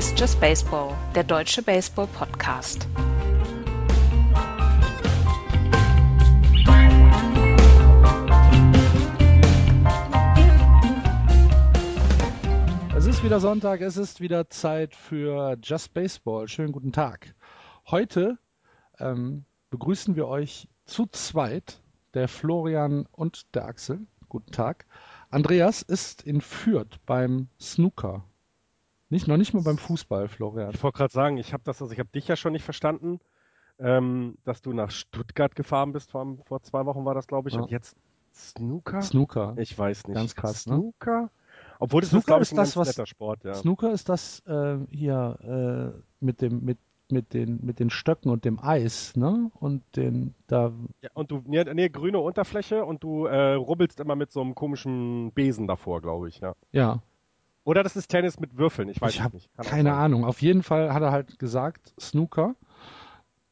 Ist 0.00 0.18
Just 0.18 0.40
Baseball, 0.40 0.96
der 1.14 1.24
deutsche 1.24 1.60
Baseball-Podcast. 1.60 2.88
Es 12.96 13.04
ist 13.04 13.22
wieder 13.22 13.40
Sonntag, 13.40 13.82
es 13.82 13.98
ist 13.98 14.22
wieder 14.22 14.48
Zeit 14.48 14.96
für 14.96 15.58
Just 15.62 15.92
Baseball. 15.92 16.48
Schönen 16.48 16.72
guten 16.72 16.92
Tag. 16.92 17.34
Heute 17.86 18.38
ähm, 18.98 19.44
begrüßen 19.68 20.16
wir 20.16 20.28
euch 20.28 20.66
zu 20.86 21.08
zweit, 21.08 21.82
der 22.14 22.26
Florian 22.28 23.04
und 23.12 23.54
der 23.54 23.66
Axel. 23.66 24.06
Guten 24.30 24.50
Tag. 24.50 24.86
Andreas 25.28 25.82
ist 25.82 26.22
in 26.22 26.40
Fürth 26.40 26.98
beim 27.04 27.50
Snooker. 27.60 28.24
Nicht, 29.10 29.28
noch 29.28 29.36
nicht 29.36 29.52
mal 29.54 29.62
beim 29.62 29.76
Fußball, 29.78 30.28
Florian. 30.28 30.70
Ich 30.72 30.82
wollte 30.82 30.98
gerade 30.98 31.12
sagen, 31.12 31.36
ich 31.36 31.52
habe 31.52 31.62
das, 31.64 31.82
also 31.82 31.92
ich 31.92 31.98
habe 31.98 32.08
dich 32.14 32.28
ja 32.28 32.36
schon 32.36 32.52
nicht 32.52 32.64
verstanden, 32.64 33.18
ähm, 33.78 34.36
dass 34.44 34.62
du 34.62 34.72
nach 34.72 34.90
Stuttgart 34.90 35.54
gefahren 35.56 35.92
bist, 35.92 36.12
vor, 36.12 36.36
vor 36.46 36.62
zwei 36.62 36.86
Wochen 36.86 37.04
war 37.04 37.14
das, 37.14 37.26
glaube 37.26 37.48
ich, 37.48 37.54
Ja. 37.56 37.62
und 37.62 37.70
jetzt 37.70 37.96
Snooker? 38.32 39.02
Snooker. 39.02 39.54
Ich 39.58 39.76
weiß 39.76 40.06
nicht. 40.06 40.14
Ganz 40.14 40.34
krass, 40.36 40.66
ne? 40.66 40.74
Snooker? 40.76 41.30
Obwohl 41.80 42.02
das 42.02 42.10
Snooker 42.10 42.20
ist, 42.20 42.26
glaube 42.26 42.42
ich, 42.42 42.48
ist 42.48 42.52
ein 42.52 42.56
das, 42.56 42.98
was- 42.98 43.08
Sport, 43.08 43.44
ja. 43.44 43.54
Snooker 43.54 43.92
ist 43.92 44.08
das 44.08 44.40
äh, 44.46 44.78
hier 44.90 45.92
äh, 45.96 46.00
mit 46.24 46.40
dem 46.40 46.64
mit 46.64 46.78
mit 47.10 47.34
den 47.34 47.58
mit 47.64 47.80
den 47.80 47.90
Stöcken 47.90 48.30
und 48.30 48.44
dem 48.44 48.60
Eis, 48.62 49.16
ne? 49.16 49.50
Und 49.58 49.82
den 49.96 50.34
da 50.46 50.72
ja. 51.02 51.10
Und 51.14 51.32
du, 51.32 51.42
nee, 51.44 51.64
nee, 51.74 51.88
grüne 51.88 52.20
Unterfläche 52.20 52.84
und 52.84 53.02
du 53.02 53.24
äh, 53.26 53.54
rubbelst 53.54 53.98
immer 53.98 54.14
mit 54.14 54.30
so 54.30 54.40
einem 54.40 54.54
komischen 54.54 55.32
Besen 55.32 55.66
davor, 55.66 56.00
glaube 56.02 56.28
ich, 56.28 56.38
ja. 56.38 56.54
ja, 56.70 57.00
Oder 57.64 57.82
das 57.82 57.94
ist 57.96 58.08
Tennis 58.08 58.40
mit 58.40 58.56
Würfeln, 58.56 58.88
ich 58.88 59.00
weiß 59.00 59.14
ich 59.14 59.20
es 59.20 59.32
nicht. 59.32 59.50
Kann 59.56 59.66
keine. 59.66 59.94
Ahnung. 59.94 60.24
Auf 60.24 60.40
jeden 60.42 60.62
Fall 60.62 60.92
hat 60.94 61.02
er 61.02 61.12
halt 61.12 61.38
gesagt 61.38 61.94
Snooker. 62.00 62.54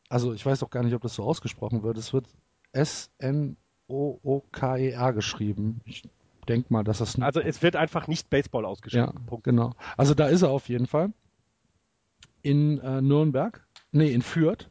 Also 0.08 0.32
ich 0.32 0.44
weiß 0.44 0.62
auch 0.62 0.70
gar 0.70 0.82
nicht, 0.82 0.94
ob 0.94 1.02
das 1.02 1.14
so 1.14 1.22
ausgesprochen 1.24 1.82
wird. 1.82 1.98
Es 1.98 2.12
wird 2.12 2.26
S 2.72 3.10
N 3.18 3.56
O 3.86 4.18
O 4.22 4.40
K 4.52 4.76
E 4.78 4.90
R 4.90 5.12
geschrieben. 5.12 5.80
Ich 5.84 6.02
denke 6.48 6.72
mal, 6.72 6.84
dass 6.84 6.98
das 6.98 7.12
Snooker 7.12 7.26
Also 7.26 7.40
es 7.40 7.62
wird 7.62 7.76
einfach 7.76 8.06
nicht 8.08 8.30
Baseball 8.30 8.62
Ja, 8.62 8.68
ausgeschrieben. 8.68 9.26
Punkt. 9.26 9.44
genau. 9.44 9.74
Also 9.98 10.14
da 10.14 10.26
ist 10.28 10.42
er 10.42 10.50
auf 10.50 10.68
jeden 10.68 10.86
Fall. 10.86 11.12
In 12.42 12.78
äh, 12.80 13.02
Nürnberg. 13.02 13.66
Nee, 13.92 14.12
in 14.12 14.22
Fürth. 14.22 14.70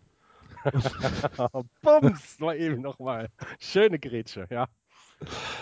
Bums, 1.82 2.40
nur 2.40 2.56
eben 2.56 2.82
nochmal. 2.82 3.30
Schöne 3.60 4.00
Grätsche, 4.00 4.48
ja. 4.50 4.68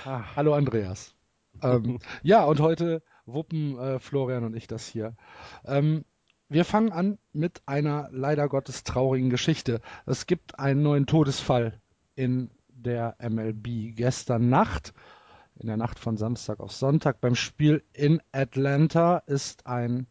Hallo 0.06 0.54
Andreas. 0.54 1.16
Ähm, 1.62 2.00
ja, 2.24 2.44
und 2.46 2.60
heute 2.60 3.02
wuppen 3.26 3.78
äh, 3.78 4.00
Florian 4.00 4.44
und 4.44 4.56
ich 4.56 4.68
das 4.68 4.88
hier. 4.88 5.16
Ähm, 5.66 6.06
wir 6.48 6.66
fangen 6.66 6.92
an 6.92 7.18
mit 7.34 7.62
einer 7.66 8.08
leider 8.12 8.48
Gottes 8.48 8.84
traurigen 8.84 9.30
Geschichte. 9.30 9.82
Es 10.06 10.28
gibt 10.28 10.60
einen 10.60 10.84
neuen 10.84 11.08
Todesfall 11.08 11.82
in 12.16 12.52
der 12.68 13.16
MLB. 13.20 13.96
Gestern 13.96 14.50
Nacht, 14.50 14.94
in 15.60 15.68
der 15.68 15.78
Nacht 15.78 15.98
von 15.98 16.18
Samstag 16.18 16.60
auf 16.60 16.72
Sonntag, 16.72 17.20
beim 17.20 17.36
Spiel 17.36 17.84
in 17.94 18.22
Atlanta 18.32 19.18
ist 19.26 19.66
ein 19.66 20.08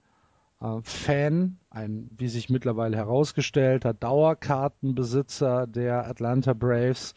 äh, 0.61 0.81
Fan, 0.83 1.61
ein, 1.71 2.09
wie 2.17 2.29
sich 2.29 2.51
mittlerweile 2.51 2.97
herausgestellt 2.97 3.85
Dauerkartenbesitzer 4.01 5.67
der 5.67 6.09
Atlanta 6.09 6.53
Braves 6.53 7.15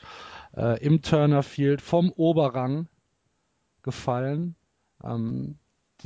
äh, 0.56 0.80
im 0.84 1.02
Turner 1.02 1.44
Field 1.44 1.82
vom 1.82 2.12
Oberrang 2.12 2.88
gefallen. 3.82 4.56
Ähm, 5.04 5.58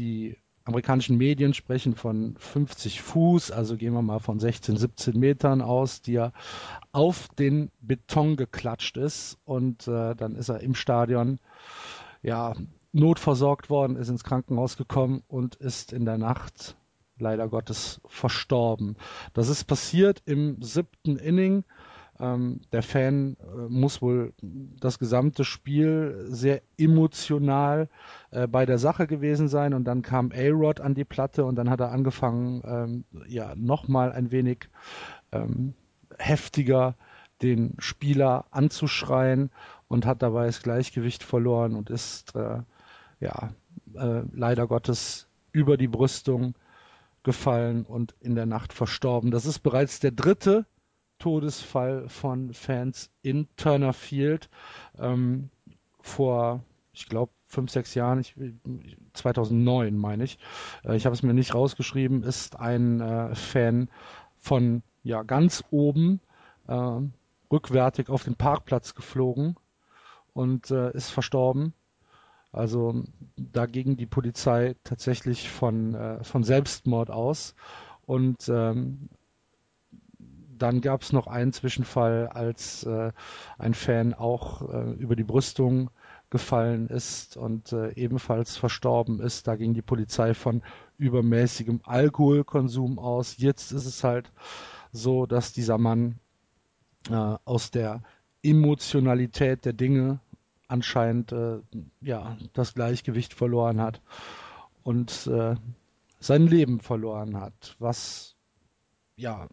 die 0.01 0.35
amerikanischen 0.63 1.17
Medien 1.17 1.53
sprechen 1.53 1.95
von 1.95 2.35
50 2.37 3.01
Fuß, 3.01 3.51
also 3.51 3.77
gehen 3.77 3.93
wir 3.93 4.01
mal 4.01 4.19
von 4.19 4.39
16, 4.39 4.77
17 4.77 5.19
Metern 5.19 5.61
aus, 5.61 6.01
die 6.01 6.15
er 6.15 6.33
auf 6.91 7.27
den 7.29 7.69
Beton 7.81 8.35
geklatscht 8.35 8.97
ist 8.97 9.37
und 9.45 9.87
äh, 9.87 10.15
dann 10.15 10.35
ist 10.35 10.49
er 10.49 10.61
im 10.61 10.73
Stadion 10.73 11.39
ja 12.23 12.55
notversorgt 12.91 13.69
worden, 13.69 13.95
ist 13.95 14.09
ins 14.09 14.23
Krankenhaus 14.23 14.75
gekommen 14.75 15.23
und 15.27 15.55
ist 15.55 15.93
in 15.93 16.05
der 16.05 16.17
Nacht 16.17 16.75
leider 17.19 17.47
Gottes 17.47 18.01
verstorben. 18.07 18.97
Das 19.33 19.49
ist 19.49 19.65
passiert 19.65 20.23
im 20.25 20.61
siebten 20.63 21.17
Inning. 21.17 21.63
Ähm, 22.21 22.61
der 22.71 22.83
Fan 22.83 23.35
äh, 23.39 23.67
muss 23.67 24.01
wohl 24.01 24.33
das 24.41 24.99
gesamte 24.99 25.43
Spiel 25.43 26.25
sehr 26.27 26.61
emotional 26.77 27.89
äh, 28.29 28.47
bei 28.47 28.67
der 28.67 28.77
Sache 28.77 29.07
gewesen 29.07 29.47
sein 29.47 29.73
und 29.73 29.85
dann 29.85 30.03
kam 30.03 30.31
A-Rod 30.31 30.81
an 30.81 30.93
die 30.93 31.03
Platte 31.03 31.45
und 31.45 31.55
dann 31.55 31.69
hat 31.69 31.79
er 31.79 31.91
angefangen, 31.91 32.61
ähm, 32.63 33.03
ja, 33.27 33.55
nochmal 33.55 34.11
ein 34.11 34.31
wenig 34.31 34.69
ähm, 35.31 35.73
heftiger 36.19 36.95
den 37.41 37.73
Spieler 37.79 38.45
anzuschreien 38.51 39.49
und 39.87 40.05
hat 40.05 40.21
dabei 40.21 40.45
das 40.45 40.61
Gleichgewicht 40.61 41.23
verloren 41.23 41.73
und 41.73 41.89
ist 41.89 42.35
äh, 42.35 42.59
ja 43.19 43.53
äh, 43.95 44.21
leider 44.31 44.67
Gottes 44.67 45.27
über 45.51 45.75
die 45.75 45.87
Brüstung 45.87 46.53
gefallen 47.23 47.83
und 47.83 48.13
in 48.19 48.35
der 48.35 48.45
Nacht 48.45 48.73
verstorben. 48.73 49.31
Das 49.31 49.47
ist 49.47 49.59
bereits 49.59 49.99
der 49.99 50.11
dritte 50.11 50.67
Todesfall 51.21 52.09
von 52.09 52.51
Fans 52.51 53.11
in 53.21 53.47
Turner 53.55 53.93
Field. 53.93 54.49
Ähm, 54.97 55.51
vor, 56.01 56.63
ich 56.93 57.07
glaube, 57.07 57.31
fünf, 57.45 57.69
sechs 57.69 57.93
Jahren, 57.93 58.19
ich, 58.19 58.35
2009 59.13 59.95
meine 59.95 60.23
ich, 60.23 60.39
äh, 60.83 60.95
ich 60.95 61.05
habe 61.05 61.13
es 61.13 61.21
mir 61.21 61.35
nicht 61.35 61.53
rausgeschrieben, 61.53 62.23
ist 62.23 62.59
ein 62.59 63.01
äh, 63.01 63.35
Fan 63.35 63.89
von 64.39 64.81
ja 65.03 65.21
ganz 65.21 65.63
oben 65.69 66.21
äh, 66.67 67.01
rückwärtig 67.51 68.09
auf 68.09 68.23
den 68.23 68.35
Parkplatz 68.35 68.95
geflogen 68.95 69.57
und 70.33 70.71
äh, 70.71 70.91
ist 70.93 71.11
verstorben. 71.11 71.73
Also 72.51 73.03
da 73.37 73.67
ging 73.67 73.95
die 73.95 74.07
Polizei 74.07 74.75
tatsächlich 74.83 75.49
von, 75.49 75.93
äh, 75.93 76.23
von 76.23 76.43
Selbstmord 76.43 77.11
aus. 77.11 77.53
Und 78.05 78.49
ähm, 78.49 79.09
dann 80.61 80.81
gab 80.81 81.01
es 81.01 81.11
noch 81.13 81.27
einen 81.27 81.53
Zwischenfall, 81.53 82.27
als 82.27 82.83
äh, 82.83 83.11
ein 83.57 83.73
Fan 83.73 84.13
auch 84.13 84.69
äh, 84.71 84.91
über 84.93 85.15
die 85.15 85.23
Brüstung 85.23 85.89
gefallen 86.29 86.87
ist 86.87 87.35
und 87.35 87.73
äh, 87.73 87.93
ebenfalls 87.93 88.57
verstorben 88.57 89.19
ist. 89.19 89.47
Da 89.47 89.55
ging 89.55 89.73
die 89.73 89.81
Polizei 89.81 90.33
von 90.33 90.61
übermäßigem 90.97 91.81
Alkoholkonsum 91.83 92.99
aus. 92.99 93.37
Jetzt 93.37 93.71
ist 93.71 93.85
es 93.85 94.03
halt 94.03 94.31
so, 94.91 95.25
dass 95.25 95.51
dieser 95.51 95.77
Mann 95.77 96.19
äh, 97.09 97.13
aus 97.13 97.71
der 97.71 98.01
Emotionalität 98.43 99.65
der 99.65 99.73
Dinge 99.73 100.19
anscheinend 100.67 101.31
äh, 101.33 101.59
ja 101.99 102.37
das 102.53 102.73
Gleichgewicht 102.73 103.33
verloren 103.33 103.81
hat 103.81 104.01
und 104.83 105.27
äh, 105.27 105.55
sein 106.19 106.47
Leben 106.47 106.79
verloren 106.79 107.39
hat, 107.39 107.75
was 107.79 108.35
ja 109.15 109.47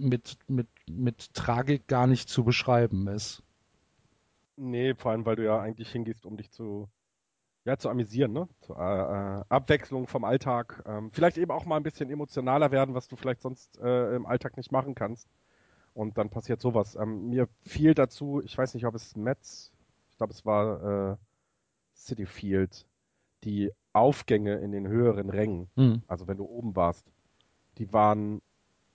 mit, 0.00 0.38
mit, 0.48 0.68
mit 0.88 1.34
Tragik 1.34 1.86
gar 1.88 2.06
nicht 2.06 2.28
zu 2.28 2.44
beschreiben 2.44 3.06
ist. 3.08 3.42
Nee, 4.56 4.94
vor 4.94 5.12
allem, 5.12 5.24
weil 5.24 5.36
du 5.36 5.44
ja 5.44 5.60
eigentlich 5.60 5.90
hingehst, 5.90 6.26
um 6.26 6.36
dich 6.36 6.50
zu, 6.50 6.88
ja, 7.64 7.76
zu 7.76 7.88
amüsieren, 7.88 8.32
ne? 8.32 8.48
Zur 8.60 8.76
äh, 8.78 9.40
äh, 9.40 9.44
Abwechslung 9.48 10.06
vom 10.08 10.24
Alltag. 10.24 10.82
Ähm, 10.86 11.10
vielleicht 11.12 11.38
eben 11.38 11.52
auch 11.52 11.64
mal 11.64 11.76
ein 11.76 11.82
bisschen 11.84 12.10
emotionaler 12.10 12.70
werden, 12.72 12.94
was 12.94 13.08
du 13.08 13.16
vielleicht 13.16 13.42
sonst 13.42 13.78
äh, 13.78 14.16
im 14.16 14.26
Alltag 14.26 14.56
nicht 14.56 14.72
machen 14.72 14.94
kannst. 14.94 15.28
Und 15.94 16.18
dann 16.18 16.30
passiert 16.30 16.60
sowas. 16.60 16.96
Ähm, 16.96 17.28
mir 17.30 17.48
fiel 17.62 17.94
dazu, 17.94 18.40
ich 18.44 18.56
weiß 18.56 18.74
nicht, 18.74 18.86
ob 18.86 18.94
es 18.94 19.16
Mets, 19.16 19.72
ich 20.10 20.16
glaube, 20.16 20.32
es 20.32 20.44
war 20.44 21.12
äh, 21.12 21.16
City 21.94 22.26
Field, 22.26 22.86
die 23.44 23.72
Aufgänge 23.92 24.56
in 24.56 24.72
den 24.72 24.86
höheren 24.88 25.30
Rängen, 25.30 25.68
Hm. 25.76 26.02
also 26.08 26.28
wenn 26.28 26.36
du 26.36 26.44
oben 26.44 26.76
warst, 26.76 27.04
die 27.78 27.92
waren, 27.92 28.40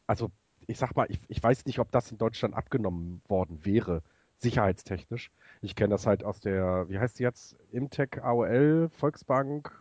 also 0.08 0.32
ich 0.68 0.78
sag 0.78 0.96
mal, 0.96 1.08
ich, 1.10 1.20
ich 1.28 1.42
weiß 1.42 1.66
nicht, 1.66 1.80
ob 1.80 1.92
das 1.92 2.12
in 2.12 2.18
Deutschland 2.18 2.56
abgenommen 2.56 3.22
worden 3.28 3.60
wäre, 3.64 4.02
sicherheitstechnisch. 4.38 5.32
Ich 5.62 5.76
kenne 5.76 5.90
das 5.90 6.06
halt 6.06 6.24
aus 6.24 6.40
der, 6.40 6.90
wie 6.90 7.00
heißt 7.00 7.20
die 7.20 7.24
jetzt? 7.24 7.56
Imtech 7.72 8.22
AOL, 8.22 8.90
Volksbank, 8.90 9.72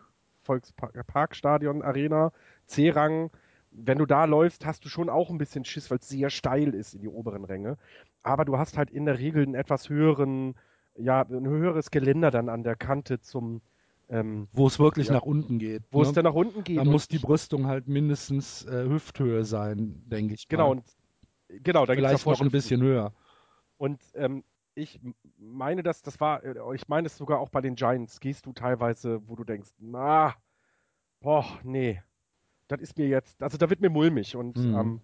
Volksparkstadion 0.43 1.81
Arena, 1.81 2.31
C-Rang. 2.67 3.29
Wenn 3.71 3.97
du 3.97 4.05
da 4.05 4.25
läufst, 4.25 4.65
hast 4.65 4.85
du 4.85 4.89
schon 4.89 5.09
auch 5.09 5.29
ein 5.29 5.37
bisschen 5.37 5.65
Schiss, 5.65 5.89
weil 5.89 5.97
es 5.99 6.09
sehr 6.09 6.29
steil 6.29 6.73
ist 6.73 6.93
in 6.93 7.01
die 7.01 7.07
oberen 7.07 7.43
Ränge. 7.43 7.77
Aber 8.21 8.45
du 8.45 8.57
hast 8.57 8.77
halt 8.77 8.91
in 8.91 9.05
der 9.05 9.19
Regel 9.19 9.43
einen 9.43 9.55
etwas 9.55 9.89
höheren, 9.89 10.55
ja, 10.95 11.21
ein 11.21 11.47
höheres 11.47 11.91
Geländer 11.91 12.31
dann 12.31 12.49
an 12.49 12.63
der 12.63 12.75
Kante 12.75 13.19
zum, 13.19 13.61
ähm, 14.13 14.47
Wo 14.53 14.67
es 14.67 14.79
wirklich 14.79 15.07
Ja. 15.07 15.15
nach 15.15 15.23
unten 15.23 15.57
geht. 15.57 15.83
wo 15.91 16.01
ne? 16.01 16.07
es 16.07 16.13
dann 16.13 16.23
nach 16.25 16.33
unten 16.33 16.63
geht. 16.63 16.77
Da 16.77 16.83
muss 16.83 17.07
die 17.07 17.17
Brüstung 17.17 17.65
halt 17.65 17.87
mindestens 17.87 18.63
äh, 18.65 18.87
Hüfthöhe 18.87 19.43
sein, 19.43 20.03
denke 20.05 20.35
ich. 20.35 20.47
Genau, 20.47 20.67
mal. 20.67 20.71
und 20.71 20.83
genau, 21.63 21.85
da 21.85 21.93
Vielleicht 21.93 22.25
noch 22.25 22.41
ein 22.41 22.51
bisschen 22.51 22.81
höher. 22.81 23.13
Und 23.77 23.99
ähm, 24.13 24.43
ich 24.75 24.99
meine, 25.39 25.81
dass 25.81 26.03
das 26.03 26.19
war, 26.19 26.43
äh, 26.43 26.53
ich 26.75 26.87
meine 26.87 27.07
es 27.07 27.17
sogar 27.17 27.39
auch 27.39 27.49
bei 27.49 27.61
den 27.61 27.75
Giants, 27.75 28.19
gehst 28.19 28.45
du 28.45 28.53
teilweise, 28.53 29.27
wo 29.27 29.35
du 29.35 29.43
denkst, 29.43 29.71
na, 29.79 30.35
boah, 31.19 31.45
nee. 31.63 32.01
das 32.67 32.81
ist 32.81 32.97
mir 32.97 33.07
jetzt, 33.07 33.41
also 33.41 33.57
da 33.57 33.69
wird 33.69 33.81
mir 33.81 33.89
mulmig 33.89 34.35
und 34.35 34.57
mhm. 34.57 34.75
ähm, 34.75 35.01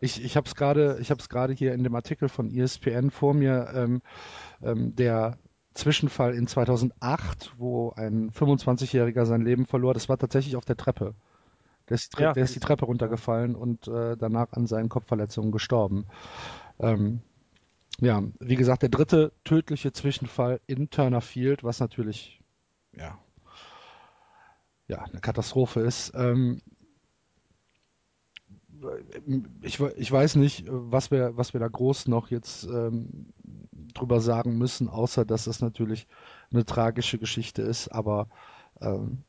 ich, 0.00 0.24
ich 0.24 0.36
habe 0.36 0.48
es 0.48 0.56
gerade, 0.56 0.98
ich 1.00 1.10
habe 1.12 1.20
es 1.20 1.28
gerade 1.28 1.52
hier 1.52 1.72
in 1.74 1.84
dem 1.84 1.94
Artikel 1.94 2.28
von 2.28 2.50
ESPN 2.50 3.10
vor 3.10 3.34
mir, 3.34 3.70
ähm, 3.74 4.02
ähm, 4.62 4.96
der 4.96 5.38
Zwischenfall 5.74 6.34
in 6.34 6.46
2008, 6.46 7.54
wo 7.58 7.92
ein 7.96 8.30
25-Jähriger 8.30 9.24
sein 9.24 9.42
Leben 9.42 9.66
verlor. 9.66 9.94
Das 9.94 10.08
war 10.08 10.18
tatsächlich 10.18 10.56
auf 10.56 10.64
der 10.64 10.76
Treppe. 10.76 11.14
Der 11.88 11.94
ist, 11.94 12.18
ja, 12.18 12.32
der 12.32 12.44
ist 12.44 12.54
die 12.54 12.60
Treppe 12.60 12.84
runtergefallen 12.84 13.54
und 13.54 13.88
äh, 13.88 14.16
danach 14.16 14.52
an 14.52 14.66
seinen 14.66 14.88
Kopfverletzungen 14.88 15.50
gestorben. 15.52 16.06
Ähm, 16.78 17.20
ja, 18.00 18.22
wie 18.38 18.56
gesagt, 18.56 18.82
der 18.82 18.88
dritte 18.88 19.32
tödliche 19.44 19.92
Zwischenfall 19.92 20.60
in 20.66 20.90
Turner 20.90 21.20
Field, 21.20 21.64
was 21.64 21.80
natürlich 21.80 22.40
ja, 22.96 23.18
ja 24.88 25.02
eine 25.02 25.20
Katastrophe 25.20 25.80
ist. 25.80 26.12
Ähm, 26.14 26.62
ich, 29.62 29.80
ich 29.80 30.10
weiß 30.10 30.36
nicht, 30.36 30.64
was 30.68 31.10
wir, 31.10 31.36
was 31.36 31.52
wir 31.52 31.60
da 31.60 31.68
groß 31.68 32.08
noch 32.08 32.30
jetzt 32.30 32.64
ähm, 32.64 33.32
drüber 34.00 34.20
sagen 34.20 34.58
müssen, 34.58 34.88
außer 34.88 35.24
dass 35.24 35.44
das 35.44 35.60
natürlich 35.60 36.06
eine 36.52 36.64
tragische 36.64 37.18
Geschichte 37.18 37.62
ist, 37.62 37.88
aber 37.88 38.28
ähm, 38.80 39.24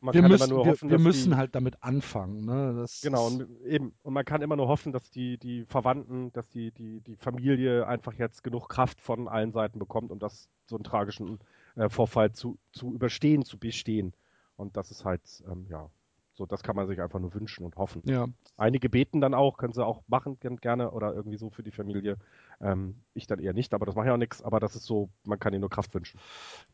wir 0.00 0.22
müssen, 0.22 0.52
hoffen, 0.52 0.90
wir, 0.90 0.98
wir 0.98 0.98
müssen 0.98 1.30
die, 1.30 1.36
halt 1.36 1.54
damit 1.54 1.82
anfangen. 1.82 2.44
Ne? 2.44 2.86
Genau, 3.02 3.26
und 3.26 3.46
eben. 3.64 3.94
Und 4.02 4.14
man 4.14 4.24
kann 4.24 4.42
immer 4.42 4.56
nur 4.56 4.68
hoffen, 4.68 4.92
dass 4.92 5.10
die, 5.10 5.38
die 5.38 5.64
Verwandten, 5.64 6.32
dass 6.32 6.48
die, 6.48 6.70
die, 6.70 7.00
die 7.00 7.16
Familie 7.16 7.86
einfach 7.86 8.12
jetzt 8.14 8.44
genug 8.44 8.68
Kraft 8.68 9.00
von 9.00 9.26
allen 9.26 9.52
Seiten 9.52 9.78
bekommt, 9.78 10.10
um 10.10 10.18
das 10.18 10.48
so 10.66 10.76
einen 10.76 10.84
tragischen 10.84 11.38
äh, 11.76 11.88
Vorfall 11.88 12.32
zu, 12.32 12.58
zu 12.72 12.92
überstehen, 12.92 13.44
zu 13.44 13.58
bestehen. 13.58 14.12
Und 14.56 14.76
das 14.76 14.90
ist 14.90 15.04
halt, 15.04 15.22
ähm, 15.50 15.66
ja, 15.68 15.88
so, 16.34 16.44
das 16.44 16.62
kann 16.62 16.76
man 16.76 16.86
sich 16.86 17.00
einfach 17.00 17.18
nur 17.18 17.32
wünschen 17.34 17.64
und 17.64 17.76
hoffen. 17.76 18.02
Ja. 18.04 18.26
Einige 18.58 18.90
beten 18.90 19.22
dann 19.22 19.32
auch, 19.32 19.56
können 19.56 19.72
sie 19.72 19.84
auch 19.84 20.02
machen 20.06 20.38
gerne 20.60 20.90
oder 20.90 21.14
irgendwie 21.14 21.38
so 21.38 21.48
für 21.48 21.62
die 21.62 21.70
Familie. 21.70 22.18
Ähm, 22.60 22.96
ich 23.14 23.26
dann 23.26 23.38
eher 23.38 23.52
nicht, 23.52 23.74
aber 23.74 23.86
das 23.86 23.94
macht 23.94 24.06
ja 24.06 24.14
auch 24.14 24.18
nichts. 24.18 24.42
Aber 24.42 24.60
das 24.60 24.76
ist 24.76 24.84
so, 24.84 25.08
man 25.24 25.38
kann 25.38 25.52
ihnen 25.52 25.60
nur 25.60 25.70
Kraft 25.70 25.94
wünschen. 25.94 26.18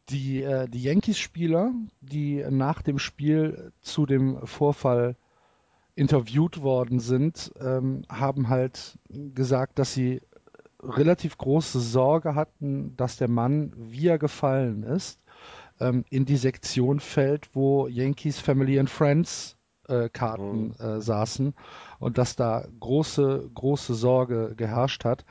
Die, 0.08 0.42
äh, 0.42 0.68
die 0.68 0.82
Yankees-Spieler, 0.82 1.72
die 2.00 2.44
nach 2.50 2.82
dem 2.82 2.98
Spiel 2.98 3.72
zu 3.80 4.06
dem 4.06 4.46
Vorfall 4.46 5.16
interviewt 5.94 6.62
worden 6.62 7.00
sind, 7.00 7.52
ähm, 7.60 8.04
haben 8.08 8.48
halt 8.48 8.98
gesagt, 9.08 9.78
dass 9.78 9.92
sie 9.92 10.22
relativ 10.82 11.38
große 11.38 11.80
Sorge 11.80 12.34
hatten, 12.34 12.96
dass 12.96 13.16
der 13.16 13.28
Mann, 13.28 13.72
wie 13.76 14.08
er 14.08 14.18
gefallen 14.18 14.82
ist, 14.82 15.20
ähm, 15.80 16.04
in 16.10 16.24
die 16.24 16.36
Sektion 16.36 17.00
fällt, 17.00 17.54
wo 17.54 17.86
Yankees 17.86 18.38
Family 18.38 18.78
and 18.78 18.90
Friends 18.90 19.56
äh, 19.88 20.08
Karten 20.08 20.68
mhm. 20.68 20.74
äh, 20.78 21.00
saßen 21.00 21.54
und 21.98 22.18
dass 22.18 22.36
da 22.36 22.66
große, 22.80 23.50
große 23.54 23.94
Sorge 23.94 24.54
geherrscht 24.56 25.04
hat. 25.04 25.24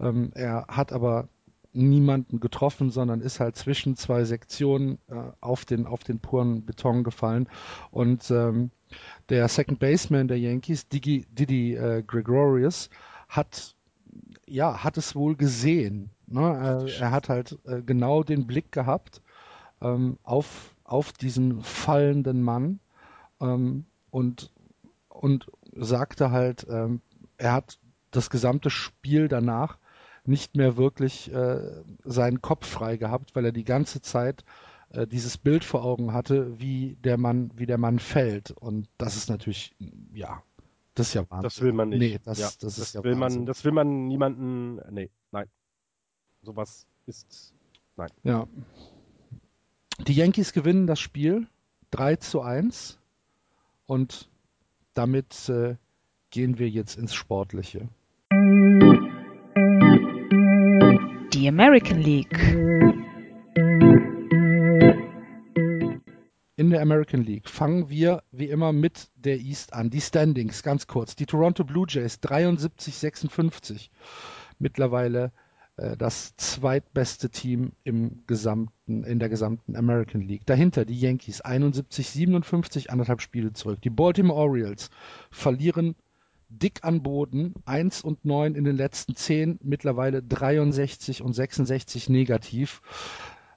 Ähm, 0.00 0.30
er 0.34 0.66
hat 0.68 0.92
aber 0.92 1.28
niemanden 1.72 2.40
getroffen, 2.40 2.90
sondern 2.90 3.20
ist 3.20 3.38
halt 3.38 3.56
zwischen 3.56 3.96
zwei 3.96 4.24
Sektionen 4.24 4.98
äh, 5.08 5.14
auf, 5.40 5.64
den, 5.64 5.86
auf 5.86 6.04
den 6.04 6.20
puren 6.20 6.64
Beton 6.64 7.04
gefallen. 7.04 7.48
Und 7.90 8.30
ähm, 8.30 8.70
der 9.28 9.48
Second 9.48 9.78
Baseman 9.78 10.28
der 10.28 10.38
Yankees, 10.38 10.88
Didi, 10.88 11.26
Didi 11.30 11.74
äh, 11.74 12.02
Gregorius, 12.06 12.88
hat 13.28 13.76
ja, 14.46 14.84
hat 14.84 14.96
es 14.96 15.14
wohl 15.14 15.36
gesehen. 15.36 16.10
Ne? 16.26 16.40
Er, 16.40 17.00
er, 17.00 17.10
hat 17.10 17.28
halt 17.28 17.58
äh, 17.66 17.82
genau 17.82 18.22
den 18.22 18.46
Blick 18.46 18.72
gehabt 18.72 19.20
ähm, 19.80 20.18
auf, 20.22 20.74
auf 20.84 21.12
diesen 21.12 21.62
fallenden 21.62 22.42
Mann 22.42 22.80
ähm, 23.40 23.84
und, 24.10 24.52
und 25.08 25.50
sagte 25.74 26.30
halt, 26.30 26.66
ähm, 26.70 27.00
er 27.36 27.52
hat 27.52 27.78
das 28.10 28.30
gesamte 28.30 28.70
Spiel 28.70 29.28
danach 29.28 29.78
nicht 30.28 30.56
mehr 30.56 30.76
wirklich 30.76 31.32
äh, 31.32 31.82
seinen 32.04 32.42
Kopf 32.42 32.66
frei 32.66 32.96
gehabt, 32.96 33.34
weil 33.34 33.44
er 33.44 33.52
die 33.52 33.64
ganze 33.64 34.00
Zeit 34.00 34.44
äh, 34.90 35.06
dieses 35.06 35.38
Bild 35.38 35.64
vor 35.64 35.84
Augen 35.84 36.12
hatte, 36.12 36.58
wie 36.60 36.96
der 37.04 37.18
Mann, 37.18 37.50
wie 37.54 37.66
der 37.66 37.78
Mann 37.78 37.98
fällt. 37.98 38.50
Und 38.50 38.88
das 38.98 39.16
ist 39.16 39.28
natürlich, 39.28 39.74
ja, 40.12 40.42
das 40.94 41.08
ist 41.08 41.14
ja 41.14 41.30
Wahnsinn. 41.30 41.42
Das 41.42 41.60
will 41.60 41.72
man 41.72 41.88
nicht. 41.90 41.98
Nee, 41.98 42.20
das, 42.24 42.38
ja, 42.38 42.46
das, 42.46 42.58
das, 42.58 42.78
ist 42.78 42.94
ja 42.94 43.04
will 43.04 43.18
Wahnsinn. 43.18 43.40
man, 43.40 43.46
das 43.46 43.64
will 43.64 43.72
man 43.72 44.06
niemanden, 44.08 44.80
nee, 44.92 45.10
nein. 45.32 45.46
Sowas 46.42 46.86
ist, 47.06 47.54
nein. 47.96 48.10
Ja, 48.22 48.46
die 49.98 50.12
Yankees 50.12 50.52
gewinnen 50.52 50.86
das 50.86 51.00
Spiel 51.00 51.46
3 51.90 52.16
zu 52.16 52.42
1 52.42 52.98
und 53.86 54.28
damit 54.94 55.48
äh, 55.48 55.76
gehen 56.30 56.58
wir 56.58 56.68
jetzt 56.68 56.96
ins 56.96 57.14
Sportliche. 57.14 57.88
Die 61.46 61.50
American 61.50 62.00
League. 62.00 62.36
In 66.56 66.70
der 66.70 66.82
American 66.82 67.22
League 67.22 67.48
fangen 67.48 67.88
wir 67.88 68.24
wie 68.32 68.46
immer 68.46 68.72
mit 68.72 69.10
der 69.14 69.38
East 69.38 69.72
an. 69.72 69.88
Die 69.88 70.00
Standings, 70.00 70.64
ganz 70.64 70.88
kurz. 70.88 71.14
Die 71.14 71.24
Toronto 71.24 71.62
Blue 71.62 71.86
Jays 71.88 72.18
73-56. 72.20 73.90
Mittlerweile 74.58 75.30
äh, 75.76 75.96
das 75.96 76.34
zweitbeste 76.34 77.30
Team 77.30 77.70
im 77.84 78.24
gesamten, 78.26 79.04
in 79.04 79.20
der 79.20 79.28
gesamten 79.28 79.76
American 79.76 80.22
League. 80.22 80.46
Dahinter 80.46 80.84
die 80.84 80.98
Yankees 80.98 81.42
71, 81.42 82.10
57, 82.10 82.90
anderthalb 82.90 83.20
Spiele 83.20 83.52
zurück. 83.52 83.80
Die 83.82 83.90
Baltimore 83.90 84.40
Orioles 84.40 84.90
verlieren 85.30 85.94
dick 86.48 86.84
an 86.84 87.02
Boden, 87.02 87.54
1 87.64 88.02
und 88.02 88.24
9 88.24 88.54
in 88.54 88.64
den 88.64 88.76
letzten 88.76 89.16
10, 89.16 89.60
mittlerweile 89.62 90.22
63 90.22 91.22
und 91.22 91.32
66 91.32 92.08
negativ. 92.08 92.82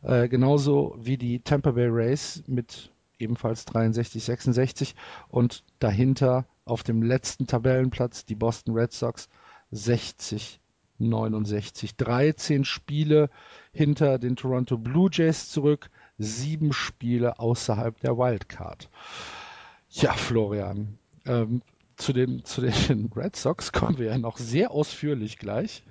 Äh, 0.01 0.27
genauso 0.29 0.95
wie 0.99 1.17
die 1.17 1.41
Tampa 1.41 1.71
Bay 1.71 1.87
Rays 1.89 2.43
mit 2.47 2.91
ebenfalls 3.17 3.65
63, 3.65 4.23
66 4.23 4.95
und 5.27 5.63
dahinter 5.79 6.45
auf 6.65 6.83
dem 6.83 7.03
letzten 7.03 7.47
Tabellenplatz 7.47 8.25
die 8.25 8.35
Boston 8.35 8.75
Red 8.75 8.93
Sox 8.93 9.27
60 9.71 10.59
69. 10.99 11.95
13 11.95 12.65
Spiele 12.65 13.29
hinter 13.71 14.19
den 14.19 14.35
Toronto 14.35 14.77
Blue 14.77 15.09
Jays 15.11 15.49
zurück, 15.49 15.89
sieben 16.17 16.73
Spiele 16.73 17.39
außerhalb 17.39 17.99
der 18.01 18.17
Wildcard. 18.17 18.89
Ja, 19.89 20.13
Florian, 20.13 20.97
ähm, 21.25 21.61
zu, 21.99 22.13
den, 22.13 22.43
zu 22.45 22.61
den 22.61 23.11
Red 23.15 23.35
Sox 23.35 23.71
kommen 23.71 23.97
wir 23.97 24.07
ja 24.07 24.17
noch 24.17 24.37
sehr 24.37 24.71
ausführlich 24.71 25.37
gleich. 25.37 25.83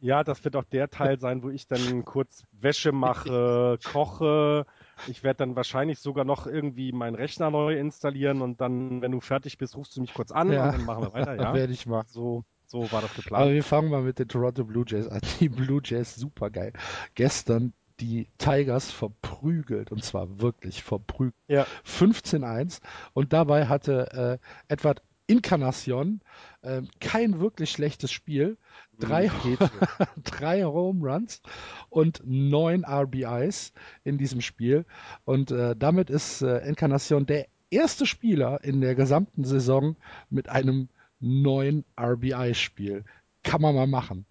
Ja, 0.00 0.24
das 0.24 0.44
wird 0.44 0.56
auch 0.56 0.64
der 0.64 0.90
Teil 0.90 1.20
sein, 1.20 1.44
wo 1.44 1.50
ich 1.50 1.68
dann 1.68 2.04
kurz 2.04 2.42
Wäsche 2.50 2.90
mache, 2.90 3.78
koche. 3.92 4.66
Ich 5.06 5.22
werde 5.22 5.38
dann 5.38 5.54
wahrscheinlich 5.54 6.00
sogar 6.00 6.24
noch 6.24 6.46
irgendwie 6.46 6.90
meinen 6.90 7.14
Rechner 7.14 7.50
neu 7.50 7.78
installieren 7.78 8.42
und 8.42 8.60
dann, 8.60 9.00
wenn 9.00 9.12
du 9.12 9.20
fertig 9.20 9.58
bist, 9.58 9.76
rufst 9.76 9.96
du 9.96 10.00
mich 10.00 10.12
kurz 10.12 10.32
an 10.32 10.50
ja. 10.50 10.66
und 10.66 10.72
dann 10.72 10.84
machen 10.84 11.04
wir 11.04 11.12
weiter. 11.12 11.36
Ja, 11.36 11.54
werde 11.54 11.72
ich 11.72 11.86
machen. 11.86 12.08
So, 12.10 12.44
so 12.66 12.90
war 12.90 13.00
das 13.00 13.14
geplant. 13.14 13.44
Aber 13.44 13.52
wir 13.52 13.62
fangen 13.62 13.90
mal 13.90 14.02
mit 14.02 14.18
den 14.18 14.26
Toronto 14.26 14.64
Blue 14.64 14.84
Jays 14.86 15.06
an. 15.06 15.20
Die 15.38 15.48
Blue 15.48 15.80
Jays, 15.84 16.16
super 16.16 16.50
geil. 16.50 16.72
Gestern 17.14 17.72
die 18.00 18.26
Tigers 18.38 18.90
verprügelt 18.90 19.92
und 19.92 20.02
zwar 20.02 20.40
wirklich 20.40 20.82
verprügelt. 20.82 21.36
Ja. 21.46 21.66
15-1 21.86 22.80
und 23.12 23.32
dabei 23.32 23.66
hatte 23.66 24.40
äh, 24.68 24.72
Edward 24.72 25.02
Incarnacion 25.32 26.20
äh, 26.60 26.82
kein 27.00 27.40
wirklich 27.40 27.70
schlechtes 27.70 28.12
Spiel. 28.12 28.58
Drei, 28.98 29.30
drei 30.24 30.64
Home 30.64 31.10
Runs 31.10 31.40
und 31.88 32.20
neun 32.24 32.84
RBIs 32.84 33.72
in 34.04 34.18
diesem 34.18 34.42
Spiel. 34.42 34.84
Und 35.24 35.50
äh, 35.50 35.74
damit 35.74 36.10
ist 36.10 36.42
äh, 36.42 36.58
Encarnacion 36.58 37.24
der 37.24 37.46
erste 37.70 38.04
Spieler 38.04 38.62
in 38.62 38.82
der 38.82 38.94
gesamten 38.94 39.44
Saison 39.44 39.96
mit 40.28 40.50
einem 40.50 40.90
neuen 41.18 41.86
RBI-Spiel. 41.98 43.04
Kann 43.42 43.62
man 43.62 43.74
mal 43.74 43.86
machen. 43.86 44.26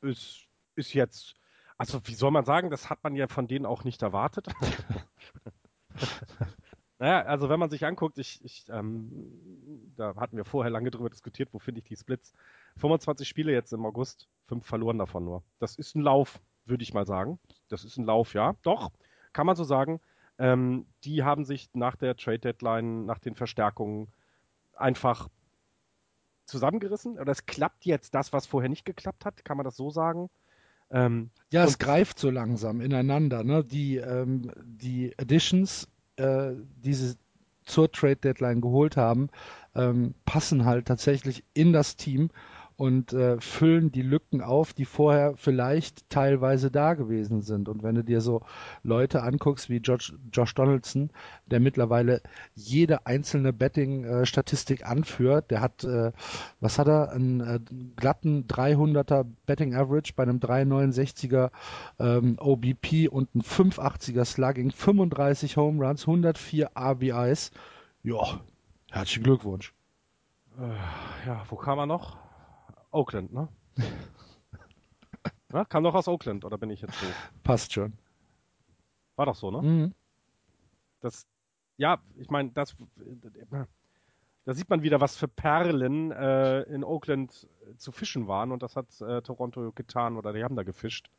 Ist, 0.00 0.48
ist 0.74 0.94
jetzt, 0.94 1.34
also 1.78 2.00
wie 2.08 2.14
soll 2.14 2.32
man 2.32 2.44
sagen, 2.44 2.70
das 2.70 2.90
hat 2.90 3.04
man 3.04 3.14
ja 3.14 3.28
von 3.28 3.46
denen 3.46 3.66
auch 3.66 3.84
nicht 3.84 4.02
erwartet. 4.02 4.48
naja, 7.02 7.22
also 7.22 7.48
wenn 7.48 7.58
man 7.58 7.68
sich 7.68 7.84
anguckt, 7.84 8.16
ich, 8.18 8.38
ich 8.44 8.64
ähm, 8.68 9.10
da 9.96 10.14
hatten 10.14 10.36
wir 10.36 10.44
vorher 10.44 10.70
lange 10.70 10.92
drüber 10.92 11.10
diskutiert, 11.10 11.48
wo 11.52 11.58
finde 11.58 11.80
ich 11.80 11.84
die 11.84 11.96
Splits. 11.96 12.32
25 12.76 13.26
Spiele 13.26 13.50
jetzt 13.50 13.72
im 13.72 13.84
August, 13.84 14.28
fünf 14.46 14.64
verloren 14.64 14.98
davon 14.98 15.24
nur. 15.24 15.42
Das 15.58 15.74
ist 15.74 15.96
ein 15.96 16.02
Lauf, 16.02 16.38
würde 16.64 16.84
ich 16.84 16.94
mal 16.94 17.04
sagen. 17.04 17.40
Das 17.68 17.84
ist 17.84 17.96
ein 17.96 18.04
Lauf, 18.04 18.34
ja. 18.34 18.54
Doch, 18.62 18.92
kann 19.32 19.46
man 19.46 19.56
so 19.56 19.64
sagen. 19.64 19.98
Ähm, 20.38 20.86
die 21.02 21.24
haben 21.24 21.44
sich 21.44 21.70
nach 21.72 21.96
der 21.96 22.14
Trade 22.14 22.38
Deadline, 22.38 23.04
nach 23.04 23.18
den 23.18 23.34
Verstärkungen 23.34 24.06
einfach 24.76 25.28
zusammengerissen? 26.44 27.18
Oder 27.18 27.32
es 27.32 27.46
klappt 27.46 27.84
jetzt 27.84 28.14
das, 28.14 28.32
was 28.32 28.46
vorher 28.46 28.68
nicht 28.68 28.84
geklappt 28.84 29.24
hat? 29.24 29.44
Kann 29.44 29.56
man 29.56 29.64
das 29.64 29.74
so 29.74 29.90
sagen? 29.90 30.30
Ähm, 30.92 31.30
ja, 31.50 31.64
es 31.64 31.78
greift 31.78 32.20
so 32.20 32.30
langsam 32.30 32.80
ineinander. 32.80 33.42
Ne? 33.42 33.64
Die, 33.64 33.96
ähm, 33.96 34.52
die 34.62 35.18
Additions, 35.18 35.88
äh, 36.16 36.52
diese, 36.82 37.16
zur 37.64 37.90
Trade 37.90 38.16
Deadline 38.16 38.60
geholt 38.60 38.96
haben, 38.96 39.28
ähm, 39.74 40.14
passen 40.24 40.64
halt 40.64 40.86
tatsächlich 40.86 41.44
in 41.54 41.72
das 41.72 41.96
Team 41.96 42.30
und 42.82 43.12
äh, 43.12 43.40
füllen 43.40 43.92
die 43.92 44.02
Lücken 44.02 44.40
auf, 44.40 44.72
die 44.72 44.86
vorher 44.86 45.36
vielleicht 45.36 46.10
teilweise 46.10 46.68
da 46.68 46.94
gewesen 46.94 47.40
sind. 47.40 47.68
Und 47.68 47.84
wenn 47.84 47.94
du 47.94 48.02
dir 48.02 48.20
so 48.20 48.42
Leute 48.82 49.22
anguckst 49.22 49.70
wie 49.70 49.76
Josh, 49.76 50.12
Josh 50.32 50.52
Donaldson, 50.56 51.10
der 51.46 51.60
mittlerweile 51.60 52.22
jede 52.56 53.06
einzelne 53.06 53.52
Betting-Statistik 53.52 54.84
anführt, 54.84 55.52
der 55.52 55.60
hat, 55.60 55.84
äh, 55.84 56.10
was 56.58 56.80
hat 56.80 56.88
er, 56.88 57.12
einen 57.12 57.40
äh, 57.40 57.60
glatten 57.94 58.48
300er 58.48 59.26
Betting 59.46 59.76
Average 59.76 60.14
bei 60.16 60.24
einem 60.24 60.38
369er 60.40 61.52
ähm, 62.00 62.36
OBP 62.40 63.06
und 63.08 63.32
ein 63.36 63.42
580er 63.42 64.24
Slugging, 64.24 64.72
35 64.72 65.56
Home 65.56 65.86
Runs, 65.86 66.02
104 66.02 66.70
RBIs. 66.76 67.52
Ja, 68.02 68.40
herzlichen 68.90 69.22
Glückwunsch. 69.22 69.72
Äh, 70.58 71.28
ja, 71.28 71.44
wo 71.48 71.54
kam 71.54 71.78
er 71.78 71.86
noch? 71.86 72.21
Oakland, 72.92 73.32
ne? 73.32 73.48
Na, 75.48 75.64
kam 75.64 75.84
doch 75.84 75.94
aus 75.94 76.08
Oakland, 76.08 76.44
oder 76.44 76.58
bin 76.58 76.70
ich 76.70 76.80
jetzt 76.80 76.98
so? 76.98 77.06
Passt 77.42 77.72
schon. 77.72 77.92
War 79.16 79.26
doch 79.26 79.34
so, 79.34 79.50
ne? 79.50 79.62
Mhm. 79.62 79.94
Das, 81.00 81.26
ja, 81.76 82.00
ich 82.16 82.30
meine, 82.30 82.50
das, 82.52 82.76
da 84.44 84.54
sieht 84.54 84.70
man 84.70 84.82
wieder, 84.82 85.00
was 85.00 85.16
für 85.16 85.28
Perlen 85.28 86.10
äh, 86.12 86.62
in 86.62 86.84
Oakland 86.84 87.48
zu 87.76 87.92
fischen 87.92 88.28
waren 88.28 88.52
und 88.52 88.62
das 88.62 88.76
hat 88.76 89.00
äh, 89.00 89.20
Toronto 89.22 89.72
getan 89.72 90.16
oder 90.16 90.32
die 90.32 90.44
haben 90.44 90.56
da 90.56 90.62
gefischt 90.62 91.10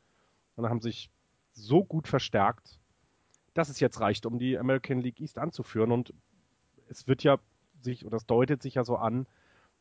und 0.56 0.68
haben 0.68 0.80
sich 0.80 1.10
so 1.52 1.84
gut 1.84 2.08
verstärkt, 2.08 2.78
dass 3.54 3.68
es 3.68 3.80
jetzt 3.80 4.00
reicht, 4.00 4.26
um 4.26 4.38
die 4.38 4.58
American 4.58 5.00
League 5.00 5.20
East 5.20 5.38
anzuführen 5.38 5.92
und 5.92 6.12
es 6.88 7.06
wird 7.06 7.22
ja 7.22 7.38
sich, 7.80 8.04
oder 8.04 8.16
es 8.16 8.26
deutet 8.26 8.62
sich 8.62 8.74
ja 8.74 8.84
so 8.84 8.96
an, 8.96 9.26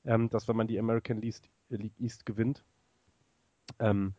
ähm, 0.05 0.29
dass 0.29 0.47
wenn 0.47 0.55
man 0.55 0.67
die 0.67 0.79
American 0.79 1.21
League 1.21 1.93
East 1.99 2.25
gewinnt, 2.25 2.63
ähm, 3.79 4.13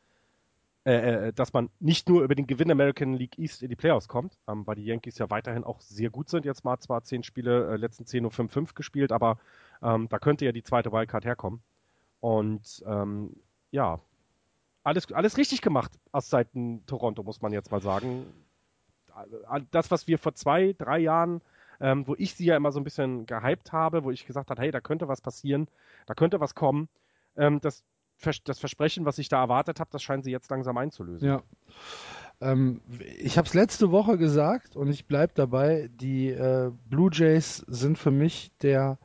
äh, 0.86 1.28
äh, 1.28 1.32
dass 1.32 1.54
man 1.54 1.70
nicht 1.80 2.10
nur 2.10 2.22
über 2.22 2.34
den 2.34 2.46
Gewinn 2.46 2.70
American 2.70 3.14
League 3.14 3.38
East 3.38 3.62
in 3.62 3.70
die 3.70 3.76
Playoffs 3.76 4.06
kommt, 4.06 4.36
ähm, 4.46 4.66
weil 4.66 4.74
die 4.76 4.84
Yankees 4.84 5.16
ja 5.16 5.30
weiterhin 5.30 5.64
auch 5.64 5.80
sehr 5.80 6.10
gut 6.10 6.28
sind. 6.28 6.44
Jetzt 6.44 6.62
mal 6.62 6.78
zwar 6.78 7.02
zehn 7.02 7.22
Spiele, 7.22 7.72
äh, 7.72 7.76
letzten 7.76 8.04
zehn 8.04 8.22
nur 8.22 8.32
5-5 8.32 8.74
gespielt, 8.74 9.10
aber 9.10 9.38
ähm, 9.82 10.08
da 10.10 10.18
könnte 10.18 10.44
ja 10.44 10.52
die 10.52 10.62
zweite 10.62 10.92
Wildcard 10.92 11.24
herkommen. 11.24 11.62
Und 12.20 12.84
ähm, 12.86 13.34
ja, 13.70 13.98
alles, 14.82 15.10
alles 15.10 15.38
richtig 15.38 15.62
gemacht 15.62 15.92
aus 16.12 16.28
Seiten 16.28 16.84
Toronto, 16.84 17.22
muss 17.22 17.40
man 17.40 17.52
jetzt 17.52 17.70
mal 17.70 17.80
sagen. 17.80 18.26
Das, 19.70 19.90
was 19.90 20.06
wir 20.06 20.18
vor 20.18 20.34
zwei, 20.34 20.74
drei 20.76 20.98
Jahren 20.98 21.40
ähm, 21.84 22.06
wo 22.08 22.14
ich 22.16 22.34
sie 22.34 22.46
ja 22.46 22.56
immer 22.56 22.72
so 22.72 22.80
ein 22.80 22.84
bisschen 22.84 23.26
gehypt 23.26 23.72
habe, 23.72 24.04
wo 24.04 24.10
ich 24.10 24.24
gesagt 24.24 24.48
habe, 24.48 24.62
hey, 24.62 24.70
da 24.70 24.80
könnte 24.80 25.06
was 25.06 25.20
passieren, 25.20 25.68
da 26.06 26.14
könnte 26.14 26.40
was 26.40 26.54
kommen. 26.54 26.88
Ähm, 27.36 27.60
das, 27.60 27.84
das 28.44 28.58
Versprechen, 28.58 29.04
was 29.04 29.18
ich 29.18 29.28
da 29.28 29.38
erwartet 29.42 29.80
habe, 29.80 29.90
das 29.92 30.02
scheinen 30.02 30.22
sie 30.22 30.30
jetzt 30.30 30.50
langsam 30.50 30.78
einzulösen. 30.78 31.28
Ja. 31.28 31.42
Ähm, 32.40 32.80
ich 33.18 33.36
habe 33.36 33.46
es 33.46 33.52
letzte 33.52 33.90
Woche 33.90 34.16
gesagt 34.16 34.76
und 34.76 34.88
ich 34.88 35.04
bleibe 35.04 35.34
dabei, 35.34 35.90
die 35.92 36.30
äh, 36.30 36.70
Blue 36.88 37.10
Jays 37.12 37.58
sind 37.68 37.98
für 37.98 38.10
mich 38.10 38.50
der 38.62 38.96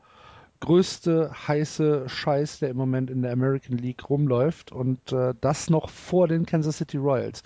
größte 0.60 1.32
heiße 1.48 2.08
Scheiß, 2.08 2.60
der 2.60 2.70
im 2.70 2.78
Moment 2.78 3.10
in 3.10 3.20
der 3.20 3.32
American 3.32 3.76
League 3.76 4.08
rumläuft 4.08 4.72
und 4.72 5.12
äh, 5.12 5.34
das 5.38 5.68
noch 5.68 5.90
vor 5.90 6.28
den 6.28 6.46
Kansas 6.46 6.78
City 6.78 6.96
Royals. 6.96 7.42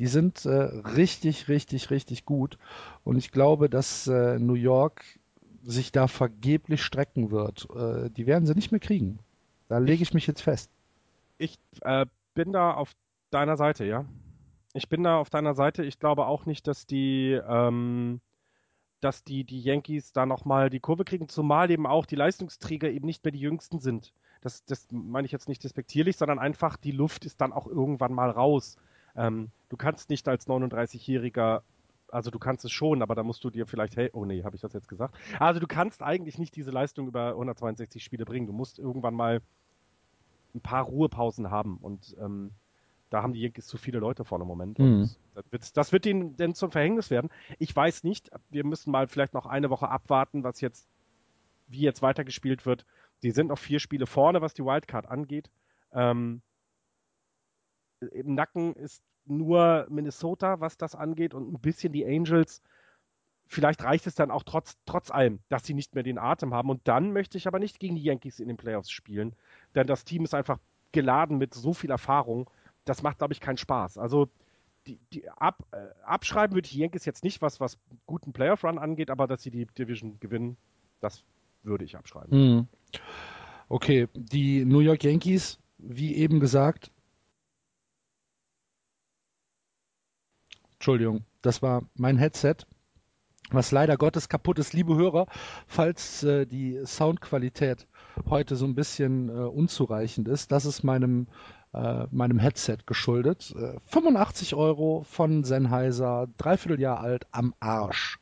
Die 0.00 0.06
sind 0.06 0.46
äh, 0.46 0.50
richtig, 0.50 1.48
richtig, 1.48 1.90
richtig 1.90 2.24
gut. 2.24 2.56
Und 3.04 3.18
ich 3.18 3.32
glaube, 3.32 3.68
dass 3.68 4.06
äh, 4.06 4.38
New 4.38 4.54
York 4.54 5.04
sich 5.62 5.92
da 5.92 6.08
vergeblich 6.08 6.82
strecken 6.82 7.30
wird. 7.30 7.68
Äh, 7.76 8.08
die 8.08 8.26
werden 8.26 8.46
sie 8.46 8.54
nicht 8.54 8.72
mehr 8.72 8.80
kriegen. 8.80 9.18
Da 9.68 9.76
lege 9.76 10.02
ich 10.02 10.14
mich 10.14 10.26
jetzt 10.26 10.40
fest. 10.40 10.70
Ich 11.36 11.58
äh, 11.82 12.06
bin 12.32 12.50
da 12.50 12.72
auf 12.72 12.94
deiner 13.30 13.58
Seite, 13.58 13.84
ja. 13.84 14.06
Ich 14.72 14.88
bin 14.88 15.02
da 15.02 15.18
auf 15.18 15.28
deiner 15.28 15.54
Seite. 15.54 15.84
Ich 15.84 15.98
glaube 15.98 16.24
auch 16.24 16.46
nicht, 16.46 16.66
dass 16.66 16.86
die, 16.86 17.38
ähm, 17.46 18.22
dass 19.02 19.22
die, 19.22 19.44
die 19.44 19.60
Yankees 19.60 20.14
da 20.14 20.24
nochmal 20.24 20.70
die 20.70 20.80
Kurve 20.80 21.04
kriegen, 21.04 21.28
zumal 21.28 21.70
eben 21.70 21.86
auch 21.86 22.06
die 22.06 22.16
Leistungsträger 22.16 22.88
eben 22.88 23.04
nicht 23.04 23.22
mehr 23.22 23.32
die 23.32 23.40
jüngsten 23.40 23.80
sind. 23.80 24.14
Das, 24.40 24.64
das 24.64 24.86
meine 24.90 25.26
ich 25.26 25.32
jetzt 25.32 25.48
nicht 25.48 25.62
despektierlich, 25.62 26.16
sondern 26.16 26.38
einfach 26.38 26.78
die 26.78 26.92
Luft 26.92 27.26
ist 27.26 27.42
dann 27.42 27.52
auch 27.52 27.66
irgendwann 27.66 28.14
mal 28.14 28.30
raus. 28.30 28.78
Ähm, 29.16 29.50
du 29.68 29.76
kannst 29.76 30.10
nicht 30.10 30.28
als 30.28 30.46
39-Jähriger, 30.46 31.62
also 32.08 32.30
du 32.30 32.38
kannst 32.38 32.64
es 32.64 32.72
schon, 32.72 33.02
aber 33.02 33.14
da 33.14 33.22
musst 33.22 33.44
du 33.44 33.50
dir 33.50 33.66
vielleicht, 33.66 33.96
hey, 33.96 34.10
oh 34.12 34.24
nee, 34.24 34.42
habe 34.42 34.56
ich 34.56 34.62
das 34.62 34.72
jetzt 34.72 34.88
gesagt? 34.88 35.14
Also 35.38 35.60
du 35.60 35.66
kannst 35.66 36.02
eigentlich 36.02 36.38
nicht 36.38 36.56
diese 36.56 36.70
Leistung 36.70 37.06
über 37.08 37.30
162 37.30 38.02
Spiele 38.02 38.24
bringen. 38.24 38.46
Du 38.46 38.52
musst 38.52 38.78
irgendwann 38.78 39.14
mal 39.14 39.40
ein 40.54 40.60
paar 40.60 40.84
Ruhepausen 40.84 41.50
haben 41.50 41.78
und 41.78 42.16
ähm, 42.20 42.50
da 43.10 43.22
haben 43.22 43.32
die 43.32 43.40
Yankees 43.40 43.66
zu 43.66 43.76
viele 43.76 43.98
Leute 43.98 44.24
vor 44.24 44.40
im 44.40 44.46
Moment. 44.46 44.78
Mhm. 44.78 45.10
Das 45.34 45.44
wird, 45.50 45.76
das 45.76 45.92
wird 45.92 46.06
ihnen 46.06 46.36
denn 46.36 46.54
zum 46.54 46.70
Verhängnis 46.70 47.10
werden. 47.10 47.30
Ich 47.58 47.74
weiß 47.74 48.04
nicht, 48.04 48.30
wir 48.50 48.64
müssen 48.64 48.90
mal 48.90 49.08
vielleicht 49.08 49.34
noch 49.34 49.46
eine 49.46 49.68
Woche 49.70 49.88
abwarten, 49.88 50.44
was 50.44 50.60
jetzt, 50.60 50.88
wie 51.68 51.80
jetzt 51.80 52.02
weitergespielt 52.02 52.66
wird. 52.66 52.86
Die 53.22 53.32
sind 53.32 53.48
noch 53.48 53.58
vier 53.58 53.80
Spiele 53.80 54.06
vorne, 54.06 54.40
was 54.40 54.54
die 54.54 54.64
Wildcard 54.64 55.06
angeht. 55.06 55.50
Ähm, 55.92 56.40
im 58.00 58.34
Nacken 58.34 58.74
ist 58.74 59.02
nur 59.26 59.86
Minnesota, 59.90 60.60
was 60.60 60.76
das 60.76 60.94
angeht, 60.94 61.34
und 61.34 61.52
ein 61.52 61.60
bisschen 61.60 61.92
die 61.92 62.04
Angels. 62.04 62.62
Vielleicht 63.46 63.82
reicht 63.82 64.06
es 64.06 64.14
dann 64.14 64.30
auch 64.30 64.44
trotz, 64.44 64.78
trotz 64.86 65.10
allem, 65.10 65.40
dass 65.48 65.66
sie 65.66 65.74
nicht 65.74 65.94
mehr 65.94 66.04
den 66.04 66.18
Atem 66.18 66.54
haben. 66.54 66.70
Und 66.70 66.86
dann 66.86 67.12
möchte 67.12 67.36
ich 67.36 67.46
aber 67.46 67.58
nicht 67.58 67.80
gegen 67.80 67.96
die 67.96 68.02
Yankees 68.02 68.40
in 68.40 68.48
den 68.48 68.56
Playoffs 68.56 68.90
spielen, 68.90 69.34
denn 69.74 69.86
das 69.86 70.04
Team 70.04 70.24
ist 70.24 70.34
einfach 70.34 70.58
geladen 70.92 71.38
mit 71.38 71.54
so 71.54 71.72
viel 71.72 71.90
Erfahrung. 71.90 72.48
Das 72.84 73.02
macht, 73.02 73.18
glaube 73.18 73.32
ich, 73.32 73.40
keinen 73.40 73.56
Spaß. 73.56 73.98
Also 73.98 74.28
die, 74.86 74.98
die 75.12 75.28
ab, 75.28 75.64
äh, 75.72 75.88
abschreiben 76.04 76.54
würde 76.54 76.66
ich 76.66 76.72
die 76.72 76.78
Yankees 76.78 77.04
jetzt 77.04 77.24
nicht, 77.24 77.42
was, 77.42 77.60
was 77.60 77.78
guten 78.06 78.32
Playoff-Run 78.32 78.78
angeht, 78.78 79.10
aber 79.10 79.26
dass 79.26 79.42
sie 79.42 79.50
die 79.50 79.66
Division 79.66 80.18
gewinnen, 80.20 80.56
das 81.00 81.22
würde 81.62 81.84
ich 81.84 81.96
abschreiben. 81.96 82.38
Mhm. 82.38 82.68
Okay, 83.68 84.08
die 84.14 84.64
New 84.64 84.80
York 84.80 85.04
Yankees, 85.04 85.58
wie 85.78 86.14
eben 86.14 86.40
gesagt, 86.40 86.90
Entschuldigung, 90.80 91.26
das 91.42 91.60
war 91.60 91.82
mein 91.94 92.16
Headset, 92.16 92.54
was 93.50 93.70
leider 93.70 93.98
Gottes 93.98 94.30
kaputt 94.30 94.58
ist. 94.58 94.72
Liebe 94.72 94.96
Hörer, 94.96 95.26
falls 95.66 96.22
äh, 96.22 96.46
die 96.46 96.80
Soundqualität 96.86 97.86
heute 98.30 98.56
so 98.56 98.64
ein 98.64 98.74
bisschen 98.74 99.28
äh, 99.28 99.32
unzureichend 99.32 100.26
ist, 100.26 100.52
das 100.52 100.64
ist 100.64 100.82
meinem, 100.82 101.26
äh, 101.74 102.06
meinem 102.10 102.38
Headset 102.38 102.78
geschuldet. 102.86 103.54
85 103.88 104.52
äh, 104.52 104.56
Euro 104.56 105.02
von 105.02 105.44
Sennheiser, 105.44 106.28
dreiviertel 106.38 106.80
Jahr 106.80 107.00
alt, 107.00 107.26
am 107.30 107.52
Arsch. 107.60 108.18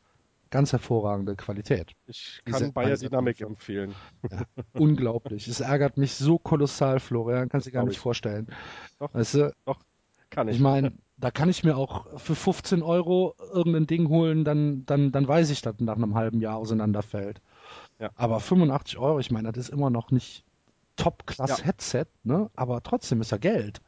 Ganz 0.49 0.73
hervorragende 0.73 1.37
Qualität. 1.37 1.93
Ich 2.07 2.41
kann 2.43 2.73
Bayer 2.73 2.97
Dynamik 2.97 3.39
empfehlen. 3.39 3.95
Ja, 4.29 4.41
unglaublich. 4.73 5.47
Es 5.47 5.61
ärgert 5.61 5.95
mich 5.95 6.15
so 6.15 6.37
kolossal, 6.37 6.99
Florian, 6.99 7.47
kannst 7.47 7.67
du 7.67 7.71
dir 7.71 7.75
gar 7.75 7.85
nicht 7.85 7.99
vorstellen. 7.99 8.47
Doch, 8.99 9.13
weißt 9.13 9.35
du, 9.35 9.53
doch 9.63 9.79
kann 10.29 10.49
ich. 10.49 10.55
Ich 10.57 10.61
meine, 10.61 10.91
da 11.19 11.31
kann 11.31 11.49
ich 11.49 11.63
mir 11.63 11.75
auch 11.75 12.05
für 12.17 12.35
15 12.35 12.81
Euro 12.81 13.35
irgendein 13.53 13.87
Ding 13.87 14.09
holen, 14.09 14.45
dann, 14.45 14.85
dann, 14.85 15.11
dann 15.11 15.27
weiß 15.27 15.49
ich, 15.49 15.61
dass 15.61 15.79
nach 15.79 15.95
einem 15.95 16.15
halben 16.15 16.39
Jahr 16.39 16.57
auseinanderfällt. 16.57 17.41
Ja. 17.99 18.09
Aber 18.15 18.39
85 18.39 18.97
Euro, 18.97 19.19
ich 19.19 19.29
meine, 19.29 19.51
das 19.51 19.65
ist 19.65 19.73
immer 19.73 19.89
noch 19.89 20.11
nicht 20.11 20.45
Top-Class-Headset, 20.95 22.05
ja. 22.23 22.37
ne? 22.37 22.49
aber 22.55 22.81
trotzdem 22.83 23.19
ist 23.21 23.31
ja 23.31 23.37
Geld. 23.37 23.81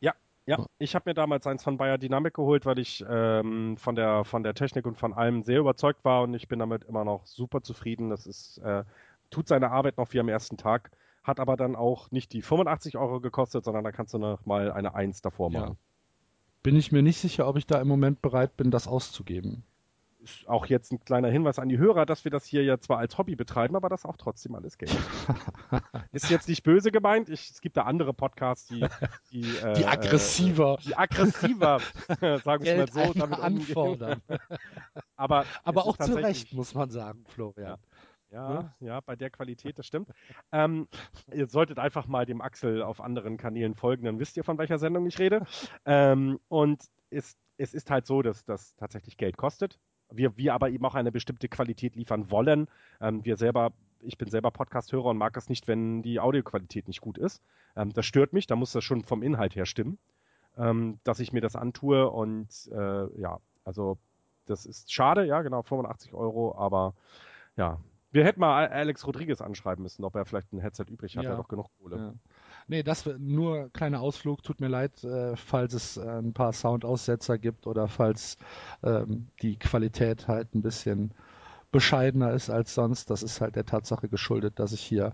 Ja, 0.00 0.12
ja. 0.44 0.66
Ich 0.78 0.94
habe 0.94 1.08
mir 1.10 1.14
damals 1.14 1.46
eins 1.46 1.62
von 1.62 1.78
Bayer 1.78 1.96
Dynamic 1.96 2.34
geholt, 2.34 2.66
weil 2.66 2.78
ich 2.78 3.02
ähm, 3.08 3.76
von, 3.78 3.94
der, 3.94 4.24
von 4.24 4.42
der 4.42 4.54
Technik 4.54 4.86
und 4.86 4.98
von 4.98 5.14
allem 5.14 5.42
sehr 5.42 5.60
überzeugt 5.60 6.04
war 6.04 6.22
und 6.22 6.34
ich 6.34 6.48
bin 6.48 6.58
damit 6.58 6.84
immer 6.84 7.04
noch 7.04 7.24
super 7.24 7.62
zufrieden. 7.62 8.10
Das 8.10 8.26
ist, 8.26 8.58
äh, 8.58 8.84
tut 9.30 9.48
seine 9.48 9.70
Arbeit 9.70 9.96
noch 9.96 10.12
wie 10.12 10.20
am 10.20 10.28
ersten 10.28 10.58
Tag, 10.58 10.90
hat 11.22 11.40
aber 11.40 11.56
dann 11.56 11.76
auch 11.76 12.10
nicht 12.10 12.34
die 12.34 12.42
85 12.42 12.98
Euro 12.98 13.20
gekostet, 13.20 13.64
sondern 13.64 13.84
da 13.84 13.92
kannst 13.92 14.12
du 14.12 14.18
noch 14.18 14.44
mal 14.44 14.70
eine 14.70 14.94
1 14.94 15.22
davor 15.22 15.50
machen. 15.50 15.70
Ja 15.70 15.91
bin 16.62 16.76
ich 16.76 16.92
mir 16.92 17.02
nicht 17.02 17.18
sicher, 17.18 17.48
ob 17.48 17.56
ich 17.56 17.66
da 17.66 17.80
im 17.80 17.88
Moment 17.88 18.22
bereit 18.22 18.56
bin, 18.56 18.70
das 18.70 18.86
auszugeben. 18.86 19.64
Ist 20.22 20.48
auch 20.48 20.66
jetzt 20.66 20.92
ein 20.92 21.00
kleiner 21.00 21.28
Hinweis 21.28 21.58
an 21.58 21.68
die 21.68 21.78
Hörer, 21.78 22.06
dass 22.06 22.22
wir 22.22 22.30
das 22.30 22.44
hier 22.46 22.62
ja 22.62 22.78
zwar 22.78 22.98
als 22.98 23.18
Hobby 23.18 23.34
betreiben, 23.34 23.74
aber 23.74 23.88
das 23.88 24.04
auch 24.04 24.16
trotzdem 24.16 24.54
alles 24.54 24.78
Geld. 24.78 24.96
ist 26.12 26.30
jetzt 26.30 26.48
nicht 26.48 26.62
böse 26.62 26.92
gemeint. 26.92 27.28
Ich, 27.28 27.50
es 27.50 27.60
gibt 27.60 27.76
da 27.76 27.82
andere 27.82 28.14
Podcasts, 28.14 28.68
die 28.68 28.86
die, 29.32 29.40
äh, 29.64 29.72
die 29.74 29.84
aggressiver, 29.84 30.78
äh, 30.78 30.84
die 30.84 30.96
aggressiver, 30.96 31.80
sagen 32.44 32.64
wir 32.64 32.76
mal 32.76 32.88
so, 32.88 33.12
damit 33.14 33.40
anfordern. 33.40 34.22
aber 35.16 35.44
aber 35.64 35.86
auch 35.86 35.96
zu 35.96 36.14
Recht 36.14 36.52
muss 36.52 36.72
man 36.74 36.90
sagen, 36.90 37.24
Florian. 37.28 37.70
Ja. 37.70 37.78
Ja, 38.32 38.48
ne? 38.48 38.74
ja, 38.80 39.00
bei 39.00 39.14
der 39.14 39.30
Qualität, 39.30 39.78
das 39.78 39.86
stimmt. 39.86 40.08
Ähm, 40.52 40.88
ihr 41.32 41.46
solltet 41.46 41.78
einfach 41.78 42.06
mal 42.06 42.24
dem 42.24 42.40
Axel 42.40 42.82
auf 42.82 43.00
anderen 43.00 43.36
Kanälen 43.36 43.74
folgen, 43.74 44.04
dann 44.06 44.18
wisst 44.18 44.36
ihr, 44.36 44.44
von 44.44 44.58
welcher 44.58 44.78
Sendung 44.78 45.06
ich 45.06 45.18
rede. 45.18 45.44
Ähm, 45.84 46.40
und 46.48 46.82
es, 47.10 47.36
es 47.58 47.74
ist 47.74 47.90
halt 47.90 48.06
so, 48.06 48.22
dass 48.22 48.44
das 48.44 48.74
tatsächlich 48.76 49.18
Geld 49.18 49.36
kostet. 49.36 49.78
Wir, 50.10 50.36
wir 50.36 50.54
aber 50.54 50.70
eben 50.70 50.84
auch 50.84 50.94
eine 50.94 51.12
bestimmte 51.12 51.48
Qualität 51.48 51.94
liefern 51.94 52.30
wollen. 52.30 52.68
Ähm, 53.00 53.24
wir 53.24 53.36
selber, 53.36 53.72
ich 54.00 54.16
bin 54.16 54.30
selber 54.30 54.50
Podcast-Hörer 54.50 55.06
und 55.10 55.18
mag 55.18 55.36
es 55.36 55.50
nicht, 55.50 55.68
wenn 55.68 56.02
die 56.02 56.18
Audioqualität 56.18 56.88
nicht 56.88 57.02
gut 57.02 57.18
ist. 57.18 57.42
Ähm, 57.76 57.92
das 57.92 58.06
stört 58.06 58.32
mich, 58.32 58.46
da 58.46 58.56
muss 58.56 58.72
das 58.72 58.82
schon 58.82 59.04
vom 59.04 59.22
Inhalt 59.22 59.56
her 59.56 59.66
stimmen, 59.66 59.98
ähm, 60.56 60.98
dass 61.04 61.20
ich 61.20 61.34
mir 61.34 61.42
das 61.42 61.54
antue 61.54 62.08
und 62.08 62.48
äh, 62.72 63.20
ja, 63.20 63.38
also 63.64 63.98
das 64.46 64.64
ist 64.66 64.92
schade, 64.92 65.26
ja, 65.26 65.42
genau, 65.42 65.62
85 65.62 66.14
Euro, 66.14 66.54
aber 66.56 66.94
ja, 67.56 67.78
wir 68.12 68.24
hätten 68.24 68.40
mal 68.40 68.68
Alex 68.68 69.06
Rodriguez 69.06 69.40
anschreiben 69.40 69.82
müssen, 69.82 70.04
ob 70.04 70.14
er 70.14 70.24
vielleicht 70.24 70.52
ein 70.52 70.60
Headset 70.60 70.84
übrig 70.88 71.16
hat, 71.16 71.24
ja. 71.24 71.30
er 71.30 71.36
doch 71.36 71.48
genug 71.48 71.68
Kohle. 71.80 71.96
Ja. 71.96 72.14
Nee, 72.68 72.82
das 72.82 73.08
nur 73.18 73.70
kleiner 73.70 74.00
Ausflug. 74.00 74.42
Tut 74.42 74.60
mir 74.60 74.68
leid, 74.68 75.02
äh, 75.02 75.34
falls 75.36 75.74
es 75.74 75.96
äh, 75.96 76.06
ein 76.06 76.32
paar 76.32 76.52
Soundaussetzer 76.52 77.38
gibt 77.38 77.66
oder 77.66 77.88
falls 77.88 78.36
ähm, 78.82 79.28
die 79.40 79.58
Qualität 79.58 80.28
halt 80.28 80.54
ein 80.54 80.62
bisschen 80.62 81.12
bescheidener 81.72 82.32
ist 82.32 82.50
als 82.50 82.74
sonst. 82.74 83.10
Das 83.10 83.22
ist 83.22 83.40
halt 83.40 83.56
der 83.56 83.66
Tatsache 83.66 84.08
geschuldet, 84.08 84.58
dass 84.58 84.72
ich 84.72 84.82
hier 84.82 85.12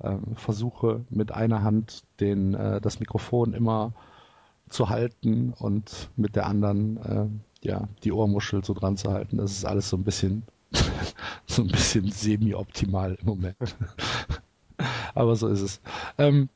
ähm, 0.00 0.36
versuche, 0.36 1.04
mit 1.10 1.32
einer 1.32 1.62
Hand 1.62 2.04
den, 2.20 2.54
äh, 2.54 2.80
das 2.80 3.00
Mikrofon 3.00 3.52
immer 3.52 3.92
zu 4.68 4.88
halten 4.88 5.52
und 5.58 6.10
mit 6.16 6.36
der 6.36 6.46
anderen 6.46 6.96
äh, 6.96 7.66
ja, 7.66 7.88
die 8.04 8.12
Ohrmuschel 8.12 8.64
so 8.64 8.74
dran 8.74 8.96
zu 8.96 9.12
halten. 9.12 9.36
Das 9.36 9.52
ist 9.52 9.64
alles 9.64 9.88
so 9.88 9.96
ein 9.96 10.04
bisschen 10.04 10.44
so 11.46 11.62
ein 11.62 11.68
bisschen 11.68 12.10
semi-optimal 12.10 13.16
im 13.20 13.26
Moment. 13.26 13.56
Aber 15.14 15.36
so 15.36 15.48
ist 15.48 15.60
es. 15.60 15.80
Ähm, 16.18 16.48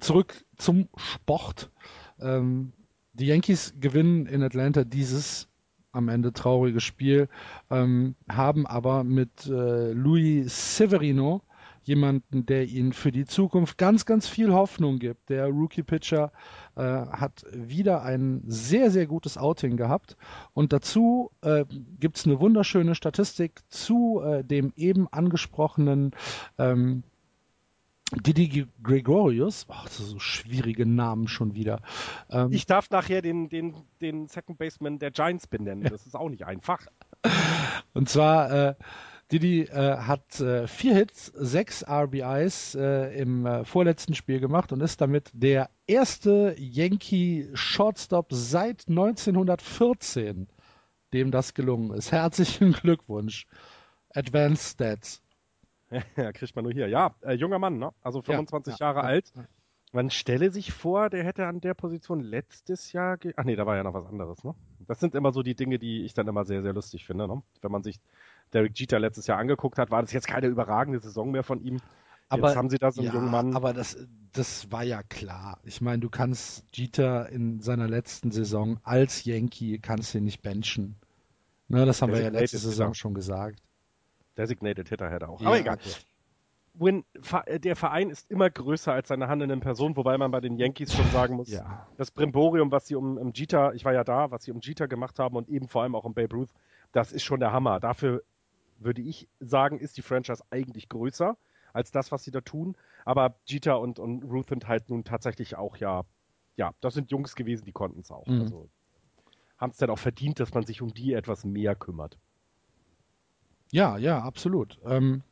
zurück 0.00 0.44
zum 0.56 0.88
Sport. 0.96 1.70
Ähm, 2.20 2.72
die 3.12 3.26
Yankees 3.26 3.74
gewinnen 3.78 4.26
in 4.26 4.42
Atlanta 4.42 4.84
dieses 4.84 5.48
am 5.92 6.08
Ende 6.08 6.32
traurige 6.32 6.80
Spiel, 6.80 7.28
ähm, 7.70 8.14
haben 8.28 8.66
aber 8.66 9.04
mit 9.04 9.46
äh, 9.46 9.92
Luis 9.92 10.78
Severino 10.78 11.42
jemanden, 11.82 12.46
der 12.46 12.66
ihnen 12.66 12.92
für 12.92 13.12
die 13.12 13.24
Zukunft 13.24 13.78
ganz, 13.78 14.06
ganz 14.06 14.28
viel 14.28 14.52
Hoffnung 14.52 14.98
gibt. 14.98 15.28
Der 15.28 15.46
Rookie-Pitcher 15.46 16.32
äh, 16.76 16.82
hat 16.82 17.44
wieder 17.52 18.02
ein 18.02 18.42
sehr, 18.46 18.90
sehr 18.90 19.06
gutes 19.06 19.36
Outing 19.36 19.76
gehabt. 19.76 20.16
Und 20.54 20.72
dazu 20.72 21.30
äh, 21.42 21.64
gibt 21.98 22.16
es 22.16 22.26
eine 22.26 22.40
wunderschöne 22.40 22.94
Statistik 22.94 23.60
zu 23.68 24.20
äh, 24.22 24.44
dem 24.44 24.72
eben 24.76 25.08
angesprochenen 25.08 26.12
ähm, 26.58 27.02
Didi 28.14 28.66
Gregorius, 28.82 29.66
oh, 29.68 29.74
das 29.84 29.96
so 29.96 30.18
schwierige 30.18 30.84
Namen 30.84 31.28
schon 31.28 31.54
wieder. 31.54 31.80
Ähm, 32.30 32.52
ich 32.52 32.66
darf 32.66 32.90
nachher 32.90 33.22
den, 33.22 33.48
den, 33.48 33.74
den 34.02 34.28
Second 34.28 34.58
Baseman 34.58 34.98
der 34.98 35.10
Giants 35.10 35.46
benennen, 35.46 35.84
das 35.84 36.06
ist 36.06 36.14
auch 36.14 36.28
nicht 36.28 36.44
einfach. 36.44 36.86
Und 37.94 38.08
zwar, 38.08 38.50
äh, 38.50 38.74
Didi 39.32 39.62
äh, 39.62 39.96
hat 39.96 40.40
äh, 40.40 40.66
vier 40.66 40.94
Hits, 40.94 41.26
sechs 41.34 41.82
RBIs 41.88 42.74
äh, 42.74 43.18
im 43.18 43.46
äh, 43.46 43.64
vorletzten 43.64 44.14
Spiel 44.14 44.40
gemacht 44.40 44.72
und 44.72 44.82
ist 44.82 45.00
damit 45.00 45.30
der 45.32 45.70
erste 45.86 46.54
Yankee 46.58 47.48
Shortstop 47.54 48.26
seit 48.30 48.88
1914, 48.88 50.48
dem 51.14 51.30
das 51.30 51.54
gelungen 51.54 51.94
ist. 51.94 52.12
Herzlichen 52.12 52.72
Glückwunsch. 52.82 53.46
Advanced 54.14 54.74
Stats. 54.74 55.22
Ja, 56.16 56.32
kriegt 56.32 56.56
man 56.56 56.64
nur 56.64 56.72
hier. 56.72 56.88
Ja, 56.88 57.14
äh, 57.20 57.34
junger 57.34 57.58
Mann, 57.58 57.78
ne? 57.78 57.92
Also 58.00 58.22
25 58.22 58.78
ja, 58.78 58.86
Jahre 58.86 59.00
ja, 59.00 59.04
alt. 59.04 59.30
Man 59.92 60.08
stelle 60.08 60.50
sich 60.50 60.72
vor, 60.72 61.10
der 61.10 61.22
hätte 61.22 61.46
an 61.46 61.60
der 61.60 61.74
Position 61.74 62.20
letztes 62.20 62.92
Jahr. 62.92 63.18
Ach 63.36 63.44
nee, 63.44 63.56
da 63.56 63.66
war 63.66 63.76
ja 63.76 63.82
noch 63.82 63.92
was 63.92 64.06
anderes, 64.06 64.42
ne? 64.42 64.54
Das 64.86 65.00
sind 65.00 65.14
immer 65.14 65.32
so 65.32 65.42
die 65.42 65.54
Dinge, 65.54 65.78
die 65.78 66.02
ich 66.06 66.14
dann 66.14 66.28
immer 66.28 66.46
sehr, 66.46 66.62
sehr 66.62 66.72
lustig 66.72 67.04
finde, 67.04 67.28
ne? 67.28 67.42
Wenn 67.60 67.70
man 67.70 67.82
sich 67.82 68.00
Derek 68.52 68.78
Jeter 68.78 68.98
letztes 68.98 69.26
Jahr 69.26 69.38
angeguckt 69.38 69.78
hat, 69.78 69.90
war 69.90 70.02
das 70.02 70.12
jetzt 70.12 70.26
keine 70.26 70.46
überragende 70.46 71.00
Saison 71.00 71.30
mehr 71.30 71.42
von 71.42 71.60
ihm. 71.60 71.80
Aber, 72.28 72.48
jetzt 72.48 72.56
haben 72.56 72.70
sie 72.70 72.78
da 72.78 72.90
so 72.90 73.02
einen 73.02 73.08
ja, 73.08 73.14
jungen 73.14 73.30
Mann. 73.30 73.54
Aber 73.54 73.74
das, 73.74 73.96
das 74.32 74.70
war 74.72 74.82
ja 74.82 75.02
klar. 75.02 75.58
Ich 75.64 75.80
meine, 75.80 75.98
du 76.00 76.08
kannst 76.08 76.64
Jeter 76.72 77.28
in 77.28 77.60
seiner 77.60 77.88
letzten 77.88 78.30
Saison 78.30 78.78
als 78.84 79.24
Yankee 79.24 79.78
kannst 79.78 80.14
du 80.14 80.20
nicht 80.20 80.40
benchen. 80.40 80.96
Ne, 81.68 81.84
das 81.84 82.00
haben 82.00 82.12
wir 82.12 82.22
ja 82.22 82.28
letzte 82.28 82.58
Saison 82.58 82.94
schon 82.94 83.14
gesagt. 83.14 83.62
Designated 84.36 84.88
Hitter 84.88 85.10
hätte 85.10 85.28
auch. 85.28 85.40
Ja, 85.40 85.48
Aber 85.48 85.58
egal. 85.58 85.76
Okay. 85.76 85.90
Win, 86.74 87.04
äh, 87.44 87.60
der 87.60 87.76
Verein 87.76 88.08
ist 88.08 88.30
immer 88.30 88.48
größer 88.48 88.92
als 88.92 89.08
seine 89.08 89.28
handelnden 89.28 89.60
Personen, 89.60 89.96
wobei 89.96 90.16
man 90.16 90.30
bei 90.30 90.40
den 90.40 90.56
Yankees 90.56 90.94
schon 90.94 91.08
sagen 91.10 91.36
muss, 91.36 91.50
ja. 91.50 91.86
das 91.98 92.10
Brimborium, 92.10 92.70
was 92.70 92.86
sie 92.86 92.94
um, 92.94 93.18
um 93.18 93.32
Jeter, 93.34 93.74
ich 93.74 93.84
war 93.84 93.92
ja 93.92 94.04
da, 94.04 94.30
was 94.30 94.44
sie 94.44 94.52
um 94.52 94.60
Jeter 94.60 94.88
gemacht 94.88 95.18
haben 95.18 95.36
und 95.36 95.50
eben 95.50 95.68
vor 95.68 95.82
allem 95.82 95.94
auch 95.94 96.04
um 96.04 96.14
Babe 96.14 96.34
Ruth, 96.34 96.48
das 96.92 97.12
ist 97.12 97.24
schon 97.24 97.40
der 97.40 97.52
Hammer. 97.52 97.78
Dafür 97.78 98.22
würde 98.84 99.02
ich 99.02 99.28
sagen, 99.40 99.78
ist 99.78 99.96
die 99.96 100.02
Franchise 100.02 100.42
eigentlich 100.50 100.88
größer 100.88 101.36
als 101.72 101.90
das, 101.90 102.12
was 102.12 102.24
sie 102.24 102.30
da 102.30 102.40
tun. 102.40 102.76
Aber 103.04 103.36
Jeter 103.44 103.80
und, 103.80 103.98
und 103.98 104.24
Ruth 104.24 104.48
sind 104.48 104.68
halt 104.68 104.90
nun 104.90 105.04
tatsächlich 105.04 105.56
auch 105.56 105.76
ja, 105.76 106.04
ja, 106.56 106.72
das 106.80 106.94
sind 106.94 107.10
Jungs 107.10 107.34
gewesen, 107.34 107.64
die 107.64 107.72
konnten 107.72 108.00
es 108.00 108.10
auch. 108.10 108.26
Mhm. 108.26 108.42
Also 108.42 108.68
haben 109.58 109.70
es 109.70 109.78
dann 109.78 109.90
auch 109.90 109.98
verdient, 109.98 110.40
dass 110.40 110.52
man 110.52 110.64
sich 110.64 110.82
um 110.82 110.92
die 110.92 111.12
etwas 111.12 111.44
mehr 111.44 111.74
kümmert. 111.74 112.18
Ja, 113.70 113.96
ja, 113.96 114.20
absolut. 114.20 114.78
Ähm, 114.84 115.22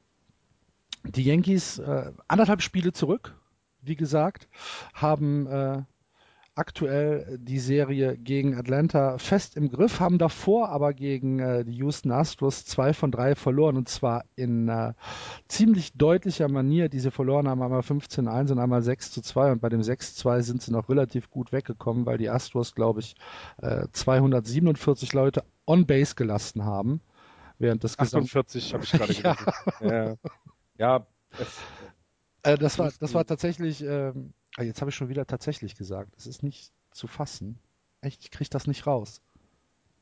die 1.04 1.24
Yankees 1.24 1.78
äh, 1.78 2.12
anderthalb 2.28 2.62
Spiele 2.62 2.92
zurück, 2.92 3.36
wie 3.82 3.96
gesagt, 3.96 4.48
haben 4.94 5.46
äh, 5.46 5.82
aktuell 6.54 7.38
die 7.40 7.58
Serie 7.58 8.16
gegen 8.16 8.56
Atlanta 8.56 9.18
fest 9.18 9.56
im 9.56 9.70
Griff, 9.70 10.00
haben 10.00 10.18
davor 10.18 10.68
aber 10.68 10.92
gegen 10.92 11.38
äh, 11.38 11.64
die 11.64 11.76
Houston 11.76 12.10
Astros 12.10 12.64
zwei 12.64 12.92
von 12.92 13.10
drei 13.10 13.34
verloren 13.34 13.76
und 13.76 13.88
zwar 13.88 14.24
in 14.36 14.68
äh, 14.68 14.94
ziemlich 15.48 15.92
deutlicher 15.94 16.48
Manier. 16.48 16.88
Diese 16.88 17.10
verloren 17.10 17.48
haben 17.48 17.62
einmal 17.62 17.80
15-1 17.80 18.52
und 18.52 18.58
einmal 18.58 18.80
6-2 18.80 19.52
und 19.52 19.60
bei 19.60 19.68
dem 19.68 19.80
6-2 19.80 20.42
sind 20.42 20.62
sie 20.62 20.72
noch 20.72 20.88
relativ 20.88 21.30
gut 21.30 21.52
weggekommen, 21.52 22.04
weil 22.06 22.18
die 22.18 22.28
Astros, 22.28 22.74
glaube 22.74 23.00
ich, 23.00 23.14
äh, 23.62 23.86
247 23.92 25.12
Leute 25.12 25.44
on 25.66 25.86
Base 25.86 26.14
gelassen 26.14 26.64
haben 26.64 27.00
während 27.60 27.84
des 27.84 27.98
48 27.98 28.74
habe 28.74 28.84
ich 28.84 28.92
gerade 28.92 29.12
ja. 29.22 29.36
ja. 29.80 30.16
ja 30.78 31.06
es, 31.38 31.58
äh, 32.42 32.58
das 32.58 32.78
war 32.78 32.90
das 32.98 33.14
war 33.14 33.24
tatsächlich. 33.24 33.82
Ähm, 33.82 34.32
jetzt 34.58 34.80
habe 34.80 34.90
ich 34.90 34.96
schon 34.96 35.08
wieder 35.08 35.26
tatsächlich 35.26 35.76
gesagt. 35.76 36.14
Es 36.16 36.26
ist 36.26 36.42
nicht 36.42 36.72
zu 36.92 37.06
fassen. 37.06 37.58
Echt, 38.00 38.22
ich 38.22 38.30
kriege 38.30 38.50
das 38.50 38.66
nicht 38.66 38.86
raus. 38.86 39.20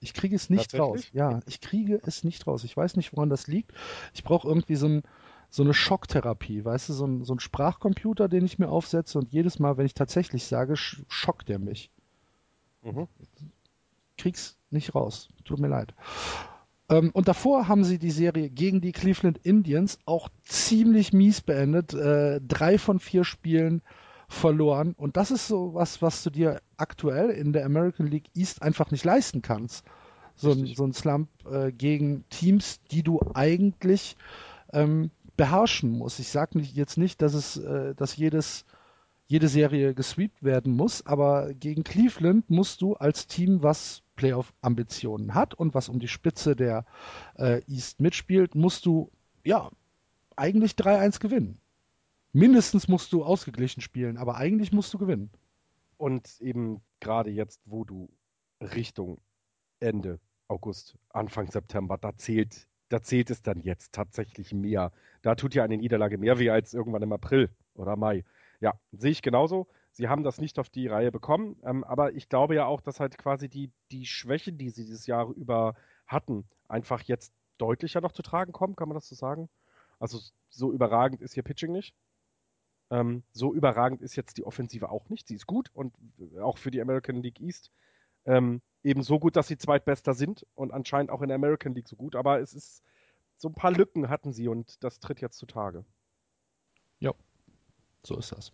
Ich 0.01 0.15
kriege 0.15 0.37
es 0.37 0.49
nicht 0.49 0.79
raus. 0.79 1.09
Ja, 1.13 1.41
ich 1.47 1.61
kriege 1.61 2.01
es 2.05 2.23
nicht 2.23 2.47
raus. 2.47 2.65
Ich 2.65 2.77
weiß 2.77 2.97
nicht, 2.97 3.13
woran 3.13 3.31
das 3.31 3.49
liegt. 3.49 3.73
Ich 4.15 4.23
brauche 4.23 4.47
irgendwie 4.47 4.77
so, 4.77 4.87
ein, 4.87 5.03
so 5.51 5.63
eine 5.65 5.75
Schocktherapie, 5.75 6.65
weißt 6.65 6.89
du, 6.89 6.93
so 6.93 7.07
ein, 7.07 7.25
so 7.25 7.35
ein 7.35 7.41
Sprachcomputer, 7.41 8.29
den 8.29 8.45
ich 8.45 8.59
mir 8.59 8.69
aufsetze 8.69 9.19
und 9.19 9.33
jedes 9.33 9.59
Mal, 9.59 9.77
wenn 9.77 9.87
ich 9.87 9.95
tatsächlich 9.95 10.45
sage, 10.45 10.77
schockt 10.77 11.49
der 11.49 11.59
mich. 11.59 11.91
Mhm. 12.83 13.09
Krieg's 14.17 14.57
nicht 14.71 14.95
raus. 14.95 15.29
Tut 15.45 15.59
mir 15.59 15.69
leid. 15.69 15.95
Ähm, 16.89 17.11
und 17.13 17.27
davor 17.27 17.67
haben 17.67 17.85
sie 17.85 17.99
die 17.99 18.11
Serie 18.11 18.51
gegen 18.51 18.81
die 18.81 18.93
Cleveland 18.93 19.39
Indians 19.39 19.99
auch 20.05 20.29
ziemlich 20.45 21.13
mies 21.13 21.41
beendet. 21.41 21.93
Äh, 21.93 22.41
drei 22.41 22.79
von 22.79 23.01
vier 23.01 23.25
Spielen 23.25 23.83
verloren. 24.29 24.95
Und 24.97 25.17
das 25.17 25.31
ist 25.31 25.49
so 25.49 25.75
was, 25.75 26.03
was 26.03 26.23
du 26.23 26.31
dir 26.31 26.61
aktuell 26.77 27.31
in 27.31 27.53
der 27.53 27.65
American 27.65 28.07
League 28.07 28.31
East 28.35 28.63
einfach 28.63 28.91
nicht 28.91 29.05
leisten 29.05 29.43
kannst. 29.43 29.85
So, 30.37 30.53
ein, 30.53 30.67
so 30.67 30.85
ein 30.85 30.93
Slump 30.93 31.29
äh, 31.51 31.73
gegen 31.73 32.25
Teams, 32.29 32.81
die 32.93 33.03
du 33.03 33.21
eigentlich 33.35 34.17
ähm, 34.73 35.11
beherrschen 35.37 35.91
musst. 35.91 36.21
Ich 36.21 36.29
sage 36.29 36.59
nicht, 36.59 36.77
jetzt 36.77 36.97
nicht, 36.97 37.23
dass 37.23 37.35
es, 37.35 37.57
äh, 37.57 37.95
dass 37.95 38.17
jedes 38.17 38.65
jede 39.29 39.49
Serie 39.49 39.95
gesweept 39.95 40.43
werden 40.43 40.75
muss, 40.75 41.05
aber 41.05 41.53
gegen 41.53 41.85
Cleveland 41.85 42.49
musst 42.49 42.81
du 42.81 42.95
als 42.95 43.27
Team, 43.27 43.63
was 43.63 44.03
Playoff-Ambitionen 44.17 45.35
hat 45.35 45.53
und 45.53 45.75
was 45.75 45.91
um 45.91 46.01
die 46.01 46.09
Spitze 46.09 46.57
der 46.57 46.87
äh, 47.37 47.61
East 47.69 48.01
mitspielt, 48.01 48.55
musst 48.55 48.87
du 48.87 49.11
ja 49.45 49.71
eigentlich 50.35 50.73
3-1 50.73 51.21
gewinnen. 51.21 51.61
Mindestens 52.33 52.89
musst 52.89 53.13
du 53.13 53.25
ausgeglichen 53.25 53.81
spielen, 53.81 54.19
aber 54.19 54.37
eigentlich 54.37 54.73
musst 54.73 54.93
du 54.93 54.99
gewinnen. 54.99 55.31
Und 55.97 56.41
eben 56.41 56.83
gerade 57.01 57.31
jetzt, 57.31 57.61
wo 57.65 57.85
du 57.85 58.11
Richtung 58.61 59.21
Ende 59.81 60.21
August, 60.47 60.97
Anfang 61.11 61.51
September, 61.51 61.99
da 61.99 62.17
zählt, 62.17 62.67
da 62.89 63.03
zählt 63.03 63.31
es 63.31 63.43
dann 63.43 63.61
jetzt 63.61 63.93
tatsächlich 63.93 64.53
mehr. 64.53 64.93
Da 65.23 65.35
tut 65.35 65.55
ja 65.55 65.65
eine 65.65 65.77
Niederlage 65.77 66.19
mehr 66.19 66.39
weh 66.39 66.51
als 66.51 66.75
irgendwann 66.75 67.03
im 67.03 67.13
April 67.13 67.51
oder 67.75 67.97
Mai. 67.97 68.25
Ja, 68.61 68.75
sehe 68.93 69.11
ich 69.11 69.23
genauso. 69.23 69.69
Sie 69.93 70.09
haben 70.09 70.23
das 70.23 70.41
nicht 70.41 70.59
auf 70.59 70.69
die 70.69 70.87
Reihe 70.87 71.11
bekommen, 71.11 71.57
ähm, 71.65 71.83
aber 71.85 72.13
ich 72.13 72.29
glaube 72.29 72.55
ja 72.55 72.67
auch, 72.67 72.81
dass 72.81 73.01
halt 73.01 73.19
quasi 73.19 73.49
die, 73.49 73.73
die 73.91 74.07
Schwächen, 74.07 74.59
die 74.59 74.71
sie 74.71 74.85
dieses 74.85 75.07
Jahr 75.07 75.31
über 75.31 75.75
hatten, 76.07 76.45
einfach 76.69 77.03
jetzt 77.03 77.33
deutlicher 77.59 78.01
noch 78.01 78.13
zu 78.13 78.23
tragen 78.23 78.53
kommen, 78.53 78.77
kann 78.77 78.89
man 78.89 78.95
das 78.95 79.09
so 79.09 79.15
sagen? 79.15 79.49
Also 79.99 80.21
so 80.51 80.73
überragend 80.73 81.21
ist 81.21 81.37
ihr 81.37 81.43
Pitching 81.43 81.73
nicht. 81.73 81.95
Ähm, 82.91 83.23
so 83.33 83.55
überragend 83.55 84.01
ist 84.01 84.17
jetzt 84.17 84.39
die 84.39 84.45
Offensive 84.45 84.91
auch 84.91 85.09
nicht. 85.09 85.29
Sie 85.29 85.35
ist 85.35 85.47
gut 85.47 85.71
und 85.75 85.95
auch 86.41 86.59
für 86.59 86.71
die 86.71 86.81
American 86.81 87.17
League 87.17 87.41
East. 87.41 87.71
Ähm, 88.25 88.63
eben 88.83 89.03
so 89.03 89.19
gut, 89.19 89.37
dass 89.37 89.49
sie 89.49 89.59
Zweitbester 89.59 90.15
sind 90.15 90.47
und 90.55 90.73
anscheinend 90.73 91.11
auch 91.11 91.23
in 91.23 91.29
der 91.29 91.37
American 91.37 91.75
League 91.75 91.89
so 91.89 91.97
gut. 91.97 92.17
Aber 92.17 92.41
es 92.41 92.55
ist 92.55 92.83
so 93.37 93.49
ein 93.49 93.55
paar 93.55 93.71
Lücken 93.71 94.09
hatten 94.09 94.33
sie 94.33 94.49
und 94.49 94.83
das 94.83 95.01
tritt 95.01 95.21
jetzt 95.21 95.39
zutage. 95.39 95.85
Ja, 96.99 97.13
so 98.03 98.17
ist 98.17 98.33
das. 98.33 98.53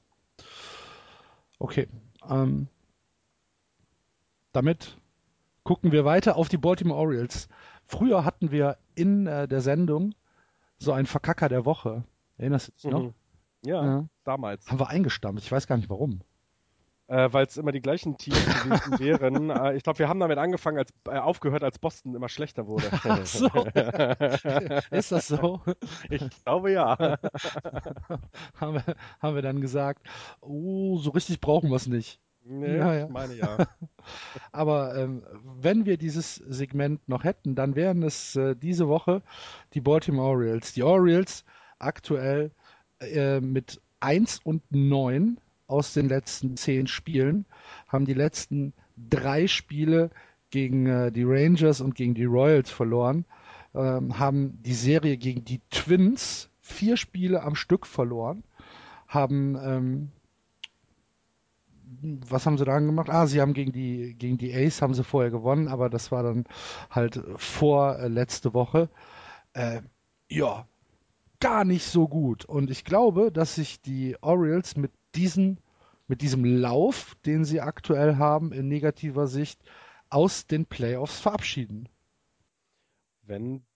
Okay. 1.59 1.89
Ähm, 2.29 2.69
damit 4.53 4.99
gucken 5.63 5.93
wir 5.93 6.05
weiter 6.05 6.37
auf 6.37 6.49
die 6.49 6.59
Baltimore 6.59 7.01
Orioles. 7.01 7.49
Früher 7.87 8.25
hatten 8.25 8.51
wir 8.51 8.79
in 8.95 9.27
äh, 9.27 9.49
der 9.49 9.61
Sendung 9.61 10.15
so 10.79 10.93
einen 10.93 11.07
Verkacker 11.07 11.49
der 11.49 11.65
Woche. 11.65 12.05
Erinnerst 12.37 12.69
du 12.69 12.73
dich 12.73 12.85
noch? 12.85 13.03
Mhm. 13.03 13.15
Ja, 13.65 13.85
ja, 13.85 14.09
damals. 14.25 14.67
Haben 14.69 14.81
wir 14.81 14.89
eingestampft. 14.89 15.45
Ich 15.45 15.53
weiß 15.53 15.67
gar 15.67 15.77
nicht 15.77 15.91
warum. 15.91 16.21
Äh, 17.07 17.31
Weil 17.33 17.45
es 17.45 17.59
immer 17.59 17.73
die 17.73 17.83
gleichen 17.83 18.17
Teams 18.17 18.45
gewesen 18.65 18.99
wären. 18.99 19.51
Äh, 19.51 19.77
ich 19.77 19.83
glaube, 19.83 19.99
wir 19.99 20.09
haben 20.09 20.21
damit 20.21 20.39
angefangen, 20.39 20.79
als 20.79 20.93
äh, 21.07 21.19
aufgehört, 21.19 21.63
als 21.63 21.79
Boston 21.79 22.15
immer 22.15 22.31
schlechter 22.31 22.67
wurde. 22.67 22.89
Ach 22.93 23.27
so. 23.27 23.49
Ist 24.91 25.13
das 25.13 25.29
so? 25.29 25.61
Ich 26.09 26.25
glaube 26.45 26.73
ja. 26.73 27.19
haben, 28.57 28.75
wir, 28.75 28.97
haben 29.21 29.35
wir 29.35 29.43
dann 29.43 29.61
gesagt, 29.61 30.07
oh, 30.41 30.97
so 30.99 31.11
richtig 31.11 31.41
brauchen 31.41 31.69
wir 31.69 31.77
es 31.77 31.87
nicht. 31.87 32.21
Nee, 32.47 32.77
ja, 32.77 32.95
ja. 32.95 33.05
ich 33.05 33.11
meine 33.11 33.35
ja. 33.35 33.57
Aber 34.53 34.97
ähm, 34.97 35.23
wenn 35.43 35.87
wir 35.87 35.97
dieses 35.97 36.35
Segment 36.37 37.07
noch 37.09 37.25
hätten, 37.25 37.55
dann 37.55 37.75
wären 37.75 38.03
es 38.03 38.37
äh, 38.37 38.55
diese 38.55 38.87
Woche 38.89 39.23
die 39.73 39.81
Baltimore 39.81 40.29
Orioles. 40.29 40.75
Die 40.75 40.83
Orioles 40.83 41.45
aktuell 41.79 42.51
äh, 43.01 43.41
mit 43.41 43.81
1 44.05 44.41
und 44.45 44.63
9 44.71 45.39
aus 45.67 45.95
den 45.95 46.09
letzten 46.09 46.57
10 46.57 46.87
Spielen, 46.87 47.47
haben 47.89 48.05
die 48.05 48.15
letzten 48.15 48.75
drei 48.97 49.47
Spiele 49.47 50.11
gegen 50.51 50.87
äh, 50.87 51.11
die 51.11 51.25
Rangers 51.25 51.81
und 51.81 51.95
gegen 51.95 52.15
die 52.15 52.27
Royals 52.27 52.71
verloren, 52.71 53.25
ähm, 53.75 54.19
haben 54.19 54.63
die 54.63 54.75
Serie 54.75 55.17
gegen 55.17 55.45
die 55.45 55.61
Twins 55.71 56.51
vier 56.61 56.97
Spiele 56.97 57.43
am 57.43 57.57
Stück 57.57 57.87
verloren, 57.87 58.45
haben 59.09 59.57
ähm, 59.57 60.11
was 62.29 62.47
haben 62.47 62.59
sie 62.59 62.65
da 62.65 62.79
gemacht? 62.79 63.09
Ah, 63.11 63.27
sie 63.27 63.41
haben 63.41 63.55
gegen 63.55 63.73
die, 63.73 64.15
gegen 64.15 64.37
die 64.39 64.55
Ace 64.55 64.83
haben 64.83 64.95
sie 64.95 65.05
vorher 65.05 65.31
gewonnen, 65.31 65.69
aber 65.69 65.89
das 65.89 66.13
war 66.13 66.23
dann 66.23 66.45
halt 66.91 67.23
vor 67.37 67.99
äh, 67.99 68.09
letzte 68.09 68.53
Woche. 68.55 68.89
Äh, 69.53 69.83
ja, 70.29 70.67
gar 71.45 71.67
nicht 71.67 71.85
so 71.85 72.09
gut. 72.09 72.47
Und 72.47 72.71
ich 72.71 72.87
glaube, 72.87 73.31
dass 73.31 73.57
sich 73.57 73.83
die 73.83 74.17
Orioles 74.23 74.79
mit 74.79 74.93
diesen, 75.15 75.61
mit 76.07 76.23
diesem 76.23 76.43
Lauf, 76.43 77.17
den 77.27 77.45
sie 77.45 77.61
aktuell 77.61 78.17
haben, 78.17 78.51
in 78.51 78.67
negativer 78.67 79.27
Sicht 79.27 79.61
aus 80.09 80.47
den 80.47 80.65
Playoffs 80.65 81.21
verabschieden. 81.21 81.91
Wenn 83.21 83.67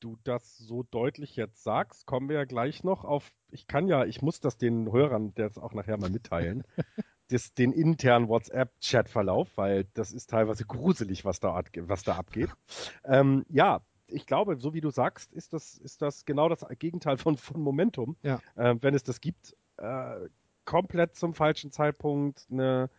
du 0.00 0.18
das 0.22 0.58
so 0.58 0.82
deutlich 0.82 1.34
jetzt 1.34 1.64
sagst, 1.64 2.04
kommen 2.04 2.28
wir 2.28 2.36
ja 2.36 2.44
gleich 2.44 2.84
noch 2.84 3.06
auf. 3.06 3.32
Ich 3.50 3.66
kann 3.66 3.88
ja, 3.88 4.04
ich 4.04 4.20
muss 4.20 4.40
das 4.40 4.58
den 4.58 4.92
Hörern 4.92 5.32
jetzt 5.38 5.58
auch 5.58 5.72
nachher 5.72 5.96
mal 5.96 6.10
mitteilen. 6.10 6.62
das, 7.28 7.54
den 7.54 7.72
internen 7.72 8.28
WhatsApp-Chat-Verlauf, 8.28 9.48
weil 9.56 9.84
das 9.94 10.12
ist 10.12 10.28
teilweise 10.28 10.66
gruselig, 10.66 11.24
was 11.24 11.40
da, 11.40 11.58
was 11.74 12.02
da 12.02 12.16
abgeht. 12.16 12.50
ähm, 13.04 13.46
ja, 13.48 13.80
ich 14.08 14.26
glaube, 14.26 14.56
so 14.58 14.74
wie 14.74 14.80
du 14.80 14.90
sagst, 14.90 15.32
ist 15.32 15.52
das, 15.52 15.78
ist 15.78 16.02
das 16.02 16.24
genau 16.24 16.48
das 16.48 16.66
Gegenteil 16.78 17.16
von, 17.16 17.36
von 17.36 17.60
Momentum. 17.60 18.16
Ja. 18.22 18.40
Äh, 18.56 18.76
wenn 18.80 18.94
es 18.94 19.02
das 19.02 19.20
gibt, 19.20 19.56
äh, 19.76 20.28
komplett 20.64 21.16
zum 21.16 21.34
falschen 21.34 21.70
Zeitpunkt 21.70 22.46
eine, 22.50 22.90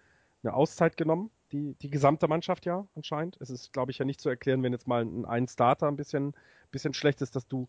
eine 0.44 0.54
Auszeit 0.54 0.98
genommen. 0.98 1.32
Die, 1.52 1.74
die 1.82 1.90
gesamte 1.90 2.28
Mannschaft 2.28 2.66
ja 2.66 2.88
anscheinend. 2.96 3.38
Es 3.40 3.50
ist, 3.50 3.74
glaube 3.74 3.92
ich, 3.92 3.98
ja 3.98 4.06
nicht 4.06 4.22
zu 4.22 4.30
erklären, 4.30 4.62
wenn 4.62 4.72
jetzt 4.72 4.88
mal 4.88 5.04
ein, 5.04 5.26
ein 5.26 5.48
Starter 5.48 5.88
ein 5.88 5.96
bisschen, 5.96 6.36
bisschen 6.72 6.94
schlecht 6.94 7.22
ist, 7.22 7.36
dass 7.36 7.48
du 7.48 7.68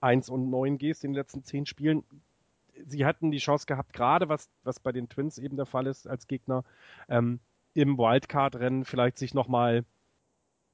1 0.00 0.28
und 0.28 0.50
9 0.50 0.76
gehst 0.76 1.04
in 1.04 1.12
den 1.12 1.16
letzten 1.16 1.42
10 1.42 1.64
Spielen 1.64 2.04
sie 2.86 3.04
hatten 3.04 3.30
die 3.30 3.38
Chance 3.38 3.66
gehabt, 3.66 3.92
gerade 3.92 4.28
was, 4.28 4.48
was 4.62 4.80
bei 4.80 4.92
den 4.92 5.08
Twins 5.08 5.38
eben 5.38 5.56
der 5.56 5.66
Fall 5.66 5.86
ist 5.86 6.06
als 6.06 6.26
Gegner, 6.26 6.64
ähm, 7.08 7.40
im 7.74 7.98
Wildcard-Rennen 7.98 8.84
vielleicht 8.84 9.18
sich 9.18 9.34
nochmal 9.34 9.84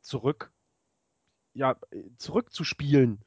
zurück, 0.03 0.51
ja, 1.55 1.77
zurückzuspielen. 2.17 3.21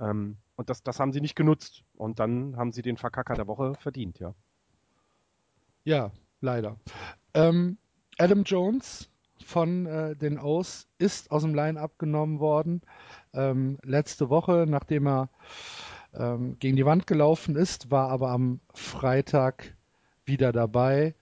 Ähm, 0.00 0.36
und 0.56 0.70
das, 0.70 0.82
das 0.82 1.00
haben 1.00 1.12
sie 1.12 1.20
nicht 1.20 1.36
genutzt. 1.36 1.82
Und 1.96 2.18
dann 2.18 2.56
haben 2.56 2.72
sie 2.72 2.82
den 2.82 2.96
Verkacker 2.96 3.34
der 3.34 3.46
Woche 3.46 3.74
verdient, 3.74 4.18
ja. 4.18 4.34
Ja, 5.84 6.12
leider. 6.40 6.76
Ähm, 7.34 7.78
Adam 8.18 8.44
Jones 8.44 9.10
von 9.44 9.86
äh, 9.86 10.16
den 10.16 10.38
O's 10.38 10.88
ist 10.98 11.30
aus 11.30 11.42
dem 11.42 11.54
Line-Up 11.54 11.98
genommen 11.98 12.40
worden. 12.40 12.82
Ähm, 13.32 13.78
letzte 13.82 14.30
Woche, 14.30 14.64
nachdem 14.68 15.06
er 15.06 15.28
ähm, 16.14 16.58
gegen 16.58 16.76
die 16.76 16.86
Wand 16.86 17.06
gelaufen 17.06 17.56
ist, 17.56 17.90
war 17.90 18.08
aber 18.08 18.30
am 18.30 18.60
Freitag 18.72 19.76
wieder 20.24 20.52
dabei. 20.52 21.14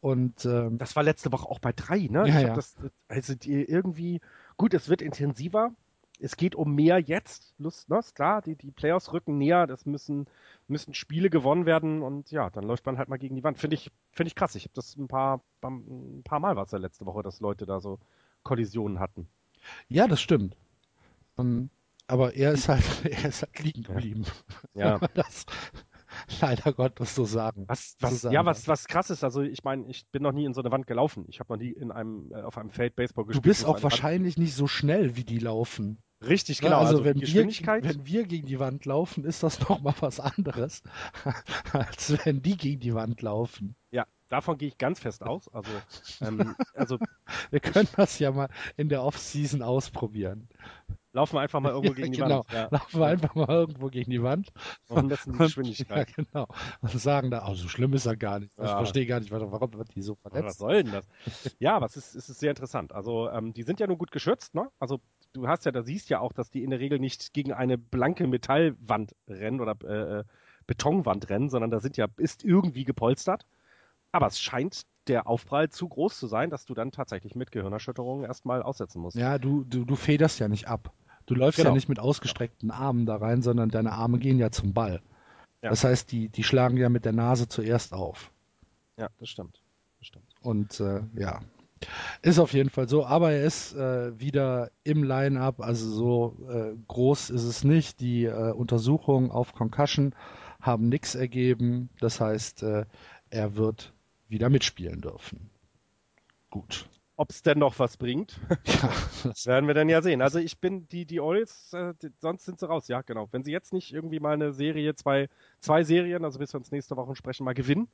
Und 0.00 0.44
ähm, 0.44 0.76
das 0.78 0.94
war 0.96 1.02
letzte 1.02 1.32
Woche 1.32 1.48
auch 1.48 1.58
bei 1.58 1.72
drei, 1.72 2.08
ne? 2.10 2.28
Ja, 2.28 2.40
ja. 2.40 2.54
Das, 2.54 2.76
also 3.08 3.34
die 3.34 3.64
irgendwie, 3.64 4.20
gut, 4.56 4.74
es 4.74 4.88
wird 4.88 5.00
intensiver. 5.00 5.72
Es 6.24 6.38
geht 6.38 6.54
um 6.54 6.74
mehr 6.74 7.00
jetzt. 7.00 7.54
Lust, 7.58 7.90
ne? 7.90 7.98
Ist 7.98 8.14
klar, 8.14 8.40
die, 8.40 8.56
die 8.56 8.70
Playoffs 8.70 9.12
rücken 9.12 9.36
näher, 9.36 9.66
das 9.66 9.84
müssen, 9.84 10.26
müssen 10.68 10.94
Spiele 10.94 11.28
gewonnen 11.28 11.66
werden 11.66 12.00
und 12.00 12.30
ja, 12.30 12.48
dann 12.48 12.64
läuft 12.64 12.86
man 12.86 12.96
halt 12.96 13.10
mal 13.10 13.18
gegen 13.18 13.36
die 13.36 13.44
Wand. 13.44 13.58
Finde 13.58 13.74
ich, 13.74 13.90
finde 14.10 14.28
ich 14.28 14.34
krass. 14.34 14.54
Ich 14.54 14.64
habe 14.64 14.72
das 14.72 14.96
ein 14.96 15.06
paar, 15.06 15.42
ein 15.62 16.22
paar 16.24 16.40
Mal 16.40 16.56
war 16.56 16.64
es 16.64 16.70
ja 16.70 16.78
letzte 16.78 17.04
Woche, 17.04 17.22
dass 17.22 17.40
Leute 17.40 17.66
da 17.66 17.78
so 17.78 17.98
Kollisionen 18.42 19.00
hatten. 19.00 19.28
Ja, 19.88 20.08
das 20.08 20.22
stimmt. 20.22 20.56
Um, 21.36 21.68
aber 22.06 22.34
er 22.34 22.52
ist 22.52 22.70
halt, 22.70 22.84
er 23.04 23.28
ist 23.28 23.42
halt 23.42 23.58
liegen 23.62 23.82
geblieben. 23.82 24.24
Ja. 24.72 25.00
das 25.12 25.44
leider 26.40 26.72
Gottes 26.72 27.14
so 27.14 27.26
sagen. 27.26 27.64
Was, 27.66 27.96
was, 28.00 28.10
so 28.12 28.16
sagen 28.16 28.34
ja, 28.34 28.46
was, 28.46 28.66
was 28.66 28.86
krass 28.86 29.10
ist, 29.10 29.24
also 29.24 29.42
ich 29.42 29.62
meine, 29.62 29.86
ich 29.88 30.06
bin 30.06 30.22
noch 30.22 30.32
nie 30.32 30.46
in 30.46 30.54
so 30.54 30.62
eine 30.62 30.70
Wand 30.70 30.86
gelaufen. 30.86 31.26
Ich 31.28 31.40
habe 31.40 31.52
noch 31.52 31.60
nie 31.60 31.70
in 31.70 31.92
einem, 31.92 32.32
äh, 32.32 32.40
auf 32.40 32.56
einem 32.56 32.70
Feld 32.70 32.96
Baseball 32.96 33.26
gespielt. 33.26 33.44
Du 33.44 33.48
bist 33.48 33.66
auch 33.66 33.82
wahrscheinlich 33.82 34.36
Wand... 34.36 34.44
nicht 34.44 34.54
so 34.54 34.66
schnell, 34.66 35.16
wie 35.16 35.24
die 35.24 35.38
laufen. 35.38 35.98
Richtig, 36.28 36.60
genau. 36.60 36.78
also, 36.78 36.98
also 36.98 37.04
wenn, 37.04 37.20
wir, 37.20 37.46
wenn 37.46 38.06
wir 38.06 38.24
gegen 38.24 38.46
die 38.46 38.58
Wand 38.58 38.84
laufen, 38.84 39.24
ist 39.24 39.42
das 39.42 39.60
nochmal 39.68 39.94
was 40.00 40.20
anderes, 40.20 40.82
als 41.72 42.14
wenn 42.24 42.42
die 42.42 42.56
gegen 42.56 42.80
die 42.80 42.94
Wand 42.94 43.22
laufen. 43.22 43.74
Ja, 43.90 44.06
davon 44.28 44.58
gehe 44.58 44.68
ich 44.68 44.78
ganz 44.78 45.00
fest 45.00 45.22
aus. 45.22 45.48
Also, 45.52 45.70
ähm, 46.20 46.54
also 46.74 46.98
wir 47.50 47.60
können 47.60 47.88
das 47.96 48.18
ja 48.18 48.32
mal 48.32 48.48
in 48.76 48.88
der 48.88 49.02
Off-Season 49.02 49.62
ausprobieren. 49.62 50.48
Laufen 51.12 51.36
wir 51.36 51.42
einfach 51.42 51.60
mal 51.60 51.70
irgendwo 51.70 51.94
gegen 51.94 52.10
genau. 52.10 52.26
die 52.26 52.32
Wand. 52.32 52.52
Ja. 52.52 52.68
Laufen 52.72 53.00
wir 53.00 53.06
einfach 53.06 53.34
mal 53.36 53.48
irgendwo 53.48 53.86
gegen 53.86 54.10
die 54.10 54.22
Wand. 54.22 54.52
Und 54.88 55.06
messen 55.06 55.32
die 55.32 55.38
Geschwindigkeit. 55.38 56.08
Ja, 56.16 56.24
genau. 56.24 56.48
Und 56.80 56.90
sagen 56.90 57.30
da, 57.30 57.46
oh, 57.48 57.54
so 57.54 57.68
schlimm 57.68 57.92
ist 57.92 58.06
er 58.06 58.16
gar 58.16 58.40
nicht. 58.40 58.50
Ich 58.56 58.64
ja. 58.64 58.78
verstehe 58.78 59.06
gar 59.06 59.20
nicht, 59.20 59.30
warum 59.30 59.74
wird 59.74 59.94
die 59.94 60.02
so 60.02 60.16
verletzt. 60.16 60.44
Was 60.44 60.58
soll 60.58 60.82
denn 60.82 60.90
das? 60.90 61.06
ja, 61.60 61.80
was 61.80 61.96
ist, 61.96 62.16
ist, 62.16 62.28
ist 62.30 62.40
sehr 62.40 62.50
interessant. 62.50 62.92
Also, 62.92 63.30
ähm, 63.30 63.52
die 63.52 63.62
sind 63.62 63.78
ja 63.78 63.86
nun 63.86 63.96
gut 63.96 64.10
geschützt, 64.10 64.56
ne? 64.56 64.68
Also, 64.80 65.00
du 65.34 65.46
hast 65.46 65.66
ja, 65.66 65.72
da 65.72 65.82
siehst 65.82 66.08
ja 66.08 66.20
auch, 66.20 66.32
dass 66.32 66.50
die 66.50 66.64
in 66.64 66.70
der 66.70 66.80
Regel 66.80 66.98
nicht 66.98 67.34
gegen 67.34 67.52
eine 67.52 67.76
blanke 67.76 68.26
Metallwand 68.26 69.14
rennen 69.28 69.60
oder 69.60 69.76
äh, 69.84 70.20
äh 70.20 70.24
Betonwand 70.66 71.28
rennen, 71.28 71.50
sondern 71.50 71.70
da 71.70 71.78
sind 71.80 71.98
ja, 71.98 72.06
ist 72.16 72.42
irgendwie 72.42 72.84
gepolstert. 72.84 73.44
Aber 74.12 74.28
es 74.28 74.40
scheint 74.40 74.86
der 75.08 75.26
Aufprall 75.26 75.68
zu 75.68 75.86
groß 75.86 76.18
zu 76.18 76.26
sein, 76.26 76.48
dass 76.48 76.64
du 76.64 76.72
dann 76.72 76.90
tatsächlich 76.90 77.34
mit 77.34 77.52
Gehirnerschütterungen 77.52 78.24
erstmal 78.24 78.62
aussetzen 78.62 79.02
musst. 79.02 79.14
Ja, 79.14 79.36
du, 79.36 79.64
du, 79.64 79.84
du 79.84 79.94
federst 79.94 80.38
ja 80.38 80.48
nicht 80.48 80.66
ab. 80.66 80.90
Du 81.26 81.34
läufst 81.34 81.58
genau. 81.58 81.70
ja 81.70 81.74
nicht 81.74 81.90
mit 81.90 81.98
ausgestreckten 81.98 82.70
Armen 82.70 83.04
da 83.04 83.16
rein, 83.16 83.42
sondern 83.42 83.68
deine 83.68 83.92
Arme 83.92 84.18
gehen 84.18 84.38
ja 84.38 84.50
zum 84.50 84.72
Ball. 84.72 85.02
Ja. 85.60 85.70
Das 85.70 85.84
heißt, 85.84 86.10
die, 86.12 86.30
die 86.30 86.44
schlagen 86.44 86.78
ja 86.78 86.88
mit 86.88 87.04
der 87.04 87.12
Nase 87.12 87.46
zuerst 87.46 87.92
auf. 87.92 88.30
Ja, 88.96 89.08
das 89.18 89.28
stimmt. 89.28 89.60
Das 89.98 90.08
stimmt. 90.08 90.26
Und 90.40 90.80
äh, 90.80 91.02
ja, 91.14 91.40
ist 92.22 92.38
auf 92.38 92.52
jeden 92.52 92.70
Fall 92.70 92.88
so. 92.88 93.04
Aber 93.06 93.32
er 93.32 93.44
ist 93.44 93.74
äh, 93.74 94.18
wieder 94.18 94.70
im 94.84 95.02
Line-up, 95.02 95.60
also 95.60 95.88
so 95.90 96.36
äh, 96.48 96.76
groß 96.88 97.30
ist 97.30 97.44
es 97.44 97.64
nicht. 97.64 98.00
Die 98.00 98.24
äh, 98.24 98.52
Untersuchungen 98.52 99.30
auf 99.30 99.52
Concussion 99.52 100.14
haben 100.60 100.88
nichts 100.88 101.14
ergeben. 101.14 101.90
Das 102.00 102.20
heißt, 102.20 102.62
äh, 102.62 102.86
er 103.30 103.56
wird 103.56 103.92
wieder 104.28 104.48
mitspielen 104.48 105.00
dürfen. 105.00 105.50
Gut. 106.50 106.88
Ob 107.16 107.30
es 107.30 107.42
denn 107.42 107.60
noch 107.60 107.78
was 107.78 107.96
bringt, 107.96 108.40
ja, 108.64 108.90
das 109.22 109.46
werden 109.46 109.68
wir 109.68 109.74
dann 109.74 109.88
ja 109.88 110.02
sehen. 110.02 110.20
Also 110.20 110.40
ich 110.40 110.58
bin 110.58 110.88
die 110.88 111.06
die 111.06 111.20
Orioles, 111.20 111.72
äh, 111.72 111.94
die, 112.02 112.08
sonst 112.18 112.44
sind 112.44 112.58
sie 112.58 112.66
raus. 112.66 112.88
Ja, 112.88 113.02
genau. 113.02 113.28
Wenn 113.30 113.44
sie 113.44 113.52
jetzt 113.52 113.72
nicht 113.72 113.92
irgendwie 113.92 114.18
mal 114.18 114.34
eine 114.34 114.52
Serie, 114.52 114.96
zwei, 114.96 115.28
zwei 115.60 115.84
Serien, 115.84 116.24
also 116.24 116.40
bis 116.40 116.52
wir 116.52 116.58
uns 116.58 116.72
nächste 116.72 116.96
Woche 116.96 117.14
sprechen, 117.14 117.44
mal 117.44 117.54
gewinnen, 117.54 117.88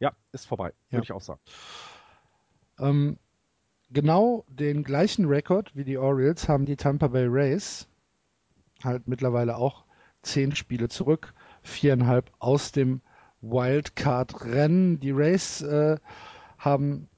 ja, 0.00 0.12
ist 0.32 0.46
vorbei, 0.46 0.72
ja. 0.88 0.92
würde 0.92 1.04
ich 1.04 1.12
auch 1.12 1.20
sagen. 1.20 1.40
Ähm, 2.78 3.18
genau 3.94 4.44
den 4.48 4.82
gleichen 4.82 5.24
Rekord 5.24 5.74
wie 5.74 5.84
die 5.84 5.96
Orioles 5.96 6.48
haben 6.48 6.66
die 6.66 6.76
Tampa 6.76 7.08
Bay 7.08 7.26
Rays. 7.26 7.88
Halt 8.82 9.08
mittlerweile 9.08 9.56
auch 9.56 9.84
zehn 10.22 10.54
Spiele 10.54 10.88
zurück, 10.88 11.32
viereinhalb 11.62 12.30
aus 12.38 12.72
dem 12.72 13.00
Wildcard-Rennen. 13.40 15.00
Die 15.00 15.12
Rays 15.12 15.62
äh, 15.62 15.96
haben 16.58 17.08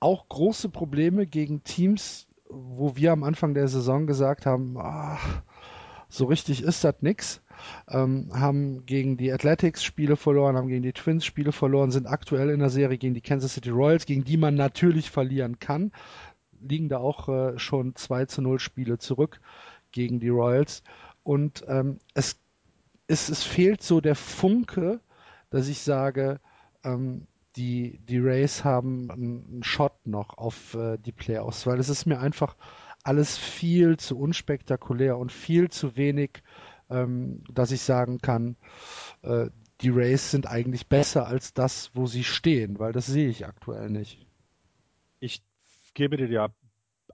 auch 0.00 0.28
große 0.28 0.68
Probleme 0.68 1.26
gegen 1.26 1.62
Teams, 1.62 2.26
wo 2.48 2.96
wir 2.96 3.12
am 3.12 3.22
Anfang 3.22 3.54
der 3.54 3.68
Saison 3.68 4.06
gesagt 4.06 4.46
haben, 4.46 4.76
ach, 4.78 5.42
so 6.08 6.24
richtig 6.24 6.62
ist 6.62 6.84
das 6.84 6.96
nix. 7.00 7.42
Ähm, 7.88 8.30
haben 8.32 8.86
gegen 8.86 9.16
die 9.16 9.32
Athletics 9.32 9.82
Spiele 9.84 10.16
verloren, 10.16 10.56
haben 10.56 10.68
gegen 10.68 10.82
die 10.82 10.92
Twins 10.92 11.24
Spiele 11.24 11.52
verloren, 11.52 11.90
sind 11.90 12.06
aktuell 12.06 12.50
in 12.50 12.60
der 12.60 12.70
Serie 12.70 12.98
gegen 12.98 13.14
die 13.14 13.20
Kansas 13.20 13.54
City 13.54 13.70
Royals, 13.70 14.06
gegen 14.06 14.24
die 14.24 14.36
man 14.36 14.54
natürlich 14.54 15.10
verlieren 15.10 15.58
kann. 15.58 15.92
Liegen 16.60 16.88
da 16.88 16.98
auch 16.98 17.28
äh, 17.28 17.58
schon 17.58 17.94
2 17.94 18.26
zu 18.26 18.42
0 18.42 18.58
Spiele 18.58 18.98
zurück 18.98 19.40
gegen 19.92 20.20
die 20.20 20.28
Royals. 20.28 20.82
Und 21.22 21.64
ähm, 21.68 21.98
es, 22.14 22.38
es, 23.06 23.28
es 23.28 23.44
fehlt 23.44 23.82
so 23.82 24.00
der 24.00 24.14
Funke, 24.14 25.00
dass 25.50 25.68
ich 25.68 25.80
sage, 25.80 26.40
ähm, 26.84 27.26
die, 27.56 27.98
die 28.08 28.18
Rays 28.18 28.64
haben 28.64 29.10
einen 29.10 29.62
Shot 29.62 30.06
noch 30.06 30.38
auf 30.38 30.74
äh, 30.74 30.96
die 30.98 31.12
Playoffs, 31.12 31.66
weil 31.66 31.80
es 31.80 31.88
ist 31.88 32.06
mir 32.06 32.20
einfach 32.20 32.56
alles 33.02 33.36
viel 33.36 33.96
zu 33.96 34.18
unspektakulär 34.18 35.18
und 35.18 35.32
viel 35.32 35.70
zu 35.70 35.96
wenig, 35.96 36.42
ähm, 36.90 37.42
dass 37.52 37.70
ich 37.70 37.82
sagen 37.82 38.18
kann, 38.18 38.56
äh, 39.22 39.50
die 39.80 39.90
Rays 39.90 40.30
sind 40.30 40.46
eigentlich 40.46 40.88
besser 40.88 41.26
als 41.26 41.54
das, 41.54 41.90
wo 41.94 42.06
sie 42.06 42.24
stehen, 42.24 42.78
weil 42.78 42.92
das 42.92 43.06
sehe 43.06 43.28
ich 43.28 43.46
aktuell 43.46 43.90
nicht. 43.90 44.26
Ich 45.20 45.42
gebe 45.94 46.16
dir 46.16 46.28
ja 46.28 46.48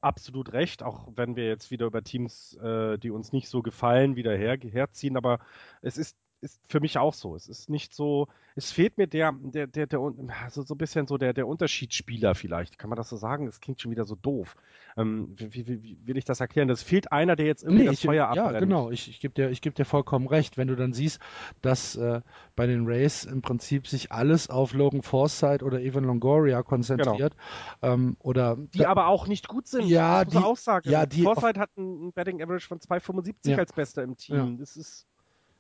absolut 0.01 0.53
recht, 0.53 0.83
auch 0.83 1.09
wenn 1.17 1.37
wir 1.37 1.47
jetzt 1.47 1.71
wieder 1.71 1.87
über 1.87 2.03
Teams, 2.03 2.55
äh, 2.57 2.99
die 2.99 3.11
uns 3.11 3.33
nicht 3.33 3.49
so 3.49 3.63
gefallen, 3.63 4.17
wieder 4.17 4.37
her, 4.37 4.59
herziehen, 4.61 5.17
aber 5.17 5.39
es 5.83 5.97
ist 5.99 6.17
ist 6.45 6.61
für 6.69 6.81
mich 6.81 6.99
auch 6.99 7.15
so. 7.15 7.35
Es 7.35 7.49
ist 7.49 7.71
nicht 7.71 7.95
so, 7.95 8.29
es 8.55 8.71
fehlt 8.71 8.99
mir 8.99 9.07
der, 9.07 9.33
der, 9.33 9.67
der, 9.67 9.87
der 9.87 10.01
also 10.45 10.63
so 10.63 10.75
ein 10.75 10.79
bisschen 10.79 11.07
so 11.07 11.19
der, 11.19 11.33
der 11.33 11.49
Unterschiedsspieler 11.49 12.35
vielleicht. 12.35 12.79
Kann 12.79 12.91
man 12.91 12.97
das 12.97 13.09
so 13.09 13.17
sagen? 13.17 13.47
Das 13.47 13.61
klingt 13.61 13.81
schon 13.81 13.91
wieder 13.91 14.05
so 14.05 14.15
doof. 14.15 14.55
Ähm, 14.97 15.35
wie, 15.37 15.67
wie, 15.67 15.83
wie, 15.83 15.99
will 16.05 16.17
ich 16.17 16.25
das 16.25 16.41
erklären? 16.41 16.69
Das 16.69 16.83
fehlt 16.83 17.11
einer, 17.11 17.35
der 17.35 17.47
jetzt 17.47 17.65
irgendwie 17.65 17.83
nee, 17.83 17.89
das 17.89 17.99
ich, 17.99 18.07
Feuer 18.07 18.29
abbrennt. 18.29 18.53
Ja, 18.53 18.61
genau. 18.61 18.91
Ich, 18.91 19.09
ich 19.09 19.19
gebe 19.19 19.35
dir, 19.35 19.51
ich 19.51 19.61
geb 19.61 19.75
dir 19.75 19.85
vollkommen 19.85 20.29
recht. 20.29 20.57
Wenn 20.57 20.69
du 20.69 20.77
dann 20.77 20.93
siehst, 20.93 21.21
dass 21.63 21.97
äh, 21.97 22.21
bei 22.55 22.67
den 22.67 22.87
Rays 22.87 23.25
im 23.25 23.43
Prinzip 23.43 23.89
sich 23.89 24.13
alles 24.13 24.51
auf 24.51 24.75
Logan 24.75 25.03
Forsythe 25.03 25.65
oder 25.65 25.81
Evan 25.81 26.05
Longoria 26.05 26.63
konzentriert. 26.63 27.35
Genau. 27.81 27.95
Ähm, 27.95 28.17
oder 28.21 28.57
die 28.57 28.79
da, 28.79 28.91
aber 28.91 29.09
auch 29.09 29.27
nicht 29.27 29.49
gut 29.49 29.67
sind. 29.67 29.87
Ja, 29.87 30.25
die, 30.25 30.37
auch 30.37 30.59
sagen. 30.59 30.89
Ja, 30.89 31.07
die 31.07 31.23
Forsythe 31.23 31.59
hat 31.59 31.77
ein 31.77 32.13
Betting 32.13 32.43
Average 32.43 32.69
von 32.69 32.79
2,75 32.79 33.51
ja. 33.51 33.57
als 33.57 33.73
Bester 33.73 34.03
im 34.03 34.17
Team. 34.17 34.37
Ja. 34.37 34.57
Das 34.59 34.77
ist 34.77 35.07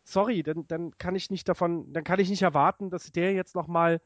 sorry, 0.04 0.42
dann, 0.42 0.66
dann 0.68 0.96
kann 0.98 1.14
ich 1.14 1.30
nicht 1.30 1.48
davon, 1.48 1.92
dann 1.92 2.04
kann 2.04 2.20
ich 2.20 2.30
nicht 2.30 2.42
erwarten, 2.42 2.90
dass 2.90 3.10
der 3.10 3.32
jetzt 3.32 3.54
nochmal 3.54 4.00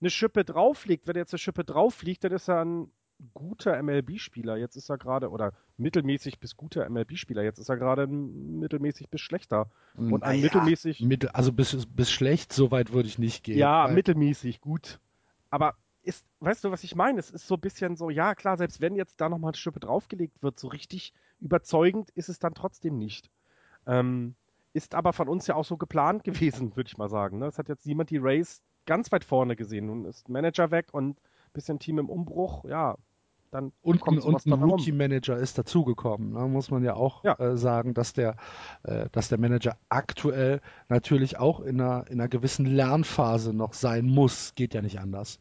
eine 0.00 0.10
Schippe 0.10 0.44
drauflegt. 0.44 1.06
Wenn 1.06 1.16
er 1.16 1.22
jetzt 1.22 1.32
eine 1.32 1.38
Schippe 1.38 1.64
draufliegt, 1.64 2.24
dann 2.24 2.32
ist 2.32 2.48
er 2.48 2.64
ein 2.64 2.90
guter 3.34 3.80
MLB-Spieler. 3.80 4.56
Jetzt 4.56 4.76
ist 4.76 4.88
er 4.88 4.98
gerade, 4.98 5.30
oder 5.30 5.52
mittelmäßig 5.76 6.40
bis 6.40 6.56
guter 6.56 6.88
MLB-Spieler. 6.88 7.42
Jetzt 7.42 7.58
ist 7.58 7.68
er 7.68 7.76
gerade 7.76 8.06
mittelmäßig 8.06 9.10
bis 9.10 9.20
schlechter. 9.20 9.70
Und 9.96 10.24
ein 10.24 10.38
ja, 10.38 10.42
mittelmäßig. 10.42 11.00
Mittel, 11.00 11.30
also 11.30 11.52
bis, 11.52 11.86
bis 11.86 12.10
schlecht, 12.10 12.52
so 12.52 12.70
weit 12.70 12.92
würde 12.92 13.08
ich 13.08 13.18
nicht 13.18 13.44
gehen. 13.44 13.58
Ja, 13.58 13.88
mittelmäßig, 13.88 14.60
gut. 14.60 14.98
Aber 15.50 15.76
ist, 16.02 16.26
weißt 16.40 16.64
du, 16.64 16.70
was 16.70 16.82
ich 16.82 16.96
meine? 16.96 17.20
Es 17.20 17.30
ist 17.30 17.46
so 17.46 17.54
ein 17.54 17.60
bisschen 17.60 17.94
so, 17.94 18.10
ja, 18.10 18.34
klar, 18.34 18.56
selbst 18.56 18.80
wenn 18.80 18.96
jetzt 18.96 19.20
da 19.20 19.28
nochmal 19.28 19.50
eine 19.50 19.56
Schippe 19.56 19.78
draufgelegt 19.78 20.42
wird, 20.42 20.58
so 20.58 20.68
richtig 20.68 21.12
überzeugend 21.40 22.10
ist 22.10 22.28
es 22.28 22.38
dann 22.38 22.54
trotzdem 22.54 22.98
nicht. 22.98 23.30
Ähm, 23.86 24.34
ist 24.72 24.94
aber 24.94 25.12
von 25.12 25.28
uns 25.28 25.46
ja 25.46 25.54
auch 25.54 25.64
so 25.64 25.76
geplant 25.76 26.24
gewesen, 26.24 26.76
würde 26.76 26.88
ich 26.88 26.98
mal 26.98 27.08
sagen. 27.08 27.38
Ne? 27.38 27.46
Es 27.46 27.58
hat 27.58 27.68
jetzt 27.68 27.86
niemand 27.86 28.10
die 28.10 28.18
Race 28.18 28.62
ganz 28.86 29.12
weit 29.12 29.24
vorne 29.24 29.56
gesehen. 29.56 29.86
Nun 29.86 30.04
ist 30.04 30.28
Manager 30.28 30.70
weg 30.70 30.88
und 30.92 31.18
ein 31.18 31.52
bisschen 31.52 31.78
Team 31.78 31.98
im 31.98 32.08
Umbruch. 32.08 32.64
Ja, 32.64 32.96
dann 33.52 33.72
und, 33.82 34.00
kommt 34.00 34.24
und 34.24 34.46
ein 34.46 34.52
Rookie-Manager 34.52 35.36
ist 35.36 35.58
dazugekommen. 35.58 36.32
Ne? 36.32 36.48
Muss 36.48 36.70
man 36.70 36.82
ja 36.82 36.94
auch 36.94 37.22
ja. 37.22 37.38
Äh, 37.38 37.56
sagen, 37.56 37.92
dass 37.92 38.14
der, 38.14 38.36
äh, 38.82 39.08
dass 39.12 39.28
der 39.28 39.38
Manager 39.38 39.76
aktuell 39.90 40.60
natürlich 40.88 41.38
auch 41.38 41.60
in 41.60 41.80
einer, 41.80 42.06
in 42.08 42.18
einer 42.18 42.28
gewissen 42.28 42.64
Lernphase 42.64 43.52
noch 43.52 43.74
sein 43.74 44.06
muss. 44.06 44.54
Geht 44.54 44.72
ja 44.72 44.80
nicht 44.80 45.00
anders. 45.00 45.38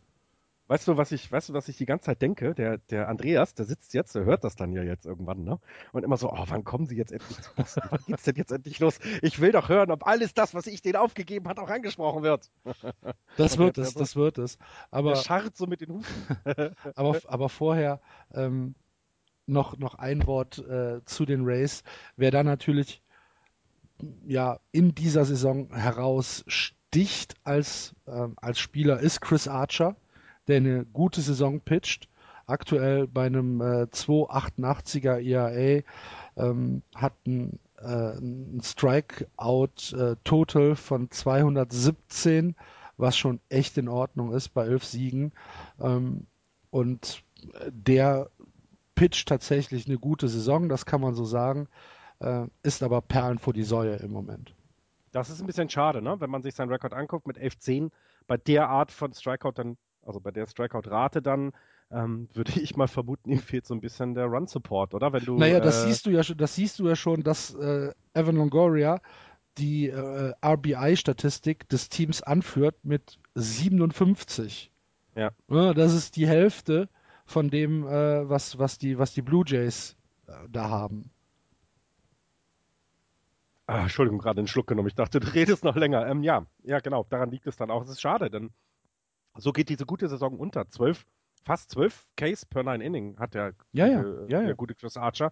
Weißt 0.71 0.87
du, 0.87 0.95
was 0.95 1.11
ich, 1.11 1.29
weißt 1.29 1.49
du, 1.49 1.53
was 1.53 1.67
ich 1.67 1.75
die 1.75 1.85
ganze 1.85 2.05
Zeit 2.05 2.21
denke? 2.21 2.55
Der, 2.55 2.77
der 2.77 3.09
Andreas, 3.09 3.53
der 3.53 3.65
sitzt 3.65 3.93
jetzt, 3.93 4.15
der 4.15 4.23
hört 4.23 4.45
das 4.45 4.55
dann 4.55 4.71
ja 4.71 4.81
jetzt 4.83 5.05
irgendwann, 5.05 5.43
ne? 5.43 5.59
Und 5.91 6.03
immer 6.05 6.15
so, 6.15 6.31
oh, 6.31 6.45
wann 6.47 6.63
kommen 6.63 6.85
sie 6.85 6.95
jetzt 6.95 7.11
endlich 7.11 7.41
zu 7.41 7.53
Boston? 7.55 7.83
wann 7.89 7.99
geht's 8.07 8.23
denn 8.23 8.35
jetzt 8.37 8.53
endlich 8.53 8.79
los? 8.79 8.97
Ich 9.21 9.41
will 9.41 9.51
doch 9.51 9.67
hören, 9.67 9.91
ob 9.91 10.07
alles 10.07 10.33
das, 10.33 10.53
was 10.53 10.67
ich 10.67 10.81
denen 10.81 10.95
aufgegeben 10.95 11.49
hat, 11.49 11.59
auch 11.59 11.69
angesprochen 11.69 12.23
wird. 12.23 12.49
Das 13.35 13.57
wird 13.57 13.77
es, 13.79 13.95
das 13.95 14.15
wird 14.15 14.37
es. 14.37 14.57
Aber. 14.91 15.09
Der 15.09 15.19
scharrt 15.19 15.57
so 15.57 15.67
mit 15.67 15.81
den 15.81 15.89
Hufen. 15.89 16.37
aber, 16.95 17.19
aber 17.27 17.49
vorher, 17.49 17.99
ähm, 18.33 18.75
noch, 19.47 19.77
noch 19.77 19.95
ein 19.95 20.25
Wort 20.25 20.57
äh, 20.59 21.03
zu 21.03 21.25
den 21.25 21.43
Rays. 21.43 21.83
Wer 22.15 22.31
da 22.31 22.43
natürlich 22.43 23.01
ja 24.25 24.61
in 24.71 24.95
dieser 24.95 25.25
Saison 25.25 25.75
heraussticht 25.75 27.35
als, 27.43 27.93
ähm, 28.07 28.35
als 28.37 28.59
Spieler 28.59 29.01
ist 29.01 29.19
Chris 29.19 29.49
Archer 29.49 29.97
der 30.47 30.57
eine 30.57 30.85
gute 30.85 31.21
Saison 31.21 31.61
pitcht. 31.61 32.09
Aktuell 32.47 33.05
bei 33.07 33.27
einem 33.27 33.61
äh, 33.61 33.85
2,88er 33.85 35.21
ERA, 35.21 35.83
ähm, 36.35 36.81
hat 36.95 37.13
ein, 37.25 37.59
äh, 37.77 38.17
ein 38.17 38.61
Strikeout-Total 38.63 40.71
äh, 40.71 40.75
von 40.75 41.09
217, 41.09 42.55
was 42.97 43.17
schon 43.17 43.39
echt 43.49 43.77
in 43.77 43.87
Ordnung 43.87 44.33
ist 44.33 44.49
bei 44.49 44.65
elf 44.65 44.83
Siegen. 44.83 45.31
Ähm, 45.79 46.25
und 46.71 47.23
der 47.69 48.29
pitcht 48.95 49.27
tatsächlich 49.27 49.87
eine 49.87 49.97
gute 49.97 50.27
Saison, 50.27 50.69
das 50.69 50.85
kann 50.85 51.01
man 51.01 51.15
so 51.15 51.25
sagen, 51.25 51.67
äh, 52.19 52.45
ist 52.63 52.83
aber 52.83 53.01
Perlen 53.01 53.39
vor 53.39 53.53
die 53.53 53.63
Säue 53.63 53.95
im 53.95 54.11
Moment. 54.11 54.53
Das 55.11 55.29
ist 55.29 55.41
ein 55.41 55.47
bisschen 55.47 55.69
schade, 55.69 56.01
ne? 56.01 56.19
wenn 56.19 56.29
man 56.29 56.41
sich 56.41 56.55
seinen 56.55 56.69
Rekord 56.69 56.93
anguckt 56.93 57.27
mit 57.27 57.37
11-10. 57.37 57.91
Bei 58.27 58.37
der 58.37 58.69
Art 58.69 58.91
von 58.91 59.13
Strikeout, 59.13 59.53
dann 59.55 59.77
also 60.03 60.19
bei 60.19 60.31
der 60.31 60.47
Strikeout-Rate 60.47 61.21
dann, 61.21 61.51
ähm, 61.91 62.27
würde 62.33 62.59
ich 62.59 62.75
mal 62.75 62.87
vermuten, 62.87 63.31
ihm 63.31 63.39
fehlt 63.39 63.65
so 63.65 63.73
ein 63.73 63.81
bisschen 63.81 64.13
der 64.13 64.25
Run-Support, 64.25 64.93
oder? 64.93 65.13
Wenn 65.13 65.25
du, 65.25 65.37
naja, 65.37 65.59
das 65.59 65.83
äh, 65.83 65.87
siehst 65.87 66.05
du 66.05 66.11
ja 66.11 66.23
schon, 66.23 66.37
das 66.37 66.55
siehst 66.55 66.79
du 66.79 66.87
ja 66.87 66.95
schon, 66.95 67.23
dass 67.23 67.53
äh, 67.55 67.93
Evan 68.13 68.35
Longoria 68.35 69.01
die 69.57 69.89
äh, 69.89 70.33
RBI-Statistik 70.43 71.67
des 71.67 71.89
Teams 71.89 72.21
anführt 72.21 72.75
mit 72.83 73.19
57. 73.35 74.71
Ja. 75.15 75.31
ja. 75.49 75.73
Das 75.73 75.93
ist 75.93 76.15
die 76.15 76.27
Hälfte 76.27 76.87
von 77.25 77.49
dem, 77.49 77.85
äh, 77.85 78.29
was, 78.29 78.59
was, 78.59 78.77
die, 78.77 78.97
was 78.97 79.13
die 79.13 79.21
Blue 79.21 79.43
Jays 79.45 79.97
äh, 80.27 80.31
da 80.49 80.69
haben. 80.69 81.09
Ah, 83.67 83.83
Entschuldigung, 83.83 84.19
gerade 84.19 84.39
einen 84.39 84.47
Schluck 84.47 84.67
genommen. 84.67 84.89
Ich 84.89 84.95
dachte, 84.95 85.19
du 85.19 85.33
redest 85.33 85.63
noch 85.63 85.75
länger. 85.75 86.05
Ähm, 86.07 86.23
ja, 86.23 86.45
ja, 86.63 86.79
genau. 86.79 87.05
Daran 87.09 87.31
liegt 87.31 87.47
es 87.47 87.55
dann 87.55 87.71
auch. 87.71 87.83
Es 87.83 87.89
ist 87.89 88.01
schade, 88.01 88.29
denn 88.29 88.51
so 89.37 89.51
geht 89.51 89.69
diese 89.69 89.85
gute 89.85 90.07
Saison 90.07 90.37
unter. 90.39 90.69
Zwölf, 90.69 91.05
fast 91.43 91.71
zwölf 91.71 92.07
Case 92.17 92.45
per 92.45 92.63
Nine 92.63 92.83
Inning 92.83 93.17
hat 93.17 93.33
der, 93.33 93.53
ja, 93.71 93.87
ja. 93.87 94.01
Äh, 94.01 94.31
ja, 94.31 94.41
der 94.41 94.55
gute 94.55 94.75
Chris 94.75 94.97
Archer. 94.97 95.31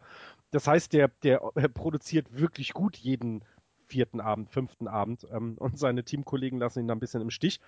Das 0.51 0.67
heißt, 0.67 0.93
der, 0.93 1.09
der 1.23 1.39
produziert 1.73 2.37
wirklich 2.37 2.73
gut 2.73 2.97
jeden 2.97 3.43
vierten 3.87 4.21
Abend, 4.21 4.49
fünften 4.51 4.87
Abend 4.87 5.27
ähm, 5.31 5.55
und 5.59 5.77
seine 5.77 6.03
Teamkollegen 6.03 6.59
lassen 6.59 6.79
ihn 6.79 6.87
da 6.87 6.95
ein 6.95 6.99
bisschen 6.99 7.21
im 7.21 7.31
Stich. 7.31 7.59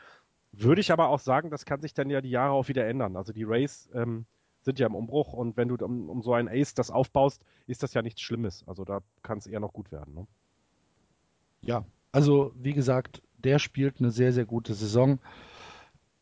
Würde 0.54 0.82
ich 0.82 0.92
aber 0.92 1.08
auch 1.10 1.20
sagen, 1.20 1.50
das 1.50 1.66
kann 1.66 1.82
sich 1.82 1.94
dann 1.94 2.10
ja 2.10 2.22
die 2.22 2.30
Jahre 2.30 2.54
auch 2.54 2.68
wieder 2.68 2.86
ändern. 2.86 3.16
Also 3.16 3.32
die 3.32 3.44
Rays 3.44 3.90
ähm, 3.94 4.26
sind 4.62 4.80
ja 4.80 4.88
im 4.88 4.96
Umbruch 4.96 5.34
und 5.34 5.58
wenn 5.58 5.70
du 5.70 5.76
um, 5.84 6.10
um, 6.10 6.22
so 6.22 6.34
einen 6.34 6.50
Ace 6.50 6.74
das 6.74 6.92
aufbaust, 6.92 7.44
ist 7.68 7.84
das 7.84 7.94
ja 7.94 8.02
nichts 8.02 8.22
Schlimmes. 8.22 8.64
Also 8.68 8.84
da 8.84 9.00
kann 9.24 9.38
es 9.38 9.48
eher 9.48 9.60
noch 9.60 9.74
gut 9.74 9.92
werden. 9.92 10.14
Ne? 10.14 10.28
Ja, 11.62 11.86
also 12.12 12.52
wie 12.56 12.74
gesagt, 12.74 13.22
der 13.38 13.60
spielt 13.60 14.00
eine 14.00 14.12
sehr, 14.12 14.34
sehr 14.34 14.46
gute 14.46 14.74
Saison. 14.74 15.20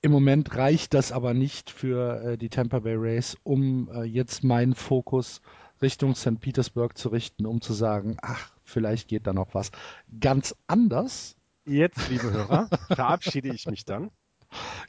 Im 0.01 0.11
Moment 0.11 0.55
reicht 0.55 0.93
das 0.93 1.11
aber 1.11 1.33
nicht 1.33 1.69
für 1.69 2.21
äh, 2.21 2.37
die 2.37 2.49
Tampa 2.49 2.79
Bay 2.79 2.95
Rays, 2.95 3.37
um 3.43 3.89
äh, 3.91 4.03
jetzt 4.03 4.43
meinen 4.45 4.73
Fokus 4.73 5.41
Richtung 5.81 6.15
St. 6.15 6.39
Petersburg 6.39 6.97
zu 6.97 7.09
richten, 7.09 7.45
um 7.45 7.59
zu 7.59 7.73
sagen, 7.73 8.17
ach, 8.21 8.51
vielleicht 8.63 9.09
geht 9.09 9.27
da 9.27 9.33
noch 9.33 9.53
was. 9.53 9.71
Ganz 10.19 10.55
anders. 10.67 11.35
Jetzt, 11.65 12.09
liebe 12.09 12.31
Hörer, 12.31 12.69
verabschiede 12.87 13.53
ich 13.53 13.67
mich 13.67 13.83
dann. 13.83 14.09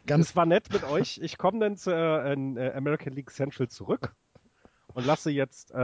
Ganz 0.06 0.30
es 0.30 0.36
war 0.36 0.46
nett 0.46 0.72
mit 0.72 0.84
euch. 0.84 1.18
Ich 1.22 1.38
komme 1.38 1.58
dann 1.58 1.76
zur 1.76 1.94
äh, 1.94 2.72
American 2.72 3.12
League 3.12 3.30
Central 3.30 3.68
zurück 3.68 4.14
und 4.94 5.06
lasse 5.06 5.30
jetzt 5.30 5.72
äh, 5.72 5.78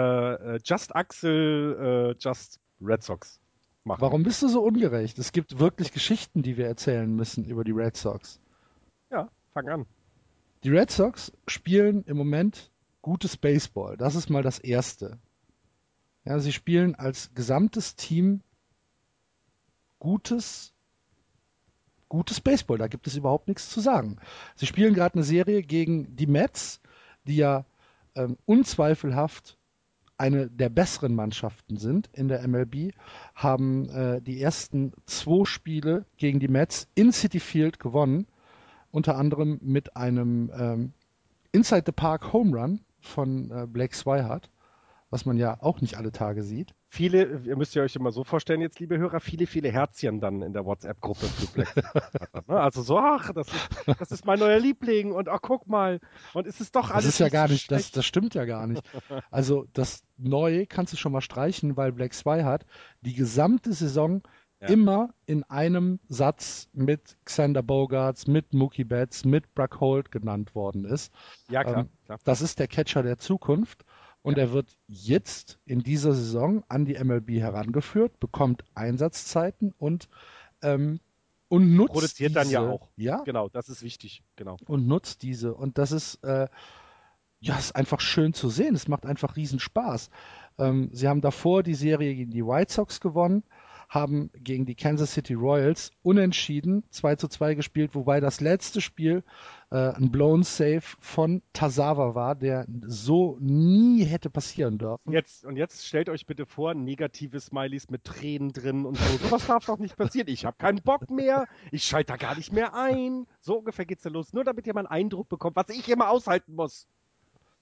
äh, 0.57 0.61
Just 0.65 0.95
Axel, 0.95 2.15
äh, 2.15 2.19
Just 2.19 2.61
Red 2.81 3.03
Sox 3.03 3.41
machen. 3.85 4.01
Warum 4.01 4.23
bist 4.23 4.43
du 4.43 4.49
so 4.49 4.63
ungerecht? 4.63 5.19
Es 5.19 5.33
gibt 5.33 5.59
wirklich 5.59 5.93
Geschichten, 5.93 6.43
die 6.43 6.57
wir 6.57 6.67
erzählen 6.67 7.13
müssen 7.15 7.45
über 7.45 7.65
die 7.65 7.73
Red 7.73 7.97
Sox. 7.97 8.41
Ja, 9.11 9.31
fang 9.53 9.69
an. 9.69 9.87
Die 10.65 10.71
Red 10.71 10.91
Sox 10.91 11.33
spielen 11.47 12.05
im 12.05 12.17
Moment 12.17 12.71
gutes 13.03 13.37
Baseball. 13.37 13.97
Das 13.97 14.15
ist 14.15 14.31
mal 14.31 14.43
das 14.43 14.59
Erste. 14.59 15.19
Ja, 16.25 16.41
sie 16.41 16.53
spielen 16.53 16.97
als 16.97 17.33
gesamtes 17.35 17.95
Team 17.95 18.43
gutes, 20.01 20.75
gutes 22.09 22.41
Baseball. 22.41 22.79
Da 22.79 22.89
gibt 22.89 23.07
es 23.07 23.17
überhaupt 23.17 23.47
nichts 23.47 23.71
zu 23.71 23.81
sagen. 23.81 24.19
Sie 24.57 24.67
spielen 24.67 24.95
gerade 24.95 25.15
eine 25.15 25.25
Serie 25.25 25.63
gegen 25.63 26.17
die 26.17 26.27
Mets, 26.27 26.81
die 27.29 27.37
ja 27.37 27.65
ähm, 28.17 28.37
unzweifelhaft 28.45 29.57
eine 30.19 30.49
der 30.49 30.71
besseren 30.71 31.15
Mannschaften 31.15 31.77
sind 31.77 32.09
in 32.13 32.29
der 32.29 32.47
MLB, 32.47 32.93
haben 33.35 33.89
äh, 33.91 34.21
die 34.23 34.41
ersten 34.41 34.93
zwei 35.05 35.45
Spiele 35.45 36.07
gegen 36.17 36.41
die 36.41 36.49
Mets 36.49 36.89
in 36.95 37.13
City 37.13 37.39
Field 37.39 37.79
gewonnen, 37.79 38.27
unter 38.97 39.19
anderem 39.19 39.59
mit 39.61 39.95
einem 39.95 40.51
ähm, 40.59 40.93
Inside 41.53 41.83
the 41.85 41.93
Park 41.93 42.33
Home 42.33 42.57
Run 42.59 42.81
von 42.99 43.51
äh, 43.51 43.67
Blake 43.67 43.95
Swihart, 43.95 44.49
was 45.11 45.27
man 45.27 45.37
ja 45.37 45.59
auch 45.61 45.83
nicht 45.83 45.99
alle 45.99 46.13
Tage 46.13 46.43
sieht. 46.43 46.75
Viele, 46.89 47.43
ihr 47.45 47.57
müsst 47.57 47.77
ihr 47.77 47.83
euch 47.83 47.95
immer 47.95 48.11
so 48.11 48.25
vorstellen, 48.25 48.63
jetzt 48.63 48.81
liebe 48.81 48.97
Hörer, 48.97 49.21
viele, 49.21 49.47
viele 49.47 49.71
Herzchen 49.71 50.19
dann 50.21 50.41
in 50.41 50.55
der 50.55 50.65
WhatsApp-Gruppe 50.65 51.27
zu 51.27 51.53
Black. 51.53 51.77
Ne? 52.49 52.59
also 52.59 52.81
so, 52.81 52.99
ach, 52.99 53.35
das 53.35 53.49
ist, 53.49 54.01
das 54.01 54.13
ist 54.13 54.25
mein 54.25 54.39
neuer 54.39 54.59
Liebling 54.59 55.13
und 55.13 55.29
ach, 55.29 55.41
guck 55.43 55.67
mal. 55.67 56.01
Und 56.33 56.47
es 56.47 56.63
ist 56.63 56.75
doch 56.75 56.91
alles. 56.91 57.05
Das 57.05 57.15
ist 57.15 57.19
ja 57.19 57.29
gar 57.29 57.49
nicht, 57.49 57.71
das, 57.71 57.91
das 57.91 58.07
stimmt 58.07 58.35
ja 58.35 58.47
gar 58.47 58.67
nicht. 58.67 58.83
Also 59.31 59.67
das 59.75 60.05
Neue 60.17 60.67
kannst 60.67 60.95
du 60.95 60.97
schon 60.97 61.13
mal 61.13 61.21
streichen, 61.21 61.77
weil 61.77 61.93
Black 61.93 62.15
Swihart 62.15 62.65
die 63.03 63.13
gesamte 63.13 63.75
Saison 63.75 64.23
ja. 64.67 64.73
immer 64.75 65.15
in 65.27 65.43
einem 65.45 66.01
Satz 66.09 66.69
mit 66.73 67.17
Xander 67.25 67.63
Bogarts, 67.63 68.27
mit 68.27 68.53
Mookie 68.53 68.85
Betts, 68.85 69.25
mit 69.25 69.55
Brock 69.55 69.81
Holt 69.81 70.11
genannt 70.11 70.55
worden 70.55 70.85
ist. 70.85 71.13
Ja, 71.49 71.65
klar, 71.65 71.79
ähm, 71.79 71.89
klar. 72.05 72.19
Das 72.25 72.41
ist 72.41 72.59
der 72.59 72.69
Catcher 72.69 73.03
der 73.03 73.19
Zukunft. 73.19 73.85
Und 74.23 74.39
ja. 74.39 74.45
er 74.45 74.53
wird 74.53 74.77
jetzt 74.89 75.61
in 75.67 75.81
dieser 75.81 76.13
Saison 76.13 76.65
an 76.69 76.85
die 76.85 76.95
MLB 76.95 77.31
herangeführt, 77.39 78.19
bekommt 78.19 78.65
Einsatzzeiten 78.75 79.73
und, 79.79 80.09
ähm, 80.63 80.99
und 81.49 81.77
nutzt 81.77 81.93
Produziert 81.93 82.31
diese, 82.31 82.41
dann 82.41 82.51
ja 82.51 82.69
auch. 82.69 82.91
Ja. 82.97 83.23
Genau, 83.23 83.49
das 83.49 83.69
ist 83.69 83.85
wichtig. 83.85 84.25
Genau. 84.35 84.57
Und 84.67 84.89
nutzt 84.89 85.23
diese. 85.23 85.55
Und 85.55 85.79
das 85.79 85.93
ist, 85.93 86.25
äh, 86.25 86.49
ja, 87.39 87.57
ist 87.57 87.77
einfach 87.77 88.01
schön 88.01 88.35
zu 88.35 88.49
sehen. 88.49 88.75
Es 88.75 88.89
macht 88.89 89.07
einfach 89.07 89.37
riesen 89.37 89.61
Spaß. 89.61 90.11
Ähm, 90.59 90.91
sie 90.93 91.07
haben 91.07 91.21
davor 91.21 91.63
die 91.63 91.75
Serie 91.75 92.13
gegen 92.15 92.33
die 92.33 92.45
White 92.45 92.73
Sox 92.73 93.01
gewonnen 93.01 93.45
haben 93.89 94.31
gegen 94.35 94.67
die 94.67 94.75
Kansas 94.75 95.13
City 95.15 95.35
Royals 95.35 95.93
unentschieden 96.03 96.85
2 96.91 97.17
zu 97.17 97.29
2 97.29 97.55
gespielt, 97.55 97.95
wobei 97.95 98.21
das 98.21 98.41
letzte 98.41 98.81
Spiel 98.81 99.23
äh, 99.71 99.93
ein 99.95 100.11
Blown 100.11 100.43
Save 100.43 100.83
von 101.01 101.43
Tazawa 101.53 102.15
war, 102.15 102.35
der 102.35 102.67
so 102.87 103.37
nie 103.41 104.05
hätte 104.05 104.31
passieren 104.31 104.79
dürfen. 104.79 105.13
Jetzt, 105.13 105.45
und 105.45 105.57
jetzt 105.57 105.87
stellt 105.87 106.09
euch 106.09 106.27
bitte 106.27 106.47
vor, 106.47 106.75
negative 106.75 107.41
Smileys 107.41 107.91
mit 107.91 108.05
Tränen 108.05 108.53
drin 108.53 108.85
und 108.85 108.97
so. 108.97 109.31
Was 109.31 109.47
darf 109.47 109.67
doch 109.67 109.79
nicht 109.79 109.97
passieren. 109.97 110.29
Ich 110.29 110.45
habe 110.45 110.57
keinen 110.59 110.83
Bock 110.83 111.11
mehr. 111.11 111.47
Ich 111.71 111.85
schalte 111.85 112.13
da 112.13 112.17
gar 112.17 112.37
nicht 112.37 112.53
mehr 112.53 112.75
ein. 112.75 113.27
So 113.41 113.59
ungefähr 113.59 113.87
geht's 113.87 114.05
ja 114.05 114.11
los. 114.11 114.33
Nur 114.33 114.45
damit 114.45 114.67
ihr 114.67 114.75
mal 114.75 114.81
einen 114.81 115.05
Eindruck 115.07 115.29
bekommt, 115.29 115.57
was 115.57 115.69
ich 115.69 115.89
immer 115.89 116.11
aushalten 116.11 116.55
muss. 116.55 116.87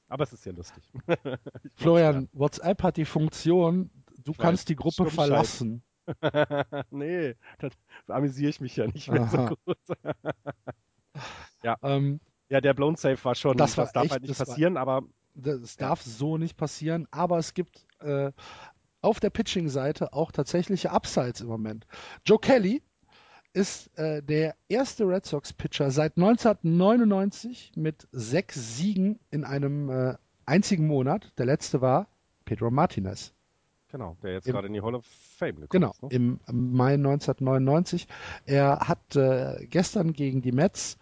Aber 0.08 0.24
es 0.24 0.32
ist 0.32 0.44
ja 0.44 0.52
lustig. 0.52 0.84
Florian, 1.74 2.28
WhatsApp 2.32 2.82
hat 2.82 2.96
die 2.96 3.04
Funktion, 3.04 3.90
du 4.22 4.32
ich 4.32 4.38
kannst 4.38 4.62
weiß, 4.62 4.66
die 4.66 4.76
Gruppe 4.76 5.10
verlassen. 5.10 5.82
nee, 6.90 7.34
da 7.58 7.68
amüsiere 8.08 8.50
ich 8.50 8.60
mich 8.60 8.76
ja 8.76 8.86
nicht 8.86 9.10
mehr 9.10 9.22
Aha. 9.22 9.48
so 9.48 9.56
gut. 9.64 9.78
ja. 11.62 11.76
Ähm, 11.82 12.20
ja, 12.48 12.60
der 12.60 12.74
Blown 12.74 12.96
Safe 12.96 13.22
war 13.24 13.34
schon, 13.34 13.56
das, 13.56 13.76
war 13.76 13.84
das 13.84 13.92
darf 13.92 14.04
echt, 14.04 14.12
halt 14.12 14.22
nicht 14.22 14.38
passieren, 14.38 14.74
war, 14.74 14.82
aber. 14.82 15.06
Das 15.36 15.76
darf 15.76 16.00
so 16.00 16.38
nicht 16.38 16.56
passieren, 16.56 17.08
aber 17.10 17.38
es 17.38 17.54
gibt 17.54 17.84
äh, 17.98 18.30
auf 19.00 19.18
der 19.18 19.30
Pitching-Seite 19.30 20.12
auch 20.12 20.30
tatsächliche 20.30 20.92
Upsides 20.92 21.40
im 21.40 21.48
Moment. 21.48 21.86
Joe 22.24 22.38
Kelly 22.38 22.82
ist 23.52 23.96
äh, 23.98 24.22
der 24.22 24.54
erste 24.68 25.04
Red 25.08 25.26
Sox-Pitcher 25.26 25.90
seit 25.90 26.16
1999 26.16 27.72
mit 27.76 28.06
sechs 28.12 28.76
Siegen 28.76 29.18
in 29.30 29.44
einem 29.44 29.90
äh, 29.90 30.14
einzigen 30.46 30.86
Monat. 30.86 31.32
Der 31.38 31.46
letzte 31.46 31.80
war 31.80 32.08
Pedro 32.44 32.70
Martinez. 32.70 33.33
Genau, 33.94 34.16
der 34.24 34.32
jetzt 34.32 34.48
Im, 34.48 34.54
gerade 34.54 34.66
in 34.66 34.72
die 34.72 34.82
Hall 34.82 34.96
of 34.96 35.06
Fame 35.06 35.60
gekommen 35.60 35.68
genau, 35.70 35.90
ist. 35.90 36.00
Genau, 36.00 36.08
ne? 36.08 36.40
im 36.48 36.72
Mai 36.74 36.94
1999. 36.94 38.08
Er 38.44 38.80
hat 38.88 39.14
äh, 39.14 39.64
gestern 39.70 40.12
gegen 40.12 40.42
die 40.42 40.50
Mets 40.50 40.98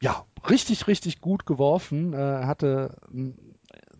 ja 0.00 0.24
richtig, 0.48 0.86
richtig 0.86 1.20
gut 1.20 1.46
geworfen. 1.46 2.12
Äh, 2.12 2.18
er 2.18 2.46
hatte 2.46 2.96
äh, 3.12 3.32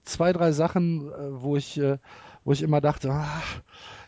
zwei, 0.04 0.32
drei 0.32 0.52
Sachen, 0.52 1.10
äh, 1.10 1.42
wo 1.42 1.56
ich, 1.56 1.80
äh, 1.80 1.98
wo 2.44 2.52
ich 2.52 2.62
immer 2.62 2.80
dachte, 2.80 3.10
ach, 3.10 3.60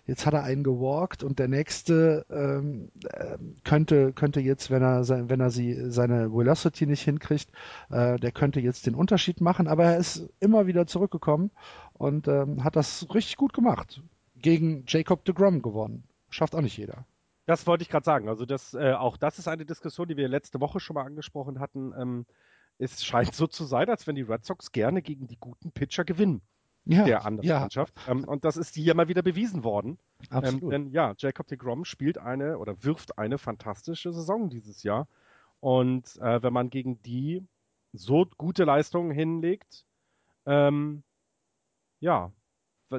jetzt 0.07 0.27
hat 0.27 0.35
er 0.35 0.45
einen 0.45 0.63
gewalkt 0.63 1.25
und 1.25 1.41
der 1.41 1.49
nächste 1.49 2.25
ähm, 2.31 2.93
äh, 3.03 3.37
könnte 3.65 4.13
könnte 4.13 4.39
jetzt, 4.39 4.71
wenn 4.71 4.83
er 4.83 5.03
sein, 5.03 5.29
wenn 5.29 5.41
er 5.41 5.51
sie 5.51 5.91
seine 5.91 6.33
Velocity 6.33 6.87
nicht 6.87 7.03
hinkriegt, 7.03 7.51
äh, 7.91 8.17
der 8.17 8.31
könnte 8.31 8.61
jetzt 8.61 8.87
den 8.87 8.95
Unterschied 8.95 9.41
machen. 9.41 9.67
Aber 9.67 9.85
er 9.87 9.99
ist 9.99 10.29
immer 10.39 10.69
wieder 10.69 10.87
zurückgekommen 10.87 11.51
und 11.99 12.29
ähm, 12.29 12.65
hat 12.65 12.77
das 12.77 13.07
richtig 13.13 13.37
gut 13.37 13.53
gemacht. 13.53 14.03
Gegen 14.37 14.85
Jacob 14.87 15.25
de 15.25 15.35
Grom 15.35 15.63
gewonnen. 15.63 16.05
Schafft 16.31 16.55
auch 16.55 16.61
nicht 16.61 16.77
jeder. 16.77 17.05
Das 17.47 17.67
wollte 17.67 17.83
ich 17.83 17.89
gerade 17.89 18.05
sagen. 18.05 18.29
Also 18.29 18.47
das, 18.47 18.75
äh, 18.75 18.93
auch 18.93 19.17
das 19.17 19.39
ist 19.39 19.49
eine 19.49 19.65
Diskussion, 19.65 20.09
die 20.09 20.17
wir 20.17 20.29
letzte 20.29 20.61
Woche 20.61 20.81
schon 20.81 20.95
mal 20.95 21.05
angesprochen 21.05 21.61
hatten. 21.61 21.93
Ähm, 21.99 22.27
es 22.79 23.05
scheint 23.05 23.35
so 23.35 23.47
zu 23.47 23.65
sein, 23.65 23.89
als 23.89 24.07
wenn 24.07 24.15
die 24.15 24.23
Red 24.23 24.45
Sox 24.45 24.71
gerne 24.71 25.03
gegen 25.03 25.27
die 25.27 25.39
guten 25.39 25.73
Pitcher 25.73 26.05
gewinnen. 26.05 26.43
Ja, 26.85 27.05
der 27.05 27.27
anderen 27.27 27.49
ja. 27.49 27.61
Mannschaft. 27.61 27.95
Ähm, 28.07 28.25
und 28.25 28.45
das 28.45 28.57
ist 28.57 28.75
hier 28.75 28.95
mal 28.95 29.09
wieder 29.09 29.23
bewiesen 29.23 29.65
worden. 29.65 29.99
Absolut. 30.31 30.63
Ähm, 30.63 30.71
denn 30.71 30.91
ja, 30.91 31.15
Jacob 31.19 31.47
de 31.49 31.59
Grom 31.59 31.85
spielt 31.85 32.17
eine 32.17 32.59
oder 32.59 32.83
wirft 32.83 33.19
eine 33.19 33.39
fantastische 33.39 34.13
Saison 34.13 34.49
dieses 34.49 34.83
Jahr. 34.85 35.09
Und 35.61 36.17
äh, 36.21 36.43
wenn 36.43 36.53
man 36.53 36.71
gegen 36.71 37.03
die 37.03 37.45
so 37.93 38.27
gute 38.37 38.65
Leistungen 38.65 39.11
hinlegt, 39.11 39.85
ähm, 40.47 41.03
ja, 42.01 42.33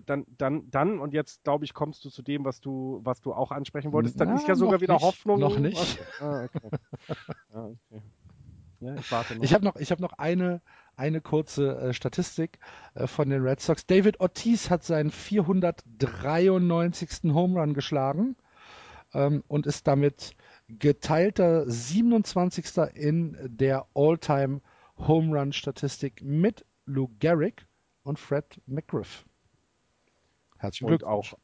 dann, 0.05 0.25
dann, 0.37 0.69
dann, 0.69 0.99
und 0.99 1.13
jetzt 1.13 1.43
glaube 1.43 1.65
ich, 1.65 1.73
kommst 1.73 2.05
du 2.05 2.09
zu 2.09 2.21
dem, 2.21 2.45
was 2.45 2.61
du, 2.61 3.01
was 3.03 3.21
du 3.21 3.33
auch 3.33 3.51
ansprechen 3.51 3.91
wolltest. 3.91 4.19
Dann 4.19 4.29
Na, 4.29 4.35
ist 4.35 4.47
ja 4.47 4.55
sogar 4.55 4.81
wieder 4.81 4.93
nicht, 4.93 5.03
Hoffnung. 5.03 5.39
Noch 5.39 5.57
nicht. 5.57 5.99
Ah, 6.19 6.43
okay. 6.43 6.69
ah, 7.53 7.65
okay. 7.65 8.01
Ja, 8.81 8.95
ich 8.95 9.11
warte 9.11 9.35
noch. 9.35 9.43
Ich 9.43 9.53
habe 9.53 9.65
noch, 9.65 9.75
ich 9.75 9.91
habe 9.91 10.01
noch 10.01 10.13
eine, 10.13 10.61
eine 10.95 11.19
kurze 11.21 11.77
äh, 11.77 11.93
Statistik 11.93 12.59
äh, 12.93 13.07
von 13.07 13.29
den 13.29 13.41
Red 13.41 13.59
Sox. 13.59 13.85
David 13.85 14.21
Ortiz 14.21 14.69
hat 14.69 14.83
seinen 14.83 15.11
493. 15.11 17.33
Home 17.33 17.59
Run 17.59 17.73
geschlagen 17.73 18.37
ähm, 19.13 19.43
und 19.47 19.65
ist 19.65 19.87
damit 19.87 20.35
geteilter 20.67 21.69
27. 21.69 22.77
in 22.93 23.37
der 23.43 23.87
All-Time 23.95 24.61
Home 24.97 25.37
Run 25.37 25.51
Statistik 25.51 26.21
mit 26.21 26.63
Lou 26.85 27.09
Gehrig 27.19 27.65
und 28.09 28.19
Fred 28.19 28.59
McGriff. 28.65 29.25
Herzlichen 30.57 30.85
und 30.85 30.97
Glückwunsch. 30.99 31.33
auch, 31.33 31.39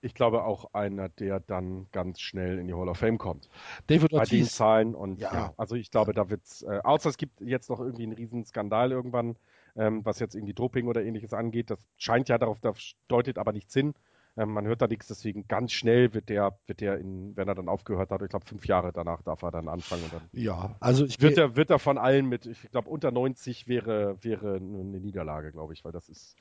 ich 0.00 0.14
glaube 0.14 0.44
auch 0.44 0.72
einer, 0.72 1.08
der 1.08 1.40
dann 1.40 1.88
ganz 1.90 2.20
schnell 2.20 2.58
in 2.58 2.68
die 2.68 2.74
Hall 2.74 2.88
of 2.88 2.98
Fame 2.98 3.18
kommt. 3.18 3.48
David 3.88 4.12
Bei 4.12 4.18
Ortiz. 4.18 4.30
den 4.30 4.48
Zahlen 4.48 4.94
und 4.94 5.20
ja. 5.20 5.34
ja. 5.34 5.54
also 5.56 5.74
ich 5.74 5.90
glaube, 5.90 6.14
da 6.14 6.30
wird's, 6.30 6.62
äh, 6.62 6.80
außer 6.82 7.08
es 7.08 7.16
gibt 7.16 7.40
jetzt 7.40 7.68
noch 7.70 7.80
irgendwie 7.80 8.04
einen 8.04 8.12
riesen 8.12 8.44
Skandal 8.44 8.92
irgendwann, 8.92 9.36
ähm, 9.76 10.04
was 10.04 10.20
jetzt 10.20 10.34
irgendwie 10.36 10.54
Doping 10.54 10.86
oder 10.86 11.02
ähnliches 11.02 11.34
angeht. 11.34 11.70
Das 11.70 11.78
scheint 11.96 12.28
ja 12.28 12.38
darauf, 12.38 12.60
das 12.60 12.94
deutet 13.08 13.36
aber 13.36 13.52
nichts 13.52 13.74
hin. 13.74 13.94
Ähm, 14.36 14.52
man 14.52 14.66
hört 14.66 14.82
da 14.82 14.88
nichts, 14.88 15.06
deswegen 15.06 15.46
ganz 15.46 15.72
schnell 15.72 16.12
wird 16.12 16.28
der, 16.28 16.58
wird 16.66 16.80
der 16.80 16.98
in, 16.98 17.36
wenn 17.36 17.46
er 17.46 17.54
dann 17.54 17.68
aufgehört 17.68 18.10
hat, 18.10 18.20
ich 18.22 18.28
glaube 18.28 18.44
fünf 18.44 18.66
Jahre 18.66 18.92
danach 18.92 19.22
darf 19.22 19.42
er 19.42 19.52
dann 19.52 19.68
anfangen 19.68 20.02
und 20.04 20.12
dann. 20.12 20.28
Ja, 20.32 20.74
also 20.80 21.04
ich 21.04 21.20
wird 21.20 21.38
er, 21.38 21.54
wird 21.54 21.70
er 21.70 21.78
von 21.78 21.98
allen 21.98 22.26
mit, 22.26 22.46
ich 22.46 22.70
glaube 22.70 22.90
unter 22.90 23.12
90 23.12 23.68
wäre, 23.68 24.16
wäre 24.22 24.56
eine 24.56 25.00
Niederlage, 25.00 25.52
glaube 25.52 25.72
ich, 25.72 25.84
weil 25.84 25.92
das 25.92 26.08
ist, 26.08 26.36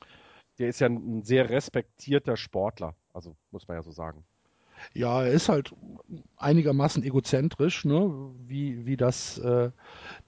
der 0.58 0.70
ist 0.70 0.80
ja 0.80 0.88
ein 0.88 1.22
sehr 1.22 1.50
respektierter 1.52 2.36
Sportler, 2.36 2.96
also 3.14 3.36
muss 3.52 3.68
man 3.68 3.78
ja 3.78 3.84
so 3.84 3.92
sagen. 3.92 4.24
Ja, 4.94 5.24
er 5.24 5.32
ist 5.32 5.50
halt 5.50 5.74
einigermaßen 6.38 7.04
egozentrisch, 7.04 7.86
ne? 7.86 8.34
wie, 8.48 8.86
wie 8.86 8.98
das 8.98 9.38
äh, 9.38 9.72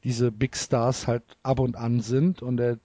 diese 0.04 0.32
Big 0.32 0.56
Stars 0.56 1.08
halt 1.08 1.24
ab 1.44 1.60
und 1.60 1.76
an 1.76 2.00
sind 2.00 2.42
und 2.42 2.60
er 2.60 2.78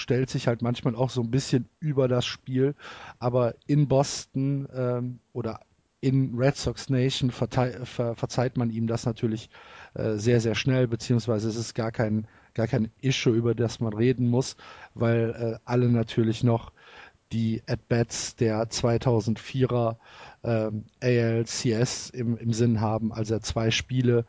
stellt 0.00 0.30
sich 0.30 0.46
halt 0.46 0.62
manchmal 0.62 0.94
auch 0.96 1.10
so 1.10 1.20
ein 1.22 1.30
bisschen 1.30 1.68
über 1.78 2.08
das 2.08 2.26
Spiel. 2.26 2.74
Aber 3.18 3.54
in 3.66 3.88
Boston 3.88 4.68
ähm, 4.74 5.20
oder 5.32 5.60
in 6.00 6.34
Red 6.36 6.56
Sox 6.56 6.88
Nation 6.88 7.30
ver 7.30 7.76
verzeiht 7.84 8.56
man 8.56 8.70
ihm 8.70 8.86
das 8.86 9.04
natürlich 9.04 9.50
äh, 9.94 10.14
sehr, 10.14 10.40
sehr 10.40 10.54
schnell, 10.54 10.88
beziehungsweise 10.88 11.48
es 11.48 11.56
ist 11.56 11.74
gar 11.74 11.92
kein, 11.92 12.26
gar 12.54 12.66
kein 12.66 12.90
Issue, 13.00 13.34
über 13.34 13.54
das 13.54 13.80
man 13.80 13.92
reden 13.92 14.28
muss, 14.28 14.56
weil 14.94 15.30
äh, 15.30 15.58
alle 15.64 15.90
natürlich 15.90 16.42
noch 16.42 16.72
die 17.32 17.62
At-Bats 17.66 18.36
der 18.36 18.68
2004er 18.68 19.96
ähm, 20.42 20.84
ALCS 21.00 22.10
im, 22.10 22.36
im 22.38 22.52
Sinn 22.52 22.80
haben, 22.80 23.12
als 23.12 23.30
er 23.30 23.40
zwei 23.42 23.70
Spiele 23.70 24.24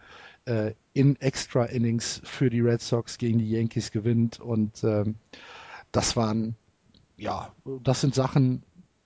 äh, 0.45 0.73
in 0.93 1.19
Extra 1.19 1.65
Innings 1.65 2.21
für 2.23 2.49
die 2.49 2.61
Red 2.61 2.81
Sox 2.81 3.17
gegen 3.17 3.39
die 3.39 3.49
Yankees 3.49 3.91
gewinnt 3.91 4.39
und 4.39 4.83
ähm, 4.83 5.15
das 5.91 6.15
waren, 6.15 6.55
ja, 7.17 7.53
das 7.83 8.01
sind 8.01 8.15
Sachen, 8.15 8.63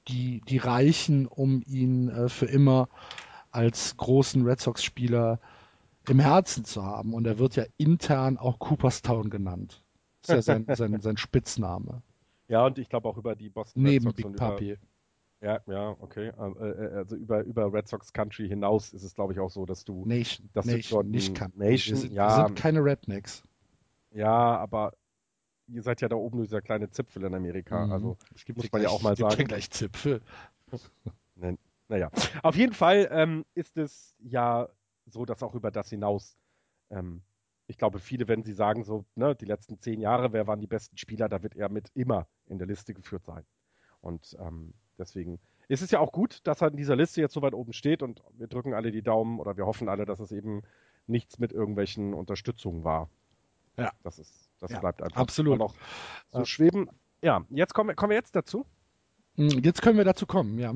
die, 0.07 0.41
die 0.47 0.57
reichen, 0.57 1.27
um 1.27 1.63
ihn 1.65 2.09
äh, 2.09 2.29
für 2.29 2.45
immer 2.45 2.89
als 3.51 3.97
großen 3.97 4.45
Red 4.45 4.59
Sox-Spieler 4.59 5.39
im 6.09 6.19
Herzen 6.19 6.65
zu 6.65 6.83
haben. 6.83 7.13
Und 7.13 7.25
er 7.25 7.39
wird 7.39 7.55
ja 7.55 7.63
intern 7.77 8.37
auch 8.37 8.59
Cooperstown 8.59 9.29
genannt. 9.29 9.83
ist 10.21 10.29
ja 10.29 10.41
sein, 10.41 10.65
sein, 10.69 10.99
sein 11.01 11.17
Spitzname. 11.17 12.01
Ja, 12.47 12.65
und 12.65 12.77
ich 12.77 12.89
glaube 12.89 13.09
auch 13.09 13.17
über 13.17 13.35
die 13.35 13.49
Boston 13.49 13.83
Neben 13.83 14.13
Big 14.13 14.35
Papi. 14.35 14.77
Ja, 15.41 15.59
ja, 15.67 15.95
okay. 15.99 16.27
Äh, 16.27 16.69
äh, 16.69 16.95
also 16.95 17.15
über, 17.15 17.43
über 17.43 17.71
Red 17.71 17.87
Sox 17.87 18.13
Country 18.13 18.47
hinaus 18.47 18.93
ist 18.93 19.03
es, 19.03 19.13
glaube 19.13 19.33
ich, 19.33 19.39
auch 19.39 19.49
so, 19.49 19.65
dass 19.65 19.83
du. 19.83 20.05
Nation. 20.05 20.49
Dass 20.53 20.65
Nation, 20.65 21.05
du 21.05 21.11
nicht 21.11 21.35
Country. 21.35 21.71
Nation, 21.71 21.95
wir 21.95 22.01
sind, 22.01 22.13
ja. 22.13 22.37
Wir 22.37 22.47
sind 22.47 22.55
keine 22.55 22.83
Rednecks. 22.83 23.43
Ja, 24.11 24.57
aber 24.57 24.93
ihr 25.67 25.81
seid 25.81 26.01
ja 26.01 26.07
da 26.09 26.15
oben 26.15 26.37
nur 26.37 26.45
dieser 26.45 26.61
kleine 26.61 26.89
Zipfel 26.89 27.23
in 27.23 27.33
Amerika. 27.33 27.85
Mhm. 27.85 27.91
Also 27.91 28.17
Es 28.35 28.45
gibt 28.45 28.57
muss 28.57 28.71
man 28.71 28.81
ja 28.81 28.87
gleich- 28.89 28.97
auch 28.97 29.01
mal 29.01 29.15
sagen. 29.15 29.47
gleich 29.47 29.69
Zipfel. 29.71 30.21
Naja, 31.87 32.09
auf 32.41 32.55
jeden 32.55 32.73
Fall 32.73 33.07
ähm, 33.11 33.45
ist 33.53 33.77
es 33.77 34.15
ja 34.19 34.67
so, 35.05 35.23
dass 35.25 35.43
auch 35.43 35.53
über 35.53 35.69
das 35.69 35.89
hinaus, 35.89 36.35
ähm, 36.89 37.21
ich 37.67 37.77
glaube, 37.77 37.99
viele, 37.99 38.27
wenn 38.27 38.41
sie 38.43 38.53
sagen, 38.53 38.83
so, 38.83 39.05
ne, 39.13 39.35
die 39.35 39.45
letzten 39.45 39.79
zehn 39.79 40.01
Jahre, 40.01 40.33
wer 40.33 40.47
waren 40.47 40.59
die 40.61 40.65
besten 40.67 40.97
Spieler, 40.97 41.29
da 41.29 41.43
wird 41.43 41.55
er 41.55 41.69
mit 41.69 41.91
immer 41.93 42.27
in 42.47 42.57
der 42.57 42.65
Liste 42.67 42.93
geführt 42.95 43.23
sein. 43.25 43.43
Und 44.01 44.35
ähm, 44.39 44.73
deswegen 44.97 45.39
ist 45.67 45.83
es 45.83 45.91
ja 45.91 45.99
auch 45.99 46.11
gut, 46.11 46.39
dass 46.47 46.61
er 46.61 46.69
in 46.69 46.77
dieser 46.77 46.95
Liste 46.95 47.21
jetzt 47.21 47.33
so 47.33 47.41
weit 47.43 47.53
oben 47.53 47.73
steht 47.73 48.01
und 48.01 48.23
wir 48.33 48.47
drücken 48.47 48.73
alle 48.73 48.91
die 48.91 49.03
Daumen 49.03 49.39
oder 49.39 49.55
wir 49.57 49.67
hoffen 49.67 49.87
alle, 49.89 50.05
dass 50.05 50.19
es 50.19 50.31
eben 50.31 50.63
nichts 51.05 51.37
mit 51.37 51.51
irgendwelchen 51.51 52.15
Unterstützungen 52.15 52.83
war. 52.83 53.09
Ja. 53.77 53.91
Das 54.01 54.17
ist, 54.17 54.44
das 54.65 54.73
Ja, 54.75 54.79
bleibt 54.81 55.01
einfach 55.01 55.21
absolut. 55.21 55.57
noch 55.59 55.73
so 56.31 56.39
Ja. 56.39 56.45
schweben. 56.45 56.89
Ja, 57.21 57.41
jetzt 57.49 57.73
kommen, 57.73 57.89
wir- 57.89 57.95
kommen 57.95 58.11
wir 58.11 58.17
jetzt 58.17 58.35
dazu. 58.35 58.65
Hm, 59.37 59.49
Jetzt 59.63 59.81
können 59.81 59.97
wir 59.97 60.05
dazu 60.05 60.25
kommen, 60.25 60.57
ja. 60.59 60.73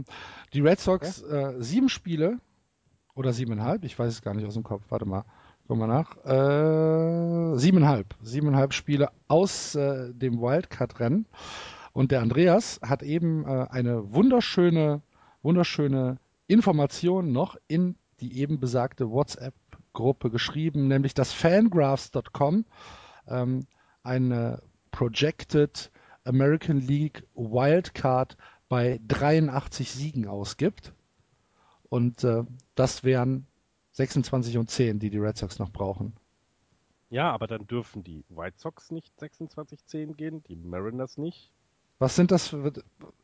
Die 0.53 0.61
Red 0.61 0.79
Sox, 0.79 1.21
äh, 1.23 1.55
sieben 1.59 1.87
Spiele 1.89 2.39
oder 3.15 3.31
siebeneinhalb, 3.33 3.83
ich 3.85 3.97
weiß 3.97 4.11
es 4.11 4.21
gar 4.21 4.33
nicht 4.33 4.45
aus 4.45 4.53
dem 4.55 4.63
Kopf, 4.63 4.83
warte 4.89 5.05
mal, 5.05 5.23
gucken 5.67 5.81
wir 5.81 5.87
nach. 5.87 6.17
Äh, 6.25 7.57
siebeneinhalb, 7.57 8.15
siebeneinhalb 8.21 8.73
Spiele 8.73 9.09
aus 9.27 9.75
äh, 9.75 10.13
dem 10.13 10.41
Wildcard-Rennen. 10.41 11.25
Und 11.93 12.11
der 12.11 12.21
Andreas 12.21 12.79
hat 12.83 13.01
eben 13.03 13.45
äh, 13.45 13.67
eine 13.69 14.13
wunderschöne, 14.13 15.01
wunderschöne 15.41 16.17
Information 16.47 17.31
noch 17.31 17.55
in 17.67 17.95
die 18.19 18.39
eben 18.39 18.59
besagte 18.59 19.09
WhatsApp-Gruppe 19.09 20.29
geschrieben, 20.29 20.87
nämlich 20.89 21.13
dass 21.13 21.31
fangraphs.com 21.31 22.65
ähm, 23.27 23.67
eine 24.09 24.61
Projected 24.91 25.91
American 26.25 26.79
League 26.81 27.23
Wildcard 27.35 28.35
bei 28.67 28.99
83 29.07 29.89
Siegen 29.91 30.27
ausgibt. 30.27 30.93
Und 31.89 32.23
äh, 32.23 32.43
das 32.75 33.03
wären 33.03 33.47
26 33.93 34.57
und 34.57 34.69
10, 34.69 34.99
die 34.99 35.09
die 35.09 35.17
Red 35.17 35.37
Sox 35.37 35.59
noch 35.59 35.71
brauchen. 35.71 36.13
Ja, 37.09 37.31
aber 37.31 37.47
dann 37.47 37.65
dürfen 37.65 38.03
die 38.03 38.23
White 38.29 38.59
Sox 38.59 38.91
nicht 38.91 39.11
26-10 39.19 40.13
gehen, 40.13 40.43
die 40.43 40.55
Mariners 40.55 41.17
nicht. 41.17 41.51
Was 41.97 42.15
sind 42.15 42.31
das 42.31 42.49
für. 42.49 42.71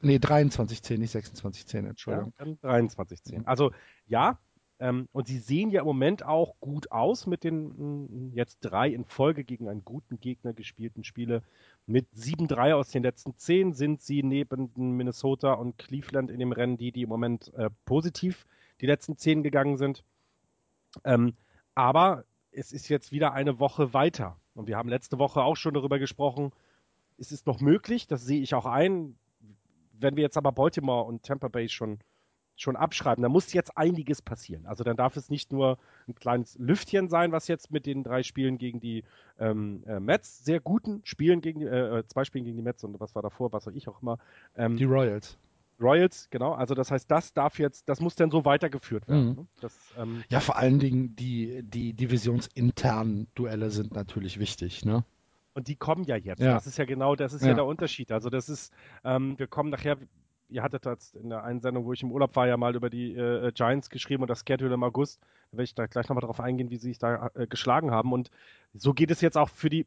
Nee, 0.02 0.20
23 0.20 0.82
10, 0.82 1.00
nicht 1.00 1.12
26 1.12 1.68
10, 1.68 1.84
Ja, 1.84 1.90
Entschuldigung. 1.92 2.34
dann 2.38 2.58
23-10. 2.58 3.40
Mhm. 3.40 3.44
Also 3.46 3.72
ja, 4.08 4.38
ähm, 4.80 5.08
und 5.14 5.28
sie 5.28 5.40
sehen 5.40 5.72
ja 5.72 5.82
im 5.82 5.88
Moment 5.88 6.26
auch 6.26 6.56
gut 6.60 6.92
aus 6.92 7.28
mit 7.28 7.44
den 7.44 8.32
mm, 8.32 8.34
jetzt 8.34 8.60
drei 8.60 8.90
in 8.90 9.06
Folge 9.06 9.44
gegen 9.44 9.70
einen 9.70 9.86
guten 9.86 10.20
Gegner 10.20 10.54
gespielten 10.54 11.04
Spiele. 11.04 11.44
Mit 11.88 12.08
7-3 12.14 12.74
aus 12.74 12.90
den 12.90 13.04
letzten 13.04 13.38
10 13.38 13.74
sind 13.74 14.02
sie 14.02 14.22
neben 14.22 14.72
Minnesota 14.76 15.54
und 15.54 15.78
Cleveland 15.78 16.30
in 16.30 16.40
dem 16.40 16.52
Rennen, 16.52 16.78
die, 16.78 16.92
die 16.92 17.04
im 17.04 17.10
Moment 17.10 17.54
äh, 17.54 17.70
positiv 17.86 18.46
die 18.82 18.88
letzten 18.88 19.18
10 19.18 19.44
gegangen 19.44 19.78
sind. 19.78 20.04
Ähm, 21.06 21.36
aber 21.74 22.26
es 22.52 22.72
ist 22.72 22.90
jetzt 22.90 23.12
wieder 23.12 23.34
eine 23.34 23.60
Woche 23.60 23.94
weiter. 23.94 24.38
Und 24.56 24.68
wir 24.68 24.78
haben 24.78 24.90
letzte 24.90 25.20
Woche 25.20 25.42
auch 25.42 25.58
schon 25.58 25.74
darüber 25.74 26.00
gesprochen, 26.00 26.52
es 27.18 27.32
ist 27.32 27.48
noch 27.48 27.62
möglich, 27.62 28.08
das 28.08 28.26
sehe 28.26 28.42
ich 28.42 28.56
auch 28.56 28.66
ein. 28.66 29.18
Wenn 29.94 30.18
wir 30.18 30.24
jetzt 30.24 30.38
aber 30.38 30.52
Baltimore 30.52 31.06
und 31.06 31.24
Tampa 31.24 31.48
Bay 31.48 31.70
schon, 31.70 32.00
schon 32.56 32.76
abschreiben, 32.76 33.22
dann 33.22 33.32
muss 33.32 33.52
jetzt 33.54 33.78
einiges 33.78 34.22
passieren. 34.22 34.66
Also 34.66 34.84
dann 34.84 34.96
darf 34.96 35.18
es 35.18 35.30
nicht 35.30 35.52
nur 35.52 35.78
ein 36.08 36.16
kleines 36.16 36.58
Lüftchen 36.58 37.10
sein, 37.10 37.32
was 37.32 37.48
jetzt 37.48 37.72
mit 37.72 37.86
den 37.86 38.04
drei 38.04 38.24
Spielen 38.24 38.58
gegen 38.58 38.80
die 38.80 39.04
ähm, 39.40 39.84
äh, 39.86 40.00
Mets, 40.00 40.46
sehr 40.46 40.60
guten 40.60 41.02
Spielen 41.04 41.42
gegen 41.42 41.60
die, 41.60 41.66
äh, 41.66 42.00
äh, 42.00 42.08
zwei 42.08 42.24
Spielen 42.24 42.46
gegen 42.46 42.56
die 42.58 42.64
Mets 42.64 42.84
und 42.84 43.00
was 43.00 43.14
war 43.16 43.22
davor, 43.22 43.52
was 43.52 43.68
auch 43.68 43.74
ich 43.74 43.88
auch 43.88 44.02
immer. 44.02 44.20
Ähm, 44.56 44.78
Die 44.78 44.86
Royals. 44.86 45.38
Royals, 45.82 46.30
genau. 46.30 46.54
Also 46.54 46.74
das 46.74 46.90
heißt, 46.92 47.12
das 47.12 47.34
darf 47.34 47.60
jetzt, 47.60 47.90
das 47.90 48.00
muss 48.00 48.16
dann 48.16 48.32
so 48.32 48.46
weitergeführt 48.46 49.08
werden. 49.10 49.30
Mhm. 49.30 49.36
Ne? 49.36 49.48
Das, 49.60 49.78
ähm, 49.98 50.24
Ja, 50.30 50.40
vor 50.40 50.56
allen 50.58 50.80
Dingen 50.80 51.16
die, 51.18 51.62
die 51.64 51.92
divisionsinternen 51.94 53.28
Duelle 53.36 53.70
sind 53.70 53.94
natürlich 53.94 54.40
wichtig, 54.40 54.86
ne? 54.86 55.04
Und 55.54 55.68
die 55.70 55.76
kommen 55.76 56.04
ja 56.04 56.18
jetzt. 56.18 56.42
Ja. 56.42 56.54
Das 56.54 56.68
ist 56.68 56.78
ja 56.78 56.86
genau, 56.86 57.16
das 57.16 57.34
ist 57.34 57.42
ja, 57.42 57.50
Ja. 57.50 57.54
der 57.56 57.66
Unterschied. 57.66 58.12
Also 58.12 58.30
das 58.30 58.50
ist, 58.50 58.74
ähm, 59.06 59.40
wir 59.40 59.48
kommen 59.48 59.70
nachher, 59.70 59.98
ihr 60.50 60.64
hattet 60.64 60.86
jetzt 60.86 61.16
in 61.16 61.30
der 61.30 61.44
einen 61.44 61.62
Sendung, 61.62 61.86
wo 61.86 61.94
ich 61.94 62.04
im 62.04 62.12
Urlaub 62.12 62.36
war, 62.36 62.48
ja 62.48 62.58
mal 62.58 62.76
über 62.76 62.90
die 62.90 63.16
äh, 63.16 63.52
Giants 63.52 63.90
geschrieben 63.90 64.24
und 64.24 64.30
das 64.30 64.44
Schedule 64.48 64.74
im 64.74 64.84
August. 64.84 65.22
Da 65.52 65.58
werde 65.58 65.64
ich 65.64 65.76
da 65.76 65.86
gleich 65.88 66.08
nochmal 66.10 66.24
drauf 66.24 66.40
eingehen, 66.40 66.70
wie 66.70 66.78
sie 66.78 66.90
sich 66.90 67.00
da 67.00 67.32
äh, 67.36 67.48
geschlagen 67.48 67.92
haben. 67.92 68.14
Und 68.14 68.30
so 68.74 68.94
geht 68.94 69.12
es 69.12 69.22
jetzt 69.22 69.38
auch 69.38 69.50
für 69.50 69.70
die 69.70 69.86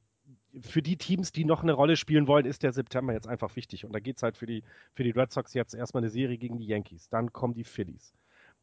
für 0.63 0.83
die 0.83 0.97
Teams, 0.97 1.33
die 1.33 1.45
noch 1.45 1.63
eine 1.63 1.73
Rolle 1.73 1.97
spielen 1.97 2.27
wollen, 2.27 2.47
ist 2.47 2.63
der 2.63 2.73
September 2.73 3.13
jetzt 3.13 3.29
einfach 3.29 3.55
wichtig. 3.57 3.85
Und 3.85 3.93
da 3.93 4.01
geht 4.01 4.17
es 4.17 4.23
halt 4.23 4.37
für 4.37 4.47
die, 4.47 4.63
für 4.95 5.05
die 5.05 5.11
Red 5.11 5.33
Sox 5.33 5.55
jetzt 5.55 5.75
erstmal 5.75 6.03
eine 6.03 6.11
Serie 6.11 6.39
gegen 6.39 6.59
die 6.59 6.67
Yankees. 6.67 7.09
Dann 7.09 7.33
kommen 7.33 7.55
die 7.55 7.65
Phillies. 7.65 8.15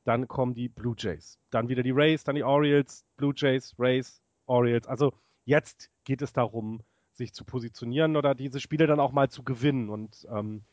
Dann 0.04 0.28
kommen 0.28 0.54
die 0.54 0.70
Blue 0.70 0.96
Jays. 0.98 1.40
Dann 1.52 1.70
wieder 1.70 1.84
die 1.84 1.92
Rays, 1.92 2.24
dann 2.24 2.36
die 2.36 2.44
Orioles, 2.44 3.06
Blue 3.18 3.34
Jays, 3.36 3.74
Rays, 3.80 4.22
Orioles. 4.46 4.88
Also 4.88 5.14
jetzt 5.46 5.90
geht 6.04 6.22
es 6.22 6.34
darum, 6.34 6.82
sich 7.14 7.34
zu 7.34 7.46
positionieren 7.46 8.18
oder 8.18 8.36
diese 8.36 8.60
Spiele 8.60 8.88
dann 8.88 9.00
auch 9.00 9.12
mal 9.12 9.30
zu 9.30 9.44
gewinnen. 9.44 9.90
Und 9.90 10.28
ähm, 10.30 10.64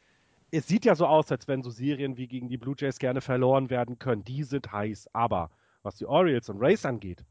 es 0.53 0.68
sieht 0.68 0.84
ja 0.84 0.94
so 0.94 1.07
aus, 1.07 1.32
als 1.32 1.48
wenn 1.48 1.62
so 1.62 1.70
Serien 1.70 2.18
wie 2.18 2.28
gegen 2.28 2.48
die 2.48 2.59
Blue 2.59 2.76
Jays 2.78 2.98
gerne 2.98 3.22
verloren 3.22 3.70
werden 3.70 3.98
können. 3.98 4.22
Die 4.22 4.44
sind 4.44 4.70
heiß. 4.70 5.09
Aber 5.14 5.50
was 5.82 5.96
die 5.96 6.07
Orioles 6.07 6.48
und 6.50 6.61
Rays 6.61 6.84
angeht, 6.84 7.24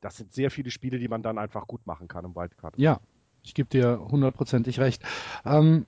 das 0.00 0.16
sind 0.16 0.32
sehr 0.32 0.50
viele 0.50 0.70
Spiele, 0.70 0.98
die 0.98 1.08
man 1.08 1.22
dann 1.22 1.38
einfach 1.38 1.66
gut 1.66 1.86
machen 1.86 2.08
kann 2.08 2.24
im 2.24 2.34
Wildcard. 2.34 2.76
Ja, 2.76 3.00
ich 3.42 3.54
gebe 3.54 3.68
dir 3.68 4.00
hundertprozentig 4.00 4.80
recht. 4.80 5.02
Ähm, 5.44 5.86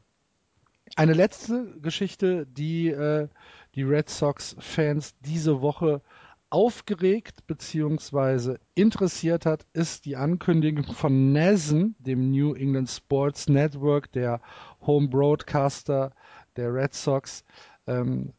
eine 0.97 1.13
letzte 1.13 1.79
Geschichte, 1.81 2.47
die 2.47 2.89
äh, 2.89 3.29
die 3.75 3.83
Red 3.83 4.09
Sox-Fans 4.09 5.17
diese 5.21 5.61
Woche 5.61 6.03
aufgeregt 6.51 7.47
bzw. 7.47 8.57
interessiert 8.75 9.47
hat, 9.47 9.67
ist 9.73 10.05
die 10.05 10.17
Ankündigung 10.17 10.85
von 10.85 11.33
NASN, 11.33 11.95
dem 12.01 12.31
New 12.31 12.55
England 12.55 12.91
Sports 12.91 13.49
Network, 13.49 14.11
der 14.13 14.41
Home 14.81 15.09
Broadcaster 15.09 16.13
der 16.57 16.73
Red 16.73 16.95
Sox, 16.95 17.45
ähm, 17.87 18.33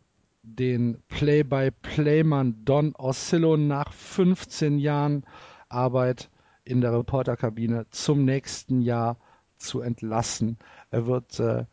den 0.44 1.02
Play-by-Play-Mann 1.08 2.66
Don 2.66 2.96
Oscillo 2.96 3.58
nach 3.58 3.94
15 3.94 4.80
Jahren 4.80 5.26
Arbeit 5.70 6.30
in 6.64 6.82
der 6.82 6.94
Reporterkabine 6.94 7.86
zum 7.92 8.26
nächsten 8.26 8.82
Jahr 8.82 9.18
zu 9.58 9.82
entlassen. 9.82 10.58
Er 10.90 11.06
wird, 11.06 11.40
äh, 11.40 11.66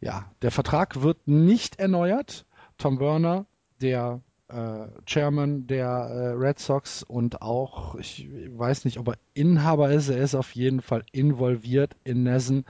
ja, 0.00 0.30
der 0.42 0.50
Vertrag 0.50 1.02
wird 1.02 1.28
nicht 1.28 1.78
erneuert. 1.78 2.46
Tom 2.78 3.00
Werner, 3.00 3.46
der 3.80 4.20
äh, 4.48 4.86
Chairman 5.04 5.66
der 5.66 5.86
äh, 5.88 6.28
Red 6.30 6.58
Sox 6.58 7.02
und 7.02 7.42
auch, 7.42 7.94
ich 7.96 8.28
weiß 8.30 8.84
nicht, 8.84 8.98
ob 8.98 9.08
er 9.08 9.18
Inhaber 9.34 9.90
ist, 9.90 10.08
er 10.08 10.18
ist 10.18 10.34
auf 10.34 10.54
jeden 10.54 10.80
Fall 10.80 11.04
involviert 11.12 11.96
in 12.04 12.22
Nessen, 12.22 12.64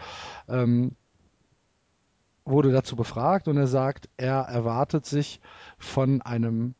ähm, 0.48 0.96
wurde 2.48 2.72
dazu 2.72 2.96
befragt 2.96 3.48
und 3.48 3.56
er 3.56 3.66
sagt, 3.66 4.08
er 4.16 4.40
erwartet 4.40 5.06
sich 5.06 5.40
von 5.78 6.22
einem 6.22 6.74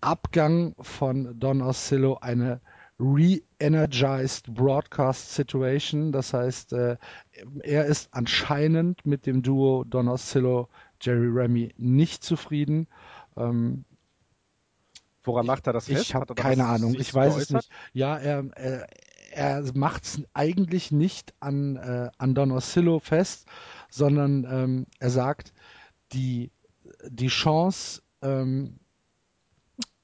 Abgang 0.00 0.74
von 0.80 1.38
Don 1.38 1.62
Oscillo 1.62 2.18
eine 2.20 2.60
re-energized 2.98 4.54
broadcast 4.54 5.34
situation. 5.34 6.12
Das 6.12 6.32
heißt, 6.32 6.72
äh, 6.72 6.96
er 7.62 7.86
ist 7.86 8.08
anscheinend 8.12 9.04
mit 9.06 9.26
dem 9.26 9.42
Duo 9.42 9.84
Don 9.84 10.08
Oscillo, 10.08 10.68
Jerry 11.00 11.28
Remy 11.28 11.74
nicht 11.76 12.22
zufrieden. 12.24 12.86
Ähm, 13.36 13.84
Woran 15.24 15.46
macht 15.46 15.66
er 15.66 15.72
das 15.72 15.86
fest? 15.86 16.02
ich 16.02 16.14
habe 16.14 16.34
keine 16.34 16.66
Ahnung, 16.66 16.94
ich 16.94 17.12
weiß 17.12 17.36
es 17.36 17.48
geäußert? 17.48 17.56
nicht. 17.56 17.70
Ja, 17.92 18.16
er, 18.16 18.44
er, 18.54 18.86
er 19.32 19.64
macht 19.74 20.04
es 20.04 20.22
eigentlich 20.32 20.92
nicht 20.92 21.34
an, 21.40 21.76
äh, 21.76 22.10
an 22.16 22.34
Don 22.34 22.52
Oscillo 22.52 23.00
fest, 23.00 23.46
sondern 23.90 24.46
ähm, 24.50 24.86
er 24.98 25.10
sagt, 25.10 25.52
die, 26.12 26.50
die 27.08 27.28
Chance, 27.28 28.02
ähm, 28.22 28.78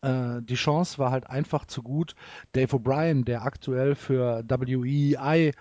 äh, 0.02 0.42
die 0.42 0.54
Chance 0.54 0.98
war 0.98 1.10
halt 1.10 1.28
einfach 1.28 1.66
zu 1.66 1.82
gut. 1.82 2.14
Dave 2.52 2.76
O'Brien, 2.76 3.24
der 3.24 3.42
aktuell 3.42 3.94
für 3.94 4.44
WEI 4.48 5.52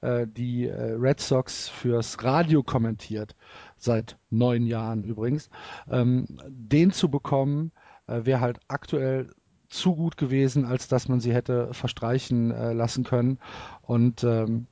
äh, 0.00 0.26
die 0.26 0.66
äh, 0.66 0.92
Red 0.92 1.20
Sox 1.20 1.68
fürs 1.68 2.22
Radio 2.22 2.62
kommentiert, 2.62 3.36
seit 3.76 4.18
neun 4.30 4.66
Jahren 4.66 5.04
übrigens, 5.04 5.50
ähm, 5.90 6.26
den 6.48 6.92
zu 6.92 7.10
bekommen, 7.10 7.72
äh, 8.06 8.24
wäre 8.24 8.40
halt 8.40 8.60
aktuell 8.68 9.30
zu 9.70 9.94
gut 9.94 10.16
gewesen, 10.16 10.64
als 10.64 10.88
dass 10.88 11.08
man 11.08 11.20
sie 11.20 11.32
hätte 11.32 11.72
verstreichen 11.72 12.50
äh, 12.50 12.72
lassen 12.72 13.04
können. 13.04 13.38
Und 13.82 14.24
ähm, 14.24 14.66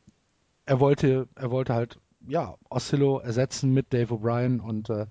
er 0.67 0.81
wollte, 0.81 1.29
er 1.37 1.51
wollte 1.51 1.73
halt, 1.73 1.99
ja, 2.29 2.55
Oscillo 2.69 3.19
ersetzen 3.19 3.73
mit 3.73 3.93
Dave 3.93 4.15
O'Brien 4.15 4.61
und 4.61 4.91
äh, 4.91 5.07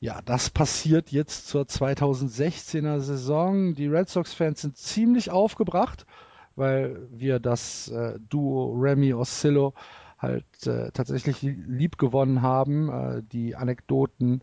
ja, 0.00 0.22
das 0.22 0.50
passiert 0.50 1.12
jetzt 1.12 1.46
zur 1.46 1.62
2016er 1.64 3.00
Saison. 3.00 3.74
Die 3.74 3.86
Red 3.86 4.08
Sox-Fans 4.08 4.62
sind 4.62 4.76
ziemlich 4.76 5.30
aufgebracht, 5.30 6.06
weil 6.56 7.06
wir 7.10 7.38
das 7.38 7.88
äh, 7.88 8.18
Duo 8.28 8.72
Remy 8.74 9.12
Oscillo 9.12 9.74
halt 10.18 10.66
äh, 10.66 10.90
tatsächlich 10.92 11.42
lieb 11.42 11.98
gewonnen 11.98 12.40
haben. 12.40 12.88
Äh, 12.88 13.22
die 13.30 13.56
Anekdoten, 13.56 14.42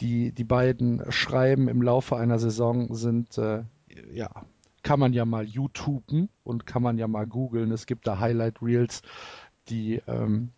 die 0.00 0.32
die 0.32 0.44
beiden 0.44 1.02
schreiben 1.10 1.68
im 1.68 1.82
Laufe 1.82 2.16
einer 2.16 2.38
Saison, 2.38 2.94
sind 2.94 3.38
äh, 3.38 3.64
ja 4.12 4.30
kann 4.82 5.00
man 5.00 5.12
ja 5.12 5.24
mal 5.24 5.44
YouTuben 5.44 6.30
und 6.42 6.66
kann 6.66 6.82
man 6.82 6.98
ja 6.98 7.06
mal 7.06 7.26
googeln. 7.26 7.70
Es 7.70 7.86
gibt 7.86 8.06
da 8.06 8.18
Highlight 8.18 8.62
Reels, 8.62 9.02
die 9.68 10.00
ähm, 10.06 10.52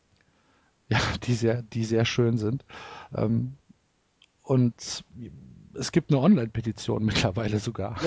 ja 0.92 1.00
die 1.24 1.34
sehr 1.34 1.62
die 1.62 1.84
sehr 1.84 2.04
schön 2.04 2.38
sind. 2.38 2.64
Ähm, 3.14 3.54
und 4.42 5.04
es 5.74 5.92
gibt 5.92 6.10
eine 6.10 6.20
Online-Petition 6.20 7.04
mittlerweile 7.04 7.58
sogar, 7.58 7.98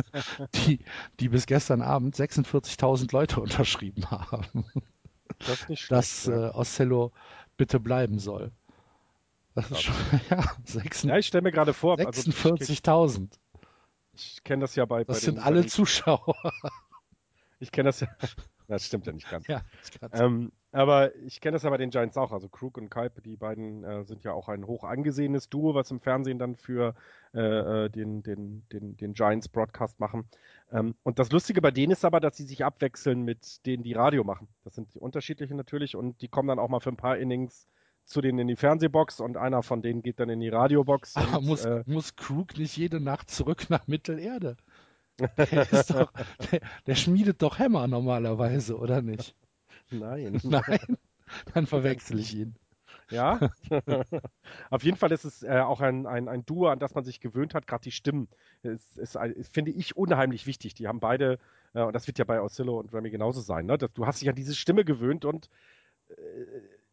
die, 0.54 0.80
die 1.20 1.28
bis 1.28 1.46
gestern 1.46 1.82
Abend 1.82 2.14
46.000 2.16 3.12
Leute 3.12 3.40
unterschrieben 3.40 4.10
haben, 4.10 4.64
das 5.38 5.68
nicht 5.68 5.90
dass 5.90 6.26
äh, 6.28 6.50
Ocello 6.54 7.12
bitte 7.56 7.80
bleiben 7.80 8.18
soll. 8.18 8.52
Das 9.54 9.70
ist 9.70 9.82
schon, 9.82 9.94
ja, 10.30 10.44
6, 10.64 11.02
ja, 11.02 11.18
ich 11.18 11.26
stelle 11.26 11.42
mir 11.42 11.52
gerade 11.52 11.74
vor, 11.74 11.96
46.000. 11.96 12.88
Also, 12.90 13.28
ich, 14.14 14.42
kenne 14.44 14.62
das 14.62 14.74
ja 14.76 14.84
bei. 14.84 15.04
Das 15.04 15.18
bei 15.18 15.20
sind 15.20 15.36
den, 15.36 15.44
alle 15.44 15.66
Zuschauer. 15.66 16.36
Ich 17.60 17.70
kenne 17.70 17.88
das 17.88 18.00
ja. 18.00 18.08
Das 18.68 18.86
stimmt 18.86 19.06
ja 19.06 19.12
nicht 19.12 19.28
ganz. 19.30 19.46
Ja, 19.46 19.62
ähm, 20.12 20.52
aber 20.72 21.14
ich 21.16 21.40
kenne 21.40 21.54
das 21.54 21.62
ja 21.62 21.70
bei 21.70 21.76
den 21.76 21.90
Giants 21.90 22.16
auch. 22.16 22.32
Also 22.32 22.48
Krug 22.48 22.78
und 22.78 22.90
Kalb, 22.90 23.22
die 23.22 23.36
beiden 23.36 23.84
äh, 23.84 24.04
sind 24.04 24.24
ja 24.24 24.32
auch 24.32 24.48
ein 24.48 24.66
hoch 24.66 24.84
angesehenes 24.84 25.48
Duo, 25.48 25.74
was 25.74 25.90
im 25.90 26.00
Fernsehen 26.00 26.38
dann 26.38 26.56
für 26.56 26.94
äh, 27.34 27.84
äh, 27.84 27.90
den, 27.90 28.22
den, 28.22 28.66
den, 28.72 28.96
den 28.96 29.14
Giants 29.14 29.48
Broadcast 29.48 30.00
machen. 30.00 30.24
Ähm, 30.72 30.94
und 31.02 31.18
das 31.18 31.30
Lustige 31.30 31.60
bei 31.60 31.70
denen 31.70 31.92
ist 31.92 32.04
aber, 32.04 32.20
dass 32.20 32.36
sie 32.36 32.44
sich 32.44 32.64
abwechseln 32.64 33.22
mit 33.22 33.64
denen, 33.66 33.82
die 33.82 33.92
Radio 33.92 34.24
machen. 34.24 34.48
Das 34.64 34.74
sind 34.74 34.94
die 34.94 34.98
unterschiedlichen 34.98 35.56
natürlich 35.56 35.94
und 35.94 36.20
die 36.22 36.28
kommen 36.28 36.48
dann 36.48 36.58
auch 36.58 36.68
mal 36.68 36.80
für 36.80 36.90
ein 36.90 36.96
paar 36.96 37.18
Innings 37.18 37.68
zu 38.04 38.20
denen 38.20 38.38
in 38.40 38.48
die 38.48 38.56
Fernsehbox 38.56 39.20
und 39.20 39.36
einer 39.36 39.62
von 39.62 39.82
denen 39.82 40.02
geht 40.02 40.20
dann 40.20 40.28
in 40.28 40.40
die 40.40 40.48
Radiobox. 40.48 41.16
Aber 41.16 41.38
und, 41.38 41.46
muss, 41.46 41.64
äh, 41.64 41.82
muss 41.86 42.16
Krug 42.16 42.56
nicht 42.58 42.76
jede 42.76 43.00
Nacht 43.00 43.30
zurück 43.30 43.66
nach 43.68 43.86
Mittelerde? 43.86 44.56
Der, 45.36 45.84
doch, 45.84 46.10
der, 46.50 46.60
der, 46.86 46.94
schmiedet 46.94 47.42
doch 47.42 47.58
Hämmer 47.58 47.86
normalerweise, 47.86 48.76
oder 48.76 49.02
nicht? 49.02 49.36
Nein. 49.92 50.40
Nein? 50.44 50.98
Dann 51.54 51.66
verwechsel 51.66 52.18
ich 52.18 52.34
ihn. 52.34 52.56
Ja, 53.10 53.50
auf 54.70 54.82
jeden 54.84 54.96
Fall 54.96 55.12
ist 55.12 55.24
es 55.24 55.42
äh, 55.42 55.60
auch 55.60 55.80
ein, 55.80 56.06
ein, 56.06 56.28
ein 56.28 56.46
Duo, 56.46 56.68
an 56.68 56.78
das 56.78 56.94
man 56.94 57.04
sich 57.04 57.20
gewöhnt 57.20 57.54
hat. 57.54 57.66
Gerade 57.66 57.82
die 57.82 57.90
Stimmen 57.90 58.28
ist, 58.62 58.96
ist, 58.96 59.16
ist, 59.16 59.52
finde 59.52 59.70
ich 59.70 59.96
unheimlich 59.96 60.46
wichtig. 60.46 60.74
Die 60.74 60.88
haben 60.88 61.00
beide, 61.00 61.38
äh, 61.74 61.82
und 61.82 61.94
das 61.94 62.06
wird 62.06 62.18
ja 62.18 62.24
bei 62.24 62.40
Oscillo 62.40 62.78
und 62.78 62.92
Remy 62.92 63.10
genauso 63.10 63.40
sein, 63.40 63.66
ne? 63.66 63.76
du 63.76 64.06
hast 64.06 64.22
dich 64.22 64.28
an 64.28 64.34
diese 64.34 64.54
Stimme 64.54 64.84
gewöhnt 64.84 65.24
und 65.24 65.50
äh, 66.08 66.14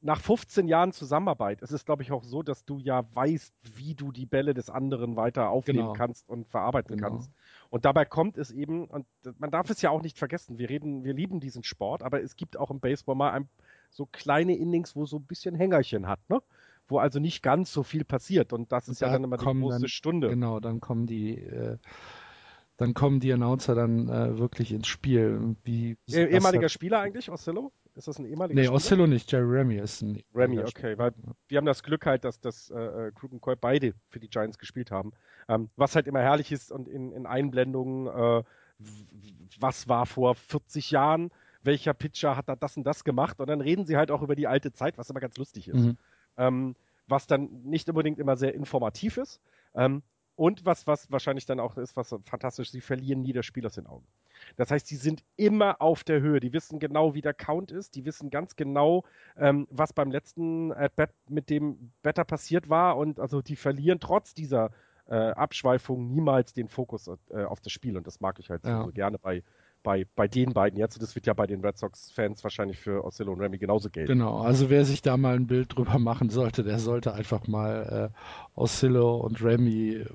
nach 0.01 0.21
15 0.21 0.67
Jahren 0.67 0.93
Zusammenarbeit 0.93 1.61
ist 1.61 1.71
es, 1.71 1.85
glaube 1.85 2.03
ich, 2.03 2.11
auch 2.11 2.23
so, 2.23 2.41
dass 2.41 2.63
du 2.63 2.79
ja 2.79 3.03
weißt, 3.13 3.53
wie 3.75 3.95
du 3.95 4.11
die 4.11 4.25
Bälle 4.25 4.53
des 4.53 4.69
anderen 4.69 5.15
weiter 5.15 5.49
aufnehmen 5.49 5.79
genau. 5.79 5.93
kannst 5.93 6.29
und 6.29 6.47
verarbeiten 6.47 6.95
genau. 6.95 7.09
kannst. 7.09 7.31
Und 7.69 7.85
dabei 7.85 8.05
kommt 8.05 8.37
es 8.37 8.51
eben, 8.51 8.85
und 8.85 9.05
man 9.37 9.51
darf 9.51 9.69
es 9.69 9.81
ja 9.81 9.91
auch 9.91 10.01
nicht 10.01 10.17
vergessen, 10.17 10.57
wir 10.57 10.69
reden, 10.69 11.03
wir 11.03 11.13
lieben 11.13 11.39
diesen 11.39 11.63
Sport, 11.63 12.01
aber 12.01 12.21
es 12.21 12.35
gibt 12.35 12.57
auch 12.57 12.71
im 12.71 12.79
Baseball 12.79 13.15
mal 13.15 13.31
ein, 13.31 13.47
so 13.91 14.07
kleine 14.07 14.55
Innings, 14.55 14.95
wo 14.95 15.05
so 15.05 15.17
ein 15.17 15.25
bisschen 15.25 15.55
Hängerchen 15.55 16.07
hat, 16.07 16.19
ne? 16.29 16.41
Wo 16.87 16.97
also 16.97 17.19
nicht 17.19 17.43
ganz 17.43 17.71
so 17.71 17.83
viel 17.83 18.03
passiert. 18.03 18.51
Und 18.51 18.71
das 18.71 18.87
und 18.87 18.93
ist 18.93 19.01
da 19.03 19.07
ja 19.07 19.13
dann 19.13 19.23
immer 19.23 19.37
die 19.37 19.45
große 19.45 19.81
dann, 19.81 19.87
Stunde. 19.87 20.29
Genau, 20.29 20.59
dann 20.59 20.79
kommen 20.79 21.05
die, 21.05 21.37
äh, 21.37 21.77
dann 22.77 22.95
kommen 22.95 23.19
die 23.19 23.31
Announcer 23.31 23.75
dann 23.75 24.09
äh, 24.09 24.39
wirklich 24.39 24.71
ins 24.71 24.87
Spiel. 24.87 25.55
Wie, 25.63 25.97
eh, 26.09 26.25
ehemaliger 26.25 26.63
hat... 26.65 26.71
Spieler 26.71 26.99
eigentlich, 26.99 27.29
Oscillo? 27.29 27.71
Ist 27.99 28.07
das 28.07 28.17
ein 28.17 28.25
ehemaliger 28.25 28.55
Nee, 28.55 28.67
Spieler? 28.67 28.75
Oscillo 28.75 29.07
nicht, 29.07 29.29
Jerry 29.29 29.57
Remy 29.57 29.75
ist 29.75 30.01
ein 30.01 30.23
Remy, 30.33 30.59
okay, 30.59 30.97
weil 30.97 31.11
wir 31.49 31.57
haben 31.57 31.65
das 31.65 31.83
Glück 31.83 32.05
halt, 32.05 32.23
dass 32.23 32.39
das 32.39 32.69
äh, 32.69 33.11
Krug 33.13 33.33
und 33.33 33.41
Coy 33.41 33.57
beide 33.59 33.93
für 34.07 34.21
die 34.21 34.29
Giants 34.29 34.57
gespielt 34.57 34.89
haben. 34.89 35.11
Ähm, 35.49 35.69
was 35.75 35.97
halt 35.97 36.07
immer 36.07 36.21
herrlich 36.21 36.53
ist 36.53 36.71
und 36.71 36.87
in, 36.87 37.11
in 37.11 37.25
Einblendungen, 37.25 38.07
äh, 38.07 38.43
was 39.59 39.89
war 39.89 40.05
vor 40.05 40.35
40 40.35 40.91
Jahren, 40.91 41.29
welcher 41.61 41.93
Pitcher 41.93 42.37
hat 42.37 42.47
da 42.47 42.55
das 42.55 42.77
und 42.77 42.85
das 42.85 43.03
gemacht 43.03 43.41
und 43.41 43.47
dann 43.47 43.59
reden 43.59 43.85
sie 43.85 43.97
halt 43.97 44.11
auch 44.11 44.21
über 44.21 44.37
die 44.37 44.47
alte 44.47 44.71
Zeit, 44.71 44.97
was 44.97 45.09
immer 45.09 45.19
ganz 45.19 45.35
lustig 45.35 45.67
ist. 45.67 45.83
Mhm. 45.87 45.97
Ähm, 46.37 46.75
was 47.05 47.27
dann 47.27 47.49
nicht 47.63 47.89
unbedingt 47.89 48.17
immer 48.17 48.37
sehr 48.37 48.53
informativ 48.53 49.17
ist. 49.17 49.41
Ähm, 49.75 50.03
und 50.37 50.65
was, 50.65 50.87
was 50.87 51.11
wahrscheinlich 51.11 51.45
dann 51.45 51.59
auch 51.59 51.75
ist, 51.75 51.97
was 51.97 52.15
fantastisch, 52.23 52.71
sie 52.71 52.79
verlieren 52.79 53.23
nie 53.23 53.33
das 53.33 53.45
Spiel 53.45 53.65
aus 53.65 53.75
den 53.75 53.87
Augen. 53.87 54.07
Das 54.55 54.71
heißt, 54.71 54.87
sie 54.87 54.95
sind 54.95 55.23
immer 55.35 55.81
auf 55.81 56.03
der 56.03 56.21
Höhe. 56.21 56.39
Die 56.39 56.53
wissen 56.53 56.79
genau, 56.79 57.13
wie 57.13 57.21
der 57.21 57.33
Count 57.33 57.71
ist. 57.71 57.95
Die 57.95 58.05
wissen 58.05 58.29
ganz 58.29 58.55
genau, 58.55 59.03
ähm, 59.37 59.67
was 59.69 59.93
beim 59.93 60.11
letzten 60.11 60.71
At-Bat 60.71 61.11
mit 61.29 61.49
dem 61.49 61.91
Better 62.01 62.23
passiert 62.23 62.69
war. 62.69 62.97
Und 62.97 63.19
also 63.19 63.41
die 63.41 63.55
verlieren 63.55 63.99
trotz 63.99 64.33
dieser 64.33 64.71
äh, 65.07 65.31
Abschweifung 65.31 66.11
niemals 66.11 66.53
den 66.53 66.67
Fokus 66.67 67.09
äh, 67.29 67.43
auf 67.43 67.61
das 67.61 67.71
Spiel. 67.71 67.97
Und 67.97 68.07
das 68.07 68.19
mag 68.19 68.39
ich 68.39 68.49
halt 68.49 68.65
ja. 68.65 68.83
so 68.83 68.91
gerne 68.91 69.17
bei, 69.17 69.43
bei, 69.83 70.05
bei 70.15 70.27
den 70.27 70.53
beiden 70.53 70.77
jetzt. 70.77 70.95
Und 70.95 71.03
das 71.03 71.15
wird 71.15 71.25
ja 71.25 71.33
bei 71.33 71.47
den 71.47 71.61
Red 71.61 71.77
Sox-Fans 71.77 72.43
wahrscheinlich 72.43 72.79
für 72.79 73.03
Oscillo 73.03 73.33
und 73.33 73.41
Remy 73.41 73.57
genauso 73.57 73.89
gelten. 73.89 74.13
Genau, 74.13 74.39
also 74.39 74.69
wer 74.69 74.85
sich 74.85 75.01
da 75.01 75.17
mal 75.17 75.35
ein 75.35 75.47
Bild 75.47 75.75
drüber 75.75 75.99
machen 75.99 76.29
sollte, 76.29 76.63
der 76.63 76.79
sollte 76.79 77.13
einfach 77.13 77.47
mal 77.47 78.11
äh, 78.13 78.59
Oscillo 78.59 79.17
und 79.17 79.43
Remy, 79.43 80.05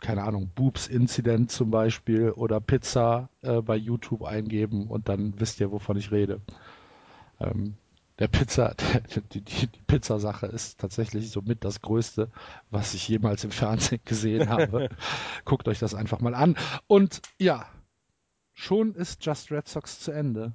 keine 0.00 0.22
Ahnung, 0.24 0.50
Boobs 0.54 0.86
Incident 0.86 1.50
zum 1.50 1.70
Beispiel 1.70 2.30
oder 2.30 2.60
Pizza 2.60 3.28
äh, 3.42 3.60
bei 3.60 3.76
YouTube 3.76 4.24
eingeben 4.24 4.88
und 4.88 5.08
dann 5.08 5.38
wisst 5.40 5.60
ihr, 5.60 5.70
wovon 5.70 5.96
ich 5.96 6.10
rede. 6.10 6.40
Ähm, 7.40 7.74
der 8.18 8.28
Pizza, 8.28 8.74
die, 9.34 9.40
die, 9.40 9.68
die 9.68 9.80
Pizzasache 9.86 10.46
ist 10.46 10.78
tatsächlich 10.80 11.30
somit 11.30 11.64
das 11.64 11.80
Größte, 11.80 12.30
was 12.70 12.94
ich 12.94 13.08
jemals 13.08 13.44
im 13.44 13.50
Fernsehen 13.50 14.00
gesehen 14.04 14.48
habe. 14.48 14.88
Guckt 15.44 15.68
euch 15.68 15.78
das 15.78 15.94
einfach 15.94 16.20
mal 16.20 16.34
an. 16.34 16.56
Und 16.86 17.22
ja, 17.38 17.66
schon 18.52 18.94
ist 18.94 19.24
Just 19.24 19.50
Red 19.50 19.68
Sox 19.68 20.00
zu 20.00 20.12
Ende. 20.12 20.52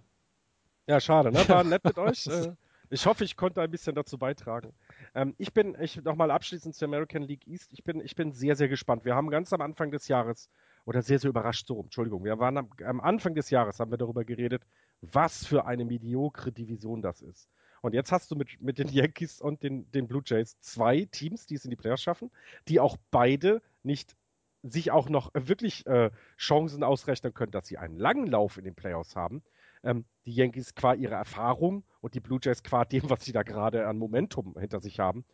Ja, 0.88 1.00
schade, 1.00 1.32
ne? 1.32 1.48
War 1.48 1.64
nett 1.64 1.84
mit 1.84 1.98
euch. 1.98 2.26
Äh, 2.28 2.54
ich 2.90 3.06
hoffe, 3.06 3.24
ich 3.24 3.36
konnte 3.36 3.62
ein 3.62 3.70
bisschen 3.70 3.94
dazu 3.94 4.18
beitragen. 4.18 4.74
Ähm, 5.16 5.36
ich 5.38 5.54
bin, 5.54 5.76
ich 5.80 6.04
nochmal 6.04 6.32
abschließend 6.32 6.76
zur 6.76 6.88
American 6.88 7.24
League 7.24 7.48
East. 7.48 7.72
Ich 7.74 7.84
bin, 7.84 8.02
ich 8.02 8.16
bin 8.16 8.32
sehr, 8.32 8.56
sehr 8.56 8.68
gespannt. 8.68 9.06
Wir 9.06 9.16
haben 9.16 9.30
ganz 9.30 9.54
am 9.54 9.62
Anfang 9.62 9.92
des 9.92 10.08
Jahres, 10.08 10.50
oder 10.86 11.02
sehr, 11.02 11.20
sehr 11.20 11.30
überrascht 11.30 11.68
so, 11.68 11.82
Entschuldigung, 11.82 12.24
wir 12.24 12.40
waren 12.40 12.58
am, 12.58 12.70
am 12.86 13.00
Anfang 13.00 13.36
des 13.36 13.50
Jahres, 13.50 13.80
haben 13.80 13.92
wir 13.92 13.98
darüber 13.98 14.24
geredet, 14.24 14.64
was 15.02 15.46
für 15.46 15.66
eine 15.66 15.86
mediokre 15.86 16.52
Division 16.52 17.02
das 17.02 17.22
ist. 17.22 17.50
Und 17.82 17.94
jetzt 17.94 18.12
hast 18.12 18.30
du 18.32 18.36
mit, 18.36 18.62
mit 18.62 18.78
den 18.78 18.90
Yankees 18.90 19.40
und 19.40 19.64
den, 19.64 19.90
den 19.92 20.08
Blue 20.08 20.22
Jays 20.26 20.60
zwei 20.60 21.08
Teams, 21.12 21.46
die 21.46 21.56
es 21.56 21.64
in 21.64 21.70
die 21.70 21.78
Playoffs 21.78 22.04
schaffen, 22.04 22.32
die 22.68 22.80
auch 22.80 22.98
beide 23.12 23.62
nicht 23.84 24.16
sich 24.64 24.92
auch 24.92 25.10
noch 25.10 25.32
wirklich 25.34 25.86
äh, 25.88 26.12
Chancen 26.38 26.84
ausrechnen 26.84 27.34
können, 27.34 27.52
dass 27.52 27.68
sie 27.68 27.78
einen 27.78 27.98
langen 27.98 28.28
Lauf 28.28 28.58
in 28.58 28.66
den 28.66 28.76
Playoffs 28.76 29.16
haben. 29.16 29.42
Ähm, 29.84 30.06
die 30.26 30.34
Yankees 30.34 30.76
qua 30.76 30.94
ihrer 30.94 31.16
Erfahrung 31.16 31.84
und 32.02 32.14
die 32.14 32.20
Blue 32.20 32.40
Jays 32.42 32.64
qua 32.64 32.86
dem, 32.86 33.10
was 33.10 33.24
sie 33.24 33.32
da 33.32 33.44
gerade 33.44 33.88
an 33.88 33.98
Momentum 33.98 34.56
hinter 34.60 34.80
sich 34.82 35.00
haben. 35.00 35.26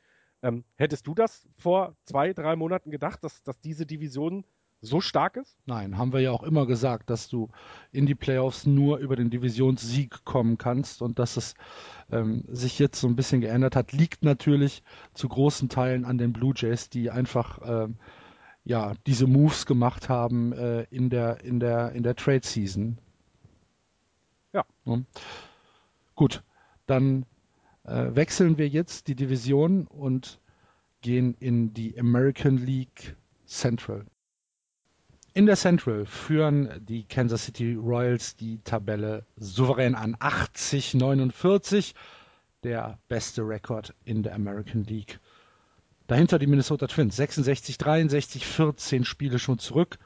Ähm, 0.42 0.64
hättest 0.76 1.08
du 1.08 1.16
das 1.16 1.48
vor 1.58 1.96
zwei, 2.06 2.34
drei 2.34 2.56
Monaten 2.56 2.92
gedacht, 2.92 3.24
dass, 3.24 3.42
dass 3.44 3.60
diese 3.62 3.86
Division 3.86 4.46
so 4.82 5.02
stark 5.02 5.38
ist? 5.38 5.58
Nein, 5.66 5.98
haben 5.98 6.14
wir 6.14 6.20
ja 6.20 6.32
auch 6.32 6.44
immer 6.44 6.66
gesagt, 6.66 7.10
dass 7.10 7.28
du 7.28 7.50
in 7.92 8.06
die 8.06 8.16
Playoffs 8.16 8.66
nur 8.66 8.98
über 9.00 9.16
den 9.16 9.30
Divisionssieg 9.30 10.24
kommen 10.24 10.58
kannst 10.58 11.02
und 11.02 11.20
dass 11.20 11.38
es 11.38 11.56
ähm, 12.12 12.44
sich 12.48 12.80
jetzt 12.80 13.00
so 13.00 13.08
ein 13.08 13.16
bisschen 13.16 13.42
geändert 13.42 13.76
hat, 13.76 13.92
liegt 13.92 14.24
natürlich 14.24 14.84
zu 15.14 15.28
großen 15.28 15.70
Teilen 15.70 16.06
an 16.06 16.18
den 16.18 16.34
Blue 16.34 16.54
Jays, 16.56 16.90
die 16.90 17.10
einfach 17.10 17.60
ähm, 17.66 17.98
ja, 18.64 18.94
diese 19.06 19.28
Moves 19.28 19.66
gemacht 19.66 20.10
haben 20.10 20.54
äh, 20.54 20.84
in 20.90 21.10
der, 21.10 21.44
in 21.44 21.60
der, 21.60 21.92
in 21.92 22.04
der 22.04 22.16
Trade 22.16 22.42
Season. 22.44 22.98
Ja. 24.86 25.00
Gut, 26.16 26.44
dann 26.86 27.26
äh, 27.84 28.16
wechseln 28.16 28.58
wir 28.58 28.68
jetzt 28.68 29.08
die 29.08 29.16
Division 29.16 29.88
und 29.88 30.40
gehen 31.02 31.36
in 31.40 31.74
die 31.74 32.00
American 32.00 32.58
League 32.58 33.16
Central. 33.46 34.06
In 35.34 35.46
der 35.46 35.58
Central 35.58 36.06
führen 36.06 36.86
die 36.86 37.04
Kansas 37.04 37.46
City 37.46 37.74
Royals 37.74 38.38
die 38.38 38.60
Tabelle 38.64 39.26
souverän 39.36 39.94
an 39.94 40.16
80-49, 40.16 41.94
der 42.64 42.98
beste 43.10 43.42
Rekord 43.42 43.94
in 44.06 44.24
der 44.24 44.34
American 44.34 44.86
League. 44.86 45.20
Dahinter 46.08 46.40
die 46.40 46.48
Minnesota 46.48 46.88
Twins, 46.88 47.18
66, 47.18 47.78
63, 47.78 48.46
14 48.46 49.04
Spiele 49.04 49.38
schon 49.38 49.60
zurück. 49.60 50.00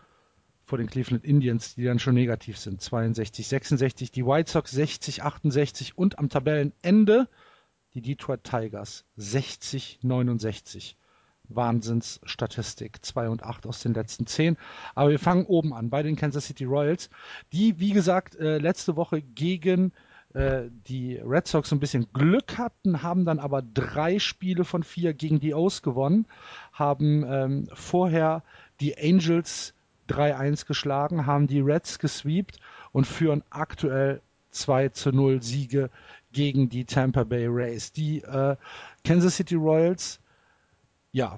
Vor 0.69 0.77
den 0.77 0.87
Cleveland 0.87 1.25
Indians, 1.25 1.75
die 1.75 1.83
dann 1.83 1.99
schon 1.99 2.13
negativ 2.13 2.57
sind. 2.57 2.79
62, 2.81 3.47
66, 3.47 4.11
die 4.11 4.25
White 4.25 4.51
Sox 4.51 4.71
60, 4.71 5.23
68 5.23 5.97
und 5.97 6.19
am 6.19 6.29
Tabellenende 6.29 7.27
die 7.95 8.01
Detroit 8.01 8.43
Tigers 8.43 9.03
60, 9.17 9.99
69. 10.03 10.95
Wahnsinnsstatistik. 11.51 13.03
2 13.03 13.29
und 13.29 13.43
8 13.43 13.65
aus 13.65 13.81
den 13.81 13.95
letzten 13.95 14.27
10. 14.27 14.55
Aber 14.93 15.09
wir 15.09 15.17
fangen 15.17 15.47
oben 15.47 15.73
an 15.73 15.89
bei 15.89 16.03
den 16.03 16.15
Kansas 16.15 16.45
City 16.45 16.65
Royals, 16.65 17.09
die, 17.51 17.79
wie 17.79 17.91
gesagt, 17.91 18.35
äh, 18.35 18.59
letzte 18.59 18.95
Woche 18.95 19.23
gegen 19.23 19.91
äh, 20.35 20.65
die 20.87 21.15
Red 21.15 21.47
Sox 21.47 21.71
ein 21.71 21.79
bisschen 21.79 22.13
Glück 22.13 22.59
hatten, 22.59 23.01
haben 23.01 23.25
dann 23.25 23.39
aber 23.39 23.63
drei 23.63 24.19
Spiele 24.19 24.63
von 24.63 24.83
vier 24.83 25.15
gegen 25.15 25.39
die 25.39 25.55
O's 25.55 25.81
gewonnen, 25.81 26.27
haben 26.71 27.25
ähm, 27.27 27.67
vorher 27.73 28.43
die 28.79 28.95
Angels 28.99 29.73
3-1 30.09 30.65
geschlagen, 30.65 31.25
haben 31.25 31.47
die 31.47 31.61
Reds 31.61 31.99
gesweept 31.99 32.59
und 32.91 33.05
führen 33.05 33.43
aktuell 33.49 34.21
2 34.51 34.89
zu 34.89 35.11
0 35.11 35.41
Siege 35.41 35.89
gegen 36.31 36.69
die 36.69 36.85
Tampa 36.85 37.23
Bay 37.23 37.47
Rays. 37.47 37.91
Die 37.91 38.21
äh, 38.21 38.55
Kansas 39.03 39.35
City 39.35 39.55
Royals, 39.55 40.19
ja, 41.11 41.37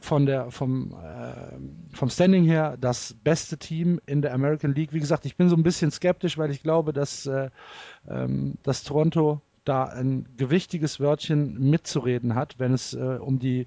von 0.00 0.26
der, 0.26 0.50
vom, 0.50 0.92
äh, 0.92 1.96
vom 1.96 2.08
Standing 2.08 2.44
her 2.44 2.76
das 2.80 3.16
beste 3.24 3.58
Team 3.58 4.00
in 4.06 4.22
der 4.22 4.32
American 4.32 4.74
League. 4.74 4.92
Wie 4.92 5.00
gesagt, 5.00 5.26
ich 5.26 5.36
bin 5.36 5.48
so 5.48 5.56
ein 5.56 5.64
bisschen 5.64 5.90
skeptisch, 5.90 6.38
weil 6.38 6.50
ich 6.50 6.62
glaube, 6.62 6.92
dass, 6.92 7.26
äh, 7.26 7.50
ähm, 8.08 8.58
dass 8.62 8.84
Toronto 8.84 9.40
da 9.64 9.84
ein 9.84 10.28
gewichtiges 10.36 11.00
Wörtchen 11.00 11.58
mitzureden 11.70 12.34
hat, 12.34 12.58
wenn 12.58 12.72
es 12.72 12.94
äh, 12.94 13.18
um 13.20 13.38
die 13.38 13.66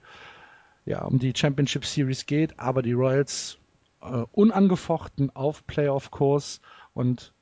ja, 0.85 1.03
um 1.03 1.19
die 1.19 1.33
Championship 1.35 1.85
Series 1.85 2.25
geht, 2.25 2.59
aber 2.59 2.81
die 2.81 2.93
Royals 2.93 3.59
äh, 4.01 4.25
unangefochten 4.31 5.29
auf 5.35 5.65
Playoff-Kurs 5.67 6.61
und 6.93 7.33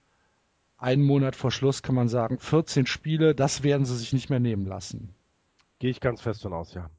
einen 0.78 1.04
Monat 1.04 1.36
vor 1.36 1.52
Schluss 1.52 1.84
kann 1.84 1.96
man 1.96 2.08
sagen, 2.08 2.40
14 2.40 2.86
Spiele, 2.86 3.36
das 3.36 3.64
werden 3.64 3.86
sie 3.86 3.98
sich 3.98 4.14
nicht 4.14 4.30
mehr 4.30 4.40
nehmen 4.40 4.66
lassen. 4.66 5.14
Gehe 5.80 5.92
ich 5.92 6.00
ganz 6.00 6.22
fest 6.22 6.42
von 6.42 6.54
aus, 6.54 6.74
ja. 6.74 6.90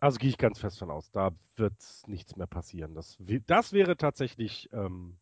Also 0.00 0.18
gehe 0.18 0.30
ich 0.30 0.38
ganz 0.38 0.58
fest 0.58 0.78
von 0.78 0.90
aus, 0.90 1.10
da 1.10 1.32
wird 1.56 1.74
nichts 2.06 2.36
mehr 2.36 2.46
passieren. 2.46 2.94
Das, 2.94 3.16
das 3.46 3.72
wäre 3.72 3.96
tatsächlich, 3.96 4.70
ähm, 4.72 5.16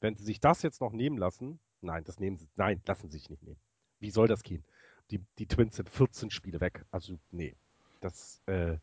wenn 0.00 0.14
sie 0.14 0.24
sich 0.24 0.40
das 0.40 0.62
jetzt 0.62 0.80
noch 0.80 0.92
nehmen 0.92 1.18
lassen, 1.18 1.58
nein, 1.80 2.04
das 2.04 2.20
nehmen 2.20 2.36
sie, 2.36 2.48
nein, 2.56 2.82
lassen 2.86 3.10
sie 3.10 3.18
sich 3.18 3.30
nicht 3.30 3.42
nehmen. 3.42 3.60
Wie 4.00 4.10
soll 4.10 4.28
das 4.28 4.42
gehen? 4.42 4.64
Die, 5.10 5.20
die 5.38 5.46
Twins 5.46 5.76
sind 5.76 5.88
14 5.88 6.30
Spiele 6.30 6.60
weg. 6.60 6.84
Also, 6.90 7.18
nee. 7.30 7.54
Das, 8.00 8.42
äh, 8.46 8.76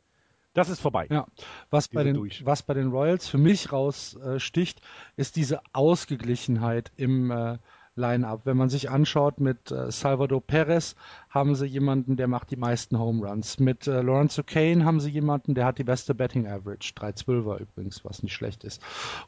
das 0.53 0.69
ist 0.69 0.81
vorbei. 0.81 1.07
Ja, 1.09 1.27
was 1.69 1.87
bei, 1.87 2.03
den, 2.03 2.17
was 2.43 2.63
bei 2.63 2.73
den 2.73 2.89
Royals 2.89 3.27
für 3.27 3.37
mich 3.37 3.71
raussticht, 3.71 4.79
äh, 4.79 5.21
ist 5.21 5.35
diese 5.35 5.61
Ausgeglichenheit 5.73 6.91
im 6.97 7.31
äh, 7.31 7.57
Line-up. 7.95 8.45
Wenn 8.45 8.57
man 8.57 8.69
sich 8.69 8.89
anschaut, 8.89 9.39
mit 9.39 9.71
äh, 9.71 9.91
Salvador 9.91 10.41
Perez 10.41 10.95
haben 11.29 11.55
sie 11.55 11.65
jemanden, 11.65 12.15
der 12.15 12.27
macht 12.27 12.51
die 12.51 12.55
meisten 12.55 12.97
Home 12.97 13.27
Runs. 13.27 13.59
Mit 13.59 13.87
äh, 13.87 14.01
Lawrence 14.01 14.41
O'Kane 14.41 14.83
haben 14.83 14.99
sie 14.99 15.09
jemanden, 15.09 15.55
der 15.55 15.65
hat 15.65 15.77
die 15.77 15.83
beste 15.83 16.15
Betting 16.15 16.47
Average. 16.47 16.93
312er 16.95 17.59
übrigens, 17.59 18.03
was 18.05 18.23
nicht 18.23 18.33
schlecht 18.33 18.63
ist. 18.63 18.81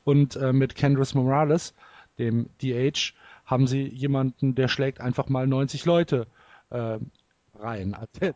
Und 0.04 0.36
äh, 0.36 0.54
mit 0.54 0.76
Kendris 0.76 1.14
Morales, 1.14 1.74
dem 2.20 2.50
DH, 2.62 3.14
haben 3.46 3.68
sie 3.68 3.84
jemanden, 3.84 4.56
der 4.56 4.70
schlägt 4.70 5.02
einfach 5.02 5.28
mal 5.28 5.46
90 5.46 5.86
Leute 5.86 6.28
äh, 6.70 7.00
rein. 7.64 7.96
Der, 8.20 8.34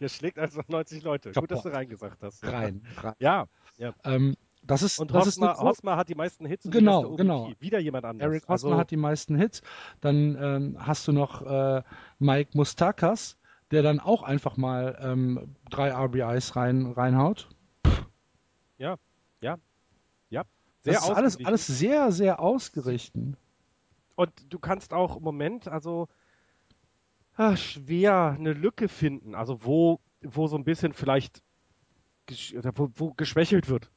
der, 0.00 0.08
schlägt 0.08 0.38
also 0.38 0.62
90 0.68 1.02
Leute. 1.02 1.32
Gut, 1.32 1.50
dass 1.50 1.62
du 1.62 1.68
reingesagt 1.68 2.22
hast. 2.22 2.44
Rein. 2.44 2.82
rein. 3.02 3.14
Ja. 3.18 3.46
ja. 3.76 3.94
Ähm, 4.04 4.36
das 4.62 4.82
ist, 4.82 4.98
und 4.98 5.12
das 5.12 5.26
Hosmer, 5.26 5.52
ist 5.52 5.60
Hosmer 5.60 5.96
hat 5.96 6.08
die 6.08 6.14
meisten 6.14 6.44
Hits. 6.44 6.68
genau, 6.68 7.14
genau. 7.14 7.52
Wieder 7.60 7.78
jemand 7.78 8.04
anderes. 8.04 8.30
Eric 8.30 8.48
Hosmer 8.48 8.70
also, 8.70 8.80
hat 8.80 8.90
die 8.90 8.96
meisten 8.96 9.36
Hits. 9.36 9.62
Dann 10.00 10.36
ähm, 10.40 10.76
hast 10.78 11.06
du 11.06 11.12
noch 11.12 11.42
äh, 11.42 11.82
Mike 12.18 12.50
Mustakas, 12.54 13.36
der 13.70 13.82
dann 13.82 14.00
auch 14.00 14.22
einfach 14.22 14.56
mal 14.56 14.98
ähm, 15.00 15.54
drei 15.70 15.92
RBIs 15.92 16.56
rein, 16.56 16.86
reinhaut. 16.86 17.48
Ja, 18.78 18.96
ja, 19.40 19.56
ja. 20.30 20.44
Sehr 20.82 20.94
das 20.94 21.04
ist 21.04 21.10
alles, 21.10 21.44
alles 21.44 21.66
sehr, 21.66 22.10
sehr 22.10 22.40
ausgerichtet. 22.40 23.36
Und 24.16 24.32
du 24.48 24.58
kannst 24.58 24.92
auch 24.92 25.16
im 25.16 25.22
Moment, 25.22 25.68
also 25.68 26.08
ach, 27.36 27.56
schwer 27.56 28.36
eine 28.38 28.52
Lücke 28.52 28.88
finden, 28.88 29.34
also 29.34 29.64
wo, 29.64 30.00
wo 30.22 30.46
so 30.46 30.56
ein 30.56 30.64
bisschen 30.64 30.92
vielleicht 30.92 31.42
wo, 32.74 32.90
wo 32.94 33.12
geschwächelt 33.12 33.68
wird 33.68 33.90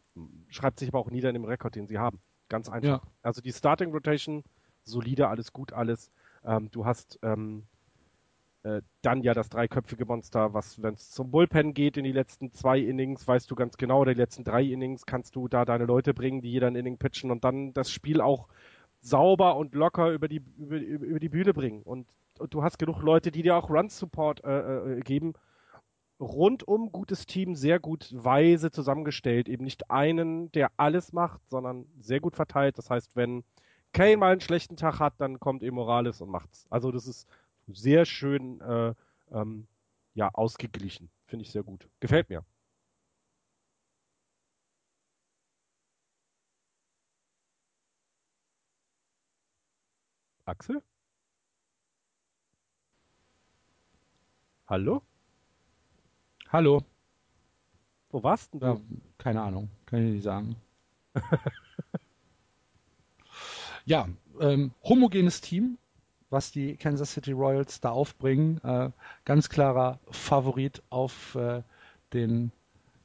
schreibt 0.50 0.80
sich 0.80 0.90
aber 0.90 1.00
auch 1.00 1.12
nieder 1.12 1.30
in 1.30 1.36
dem 1.36 1.46
Rekord, 1.46 1.76
den 1.76 1.88
sie 1.88 1.98
haben. 1.98 2.20
Ganz 2.50 2.70
einfach. 2.70 3.04
Ja. 3.04 3.12
Also 3.22 3.42
die 3.42 3.54
Starting 3.54 3.92
Rotation, 3.92 4.44
solide, 4.84 5.28
alles 5.28 5.54
gut, 5.54 5.74
alles. 5.74 6.12
Ähm, 6.44 6.70
du 6.72 6.86
hast 6.86 7.20
ähm, 7.22 7.64
äh, 8.64 8.82
dann 9.02 9.22
ja 9.22 9.34
das 9.34 9.50
dreiköpfige 9.50 10.06
Monster, 10.06 10.54
was, 10.54 10.82
wenn 10.82 10.96
es 10.96 11.12
zum 11.12 11.32
Bullpen 11.32 11.74
geht 11.74 11.98
in 11.98 12.04
die 12.04 12.12
letzten 12.12 12.52
zwei 12.52 12.80
Innings, 12.80 13.28
weißt 13.28 13.50
du 13.50 13.56
ganz 13.56 13.78
genau, 13.78 14.02
oder 14.02 14.14
die 14.14 14.20
letzten 14.20 14.44
drei 14.44 14.64
Innings 14.64 15.06
kannst 15.06 15.36
du 15.36 15.48
da 15.48 15.66
deine 15.66 15.86
Leute 15.86 16.14
bringen, 16.14 16.42
die 16.42 16.52
jeder 16.52 16.68
ein 16.68 16.76
Inning 16.76 16.98
pitchen 16.98 17.30
und 17.30 17.44
dann 17.44 17.74
das 17.74 17.92
Spiel 17.92 18.20
auch 18.22 18.48
sauber 19.02 19.56
und 19.56 19.76
locker 19.76 20.12
über 20.12 20.28
die, 20.28 20.42
über, 20.58 20.78
über 20.78 21.20
die 21.20 21.30
Bühne 21.30 21.54
bringen. 21.54 21.84
Und, 21.84 22.08
und, 22.40 22.54
du 22.54 22.64
hast 22.64 22.80
genug 22.80 23.02
Leute, 23.02 23.32
die 23.32 23.44
dir 23.44 23.56
auch 23.56 23.70
Run-Support 23.70 24.44
äh, 24.44 24.98
äh, 24.98 25.00
geben 25.02 25.34
rundum 26.20 26.92
gutes 26.92 27.26
Team, 27.26 27.56
sehr 27.56 27.80
gut 27.80 28.10
weise 28.12 28.72
zusammengestellt. 28.72 29.48
Eben 29.50 29.64
nicht 29.64 29.90
einen, 29.90 30.52
der 30.52 30.72
alles 30.78 31.14
macht, 31.14 31.42
sondern 31.50 31.86
sehr 32.00 32.20
gut 32.20 32.36
verteilt. 32.36 32.78
Das 32.78 32.90
heißt, 32.90 33.12
wenn 33.16 33.44
Kane 33.94 34.18
mal 34.18 34.32
einen 34.32 34.42
schlechten 34.42 34.78
Tag 34.78 35.00
hat, 35.00 35.16
dann 35.20 35.40
kommt 35.40 35.64
eben 35.64 35.76
Morales 35.76 36.22
und 36.22 36.30
macht's. 36.30 36.68
Also 36.70 36.92
das 36.92 37.08
ist 37.08 37.28
sehr 37.68 38.06
schön 38.06 38.62
äh, 38.62 38.94
ähm, 39.32 39.68
ja, 40.14 40.30
ausgeglichen. 40.34 41.10
Finde 41.26 41.44
ich 41.44 41.52
sehr 41.52 41.64
gut. 41.64 41.88
Gefällt 42.00 42.30
mir. 42.30 42.44
Axel? 50.46 50.82
Hallo? 54.70 55.02
Hallo. 56.50 56.84
Wo 58.12 58.22
warst 58.22 58.54
denn 58.54 58.60
du? 58.60 58.68
Ja, 58.68 58.80
keine 59.18 59.42
Ahnung, 59.42 59.68
kann 59.88 60.06
ich 60.06 60.14
nicht 60.14 60.24
sagen. 60.24 60.58
ja, 63.86 64.08
ähm, 64.40 64.72
homogenes 64.84 65.42
Team, 65.42 65.80
was 66.30 66.52
die 66.52 66.78
Kansas 66.78 67.14
City 67.14 67.32
Royals 67.32 67.82
da 67.82 67.90
aufbringen. 67.90 68.62
Äh, 68.64 68.92
ganz 69.26 69.50
klarer 69.50 70.00
Favorit 70.12 70.84
auf 70.92 71.34
äh, 71.34 71.64
den 72.14 72.52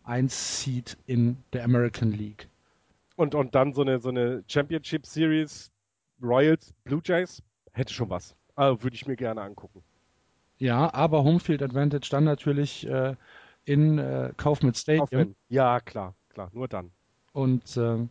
1-Seed 0.05 0.99
in 1.07 1.43
der 1.55 1.65
American 1.65 2.13
League. 2.13 2.51
Und, 3.17 3.35
und 3.35 3.55
dann 3.55 3.73
so 3.73 3.81
eine, 3.81 4.01
so 4.01 4.11
eine 4.11 4.45
Championship 4.49 5.07
Series 5.07 5.71
Royals 6.21 6.75
Blue 6.85 7.01
Jays 7.03 7.43
hätte 7.73 7.95
schon 7.95 8.11
was. 8.11 8.37
Also 8.55 8.83
würde 8.83 8.97
ich 8.97 9.07
mir 9.07 9.17
gerne 9.17 9.41
angucken. 9.41 9.83
Ja, 10.59 10.93
aber 10.95 11.25
Homefield 11.25 11.63
Advantage 11.63 12.09
dann 12.11 12.25
natürlich 12.25 12.87
äh, 12.87 13.17
in 13.65 13.99
äh, 13.99 14.33
Kaufmann 14.37 14.75
Stadium. 14.75 15.09
Kaufmann. 15.09 15.37
Ja, 15.49 15.81
klar, 15.81 16.15
klar, 16.29 16.51
nur 16.53 16.69
dann. 16.69 16.91
Und 17.33 17.77
äh, 17.77 18.07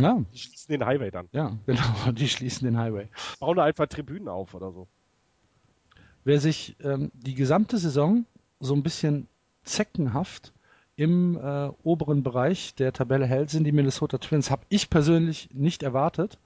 ja. 0.00 0.24
Die 0.32 0.38
schließen 0.38 0.72
den 0.72 0.86
Highway 0.86 1.10
dann. 1.10 1.28
Ja, 1.32 1.56
genau, 1.66 2.12
die 2.12 2.28
schließen 2.28 2.66
den 2.66 2.78
Highway. 2.78 3.08
Bauen 3.40 3.56
da 3.56 3.64
einfach 3.64 3.86
Tribünen 3.86 4.28
auf 4.28 4.54
oder 4.54 4.72
so. 4.72 4.86
Wer 6.24 6.40
sich 6.40 6.76
ähm, 6.82 7.10
die 7.14 7.34
gesamte 7.34 7.78
Saison 7.78 8.24
so 8.60 8.74
ein 8.74 8.82
bisschen 8.82 9.28
zeckenhaft 9.64 10.52
im 10.96 11.36
äh, 11.36 11.70
oberen 11.84 12.22
Bereich 12.22 12.74
der 12.74 12.92
Tabelle 12.92 13.26
hält, 13.26 13.50
sind 13.50 13.64
die 13.64 13.72
Minnesota 13.72 14.18
Twins. 14.18 14.50
Habe 14.50 14.64
ich 14.68 14.90
persönlich 14.90 15.48
nicht 15.52 15.82
erwartet. 15.82 16.38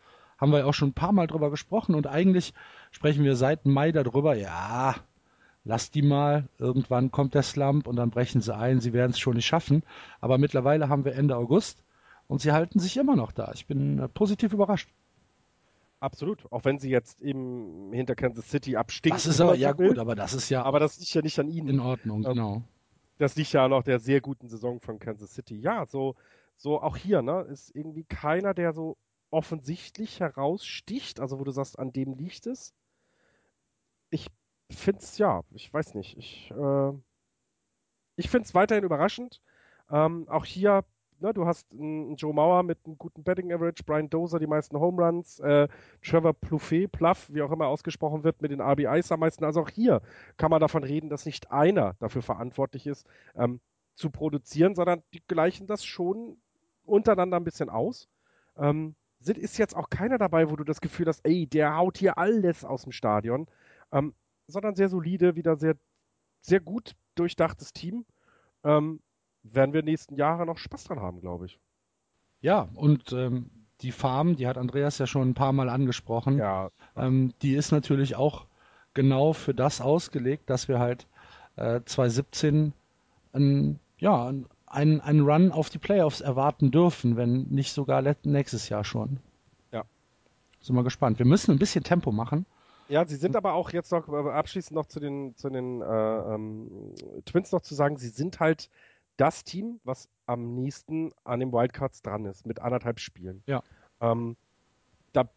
Haben 0.42 0.50
wir 0.50 0.58
ja 0.58 0.64
auch 0.64 0.74
schon 0.74 0.88
ein 0.88 0.94
paar 0.94 1.12
Mal 1.12 1.28
drüber 1.28 1.50
gesprochen 1.50 1.94
und 1.94 2.08
eigentlich 2.08 2.52
sprechen 2.90 3.22
wir 3.22 3.36
seit 3.36 3.64
Mai 3.64 3.92
darüber, 3.92 4.34
ja, 4.34 4.96
lass 5.62 5.92
die 5.92 6.02
mal, 6.02 6.48
irgendwann 6.58 7.12
kommt 7.12 7.34
der 7.34 7.44
Slump 7.44 7.86
und 7.86 7.94
dann 7.94 8.10
brechen 8.10 8.40
sie 8.40 8.52
ein, 8.52 8.80
sie 8.80 8.92
werden 8.92 9.12
es 9.12 9.20
schon 9.20 9.36
nicht 9.36 9.46
schaffen. 9.46 9.84
Aber 10.20 10.38
mittlerweile 10.38 10.88
haben 10.88 11.04
wir 11.04 11.14
Ende 11.14 11.36
August 11.36 11.84
und 12.26 12.40
sie 12.40 12.50
halten 12.50 12.80
sich 12.80 12.96
immer 12.96 13.14
noch 13.14 13.30
da. 13.30 13.52
Ich 13.54 13.68
bin 13.68 14.00
äh, 14.00 14.08
positiv 14.08 14.52
überrascht. 14.52 14.88
Absolut, 16.00 16.50
auch 16.50 16.64
wenn 16.64 16.80
sie 16.80 16.90
jetzt 16.90 17.22
eben 17.22 17.92
hinter 17.92 18.16
Kansas 18.16 18.50
City 18.50 18.74
abstinken. 18.74 19.16
Das 19.16 19.26
ist 19.26 19.40
aber 19.40 19.54
ja 19.54 19.70
gut, 19.70 19.96
aber 19.96 20.16
das 20.16 20.34
ist 20.34 20.50
ja. 20.50 20.64
Aber 20.64 20.80
das 20.80 20.98
liegt 20.98 21.14
ja 21.14 21.22
nicht 21.22 21.38
an 21.38 21.46
ihnen. 21.46 21.68
In 21.68 21.78
Ordnung, 21.78 22.24
ähm, 22.24 22.30
genau. 22.32 22.62
Das 23.18 23.36
liegt 23.36 23.52
ja 23.52 23.68
noch 23.68 23.84
der 23.84 24.00
sehr 24.00 24.20
guten 24.20 24.48
Saison 24.48 24.80
von 24.80 24.98
Kansas 24.98 25.34
City. 25.34 25.56
Ja, 25.60 25.86
so, 25.86 26.16
so 26.56 26.82
auch 26.82 26.96
hier, 26.96 27.22
ne, 27.22 27.42
ist 27.42 27.70
irgendwie 27.76 28.02
keiner, 28.02 28.54
der 28.54 28.72
so 28.72 28.96
offensichtlich 29.32 30.20
heraussticht, 30.20 31.20
also 31.20 31.40
wo 31.40 31.44
du 31.44 31.50
sagst, 31.50 31.78
an 31.78 31.92
dem 31.92 32.14
liegt 32.14 32.46
es. 32.46 32.74
Ich 34.10 34.28
finde 34.70 35.00
es, 35.00 35.18
ja, 35.18 35.42
ich 35.50 35.72
weiß 35.72 35.94
nicht. 35.94 36.16
Ich, 36.16 36.50
äh, 36.50 36.92
ich 38.16 38.30
finde 38.30 38.46
es 38.46 38.54
weiterhin 38.54 38.84
überraschend. 38.84 39.40
Ähm, 39.90 40.28
auch 40.28 40.44
hier 40.44 40.84
ne, 41.22 41.32
du 41.32 41.46
hast 41.46 41.72
einen 41.72 42.16
Joe 42.16 42.34
Mauer 42.34 42.62
mit 42.62 42.78
einem 42.84 42.98
guten 42.98 43.22
Betting 43.22 43.52
Average, 43.52 43.84
Brian 43.84 44.10
Dozer 44.10 44.38
die 44.38 44.46
meisten 44.46 44.78
Home 44.78 45.02
Runs, 45.02 45.40
äh, 45.40 45.68
Trevor 46.02 46.34
Plouffe, 46.34 46.88
Pluff, 46.88 47.28
wie 47.32 47.42
auch 47.42 47.52
immer 47.52 47.68
ausgesprochen 47.68 48.24
wird, 48.24 48.42
mit 48.42 48.50
den 48.50 48.60
RBIs 48.60 49.10
am 49.12 49.20
meisten. 49.20 49.44
Also 49.44 49.62
auch 49.62 49.70
hier 49.70 50.02
kann 50.36 50.50
man 50.50 50.60
davon 50.60 50.84
reden, 50.84 51.08
dass 51.08 51.24
nicht 51.24 51.50
einer 51.50 51.94
dafür 52.00 52.22
verantwortlich 52.22 52.86
ist, 52.86 53.06
ähm, 53.34 53.60
zu 53.94 54.10
produzieren, 54.10 54.74
sondern 54.74 55.02
die 55.14 55.22
gleichen 55.26 55.66
das 55.66 55.84
schon 55.84 56.36
untereinander 56.84 57.38
ein 57.38 57.44
bisschen 57.44 57.70
aus. 57.70 58.08
Ähm, 58.56 58.94
sind, 59.24 59.38
ist 59.38 59.58
jetzt 59.58 59.76
auch 59.76 59.90
keiner 59.90 60.18
dabei, 60.18 60.50
wo 60.50 60.56
du 60.56 60.64
das 60.64 60.80
Gefühl 60.80 61.06
hast, 61.06 61.20
ey, 61.24 61.46
der 61.46 61.76
haut 61.76 61.98
hier 61.98 62.18
alles 62.18 62.64
aus 62.64 62.82
dem 62.82 62.92
Stadion, 62.92 63.46
ähm, 63.92 64.14
sondern 64.46 64.74
sehr 64.74 64.88
solide, 64.88 65.36
wieder 65.36 65.56
sehr, 65.56 65.76
sehr 66.40 66.60
gut 66.60 66.94
durchdachtes 67.14 67.72
Team. 67.72 68.04
Ähm, 68.64 69.00
werden 69.42 69.72
wir 69.72 69.82
nächsten 69.82 70.14
Jahre 70.14 70.46
noch 70.46 70.58
Spaß 70.58 70.84
dran 70.84 71.00
haben, 71.00 71.20
glaube 71.20 71.46
ich. 71.46 71.58
Ja, 72.40 72.68
und 72.74 73.12
ähm, 73.12 73.50
die 73.80 73.92
Farm, 73.92 74.36
die 74.36 74.46
hat 74.46 74.58
Andreas 74.58 74.98
ja 74.98 75.06
schon 75.06 75.30
ein 75.30 75.34
paar 75.34 75.52
Mal 75.52 75.68
angesprochen, 75.68 76.38
ja. 76.38 76.70
ähm, 76.96 77.32
die 77.42 77.54
ist 77.54 77.72
natürlich 77.72 78.16
auch 78.16 78.46
genau 78.94 79.32
für 79.32 79.54
das 79.54 79.80
ausgelegt, 79.80 80.50
dass 80.50 80.68
wir 80.68 80.78
halt 80.78 81.06
äh, 81.56 81.80
2017 81.84 82.72
ein, 83.32 83.80
ja, 83.98 84.32
einen, 84.72 85.00
einen 85.00 85.20
Run 85.20 85.52
auf 85.52 85.70
die 85.70 85.78
Playoffs 85.78 86.20
erwarten 86.20 86.70
dürfen, 86.70 87.16
wenn 87.16 87.44
nicht 87.44 87.72
sogar 87.72 88.02
nächstes 88.24 88.68
Jahr 88.68 88.84
schon. 88.84 89.20
Ja. 89.70 89.84
Sind 90.60 90.74
wir 90.74 90.82
gespannt. 90.82 91.18
Wir 91.18 91.26
müssen 91.26 91.52
ein 91.52 91.58
bisschen 91.58 91.84
Tempo 91.84 92.10
machen. 92.10 92.46
Ja, 92.88 93.06
sie 93.06 93.16
sind 93.16 93.36
aber 93.36 93.52
auch 93.54 93.70
jetzt 93.70 93.92
noch 93.92 94.08
äh, 94.08 94.30
abschließend 94.30 94.74
noch 94.74 94.86
zu 94.86 95.00
den, 95.00 95.36
zu 95.36 95.50
den 95.50 95.82
äh, 95.82 95.84
ähm, 96.34 96.94
Twins 97.24 97.52
noch 97.52 97.60
zu 97.60 97.74
sagen, 97.74 97.96
sie 97.96 98.08
sind 98.08 98.40
halt 98.40 98.70
das 99.16 99.44
Team, 99.44 99.80
was 99.84 100.08
am 100.26 100.54
nächsten 100.54 101.12
an 101.24 101.40
den 101.40 101.52
Wildcards 101.52 102.02
dran 102.02 102.24
ist, 102.24 102.46
mit 102.46 102.60
anderthalb 102.60 102.98
Spielen. 102.98 103.42
Ja. 103.46 103.62
Ähm, 104.00 104.36
da, 105.12 105.28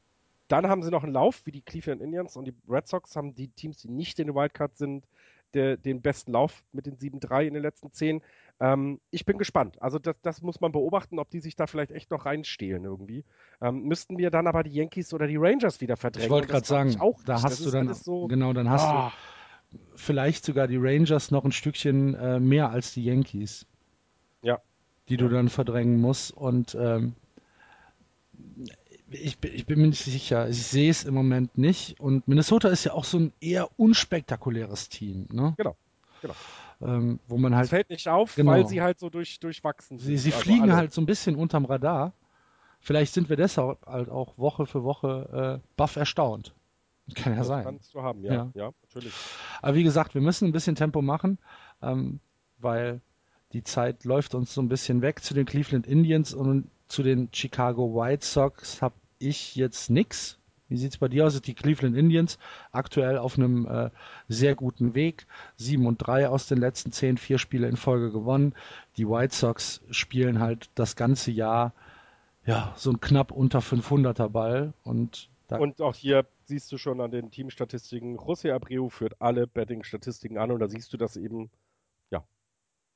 dann 0.48 0.68
haben 0.68 0.82
sie 0.82 0.92
noch 0.92 1.04
einen 1.04 1.14
Lauf, 1.14 1.46
wie 1.46 1.52
die 1.52 1.62
Cleveland 1.62 2.02
Indians 2.02 2.36
und 2.36 2.46
die 2.46 2.56
Red 2.68 2.88
Sox 2.88 3.16
haben 3.16 3.36
die 3.36 3.50
Teams, 3.50 3.78
die 3.78 3.90
nicht 3.90 4.20
in 4.20 4.28
den 4.28 4.36
Wildcards 4.36 4.78
sind, 4.78 5.06
der, 5.54 5.78
den 5.78 6.02
besten 6.02 6.34
Lauf 6.34 6.64
mit 6.72 6.86
den 6.86 6.98
7-3 6.98 7.48
in 7.48 7.54
den 7.54 7.64
letzten 7.64 7.92
10. 7.92 8.22
Ähm, 8.60 9.02
ich 9.12 9.26
bin 9.26 9.38
gespannt. 9.38 9.82
Also 9.82 10.00
das, 10.00 10.16
das, 10.22 10.42
muss 10.42 10.62
man 10.62 10.72
beobachten, 10.72 11.20
ob 11.20 11.30
die 11.30 11.42
sich 11.42 11.56
da 11.56 11.68
vielleicht 11.68 11.92
echt 11.92 12.12
noch 12.12 12.26
reinstehlen 12.26 12.86
irgendwie. 12.86 13.26
Ähm, 13.62 13.84
müssten 13.84 14.18
wir 14.18 14.32
dann 14.32 14.48
aber 14.48 14.64
die 14.64 14.72
Yankees 14.72 15.14
oder 15.14 15.28
die 15.28 15.36
Rangers 15.38 15.82
wieder 15.82 15.98
verdrängen. 15.98 16.28
Ich 16.28 16.32
wollte 16.32 16.48
gerade 16.48 16.66
sagen, 16.66 16.96
auch 17.00 17.22
da 17.24 17.36
hast 17.36 17.60
das 17.60 17.64
du 17.64 17.72
dann 17.72 17.94
so, 17.94 18.28
genau, 18.28 18.54
dann 18.54 18.70
hast 18.70 18.86
ah. 18.86 19.12
du 19.72 19.78
vielleicht 19.96 20.46
sogar 20.46 20.68
die 20.68 20.78
Rangers 20.78 21.32
noch 21.32 21.44
ein 21.44 21.52
Stückchen 21.52 22.16
äh, 22.16 22.40
mehr 22.40 22.70
als 22.70 22.94
die 22.94 23.04
Yankees. 23.04 23.66
Ja. 24.42 24.62
Die 25.10 25.18
du 25.18 25.28
dann 25.28 25.50
verdrängen 25.50 26.00
musst 26.00 26.32
und 26.32 26.76
ähm, 26.80 27.16
ich, 29.10 29.38
ich, 29.44 29.66
bin 29.66 29.80
mir 29.80 29.88
nicht 29.88 30.04
sicher. 30.04 30.50
Ich 30.50 30.66
sehe 30.66 30.90
es 30.90 31.04
im 31.04 31.14
Moment 31.14 31.58
nicht. 31.58 32.00
Und 32.00 32.28
Minnesota 32.28 32.70
ist 32.70 32.84
ja 32.86 32.94
auch 32.94 33.06
so 33.06 33.20
ein 33.20 33.34
eher 33.40 33.70
unspektakuläres 33.78 34.90
Team. 34.90 35.28
Ne? 35.32 35.54
Genau. 35.58 35.76
genau. 36.22 36.36
Ähm, 36.82 37.20
wo 37.28 37.38
man 37.38 37.56
halt. 37.56 37.66
Es 37.66 37.70
fällt 37.70 37.90
nicht 37.90 38.08
auf, 38.08 38.36
genau. 38.36 38.52
weil 38.52 38.68
sie 38.68 38.82
halt 38.82 39.00
so 39.00 39.10
durch, 39.10 39.40
durchwachsen 39.40 39.98
sind. 39.98 40.08
Sie, 40.08 40.18
sie 40.18 40.34
also 40.34 40.44
fliegen 40.44 40.64
alle. 40.64 40.76
halt 40.76 40.94
so 40.94 41.02
ein 41.02 41.06
bisschen 41.06 41.36
unterm 41.36 41.66
Radar. 41.66 42.14
Vielleicht 42.80 43.14
sind 43.14 43.30
wir 43.30 43.36
deshalb 43.36 43.86
halt 43.86 44.10
auch 44.10 44.38
Woche 44.38 44.66
für 44.66 44.84
Woche 44.84 45.62
äh, 45.64 45.68
baff 45.76 45.96
erstaunt. 45.96 46.54
Kann 47.16 47.34
ja 47.34 47.40
das 47.40 47.48
sein. 47.48 47.64
Kannst 47.64 47.94
du 47.94 48.02
haben, 48.02 48.24
ja, 48.24 48.34
ja, 48.34 48.52
ja. 48.56 48.72
natürlich. 48.84 49.14
Aber 49.62 49.76
wie 49.76 49.84
gesagt, 49.84 50.16
wir 50.16 50.22
müssen 50.22 50.48
ein 50.48 50.52
bisschen 50.52 50.76
Tempo 50.76 51.02
machen, 51.02 51.38
ähm, 51.82 52.20
weil 52.58 53.02
die 53.54 53.64
Zeit 53.64 54.04
läuft 54.04 54.36
uns 54.36 54.54
so 54.54 54.62
ein 54.62 54.70
bisschen 54.70 55.02
weg 55.02 55.24
zu 55.24 55.34
den 55.34 55.46
Cleveland 55.46 55.88
Indians 55.88 56.34
und 56.34 56.70
zu 56.88 57.04
den 57.04 57.30
Chicago 57.32 57.96
White 57.96 58.26
Sox 58.26 58.82
habe 58.82 58.96
ich 59.20 59.56
jetzt 59.56 59.90
nix. 59.90 60.40
Wie 60.68 60.78
sieht's 60.78 60.98
bei 60.98 61.08
dir 61.08 61.26
aus? 61.26 61.40
Die 61.42 61.54
Cleveland 61.54 61.96
Indians 61.96 62.40
aktuell 62.72 63.18
auf 63.18 63.38
einem 63.38 63.68
äh, 63.68 63.90
sehr 64.28 64.56
guten 64.56 64.96
Weg. 64.96 65.28
7 65.58 65.86
und 65.86 65.98
3 65.98 66.30
aus 66.30 66.48
den 66.48 66.58
letzten 66.58 66.92
10, 66.92 67.18
vier 67.18 67.38
Spiele 67.38 67.68
in 67.68 67.78
Folge 67.78 68.12
gewonnen. 68.12 68.54
Die 68.98 69.08
White 69.08 69.36
Sox 69.36 69.82
spielen 69.92 70.40
halt 70.40 70.70
das 70.76 70.96
ganze 70.96 71.32
Jahr 71.32 71.74
ja, 72.46 72.74
so 72.78 72.92
ein 72.92 73.02
knapp 73.02 73.32
unter 73.32 73.60
500er 73.60 74.30
Ball 74.30 74.74
und 74.84 75.30
und 75.48 75.80
auch 75.80 75.94
hier 75.94 76.26
siehst 76.46 76.72
du 76.72 76.78
schon 76.80 77.00
an 77.02 77.12
den 77.12 77.30
Teamstatistiken, 77.30 78.18
José 78.18 78.52
Abreu 78.52 78.90
führt 78.90 79.22
alle 79.22 79.46
Betting-Statistiken 79.46 80.40
an 80.40 80.52
und 80.52 80.60
da 80.60 80.68
siehst 80.68 80.92
du, 80.92 80.98
dass 80.98 81.18
eben, 81.18 81.52
ja, 82.10 82.24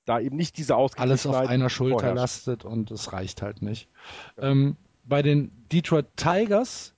da 0.05 0.19
eben 0.19 0.35
nicht 0.35 0.57
diese 0.57 0.75
alles 0.75 1.27
auf 1.27 1.35
einer 1.35 1.69
Schulter 1.69 1.99
vorherrscht. 1.99 2.17
lastet 2.17 2.65
und 2.65 2.89
es 2.89 3.13
reicht 3.13 3.43
halt 3.43 3.61
nicht. 3.61 3.87
Ähm, 4.37 4.77
bei 5.03 5.21
den 5.21 5.51
Detroit 5.71 6.07
Tigers, 6.15 6.95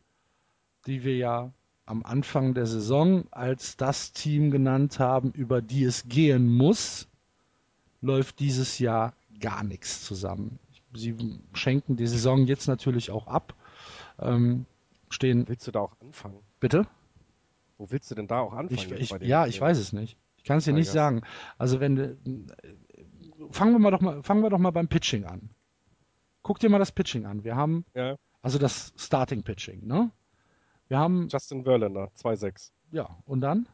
die 0.88 1.04
wir 1.04 1.16
ja 1.16 1.54
am 1.86 2.04
Anfang 2.04 2.54
der 2.54 2.66
Saison 2.66 3.26
als 3.32 3.78
das 3.78 4.14
Team 4.14 4.52
genannt 4.52 5.00
haben, 5.00 5.32
über 5.32 5.62
die 5.62 5.84
es 5.84 6.08
gehen 6.08 6.48
muss, 6.48 7.08
läuft 8.02 8.40
dieses 8.40 8.80
Jahr 8.80 9.14
gar 9.40 9.64
nichts 9.64 10.04
zusammen. 10.04 10.60
Sie 10.94 11.16
schenken 11.54 11.96
die 11.96 12.08
Saison 12.08 12.46
jetzt 12.46 12.68
natürlich 12.68 13.12
auch 13.12 13.28
ab. 13.28 13.56
Ähm, 14.20 14.66
stehen. 15.10 15.48
Willst 15.48 15.68
du 15.68 15.72
da 15.72 15.80
auch 15.80 15.94
anfangen? 16.02 16.40
Bitte? 16.60 16.86
Wo 17.78 17.90
willst 17.90 18.12
du 18.12 18.16
denn 18.16 18.28
da 18.28 18.40
auch 18.40 18.54
anfangen? 18.54 18.98
Ich, 18.98 19.12
ich, 19.12 19.22
ja, 19.22 19.48
ich 19.48 19.60
weiß 19.60 19.78
es 19.78 19.94
nicht. 19.94 20.18
Ich 20.38 20.44
kann 20.44 20.58
es 20.58 20.66
dir 20.66 20.74
nicht 20.74 20.90
sagen. 20.90 21.22
Also 21.58 21.80
wenn 21.80 21.96
du, 21.96 22.18
fangen 23.52 23.74
wir 23.74 23.80
mal 23.80 23.92
doch 23.92 24.02
mal, 24.02 24.24
fangen 24.24 24.44
wir 24.44 24.50
doch 24.50 24.60
mal 24.60 24.72
beim 24.72 24.88
Pitching 24.88 25.26
an. 25.26 25.50
Guck 26.44 26.60
dir 26.60 26.70
mal 26.70 26.80
das 26.80 26.92
Pitching 26.92 27.26
an. 27.26 27.44
Wir 27.44 27.56
haben 27.56 27.86
Ja, 27.94 28.18
also 28.42 28.58
das 28.58 28.94
Starting 28.98 29.44
Pitching, 29.44 29.86
ne? 29.86 30.12
Wir 30.92 31.00
haben 31.00 31.30
Justin 31.30 31.64
Verlander, 31.64 32.12
2-6. 32.22 32.74
ja 32.92 33.08
und 33.26 33.40
dann 33.40 33.66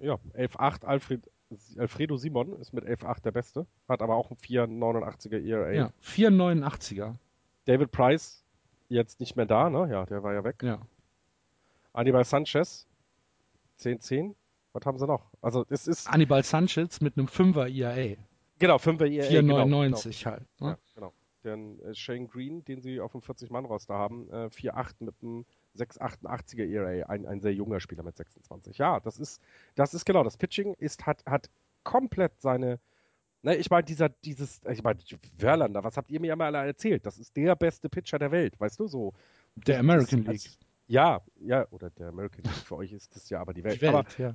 Ja, 0.00 0.14
11-8, 0.34 0.86
Alfred, 0.86 1.30
Alfredo 1.76 2.16
Simon 2.16 2.54
ist 2.60 2.72
mit 2.72 2.86
11-8 2.86 3.20
der 3.24 3.32
Beste, 3.32 3.66
hat 3.86 4.00
aber 4.00 4.14
auch 4.14 4.30
ein 4.30 4.38
4,89er 4.38 5.38
ERA. 5.46 5.72
ja 5.72 5.90
489er. 6.02 7.16
David 7.66 7.90
Price, 7.90 8.42
jetzt 8.88 9.20
nicht 9.20 9.36
mehr 9.36 9.44
da, 9.44 9.68
ne? 9.68 9.86
Ja, 9.90 10.06
der 10.06 10.22
war 10.22 10.32
ja 10.32 10.44
weg. 10.44 10.62
Ja. 10.62 10.80
Anibal 11.92 12.24
Sanchez, 12.24 12.86
10-10. 13.80 14.34
Was 14.72 14.86
haben 14.86 14.98
sie 14.98 15.06
noch? 15.06 15.30
Also 15.42 15.66
es 15.68 15.86
ist, 15.86 16.08
Anibal 16.08 16.42
Sanchez 16.42 17.02
mit 17.02 17.18
einem 17.18 17.26
5er 17.26 17.68
ERA. 17.68 18.16
genau, 18.58 18.76
5er 18.76 19.10
ERA. 19.10 19.26
499 19.28 20.24
halt. 20.24 20.42
Genau, 20.58 20.70
Ne? 20.70 20.78
ja, 20.78 20.94
genau. 20.94 21.12
Den 21.44 21.80
äh, 21.80 21.94
Shane 21.94 22.28
Green, 22.28 22.64
den 22.64 22.80
sie 22.80 22.98
auf 22.98 23.12
dem 23.12 23.20
40-Mann-Roster 23.20 23.92
haben, 23.94 24.30
äh, 24.30 24.46
4-8 24.46 24.94
mit 25.00 25.14
einem 25.22 25.44
6,88er 25.76 26.68
ERA. 26.68 27.06
Ein, 27.08 27.26
ein 27.26 27.40
sehr 27.40 27.52
junger 27.54 27.80
Spieler 27.80 28.02
mit 28.02 28.16
26. 28.16 28.78
Ja, 28.78 29.00
das 29.00 29.18
ist, 29.18 29.40
das 29.74 29.94
ist 29.94 30.04
genau, 30.04 30.24
das 30.24 30.36
Pitching 30.36 30.74
ist, 30.74 31.06
hat, 31.06 31.24
hat 31.26 31.48
komplett 31.84 32.32
seine, 32.40 32.78
ne, 33.42 33.56
ich 33.56 33.70
meine, 33.70 33.84
dieser, 33.84 34.08
dieses, 34.08 34.60
ich 34.68 34.82
meine, 34.82 34.98
Verlander, 35.38 35.84
was 35.84 35.96
habt 35.96 36.10
ihr 36.10 36.20
mir 36.20 36.28
ja 36.28 36.36
mal 36.36 36.54
alle 36.54 36.66
erzählt? 36.68 37.06
Das 37.06 37.18
ist 37.18 37.36
der 37.36 37.54
beste 37.56 37.88
Pitcher 37.88 38.18
der 38.18 38.30
Welt, 38.30 38.58
weißt 38.58 38.80
du, 38.80 38.86
so. 38.88 39.12
Der 39.54 39.80
American 39.80 40.24
Das- 40.24 40.32
League. 40.44 40.52
Ja, 40.88 41.20
ja, 41.40 41.66
oder 41.70 41.90
der 41.90 42.08
American 42.08 42.44
League, 42.44 42.54
für 42.54 42.76
euch 42.76 42.92
ist 42.92 43.14
das 43.16 43.28
ja 43.28 43.40
aber 43.40 43.52
die 43.52 43.64
Welt. 43.64 43.76
Die 43.76 43.82
Welt, 43.82 43.94
Aber 43.94 44.06
ja. 44.18 44.34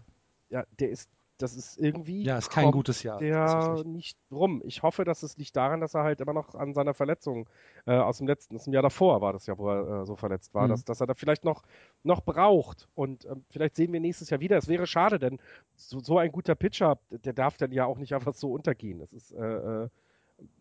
ja, 0.50 0.66
der 0.80 0.90
ist, 0.90 1.10
das 1.42 1.56
ist 1.56 1.78
irgendwie. 1.78 2.24
Ja, 2.24 2.38
ist 2.38 2.50
kein 2.52 2.72
gutes 2.72 3.04
Jahr. 3.04 3.20
Der 3.20 3.84
nicht 3.86 4.18
rum. 4.32 4.62
Ich 4.66 4.84
hoffe, 4.84 5.04
dass 5.04 5.24
es 5.24 5.38
liegt 5.38 5.56
daran, 5.56 5.82
dass 5.82 5.94
er 5.94 6.04
halt 6.04 6.22
immer 6.22 6.34
noch 6.34 6.56
an 6.56 6.74
seiner 6.74 6.94
Verletzung 6.94 7.50
äh, 7.86 7.94
aus 7.94 8.20
dem 8.20 8.28
letzten, 8.28 8.56
aus 8.56 8.66
dem 8.66 8.74
Jahr 8.74 8.84
davor 8.84 9.22
war 9.22 9.34
das 9.34 9.46
ja, 9.48 9.58
wo 9.58 9.70
er 9.70 10.02
äh, 10.02 10.06
so 10.06 10.16
verletzt 10.16 10.54
war, 10.54 10.66
Mhm. 10.68 10.70
dass, 10.72 10.86
dass 10.86 11.02
er 11.02 11.08
da 11.08 11.14
vielleicht 11.14 11.44
noch, 11.44 11.64
noch 12.04 12.22
braucht. 12.22 12.88
Und 12.96 13.26
ähm, 13.26 13.44
vielleicht 13.50 13.76
sehen 13.76 13.92
wir 13.94 14.00
nächstes 14.00 14.30
Jahr 14.30 14.40
wieder. 14.40 14.58
Es 14.58 14.68
wäre 14.68 14.88
schade, 14.88 15.20
denn 15.20 15.40
so, 15.76 16.00
so 16.00 16.18
ein 16.18 16.32
guter 16.32 16.56
Pitcher, 16.56 17.00
der 17.10 17.34
darf 17.34 17.58
dann 17.58 17.72
ja 17.72 17.86
auch 17.86 17.98
nicht 17.98 18.14
einfach 18.14 18.34
so 18.36 18.52
untergehen. 18.52 19.00
Das 19.00 19.12
ist 19.14 19.32
äh, 19.32 19.84
äh, 19.84 19.90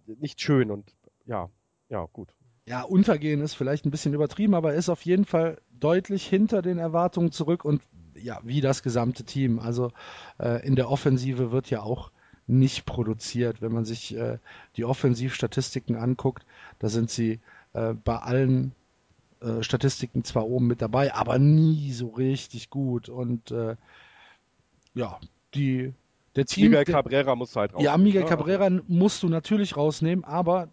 nicht 0.06 0.40
schön 0.40 0.70
und 0.70 0.94
ja, 1.26 1.48
ja, 1.88 2.06
gut. 2.12 2.34
ja, 2.66 2.82
untergehen 2.82 3.40
ist 3.40 3.54
vielleicht 3.54 3.84
ein 3.86 3.90
bisschen 3.90 4.14
übertrieben, 4.14 4.54
aber 4.54 4.72
er 4.72 4.78
ist 4.78 4.88
auf 4.88 5.02
jeden 5.02 5.24
Fall 5.24 5.60
deutlich 5.70 6.26
hinter 6.26 6.62
den 6.62 6.78
Erwartungen 6.78 7.32
zurück 7.32 7.64
und 7.64 7.82
ja, 8.22 8.40
wie 8.42 8.60
das 8.60 8.82
gesamte 8.82 9.24
Team. 9.24 9.58
Also 9.58 9.92
äh, 10.38 10.66
in 10.66 10.76
der 10.76 10.90
Offensive 10.90 11.52
wird 11.52 11.70
ja 11.70 11.82
auch 11.82 12.10
nicht 12.46 12.84
produziert. 12.84 13.62
Wenn 13.62 13.72
man 13.72 13.84
sich 13.84 14.16
äh, 14.16 14.38
die 14.76 14.84
Offensivstatistiken 14.84 15.96
anguckt, 15.96 16.44
da 16.78 16.88
sind 16.88 17.10
sie 17.10 17.40
äh, 17.72 17.94
bei 17.94 18.18
allen 18.18 18.72
äh, 19.40 19.62
Statistiken 19.62 20.24
zwar 20.24 20.46
oben 20.46 20.66
mit 20.66 20.82
dabei, 20.82 21.14
aber 21.14 21.38
nie 21.38 21.92
so 21.92 22.08
richtig 22.08 22.70
gut. 22.70 23.08
Und 23.08 23.50
äh, 23.50 23.76
ja, 24.94 25.18
die 25.54 25.94
der 26.36 26.46
Team. 26.46 26.70
Miguel 26.70 26.84
Cabrera 26.84 27.34
muss 27.34 27.56
halt 27.56 27.74
raus. 27.74 27.82
ja, 27.82 27.96
Miguel 27.96 28.22
ne? 28.22 28.28
Cabrera 28.28 28.70
musst 28.86 29.22
du 29.22 29.28
natürlich 29.28 29.76
rausnehmen, 29.76 30.24
aber 30.24 30.68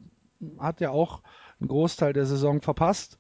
hat 0.60 0.82
ja 0.82 0.92
auch 0.92 1.22
einen 1.60 1.68
Großteil 1.70 2.14
der 2.14 2.26
Saison 2.26 2.62
verpasst, 2.62 3.18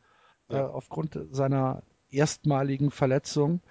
Ja. 0.49 0.59
äh, 0.59 0.69
aufgrund 0.69 1.17
seiner 1.31 1.83
erstmaligen 2.11 2.91
Verletzung. 2.91 3.61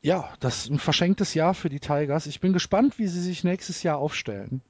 Ja, 0.00 0.32
das 0.40 0.64
ist 0.64 0.70
ein 0.70 0.78
verschenktes 0.78 1.34
Jahr 1.34 1.54
für 1.54 1.68
die 1.68 1.80
Tigers. 1.80 2.26
Ich 2.26 2.40
bin 2.40 2.52
gespannt, 2.52 2.98
wie 2.98 3.08
sie 3.08 3.20
sich 3.20 3.44
nächstes 3.44 3.82
Jahr 3.82 3.98
aufstellen. 3.98 4.62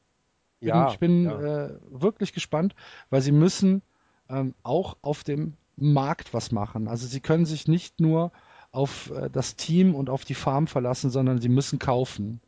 Ja, 0.60 0.90
ich 0.90 0.98
bin 0.98 1.24
ja. 1.24 1.66
äh, 1.66 1.78
wirklich 1.88 2.32
gespannt, 2.32 2.74
weil 3.10 3.20
sie 3.20 3.32
müssen 3.32 3.82
ähm, 4.28 4.54
auch 4.62 4.96
auf 5.02 5.22
dem 5.22 5.54
Markt 5.76 6.34
was 6.34 6.50
machen. 6.50 6.88
Also 6.88 7.06
sie 7.06 7.20
können 7.20 7.46
sich 7.46 7.68
nicht 7.68 8.00
nur 8.00 8.32
auf 8.72 9.10
äh, 9.10 9.30
das 9.30 9.56
Team 9.56 9.94
und 9.94 10.10
auf 10.10 10.24
die 10.24 10.34
Farm 10.34 10.66
verlassen, 10.66 11.10
sondern 11.10 11.40
sie 11.40 11.48
müssen 11.48 11.78
kaufen. 11.78 12.40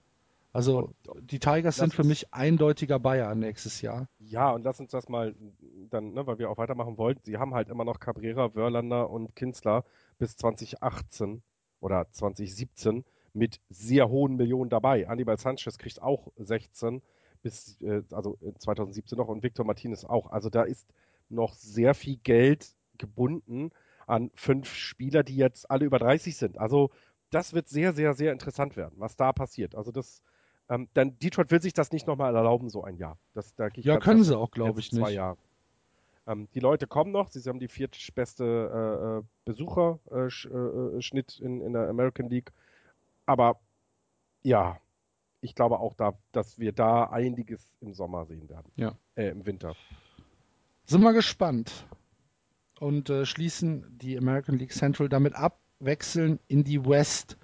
Also 0.53 0.93
die 1.21 1.39
Tigers 1.39 1.77
sind 1.77 1.95
für 1.95 2.03
mich 2.03 2.35
eindeutiger 2.35 2.99
Bayer 2.99 3.37
nächstes 3.37 3.83
Jahr. 3.83 4.09
Ja, 4.19 4.51
und 4.51 4.65
lass 4.65 4.81
uns 4.81 4.91
das 4.91 5.09
mal 5.09 5.33
dann, 5.91 6.13
ne, 6.13 6.27
weil 6.27 6.41
wir 6.41 6.51
auch 6.51 6.59
weitermachen 6.59 6.99
wollten. 6.99 7.21
Sie 7.23 7.39
haben 7.39 7.55
halt 7.55 7.69
immer 7.69 7.85
noch 7.85 8.01
Cabrera, 8.01 8.53
Wörlander 8.57 9.11
und 9.11 9.37
Kinsler 9.37 9.85
bis 10.19 10.37
2018 10.37 11.43
oder 11.81 12.11
2017 12.11 13.05
mit 13.33 13.61
sehr 13.69 14.09
hohen 14.09 14.37
Millionen 14.37 14.71
dabei. 14.71 15.09
Anibal 15.09 15.39
Sanchez 15.39 15.79
kriegt 15.79 16.03
auch 16.03 16.33
16 16.37 17.03
bis 17.43 17.81
äh, 17.81 18.03
also 18.11 18.37
2017 18.59 19.17
noch 19.17 19.29
und 19.29 19.43
Victor 19.43 19.65
Martinez 19.65 20.05
auch. 20.05 20.31
Also 20.31 20.51
da 20.51 20.63
ist 20.63 20.93
noch 21.29 21.55
sehr 21.55 21.95
viel 21.95 22.17
Geld 22.17 22.75
gebunden 22.99 23.71
an 24.07 24.31
fünf 24.35 24.75
Spieler, 24.75 25.23
die 25.23 25.37
jetzt 25.37 25.71
alle 25.71 25.85
über 25.85 25.99
30 25.99 26.37
sind. 26.37 26.59
Also 26.59 26.91
das 27.31 27.55
wird 27.55 27.69
sehr, 27.69 27.93
sehr, 27.93 28.15
sehr 28.15 28.33
interessant 28.33 28.77
werden, 28.77 28.95
was 28.99 29.17
da 29.17 29.33
passiert. 29.33 29.75
Also 29.75 29.93
das 29.93 30.23
ähm, 30.69 30.89
dann 30.95 31.19
Detroit 31.19 31.51
will 31.51 31.61
sich 31.61 31.73
das 31.73 31.93
nicht 31.93 32.07
nochmal 32.07 32.35
erlauben, 32.35 32.69
so 32.69 32.85
ein 32.85 32.97
Jahr. 32.97 33.19
Das, 33.35 33.55
da 33.57 33.69
ja, 33.75 33.99
können 33.99 34.23
sie 34.23 34.39
auch, 34.39 34.53
glaube 34.53 34.81
ich, 34.81 34.93
nicht. 34.93 35.11
Jahre. 35.11 35.37
Ähm, 36.27 36.49
die 36.55 36.61
Leute 36.61 36.87
kommen 36.87 37.13
noch, 37.13 37.31
sie 37.31 37.49
haben 37.49 37.61
die 37.61 37.69
viertbeste 37.69 38.45
äh, 38.45 39.19
äh 39.19 39.23
Besucherschnitt 39.45 41.41
äh, 41.41 41.45
in, 41.45 41.61
in 41.61 41.73
der 41.73 41.89
American 41.89 42.29
League. 42.29 42.53
Aber 43.27 43.61
ja, 44.43 44.79
ich 45.41 45.55
glaube 45.55 45.79
auch, 45.81 45.95
da, 45.95 46.19
dass 46.33 46.59
wir 46.59 46.73
da 46.73 47.05
einiges 47.05 47.73
im 47.81 47.95
Sommer 47.95 48.27
sehen 48.27 48.49
werden. 48.49 48.71
Ja. 48.77 48.97
Äh, 49.15 49.29
Im 49.29 49.47
Winter. 49.47 49.75
Sind 50.85 51.03
wir 51.03 51.13
gespannt. 51.13 51.87
Und 52.79 53.11
äh, 53.11 53.27
schließen 53.27 53.99
die 53.99 54.17
American 54.17 54.57
League 54.57 54.73
Central 54.73 55.09
damit 55.09 55.35
ab, 55.35 55.61
wechseln 55.81 56.39
in 56.49 56.65
die 56.65 56.85
West. 56.85 57.37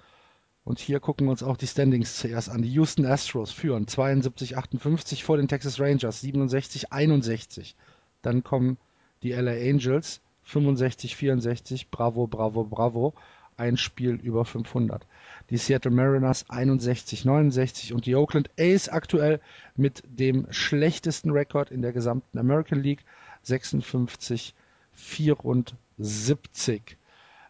Und 0.63 0.79
hier 0.79 0.99
gucken 0.99 1.27
wir 1.27 1.31
uns 1.31 1.43
auch 1.43 1.57
die 1.57 1.67
Standings 1.67 2.17
zuerst 2.17 2.49
an. 2.49 2.61
Die 2.61 2.71
Houston 2.71 3.05
Astros 3.05 3.51
führen 3.51 3.85
72-58 3.85 5.23
vor 5.23 5.37
den 5.37 5.47
Texas 5.47 5.79
Rangers 5.79 6.23
67-61. 6.23 7.75
Dann 8.21 8.43
kommen 8.43 8.77
die 9.23 9.31
LA 9.31 9.51
Angels 9.51 10.21
65-64. 10.47 11.87
Bravo, 11.91 12.27
bravo, 12.27 12.63
bravo. 12.63 13.13
Ein 13.57 13.77
Spiel 13.77 14.15
über 14.15 14.45
500. 14.45 15.07
Die 15.49 15.57
Seattle 15.57 15.91
Mariners 15.91 16.47
61-69 16.49 17.93
und 17.93 18.05
die 18.05 18.15
Oakland 18.15 18.49
A's 18.59 18.87
aktuell 18.89 19.41
mit 19.75 20.03
dem 20.05 20.45
schlechtesten 20.51 21.31
Rekord 21.31 21.71
in 21.71 21.81
der 21.81 21.91
gesamten 21.91 22.37
American 22.37 22.83
League 22.83 23.03
56-74. 23.45 24.53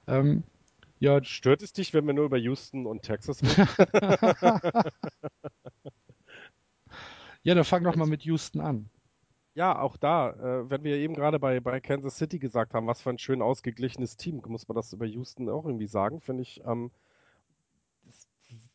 Ähm, 0.07 0.43
ja, 0.99 1.23
stört 1.23 1.61
es 1.61 1.73
dich, 1.73 1.93
wenn 1.93 2.07
wir 2.07 2.13
nur 2.13 2.25
über 2.25 2.37
Houston 2.37 2.87
und 2.87 3.03
Texas 3.03 3.43
reden? 3.43 3.67
ja, 7.43 7.53
dann 7.53 7.65
fang 7.65 7.83
doch 7.83 7.95
mal 7.95 8.07
mit 8.07 8.23
Houston 8.23 8.61
an. 8.61 8.89
Ja, 9.57 9.79
auch 9.79 9.97
da, 9.97 10.29
äh, 10.33 10.69
wenn 10.69 10.83
wir 10.83 10.97
eben 10.97 11.15
gerade 11.15 11.39
bei, 11.39 11.59
bei 11.59 11.79
Kansas 11.79 12.15
City 12.17 12.37
gesagt 12.37 12.75
haben, 12.75 12.85
was 12.85 13.01
für 13.01 13.09
ein 13.09 13.17
schön 13.17 13.41
ausgeglichenes 13.41 14.15
Team, 14.15 14.39
muss 14.45 14.67
man 14.67 14.75
das 14.75 14.93
über 14.93 15.07
Houston 15.07 15.49
auch 15.49 15.65
irgendwie 15.65 15.87
sagen, 15.87 16.21
finde 16.21 16.43
ich. 16.43 16.61
Ähm, 16.63 16.91
es, 18.07 18.27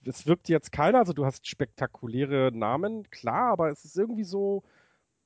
es 0.04 0.26
wirkt 0.26 0.48
jetzt 0.48 0.72
keiner, 0.72 0.98
also 0.98 1.12
du 1.12 1.24
hast 1.24 1.46
spektakuläre 1.46 2.50
Namen, 2.52 3.08
klar, 3.10 3.52
aber 3.52 3.70
es 3.70 3.84
ist 3.84 3.96
irgendwie 3.96 4.24
so 4.24 4.64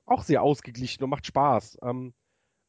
auch 0.06 0.24
sehr 0.24 0.42
ausgeglichen 0.42 1.02
und 1.04 1.10
macht 1.10 1.24
Spaß. 1.26 1.78
Ähm, 1.82 2.12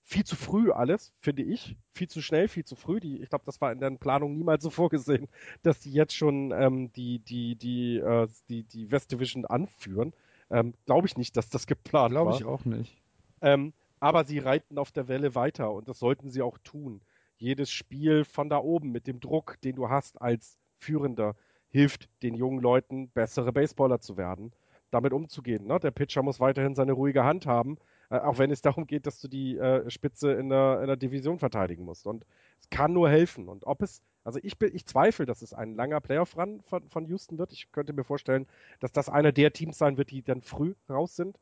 viel 0.03 0.23
zu 0.25 0.37
früh 0.37 0.71
alles, 0.71 1.11
finde 1.19 1.43
ich. 1.43 1.75
Viel 1.93 2.07
zu 2.07 2.21
schnell, 2.21 2.47
viel 2.47 2.65
zu 2.65 2.77
früh. 2.77 3.01
Die, 3.01 3.21
ich 3.21 3.29
glaube, 3.29 3.45
das 3.45 3.59
war 3.59 3.73
in 3.73 3.81
der 3.81 3.91
Planung 3.91 4.33
niemals 4.37 4.63
so 4.63 4.69
vorgesehen, 4.71 5.27
dass 5.63 5.81
die 5.81 5.91
jetzt 5.91 6.15
schon 6.15 6.53
ähm, 6.53 6.93
die, 6.93 7.19
die, 7.19 7.55
die, 7.57 7.97
äh, 7.97 8.27
die, 8.49 8.63
die 8.63 8.91
West 8.91 9.11
Division 9.11 9.45
anführen. 9.45 10.13
Ähm, 10.49 10.73
glaube 10.85 11.07
ich 11.07 11.17
nicht, 11.17 11.35
dass 11.37 11.49
das 11.49 11.67
geplant 11.67 12.11
glaub 12.11 12.27
war. 12.27 12.37
Glaube 12.37 12.43
ich 12.43 12.59
auch 12.61 12.65
nicht. 12.65 13.01
Ähm, 13.41 13.73
aber 13.99 14.23
sie 14.23 14.39
reiten 14.39 14.77
auf 14.77 14.91
der 14.91 15.07
Welle 15.07 15.35
weiter 15.35 15.71
und 15.71 15.87
das 15.89 15.99
sollten 15.99 16.29
sie 16.29 16.41
auch 16.41 16.57
tun. 16.59 17.01
Jedes 17.37 17.69
Spiel 17.69 18.23
von 18.23 18.49
da 18.49 18.57
oben 18.57 18.91
mit 18.91 19.07
dem 19.07 19.19
Druck, 19.19 19.59
den 19.61 19.75
du 19.75 19.89
hast 19.89 20.21
als 20.21 20.57
Führender, 20.77 21.35
hilft 21.69 22.09
den 22.23 22.35
jungen 22.35 22.61
Leuten, 22.61 23.09
bessere 23.09 23.51
Baseballer 23.51 23.99
zu 23.99 24.17
werden, 24.17 24.53
damit 24.91 25.13
umzugehen. 25.13 25.67
Ne? 25.67 25.79
Der 25.79 25.91
Pitcher 25.91 26.23
muss 26.23 26.39
weiterhin 26.39 26.75
seine 26.75 26.93
ruhige 26.93 27.23
Hand 27.23 27.45
haben 27.45 27.77
äh, 28.09 28.19
auch 28.19 28.37
wenn 28.37 28.51
es 28.51 28.61
darum 28.61 28.87
geht, 28.87 29.05
dass 29.05 29.19
du 29.19 29.27
die 29.27 29.57
äh, 29.57 29.89
Spitze 29.89 30.31
in 30.33 30.49
der, 30.49 30.81
in 30.81 30.87
der 30.87 30.95
Division 30.95 31.39
verteidigen 31.39 31.83
musst. 31.83 32.07
Und 32.07 32.25
es 32.59 32.69
kann 32.69 32.93
nur 32.93 33.09
helfen. 33.09 33.47
Und 33.47 33.65
ob 33.65 33.81
es, 33.81 34.01
also 34.27 34.39
ich, 34.43 34.61
ich 34.61 34.85
zweifle, 34.85 35.25
dass 35.25 35.41
es 35.41 35.53
ein 35.53 35.73
langer 35.75 36.01
Playoff-Run 36.01 36.61
von, 36.63 36.89
von 36.89 37.05
Houston 37.05 37.37
wird. 37.37 37.53
Ich 37.53 37.71
könnte 37.71 37.93
mir 37.93 38.03
vorstellen, 38.03 38.45
dass 38.81 38.91
das 38.91 39.07
einer 39.07 39.31
der 39.31 39.53
Teams 39.53 39.77
sein 39.77 39.95
wird, 39.95 40.11
die 40.11 40.21
dann 40.21 40.41
früh 40.41 40.75
raus 40.89 41.15
sind, 41.15 41.39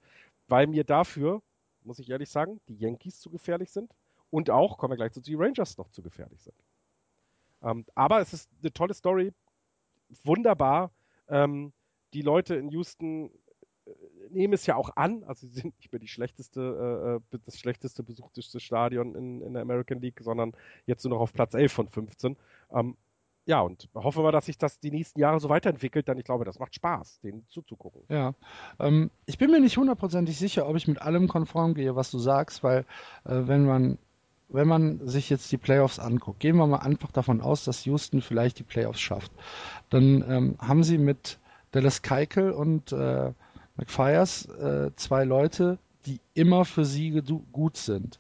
weil 0.48 0.68
mir 0.68 0.84
dafür, 0.84 1.42
muss 1.82 1.98
ich 1.98 2.12
ehrlich 2.12 2.30
sagen, 2.30 2.62
die 2.68 2.76
Yankees 2.76 3.20
zu 3.20 3.32
gefährlich 3.32 3.72
sind 3.72 3.92
und 4.30 4.52
auch, 4.52 4.78
kommen 4.78 4.92
wir 4.92 4.98
gleich 4.98 5.14
zu, 5.14 5.20
die 5.20 5.34
Rangers 5.34 5.80
noch 5.80 5.90
zu 5.90 6.04
gefährlich 6.04 6.44
sind. 6.44 6.56
Ähm, 7.64 7.86
aber 7.96 8.22
es 8.22 8.34
ist 8.34 8.52
eine 8.62 8.72
tolle 8.72 8.94
Story, 8.94 9.34
wunderbar. 10.24 10.92
Ähm, 11.28 11.74
die 12.14 12.22
Leute 12.22 12.54
in 12.54 12.70
Houston 12.70 13.32
nehme 14.32 14.56
es 14.56 14.66
ja 14.66 14.76
auch 14.76 14.96
an, 14.96 15.24
also 15.24 15.48
sie 15.48 15.54
sind 15.54 15.78
nicht 15.78 15.92
mehr 15.92 16.00
die 16.00 16.08
schlechteste, 16.08 17.20
äh, 17.32 17.36
äh 17.36 17.40
das 17.46 17.60
schlechteste 17.60 18.04
besuchteste 18.04 18.60
Stadion 18.60 19.16
in, 19.16 19.42
in 19.42 19.54
der 19.54 19.62
American 19.62 20.00
League, 20.00 20.20
sondern 20.22 20.54
jetzt 20.86 21.04
nur 21.04 21.16
noch 21.16 21.22
auf 21.22 21.34
Platz 21.34 21.54
11 21.54 21.72
von 21.72 21.90
15. 21.90 22.38
Ähm, 22.72 22.96
ja, 23.48 23.62
und 23.62 23.90
hoffen 23.94 24.24
wir, 24.24 24.32
dass 24.32 24.48
sich 24.48 24.58
das 24.58 24.80
die 24.80 24.90
nächsten 24.90 25.20
Jahre 25.20 25.40
so 25.40 25.50
weiterentwickelt, 25.50 26.08
denn 26.08 26.18
ich 26.18 26.24
glaube, 26.24 26.46
das 26.46 26.58
macht 26.58 26.74
Spaß, 26.74 27.20
denen 27.22 27.46
zuzugucken. 27.50 28.02
Ja, 28.10 28.34
ähm, 28.80 29.12
ich 29.28 29.38
bin 29.38 29.52
mir 29.52 29.60
nicht 29.60 29.78
hundertprozentig 29.78 30.38
sicher, 30.38 30.68
ob 30.68 30.76
ich 30.76 30.88
mit 30.88 31.02
allem 31.02 31.28
konform 31.28 31.76
gehe, 31.76 31.96
was 31.96 32.10
du 32.10 32.18
sagst, 32.18 32.64
weil 32.64 32.86
äh, 33.24 33.42
wenn 33.46 33.66
man 33.66 33.98
wenn 34.48 34.68
man 34.68 35.08
sich 35.08 35.30
jetzt 35.30 35.52
die 35.52 35.58
Playoffs 35.58 35.98
anguckt, 35.98 36.40
gehen 36.40 36.56
wir 36.58 36.68
mal 36.68 36.78
einfach 36.78 37.12
davon 37.12 37.42
aus, 37.42 37.66
dass 37.66 37.86
Houston 37.86 38.22
vielleicht 38.22 38.60
die 38.60 38.64
Playoffs 38.64 39.02
schafft, 39.02 39.32
dann 39.90 40.24
ähm, 40.28 40.56
haben 40.60 40.84
sie 40.84 41.00
mit 41.00 41.40
Dallas 41.72 42.04
Keikel 42.04 42.52
und 42.52 42.92
äh, 42.92 43.34
McFires 43.78 44.46
äh, 44.46 44.92
zwei 44.96 45.24
Leute, 45.24 45.78
die 46.06 46.20
immer 46.34 46.66
für 46.66 46.86
Siege 46.86 47.24
gut 47.52 47.78
sind. 47.78 48.20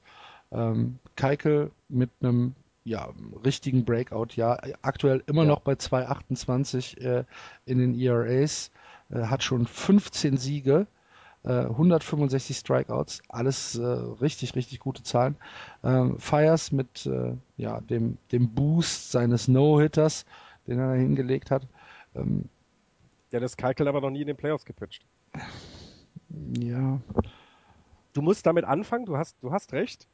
Ähm, 0.51 0.99
Keikel 1.15 1.71
mit 1.89 2.09
einem 2.21 2.55
ja, 2.83 3.09
richtigen 3.43 3.83
Breakout, 3.83 4.35
ja, 4.35 4.57
aktuell 4.81 5.23
immer 5.25 5.43
ja. 5.43 5.49
noch 5.49 5.61
bei 5.61 5.73
2,28 5.73 6.99
äh, 6.99 7.23
in 7.65 7.79
den 7.79 7.99
ERAs, 7.99 8.71
äh, 9.09 9.23
hat 9.23 9.43
schon 9.43 9.65
15 9.65 10.37
Siege, 10.37 10.87
165 11.43 12.55
äh, 12.55 12.59
Strikeouts, 12.59 13.21
alles 13.29 13.75
äh, 13.75 13.83
richtig, 13.85 14.55
richtig 14.55 14.79
gute 14.79 15.03
Zahlen. 15.03 15.35
Ähm, 15.83 16.17
Fires 16.17 16.71
mit 16.71 17.05
äh, 17.05 17.33
ja, 17.57 17.81
dem, 17.81 18.17
dem 18.31 18.49
Boost 18.55 19.11
seines 19.11 19.47
No-Hitters, 19.47 20.25
den 20.65 20.79
er 20.79 20.93
hingelegt 20.93 21.51
hat. 21.51 21.67
Ähm, 22.15 22.49
ja, 23.29 23.39
das 23.39 23.57
Keikel 23.57 23.87
aber 23.87 24.01
noch 24.01 24.09
nie 24.09 24.21
in 24.21 24.27
den 24.27 24.37
Playoffs 24.37 24.65
gepitcht. 24.65 25.05
Ja. 26.57 27.01
Du 28.13 28.21
musst 28.21 28.45
damit 28.45 28.65
anfangen, 28.65 29.05
du 29.05 29.17
hast, 29.17 29.37
du 29.41 29.51
hast 29.51 29.73
recht. 29.73 30.07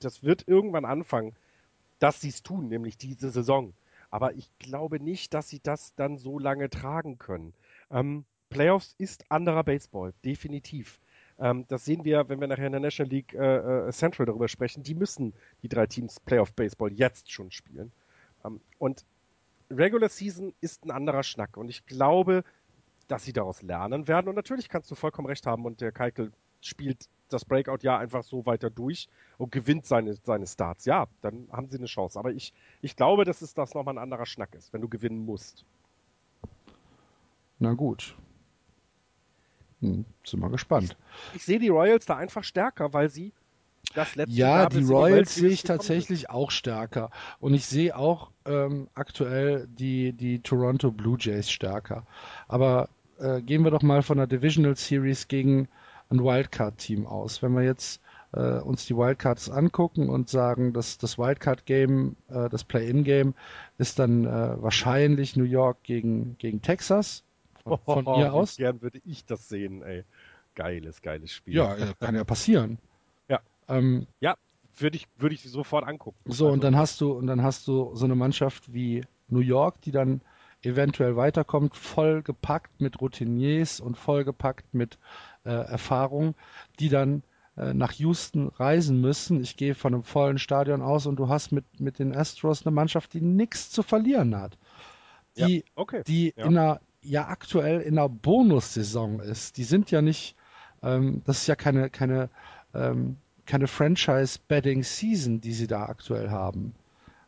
Das 0.00 0.22
wird 0.22 0.48
irgendwann 0.48 0.84
anfangen, 0.84 1.34
dass 1.98 2.20
sie 2.20 2.28
es 2.28 2.42
tun, 2.42 2.68
nämlich 2.68 2.96
diese 2.96 3.30
Saison. 3.30 3.74
Aber 4.10 4.34
ich 4.34 4.50
glaube 4.58 5.00
nicht, 5.00 5.34
dass 5.34 5.48
sie 5.48 5.60
das 5.60 5.94
dann 5.96 6.18
so 6.18 6.38
lange 6.38 6.70
tragen 6.70 7.18
können. 7.18 7.52
Ähm, 7.90 8.24
Playoffs 8.48 8.94
ist 8.98 9.30
anderer 9.30 9.64
Baseball, 9.64 10.14
definitiv. 10.24 11.00
Ähm, 11.38 11.64
das 11.68 11.84
sehen 11.84 12.04
wir, 12.04 12.28
wenn 12.28 12.40
wir 12.40 12.46
nachher 12.46 12.66
in 12.66 12.72
der 12.72 12.80
National 12.80 13.10
League 13.10 13.34
äh, 13.34 13.88
äh, 13.88 13.92
Central 13.92 14.26
darüber 14.26 14.48
sprechen. 14.48 14.82
Die 14.82 14.94
müssen 14.94 15.34
die 15.62 15.68
drei 15.68 15.86
Teams 15.86 16.20
Playoff 16.20 16.52
Baseball 16.52 16.92
jetzt 16.92 17.32
schon 17.32 17.50
spielen. 17.50 17.92
Ähm, 18.44 18.60
und 18.78 19.04
Regular 19.70 20.08
Season 20.08 20.54
ist 20.60 20.84
ein 20.84 20.90
anderer 20.90 21.22
Schnack. 21.22 21.56
Und 21.56 21.68
ich 21.68 21.86
glaube, 21.86 22.44
dass 23.08 23.24
sie 23.24 23.32
daraus 23.32 23.62
lernen 23.62 24.08
werden. 24.08 24.28
Und 24.28 24.34
natürlich 24.34 24.68
kannst 24.68 24.90
du 24.90 24.94
vollkommen 24.94 25.28
recht 25.28 25.46
haben 25.46 25.64
und 25.64 25.80
der 25.80 25.92
Keikel 25.92 26.32
spielt 26.60 27.08
das 27.28 27.44
Breakout-Jahr 27.44 27.98
einfach 27.98 28.22
so 28.22 28.46
weiter 28.46 28.70
durch 28.70 29.08
und 29.38 29.52
gewinnt 29.52 29.86
seine, 29.86 30.14
seine 30.14 30.46
Starts. 30.46 30.84
Ja, 30.84 31.06
dann 31.20 31.48
haben 31.50 31.68
sie 31.68 31.78
eine 31.78 31.86
Chance. 31.86 32.18
Aber 32.18 32.32
ich, 32.32 32.52
ich 32.80 32.96
glaube, 32.96 33.24
dass 33.24 33.42
es 33.42 33.54
das 33.54 33.74
nochmal 33.74 33.94
ein 33.94 34.02
anderer 34.02 34.26
Schnack 34.26 34.54
ist, 34.54 34.72
wenn 34.72 34.80
du 34.80 34.88
gewinnen 34.88 35.24
musst. 35.24 35.64
Na 37.58 37.72
gut. 37.74 38.16
Hm, 39.80 40.04
sind 40.24 40.40
wir 40.40 40.50
gespannt. 40.50 40.96
Ich, 41.30 41.36
ich 41.36 41.44
sehe 41.44 41.58
die 41.58 41.68
Royals 41.68 42.06
da 42.06 42.16
einfach 42.16 42.44
stärker, 42.44 42.92
weil 42.92 43.10
sie 43.10 43.32
das 43.94 44.14
letzte 44.14 44.34
Ja, 44.34 44.60
Jahr, 44.60 44.68
die 44.68 44.82
Royals 44.82 45.34
sehe 45.34 45.50
ich 45.50 45.62
tatsächlich 45.62 46.30
auch 46.30 46.50
stärker. 46.50 47.10
Und 47.40 47.54
ich 47.54 47.66
sehe 47.66 47.96
auch 47.96 48.30
ähm, 48.44 48.88
aktuell 48.94 49.66
die, 49.68 50.12
die 50.12 50.40
Toronto 50.40 50.90
Blue 50.90 51.16
Jays 51.18 51.50
stärker. 51.50 52.06
Aber 52.48 52.88
äh, 53.18 53.40
gehen 53.40 53.62
wir 53.64 53.70
doch 53.70 53.82
mal 53.82 54.02
von 54.02 54.18
der 54.18 54.26
Divisional 54.26 54.76
Series 54.76 55.28
gegen 55.28 55.68
ein 56.10 56.22
Wildcard-Team 56.22 57.06
aus. 57.06 57.42
Wenn 57.42 57.52
wir 57.52 57.62
jetzt 57.62 58.00
äh, 58.32 58.58
uns 58.58 58.86
die 58.86 58.96
Wildcards 58.96 59.48
angucken 59.48 60.08
und 60.08 60.28
sagen, 60.28 60.72
dass 60.72 60.98
das 60.98 61.18
Wildcard-Game, 61.18 62.16
äh, 62.28 62.48
das 62.48 62.64
Play-In-Game, 62.64 63.34
ist 63.78 63.98
dann 63.98 64.24
äh, 64.24 64.62
wahrscheinlich 64.62 65.36
New 65.36 65.44
York 65.44 65.82
gegen, 65.82 66.36
gegen 66.38 66.60
Texas. 66.62 67.22
Von, 67.62 67.78
von 67.84 68.06
oh, 68.06 68.16
mir 68.18 68.32
aus. 68.32 68.56
Gern 68.56 68.82
würde 68.82 69.00
ich 69.04 69.24
das 69.24 69.48
sehen, 69.48 69.82
ey. 69.82 70.04
Geiles, 70.54 71.02
geiles 71.02 71.32
Spiel. 71.32 71.54
Ja, 71.54 71.74
kann 71.98 72.14
ja 72.14 72.22
passieren. 72.22 72.78
Ja. 73.68 73.76
Ähm, 73.76 74.06
ja, 74.20 74.36
würde 74.76 74.96
ich, 74.96 75.06
würde 75.16 75.34
ich 75.34 75.42
sofort 75.42 75.86
angucken. 75.86 76.18
So, 76.24 76.46
also, 76.46 76.52
und 76.52 76.64
dann 76.64 76.76
hast 76.76 77.00
du, 77.00 77.12
und 77.12 77.26
dann 77.26 77.42
hast 77.42 77.68
du 77.68 77.94
so 77.94 78.04
eine 78.04 78.14
Mannschaft 78.14 78.72
wie 78.72 79.02
New 79.28 79.40
York, 79.40 79.80
die 79.82 79.92
dann 79.92 80.20
eventuell 80.62 81.16
weiterkommt, 81.16 81.76
vollgepackt 81.76 82.80
mit 82.80 83.00
Routiniers 83.00 83.80
und 83.80 83.96
vollgepackt 83.96 84.72
mit 84.72 84.98
äh, 85.44 85.50
Erfahrung, 85.50 86.34
die 86.80 86.88
dann 86.88 87.22
äh, 87.56 87.74
nach 87.74 87.92
Houston 87.92 88.48
reisen 88.48 89.00
müssen. 89.00 89.40
Ich 89.42 89.56
gehe 89.56 89.74
von 89.74 89.94
einem 89.94 90.02
vollen 90.02 90.38
Stadion 90.38 90.82
aus 90.82 91.06
und 91.06 91.16
du 91.16 91.28
hast 91.28 91.52
mit, 91.52 91.80
mit 91.80 91.98
den 91.98 92.14
Astros 92.16 92.66
eine 92.66 92.74
Mannschaft, 92.74 93.12
die 93.12 93.20
nichts 93.20 93.70
zu 93.70 93.82
verlieren 93.82 94.36
hat. 94.36 94.58
Die, 95.36 95.58
ja, 95.58 95.62
okay. 95.74 96.02
die 96.06 96.32
ja. 96.36 96.46
in 96.46 96.58
einer, 96.58 96.80
ja 97.02 97.28
aktuell 97.28 97.80
in 97.80 97.98
einer 97.98 98.08
Bonussaison 98.08 99.20
ist. 99.20 99.56
Die 99.56 99.64
sind 99.64 99.90
ja 99.90 100.00
nicht, 100.00 100.36
ähm, 100.82 101.22
das 101.24 101.42
ist 101.42 101.46
ja 101.46 101.56
keine, 101.56 101.90
keine, 101.90 102.30
ähm, 102.72 103.18
keine 103.46 103.66
Franchise-Betting-Season, 103.66 105.40
die 105.40 105.52
sie 105.52 105.66
da 105.66 105.84
aktuell 105.84 106.30
haben. 106.30 106.74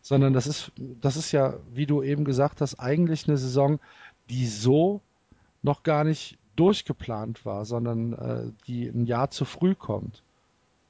Sondern 0.03 0.33
das 0.33 0.47
ist, 0.47 0.73
das 1.01 1.17
ist 1.17 1.33
ja, 1.33 1.55
wie 1.73 1.87
du 1.87 2.03
eben 2.03 2.25
gesagt 2.25 2.61
hast, 2.61 2.79
eigentlich 2.79 3.27
eine 3.29 3.37
Saison, 3.37 3.81
die 4.31 4.47
so 4.47 5.01
noch 5.63 5.83
gar 5.83 6.05
nicht 6.05 6.39
durchgeplant 6.55 7.45
war, 7.45 7.65
sondern 7.65 8.13
äh, 8.13 8.53
die 8.67 8.87
ein 8.87 9.05
Jahr 9.05 9.31
zu 9.31 9.45
früh 9.45 9.75
kommt. 9.75 10.23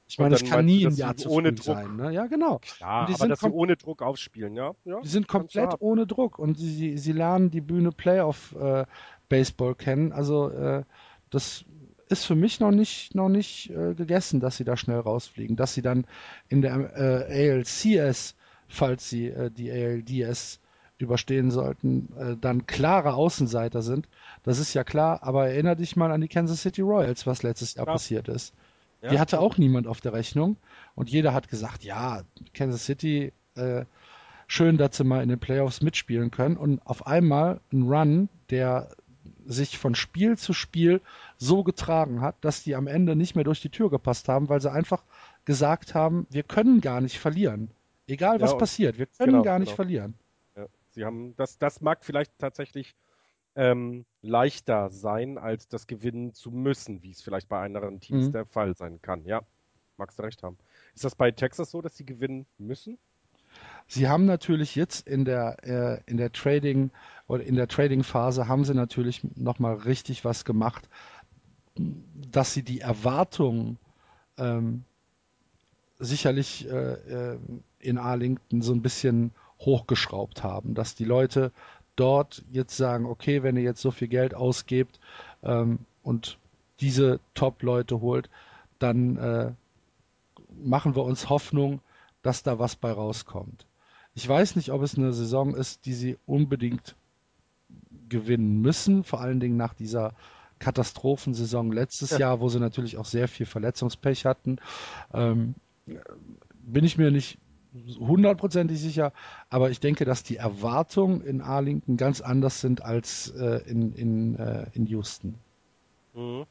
Ich 0.09 0.17
meine, 0.19 0.31
das 0.31 0.45
kann 0.45 0.65
nie 0.65 0.87
ein 0.87 0.95
Jahr 0.95 1.17
zu 1.17 1.29
ohne 1.29 1.49
früh 1.49 1.55
Druck. 1.55 1.65
sein. 1.65 1.95
Ne? 1.97 2.13
Ja, 2.13 2.27
genau. 2.27 2.59
Klar, 2.59 3.09
aber 3.13 3.27
dass 3.27 3.41
sie 3.41 3.49
ohne 3.49 3.75
Druck 3.75 4.01
aufspielen, 4.01 4.55
ja. 4.55 4.71
ja 4.85 5.01
die 5.01 5.07
sind 5.09 5.27
komplett 5.27 5.75
ohne 5.79 6.07
Druck 6.07 6.39
und 6.39 6.57
sie, 6.57 6.97
sie 6.97 7.11
lernen 7.11 7.51
die 7.51 7.59
Bühne 7.59 7.91
Playoff 7.91 8.55
äh, 8.55 8.85
Baseball 9.27 9.75
kennen. 9.75 10.13
Also 10.13 10.49
äh, 10.49 10.83
das 11.29 11.65
ist 12.09 12.25
für 12.25 12.35
mich 12.35 12.59
noch 12.59 12.71
nicht 12.71 13.15
noch 13.15 13.29
nicht 13.29 13.69
äh, 13.69 13.93
gegessen, 13.93 14.39
dass 14.39 14.57
sie 14.57 14.63
da 14.63 14.77
schnell 14.77 14.99
rausfliegen, 14.99 15.55
dass 15.55 15.73
sie 15.73 15.81
dann 15.81 16.05
in 16.49 16.61
der 16.61 17.27
äh, 17.29 17.51
ALCS, 17.51 18.35
falls 18.67 19.09
sie 19.09 19.27
äh, 19.27 19.51
die 19.51 19.71
ALDS 19.71 20.59
überstehen 20.97 21.51
sollten, 21.51 22.09
äh, 22.17 22.35
dann 22.39 22.65
klare 22.65 23.13
Außenseiter 23.13 23.81
sind. 23.81 24.07
Das 24.43 24.59
ist 24.59 24.73
ja 24.73 24.83
klar, 24.83 25.21
aber 25.21 25.49
erinnere 25.49 25.75
dich 25.75 25.95
mal 25.95 26.11
an 26.11 26.21
die 26.21 26.27
Kansas 26.27 26.61
City 26.61 26.81
Royals, 26.81 27.27
was 27.27 27.43
letztes 27.43 27.75
Jahr 27.75 27.85
ja. 27.85 27.93
passiert 27.93 28.27
ist. 28.27 28.53
Ja. 29.01 29.09
Die 29.09 29.19
hatte 29.19 29.39
auch 29.39 29.57
niemand 29.57 29.85
auf 29.87 30.01
der 30.01 30.13
Rechnung 30.13 30.57
und 30.95 31.09
jeder 31.09 31.33
hat 31.33 31.49
gesagt, 31.49 31.83
ja, 31.83 32.23
Kansas 32.53 32.85
City, 32.85 33.31
äh, 33.55 33.85
schön, 34.47 34.77
dass 34.77 34.97
sie 34.97 35.03
mal 35.03 35.21
in 35.21 35.29
den 35.29 35.39
Playoffs 35.39 35.81
mitspielen 35.81 36.31
können 36.31 36.57
und 36.57 36.85
auf 36.85 37.05
einmal 37.05 37.59
ein 37.71 37.83
Run, 37.83 38.29
der 38.49 38.89
sich 39.45 39.77
von 39.77 39.95
Spiel 39.95 40.37
zu 40.37 40.53
Spiel 40.53 41.01
so 41.37 41.63
getragen 41.63 42.21
hat, 42.21 42.35
dass 42.41 42.63
die 42.63 42.75
am 42.75 42.87
Ende 42.87 43.15
nicht 43.15 43.35
mehr 43.35 43.43
durch 43.43 43.61
die 43.61 43.69
Tür 43.69 43.89
gepasst 43.89 44.27
haben, 44.29 44.49
weil 44.49 44.61
sie 44.61 44.71
einfach 44.71 45.03
gesagt 45.45 45.95
haben, 45.95 46.27
wir 46.29 46.43
können 46.43 46.81
gar 46.81 47.01
nicht 47.01 47.19
verlieren. 47.19 47.71
Egal 48.07 48.39
was 48.41 48.51
ja, 48.51 48.57
passiert, 48.57 48.97
wir 48.97 49.05
können 49.05 49.33
genau, 49.33 49.43
gar 49.43 49.59
nicht 49.59 49.69
genau. 49.69 49.75
verlieren. 49.75 50.13
Sie 50.91 51.05
haben 51.05 51.35
das, 51.35 51.59
das 51.59 51.81
mag 51.81 52.03
vielleicht 52.03 52.31
tatsächlich 52.39 52.95
ähm, 53.55 54.05
leichter 54.23 54.89
sein, 54.89 55.37
als 55.37 55.67
das 55.67 55.85
gewinnen 55.85 56.33
zu 56.33 56.49
müssen, 56.49 57.03
wie 57.03 57.11
es 57.11 57.21
vielleicht 57.21 57.49
bei 57.49 57.63
anderen 57.63 57.99
Teams 57.99 58.27
mhm. 58.27 58.31
der 58.31 58.45
Fall 58.45 58.75
sein 58.75 58.99
kann. 59.01 59.23
Ja, 59.25 59.41
magst 59.97 60.17
du 60.17 60.23
recht 60.23 60.41
haben. 60.41 60.57
Ist 60.95 61.03
das 61.03 61.13
bei 61.13 61.29
Texas 61.31 61.69
so, 61.69 61.83
dass 61.83 61.97
sie 61.97 62.05
gewinnen 62.05 62.47
müssen? 62.57 62.97
Sie 63.87 64.07
haben 64.07 64.25
natürlich 64.25 64.75
jetzt 64.75 65.07
in 65.07 65.23
der 65.23 65.63
äh, 65.63 66.01
in 66.05 66.17
der 66.17 66.31
Trading 66.31 66.91
oder 67.27 67.43
in 67.43 67.55
der 67.55 67.67
Trading 67.67 68.03
Phase 68.03 68.47
haben 68.47 68.65
sie 68.65 68.73
natürlich 68.73 69.21
noch 69.35 69.59
mal 69.59 69.75
richtig 69.75 70.25
was 70.25 70.43
gemacht, 70.45 70.89
dass 71.75 72.53
sie 72.53 72.63
die 72.63 72.81
Erwartungen 72.81 73.77
ähm, 74.37 74.83
sicherlich 75.99 76.67
äh, 76.69 76.93
äh 77.33 77.37
in 77.79 77.99
Arlington 77.99 78.63
so 78.63 78.73
ein 78.73 78.81
bisschen 78.81 79.31
hochgeschraubt 79.59 80.43
haben, 80.43 80.73
dass 80.73 80.95
die 80.95 81.05
Leute 81.05 81.51
dort 81.95 82.43
jetzt 82.51 82.75
sagen, 82.75 83.05
okay, 83.05 83.43
wenn 83.43 83.55
ihr 83.55 83.63
jetzt 83.63 83.81
so 83.81 83.91
viel 83.91 84.07
Geld 84.07 84.33
ausgebt 84.33 84.99
ähm, 85.43 85.79
und 86.03 86.39
diese 86.79 87.19
Top-Leute 87.35 88.01
holt, 88.01 88.29
dann 88.79 89.17
äh, 89.17 89.51
machen 90.63 90.95
wir 90.95 91.03
uns 91.03 91.29
Hoffnung, 91.29 91.81
dass 92.23 92.43
da 92.43 92.59
was 92.59 92.75
bei 92.75 92.91
rauskommt. 92.91 93.66
Ich 94.17 94.27
weiß 94.27 94.55
nicht, 94.55 94.71
ob 94.71 94.81
es 94.81 94.97
eine 94.97 95.13
Saison 95.13 95.53
ist, 95.53 95.85
die 95.85 95.93
sie 95.93 96.17
unbedingt 96.25 96.95
gewinnen 98.09 98.59
müssen, 98.61 99.03
vor 99.03 99.21
allen 99.21 99.39
Dingen 99.39 99.57
nach 99.57 99.75
dieser 99.75 100.15
Katastrophensaison 100.57 101.71
letztes 101.71 102.09
ja. 102.09 102.17
Jahr, 102.17 102.39
wo 102.39 102.49
sie 102.49 102.59
natürlich 102.59 102.97
auch 102.97 103.05
sehr 103.05 103.27
viel 103.27 103.45
Verletzungspech 103.45 104.25
hatten. 104.25 104.57
Ähm, 105.13 105.53
bin 106.63 106.83
ich 106.83 106.97
mir 106.97 107.11
nicht 107.11 107.37
hundertprozentig 107.99 108.79
sicher, 108.79 109.13
aber 109.51 109.69
ich 109.69 109.81
denke, 109.81 110.03
dass 110.03 110.23
die 110.23 110.37
Erwartungen 110.37 111.21
in 111.21 111.41
Arlington 111.41 111.95
ganz 111.95 112.19
anders 112.19 112.59
sind 112.59 112.81
als 112.81 113.29
äh, 113.37 113.69
in, 113.69 113.93
in, 113.93 114.39
äh, 114.39 114.65
in 114.73 114.87
Houston. 114.87 115.35
Mhm. 116.15 116.47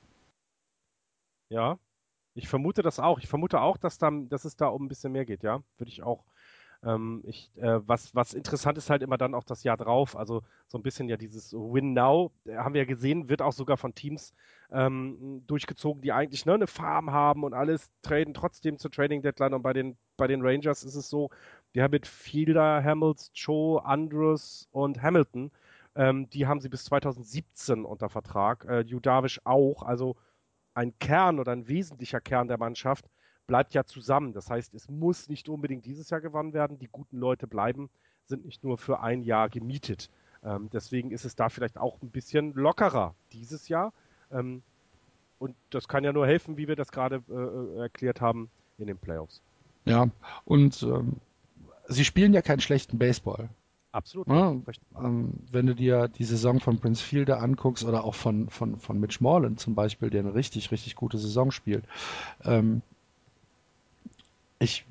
Ja, 1.49 1.81
ich 2.35 2.47
vermute 2.47 2.83
das 2.83 3.01
auch. 3.01 3.19
Ich 3.19 3.27
vermute 3.27 3.61
auch, 3.61 3.77
dass, 3.77 3.99
da, 3.99 4.13
dass 4.13 4.45
es 4.45 4.55
da 4.55 4.69
um 4.69 4.85
ein 4.85 4.89
bisschen 4.89 5.11
mehr 5.11 5.25
geht, 5.25 5.43
ja. 5.43 5.65
Würde 5.79 5.91
ich 5.91 6.05
auch. 6.05 6.23
Ähm, 6.85 7.23
ich, 7.27 7.51
äh, 7.57 7.81
was, 7.87 8.15
was 8.15 8.35
interessant 8.35 8.79
ist 8.79 8.91
halt 8.91 9.03
immer 9.03 9.19
dann 9.19 9.35
auch 9.35 9.45
das 9.45 9.63
Jahr 9.65 9.77
drauf. 9.77 10.17
Also 10.17 10.43
so 10.69 10.79
ein 10.79 10.83
bisschen 10.83 11.09
ja 11.09 11.17
dieses 11.17 11.53
Win 11.53 11.95
Now, 11.95 12.33
äh, 12.45 12.57
haben 12.57 12.75
wir 12.75 12.83
ja 12.83 12.87
gesehen, 12.87 13.29
wird 13.29 13.43
auch 13.43 13.53
sogar 13.53 13.77
von 13.77 13.95
Teams 13.95 14.35
ähm, 14.71 15.43
durchgezogen, 15.47 16.03
die 16.03 16.13
eigentlich 16.13 16.47
ne, 16.47 16.55
eine 16.55 16.67
Farm 16.67 17.11
haben 17.11 17.45
und 17.45 17.55
alles, 17.55 17.91
traden 18.03 18.35
trotzdem 18.35 18.79
zur 18.79 18.91
Trading 18.91 19.23
Deadline. 19.23 19.55
Und 19.55 19.63
bei 19.63 19.73
den, 19.73 19.97
bei 20.17 20.27
den 20.27 20.43
Rangers 20.43 20.85
ist 20.85 20.97
es 20.97 21.09
so, 21.09 21.31
die 21.75 21.83
haben 21.83 21.93
mit 21.93 22.07
Fielder, 22.07 22.83
Hamilton, 22.83 23.27
Joe, 23.35 23.85
Andrews 23.85 24.69
und 24.71 25.03
Hamilton, 25.03 25.51
ähm, 25.95 26.29
die 26.31 26.47
haben 26.47 26.61
sie 26.61 26.69
bis 26.69 26.85
2017 26.85 27.85
unter 27.85 28.09
Vertrag. 28.09 28.65
Äh, 28.69 28.81
Judavish 28.81 29.41
auch, 29.45 29.83
also 29.83 30.17
ein 30.75 30.99
Kern 30.99 31.41
oder 31.41 31.53
ein 31.53 31.69
wesentlicher 31.69 32.21
Kern 32.21 32.49
der 32.49 32.59
Mannschaft 32.59 33.07
bleibt 33.47 33.75
ja 33.75 33.85
zusammen. 33.85 34.33
Das 34.33 34.51
heißt, 34.51 34.75
es 34.75 34.89
muss 34.89 35.29
nicht 35.29 35.49
unbedingt 35.49 35.85
dieses 35.85 36.11
Jahr 36.11 36.21
gewonnen 36.21 36.53
werden. 36.53 36.79
Die 36.79 36.89
guten 36.89 37.19
Leute 37.19 37.47
bleiben, 37.47 37.91
sind 38.27 38.45
nicht 38.45 38.65
nur 38.65 38.79
für 38.79 39.01
ein 39.01 39.23
Jahr 39.23 39.49
gemietet. 39.49 40.11
Ähm, 40.45 40.69
deswegen 40.73 41.11
ist 41.11 41.25
es 41.25 41.35
da 41.37 41.49
vielleicht 41.49 41.79
auch 41.79 42.01
ein 42.03 42.11
bisschen 42.11 42.53
lockerer 42.55 43.15
dieses 43.33 43.69
Jahr. 43.69 43.93
Ähm, 44.31 44.63
und 45.39 45.55
das 45.71 45.89
kann 45.89 46.05
ja 46.05 46.13
nur 46.13 46.27
helfen, 46.27 46.57
wie 46.57 46.69
wir 46.69 46.77
das 46.77 46.91
gerade 46.91 47.23
äh, 47.29 47.33
äh, 47.33 47.83
erklärt 47.83 48.21
haben, 48.21 48.49
in 48.79 48.87
den 48.87 48.99
Playoffs. 48.99 49.43
Ja, 49.85 50.09
und 50.45 50.83
ähm, 50.83 51.17
sie 51.89 52.05
spielen 52.05 52.33
ja 52.33 52.43
keinen 52.43 52.61
schlechten 52.61 52.99
Baseball. 52.99 53.49
Absolut. 53.93 54.29
Ja, 54.29 54.55
ähm, 54.99 55.33
wenn 55.51 55.67
du 55.67 55.75
dir 55.75 56.09
die 56.09 56.25
Saison 56.25 56.61
von 56.61 56.79
Prince 56.79 57.03
Fielder 57.03 57.41
anguckst 57.41 57.83
oder 57.83 58.05
auch 58.05 58.15
von, 58.15 58.51
von, 58.51 58.79
von 58.79 59.01
Mitch 59.01 59.19
Morland 59.21 59.59
zum 59.59 59.75
Beispiel, 59.75 60.11
der 60.11 60.21
eine 60.21 60.35
richtig, 60.35 60.71
richtig 60.71 60.97
gute 60.97 61.17
Saison 61.17 61.51
spielt. 61.51 61.85
Ähm, 62.45 62.83
ich, 64.59 64.87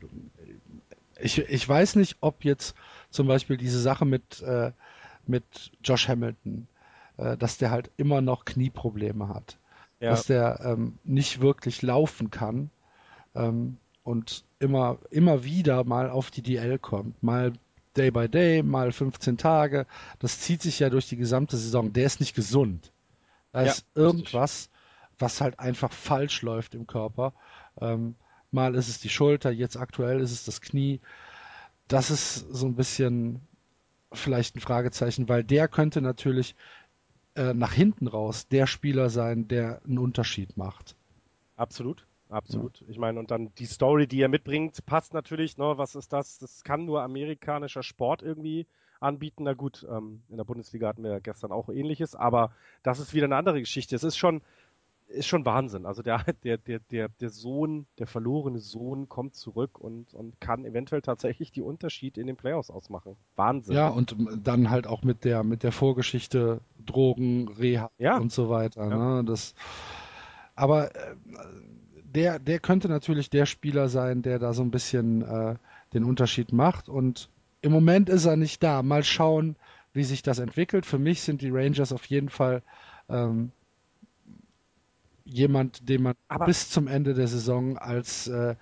ich, 1.19 1.39
ich 1.39 1.67
weiß 1.67 1.95
nicht, 1.95 2.17
ob 2.21 2.43
jetzt 2.43 2.75
zum 3.09 3.27
Beispiel 3.27 3.57
diese 3.57 3.79
Sache 3.79 4.05
mit, 4.05 4.41
äh, 4.41 4.71
mit 5.25 5.71
Josh 5.83 6.07
Hamilton, 6.07 6.67
äh, 7.17 7.37
dass 7.37 7.57
der 7.57 7.71
halt 7.71 7.89
immer 7.97 8.21
noch 8.21 8.45
Knieprobleme 8.45 9.29
hat. 9.29 9.57
Ja. 9.99 10.11
Dass 10.11 10.25
der 10.25 10.59
ähm, 10.63 10.97
nicht 11.03 11.41
wirklich 11.41 11.81
laufen 11.81 12.29
kann 12.29 12.69
ähm, 13.33 13.77
und 14.03 14.43
immer, 14.59 14.99
immer 15.09 15.43
wieder 15.43 15.83
mal 15.83 16.09
auf 16.09 16.31
die 16.31 16.41
DL 16.41 16.77
kommt. 16.77 17.21
Mal 17.23 17.53
Day 17.95 18.11
by 18.11 18.27
Day, 18.27 18.61
mal 18.61 18.91
15 18.91 19.37
Tage. 19.37 19.85
Das 20.19 20.41
zieht 20.41 20.61
sich 20.61 20.79
ja 20.79 20.89
durch 20.89 21.07
die 21.07 21.17
gesamte 21.17 21.57
Saison. 21.57 21.93
Der 21.93 22.05
ist 22.05 22.19
nicht 22.19 22.35
gesund. 22.35 22.91
Da 23.53 23.63
ja, 23.63 23.71
ist 23.71 23.85
irgendwas, 23.95 24.69
was 25.17 25.39
halt 25.39 25.59
einfach 25.59 25.93
falsch 25.93 26.41
läuft 26.41 26.75
im 26.75 26.87
Körper. 26.87 27.33
Ähm, 27.79 28.15
mal 28.55 28.73
ist 28.73 28.87
es 28.87 28.99
die 28.99 29.09
Schulter, 29.09 29.51
jetzt 29.51 29.77
aktuell 29.77 30.19
ist 30.19 30.31
es 30.31 30.45
das 30.45 30.61
Knie. 30.61 30.99
Das 31.87 32.09
ist 32.09 32.47
so 32.49 32.65
ein 32.65 32.75
bisschen 32.75 33.41
vielleicht 34.11 34.55
ein 34.55 34.61
Fragezeichen, 34.61 35.29
weil 35.29 35.43
der 35.43 35.67
könnte 35.67 36.01
natürlich 36.01 36.55
äh, 37.35 37.53
nach 37.53 37.73
hinten 37.73 38.07
raus 38.07 38.47
der 38.47 38.65
Spieler 38.65 39.09
sein, 39.09 39.47
der 39.47 39.81
einen 39.85 39.99
Unterschied 39.99 40.57
macht. 40.57 40.95
Absolut, 41.57 42.07
absolut. 42.29 42.81
Ja. 42.81 42.87
Ich 42.89 42.97
meine, 42.97 43.19
und 43.19 43.29
dann 43.29 43.53
die 43.55 43.65
Story, 43.65 44.07
die 44.07 44.21
er 44.21 44.29
mitbringt, 44.29 44.85
passt 44.85 45.13
natürlich. 45.13 45.57
Ne? 45.57 45.77
Was 45.77 45.95
ist 45.95 46.11
das? 46.13 46.39
Das 46.39 46.63
kann 46.63 46.85
nur 46.85 47.03
amerikanischer 47.03 47.83
Sport 47.83 48.23
irgendwie 48.23 48.65
anbieten. 48.99 49.43
Na 49.43 49.53
gut, 49.53 49.85
ähm, 49.89 50.23
in 50.29 50.37
der 50.37 50.43
Bundesliga 50.45 50.87
hatten 50.87 51.03
wir 51.03 51.11
ja 51.11 51.19
gestern 51.19 51.51
auch 51.51 51.69
ähnliches, 51.69 52.15
aber 52.15 52.51
das 52.83 52.99
ist 52.99 53.13
wieder 53.13 53.25
eine 53.25 53.35
andere 53.35 53.59
Geschichte. 53.59 53.95
Es 53.95 54.03
ist 54.03 54.17
schon, 54.17 54.41
ist 55.07 55.27
schon 55.27 55.45
Wahnsinn. 55.45 55.85
Also 55.85 56.01
der, 56.01 56.23
der, 56.43 56.57
der, 56.57 56.79
der, 56.79 57.09
der 57.09 57.29
Sohn, 57.29 57.85
der 57.99 58.07
verlorene 58.07 58.59
Sohn 58.59 59.09
kommt 59.09 59.35
zurück 59.35 59.79
und, 59.79 60.13
und 60.13 60.39
kann 60.39 60.65
eventuell 60.65 61.01
tatsächlich 61.01 61.51
die 61.51 61.61
Unterschied 61.61 62.17
in 62.17 62.27
den 62.27 62.35
Playoffs 62.35 62.69
ausmachen. 62.69 63.15
Wahnsinn. 63.35 63.75
Ja, 63.75 63.89
und 63.89 64.15
dann 64.43 64.69
halt 64.69 64.87
auch 64.87 65.03
mit 65.03 65.23
der, 65.23 65.43
mit 65.43 65.63
der 65.63 65.71
Vorgeschichte 65.71 66.61
Drogen, 66.85 67.47
Reha 67.49 67.89
ja. 67.97 68.17
und 68.17 68.31
so 68.31 68.49
weiter. 68.49 68.89
Ja. 68.89 69.15
Ne? 69.17 69.23
Das, 69.25 69.55
aber 70.55 70.95
äh, 70.95 71.15
der, 72.03 72.39
der 72.39 72.59
könnte 72.59 72.87
natürlich 72.87 73.29
der 73.29 73.45
Spieler 73.45 73.89
sein, 73.89 74.21
der 74.21 74.39
da 74.39 74.53
so 74.53 74.63
ein 74.63 74.71
bisschen 74.71 75.21
äh, 75.21 75.55
den 75.93 76.03
Unterschied 76.03 76.53
macht. 76.53 76.87
Und 76.89 77.29
im 77.61 77.71
Moment 77.71 78.09
ist 78.09 78.25
er 78.25 78.37
nicht 78.37 78.63
da. 78.63 78.83
Mal 78.83 79.03
schauen, 79.03 79.55
wie 79.93 80.03
sich 80.03 80.23
das 80.23 80.39
entwickelt. 80.39 80.85
Für 80.85 80.99
mich 80.99 81.21
sind 81.21 81.41
die 81.41 81.49
Rangers 81.49 81.91
auf 81.91 82.05
jeden 82.05 82.29
Fall 82.29 82.61
ähm, 83.09 83.51
jemand, 85.25 85.89
den 85.89 86.03
man 86.03 86.15
Aber 86.27 86.45
bis 86.45 86.69
zum 86.69 86.87
Ende 86.87 87.13
der 87.13 87.27
Saison 87.27 87.77
als 87.77 88.27
äh, 88.27 88.55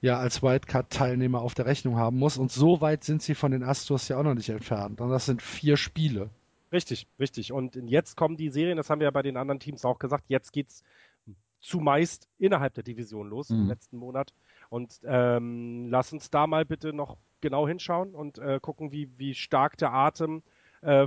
ja 0.00 0.18
als 0.18 0.42
Wildcard-Teilnehmer 0.42 1.40
auf 1.40 1.54
der 1.54 1.66
Rechnung 1.66 1.96
haben 1.96 2.18
muss. 2.18 2.38
Und 2.38 2.52
so 2.52 2.80
weit 2.80 3.02
sind 3.02 3.22
sie 3.22 3.34
von 3.34 3.50
den 3.50 3.64
Astros 3.64 4.08
ja 4.08 4.18
auch 4.18 4.22
noch 4.22 4.34
nicht 4.34 4.48
entfernt. 4.48 5.00
Und 5.00 5.10
das 5.10 5.26
sind 5.26 5.42
vier 5.42 5.76
Spiele. 5.76 6.30
Richtig, 6.70 7.06
richtig. 7.18 7.52
Und 7.52 7.76
jetzt 7.76 8.16
kommen 8.16 8.36
die 8.36 8.50
Serien, 8.50 8.76
das 8.76 8.90
haben 8.90 9.00
wir 9.00 9.06
ja 9.06 9.10
bei 9.10 9.22
den 9.22 9.36
anderen 9.36 9.58
Teams 9.58 9.84
auch 9.84 9.98
gesagt, 9.98 10.24
jetzt 10.28 10.52
geht's 10.52 10.84
zumeist 11.60 12.28
innerhalb 12.38 12.74
der 12.74 12.84
Division 12.84 13.28
los 13.28 13.48
mhm. 13.48 13.62
im 13.62 13.66
letzten 13.68 13.96
Monat. 13.96 14.32
Und 14.68 15.00
ähm, 15.04 15.88
lass 15.90 16.12
uns 16.12 16.30
da 16.30 16.46
mal 16.46 16.64
bitte 16.64 16.92
noch 16.92 17.16
genau 17.40 17.66
hinschauen 17.66 18.14
und 18.14 18.38
äh, 18.38 18.60
gucken, 18.60 18.92
wie, 18.92 19.10
wie 19.16 19.34
stark 19.34 19.78
der 19.78 19.92
Atem 19.92 20.38
äh, 20.38 20.57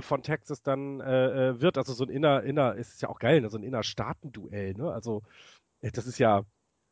von 0.02 0.22
Texas 0.22 0.62
dann 0.62 1.00
äh, 1.00 1.50
äh, 1.50 1.60
wird. 1.60 1.78
Also 1.78 1.94
so 1.94 2.04
ein 2.04 2.10
inner, 2.10 2.42
inner, 2.42 2.74
ist 2.74 3.02
ja 3.02 3.08
auch 3.08 3.18
geil, 3.18 3.40
ne? 3.40 3.50
so 3.50 3.58
ein 3.58 3.62
inner 3.62 3.82
Staatenduell, 3.82 4.74
ne? 4.74 4.92
Also 4.92 5.22
äh, 5.80 5.90
das 5.90 6.06
ist 6.06 6.18
ja, 6.18 6.44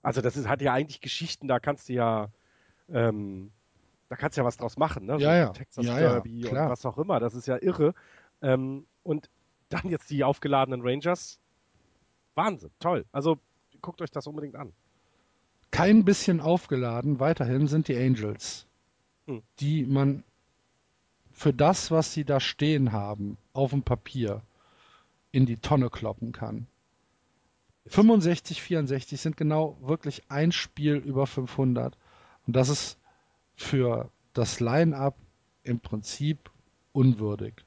also 0.03 0.21
das 0.21 0.37
ist, 0.37 0.49
hat 0.49 0.63
ja 0.63 0.73
eigentlich 0.73 1.01
Geschichten, 1.01 1.49
da 1.49 1.61
kannst 1.61 1.89
du 1.89 1.93
ja, 1.93 2.29
ähm, 2.89 3.53
da 4.09 4.17
kannst 4.17 4.37
du 4.37 4.43
ja 4.43 4.47
was 4.47 4.57
draus 4.57 4.77
machen, 4.77 5.07
ne? 5.07 5.15
So 5.15 5.25
ja, 5.25 5.37
ja. 5.37 5.49
Texas 5.51 5.85
ja, 5.85 5.99
Derby 5.99 6.41
ja, 6.41 6.51
und 6.51 6.71
was 6.71 6.85
auch 6.87 6.99
immer. 6.99 7.21
Das 7.21 7.35
ist 7.35 7.47
ja 7.47 7.59
irre. 7.61 7.95
Ähm, 8.43 8.87
und 9.03 9.31
dann 9.69 9.89
jetzt 9.89 10.11
die 10.11 10.25
aufgeladenen 10.25 10.83
Rangers. 10.83 11.39
Wahnsinn, 12.35 12.71
toll. 12.81 13.05
Also 13.13 13.39
guckt 13.81 14.03
euch 14.03 14.11
das 14.11 14.27
unbedingt 14.27 14.57
an. 14.57 14.73
Kein 15.71 16.05
bisschen 16.05 16.41
aufgeladen, 16.41 17.21
weiterhin 17.21 17.69
sind 17.69 17.89
die 17.89 17.97
Angels, 17.97 18.67
hm. 19.27 19.43
die 19.61 19.87
man 19.87 20.25
für 21.33 21.53
das, 21.53 21.91
was 21.91 22.13
sie 22.13 22.25
da 22.25 22.41
stehen 22.41 22.93
haben, 22.93 23.37
auf 23.53 23.71
dem 23.71 23.83
Papier, 23.83 24.43
in 25.33 25.47
die 25.47 25.59
Tonne 25.59 25.91
kloppen 25.91 26.33
kann. 26.33 26.67
65, 27.87 28.63
64 28.63 29.21
sind 29.21 29.37
genau 29.37 29.77
wirklich 29.81 30.31
ein 30.31 30.53
Spiel 30.53 30.97
über 30.97 31.27
500. 31.27 31.97
Und 32.47 32.57
das 32.57 32.69
ist 32.69 32.99
für 33.57 34.11
das 34.33 34.61
Line-up 34.61 35.17
im 35.63 35.81
Prinzip 35.81 36.51
unwürdig. 36.93 37.65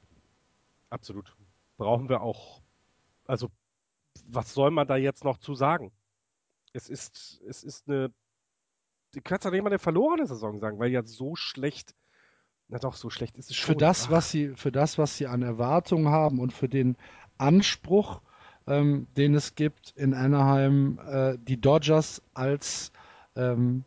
Absolut. 0.90 1.34
Brauchen 1.76 2.08
wir 2.08 2.20
auch. 2.20 2.60
Also, 3.26 3.50
was 4.26 4.54
soll 4.54 4.70
man 4.70 4.86
da 4.86 4.96
jetzt 4.96 5.24
noch 5.24 5.38
zu 5.38 5.54
sagen? 5.54 5.90
Es 6.72 6.88
ist, 6.88 7.40
es 7.46 7.62
ist 7.62 7.88
eine. 7.88 8.12
Du 9.12 9.20
kannst 9.22 9.44
ja 9.44 9.50
nicht 9.50 9.62
mal 9.62 9.70
eine 9.70 9.78
verlorene 9.78 10.26
Saison 10.26 10.58
sagen, 10.58 10.78
weil 10.78 10.90
ja 10.90 11.02
so 11.04 11.36
schlecht 11.36 11.94
na 12.68 12.78
doch, 12.78 12.94
so 12.94 13.10
schlecht 13.10 13.36
ist 13.36 13.50
es 13.50 13.56
schon. 13.56 13.74
Für 13.74 13.78
das, 13.78 14.10
was 14.10 14.30
sie, 14.30 14.48
für 14.56 14.72
das, 14.72 14.98
was 14.98 15.16
sie 15.16 15.26
an 15.26 15.42
Erwartungen 15.42 16.08
haben 16.08 16.40
und 16.40 16.52
für 16.52 16.68
den 16.68 16.96
Anspruch, 17.38 18.20
ähm, 18.66 19.06
den 19.16 19.34
es 19.34 19.54
gibt 19.54 19.92
in 19.96 20.14
Anaheim, 20.14 20.98
äh, 21.06 21.38
die 21.38 21.60
Dodgers 21.60 22.22
als 22.32 22.92
ähm, 23.36 23.84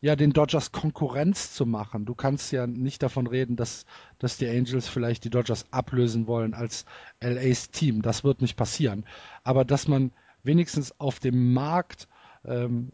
ja, 0.00 0.14
den 0.14 0.32
Dodgers 0.32 0.70
Konkurrenz 0.70 1.54
zu 1.54 1.66
machen. 1.66 2.04
Du 2.04 2.14
kannst 2.14 2.52
ja 2.52 2.66
nicht 2.66 3.02
davon 3.02 3.26
reden, 3.26 3.56
dass, 3.56 3.84
dass 4.18 4.36
die 4.36 4.48
Angels 4.48 4.88
vielleicht 4.88 5.24
die 5.24 5.30
Dodgers 5.30 5.66
ablösen 5.72 6.26
wollen 6.28 6.54
als 6.54 6.84
LAs 7.20 7.70
Team. 7.70 8.02
Das 8.02 8.22
wird 8.22 8.40
nicht 8.40 8.56
passieren. 8.56 9.04
Aber 9.42 9.64
dass 9.64 9.88
man 9.88 10.12
wenigstens 10.44 10.98
auf 11.00 11.18
dem 11.18 11.52
Markt 11.52 12.06
ähm, 12.44 12.90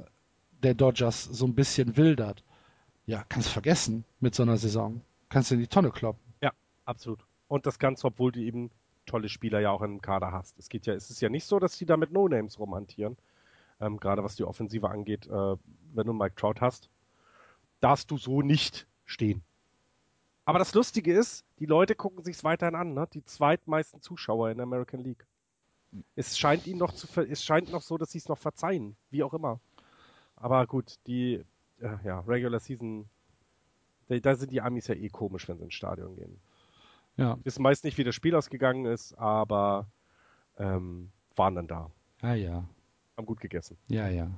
der 0.62 0.75
Dodgers 0.75 1.25
so 1.25 1.45
ein 1.47 1.55
bisschen 1.55 1.99
wildert, 1.99 2.43
ja, 3.07 3.22
kannst 3.29 3.51
vergessen 3.51 4.05
mit 4.20 4.35
so 4.35 4.43
einer 4.43 4.57
Saison 4.57 5.03
kannst 5.35 5.51
du 5.51 5.57
in 5.57 5.62
die 5.62 5.66
Tonne 5.66 5.91
kloppen. 5.91 6.22
Ja, 6.41 6.53
absolut. 6.85 7.26
Und 7.49 7.66
das 7.66 7.80
Ganze, 7.80 8.07
obwohl 8.07 8.30
du 8.30 8.39
eben 8.39 8.70
tolle 9.05 9.28
Spieler 9.28 9.59
ja 9.59 9.72
auch 9.72 9.82
im 9.82 10.01
Kader 10.01 10.30
hast. 10.30 10.57
Es 10.61 10.68
geht 10.68 10.87
ja, 10.87 10.95
es 10.95 11.11
ist 11.11 11.20
ja 11.20 11.28
nicht 11.28 11.45
so, 11.45 11.59
dass 11.59 11.76
die 11.76 11.87
da 11.87 11.97
mit 11.97 12.12
No-Names 12.12 12.61
rumhantieren. 12.61 13.16
Ähm, 13.80 13.99
gerade 13.99 14.22
was 14.22 14.37
die 14.37 14.45
Offensive 14.45 14.89
angeht, 14.89 15.26
äh, 15.26 15.57
wenn 15.93 16.07
du 16.07 16.12
Mike 16.12 16.37
Trout 16.37 16.61
hast, 16.61 16.89
darfst 17.80 18.12
du 18.12 18.16
so 18.16 18.43
nicht 18.43 18.87
stehen. 19.05 19.43
Aber 20.45 20.61
das 20.61 20.72
Lustige 20.72 21.12
ist, 21.12 21.45
die 21.59 21.66
Leute 21.66 21.97
gucken 21.97 22.22
sich's 22.22 22.45
weiterhin 22.45 22.76
an, 22.76 22.95
ne? 22.95 23.09
Die 23.12 23.24
zweitmeisten 23.24 24.01
Zuschauer 24.01 24.51
in 24.51 24.59
der 24.59 24.64
American 24.64 25.01
League. 25.01 25.26
Es 26.14 26.39
scheint 26.39 26.68
ihnen 26.68 26.78
noch 26.78 26.93
zu, 26.93 27.09
es 27.22 27.43
scheint 27.43 27.72
noch 27.72 27.82
so, 27.82 27.99
dass 27.99 28.12
sie 28.12 28.18
es 28.18 28.28
noch 28.28 28.39
verzeihen, 28.39 28.95
wie 29.11 29.24
auch 29.24 29.35
immer. 29.35 29.59
Aber 30.37 30.64
gut, 30.68 30.95
die, 31.09 31.45
äh, 31.80 31.97
ja, 32.05 32.20
Regular 32.20 32.61
Season 32.61 33.09
da 34.09 34.34
sind 34.34 34.52
die 34.52 34.61
Amis 34.61 34.86
ja 34.88 34.94
eh 34.94 35.09
komisch, 35.09 35.48
wenn 35.48 35.59
sie 35.59 35.64
ins 35.64 35.74
Stadion 35.74 36.16
gehen. 36.16 36.40
Ja. 37.16 37.38
Wissen 37.44 37.62
meist 37.62 37.84
nicht, 37.84 37.96
wie 37.98 38.05
das 38.05 38.14
Spiel 38.14 38.34
ausgegangen 38.34 38.86
ist, 38.86 39.14
aber 39.14 39.86
ähm, 40.59 41.11
waren 41.36 41.55
dann 41.55 41.66
da. 41.66 41.90
Ah 42.22 42.34
ja. 42.34 42.64
Haben 43.16 43.26
gut 43.26 43.40
gegessen. 43.40 43.76
Ja, 43.88 44.09
ja. 44.09 44.30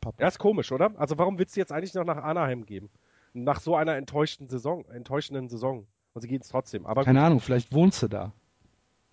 Papa. 0.00 0.22
Ja, 0.22 0.28
ist 0.28 0.38
komisch, 0.38 0.72
oder? 0.72 0.92
Also 0.98 1.18
warum 1.18 1.38
willst 1.38 1.56
du 1.56 1.60
jetzt 1.60 1.72
eigentlich 1.72 1.94
noch 1.94 2.04
nach 2.04 2.22
Anaheim 2.22 2.66
geben? 2.66 2.90
Nach 3.32 3.60
so 3.60 3.76
einer 3.76 3.96
enttäuschten 3.96 4.48
Saison, 4.48 4.84
enttäuschenden 4.86 5.48
Saison. 5.48 5.86
Und 6.14 6.22
sie 6.22 6.28
gehen 6.28 6.40
es 6.40 6.48
trotzdem. 6.48 6.86
Aber 6.86 7.04
Keine 7.04 7.18
gut. 7.18 7.26
Ahnung, 7.26 7.40
vielleicht 7.40 7.72
wohnst 7.72 8.02
du 8.02 8.08
da. 8.08 8.32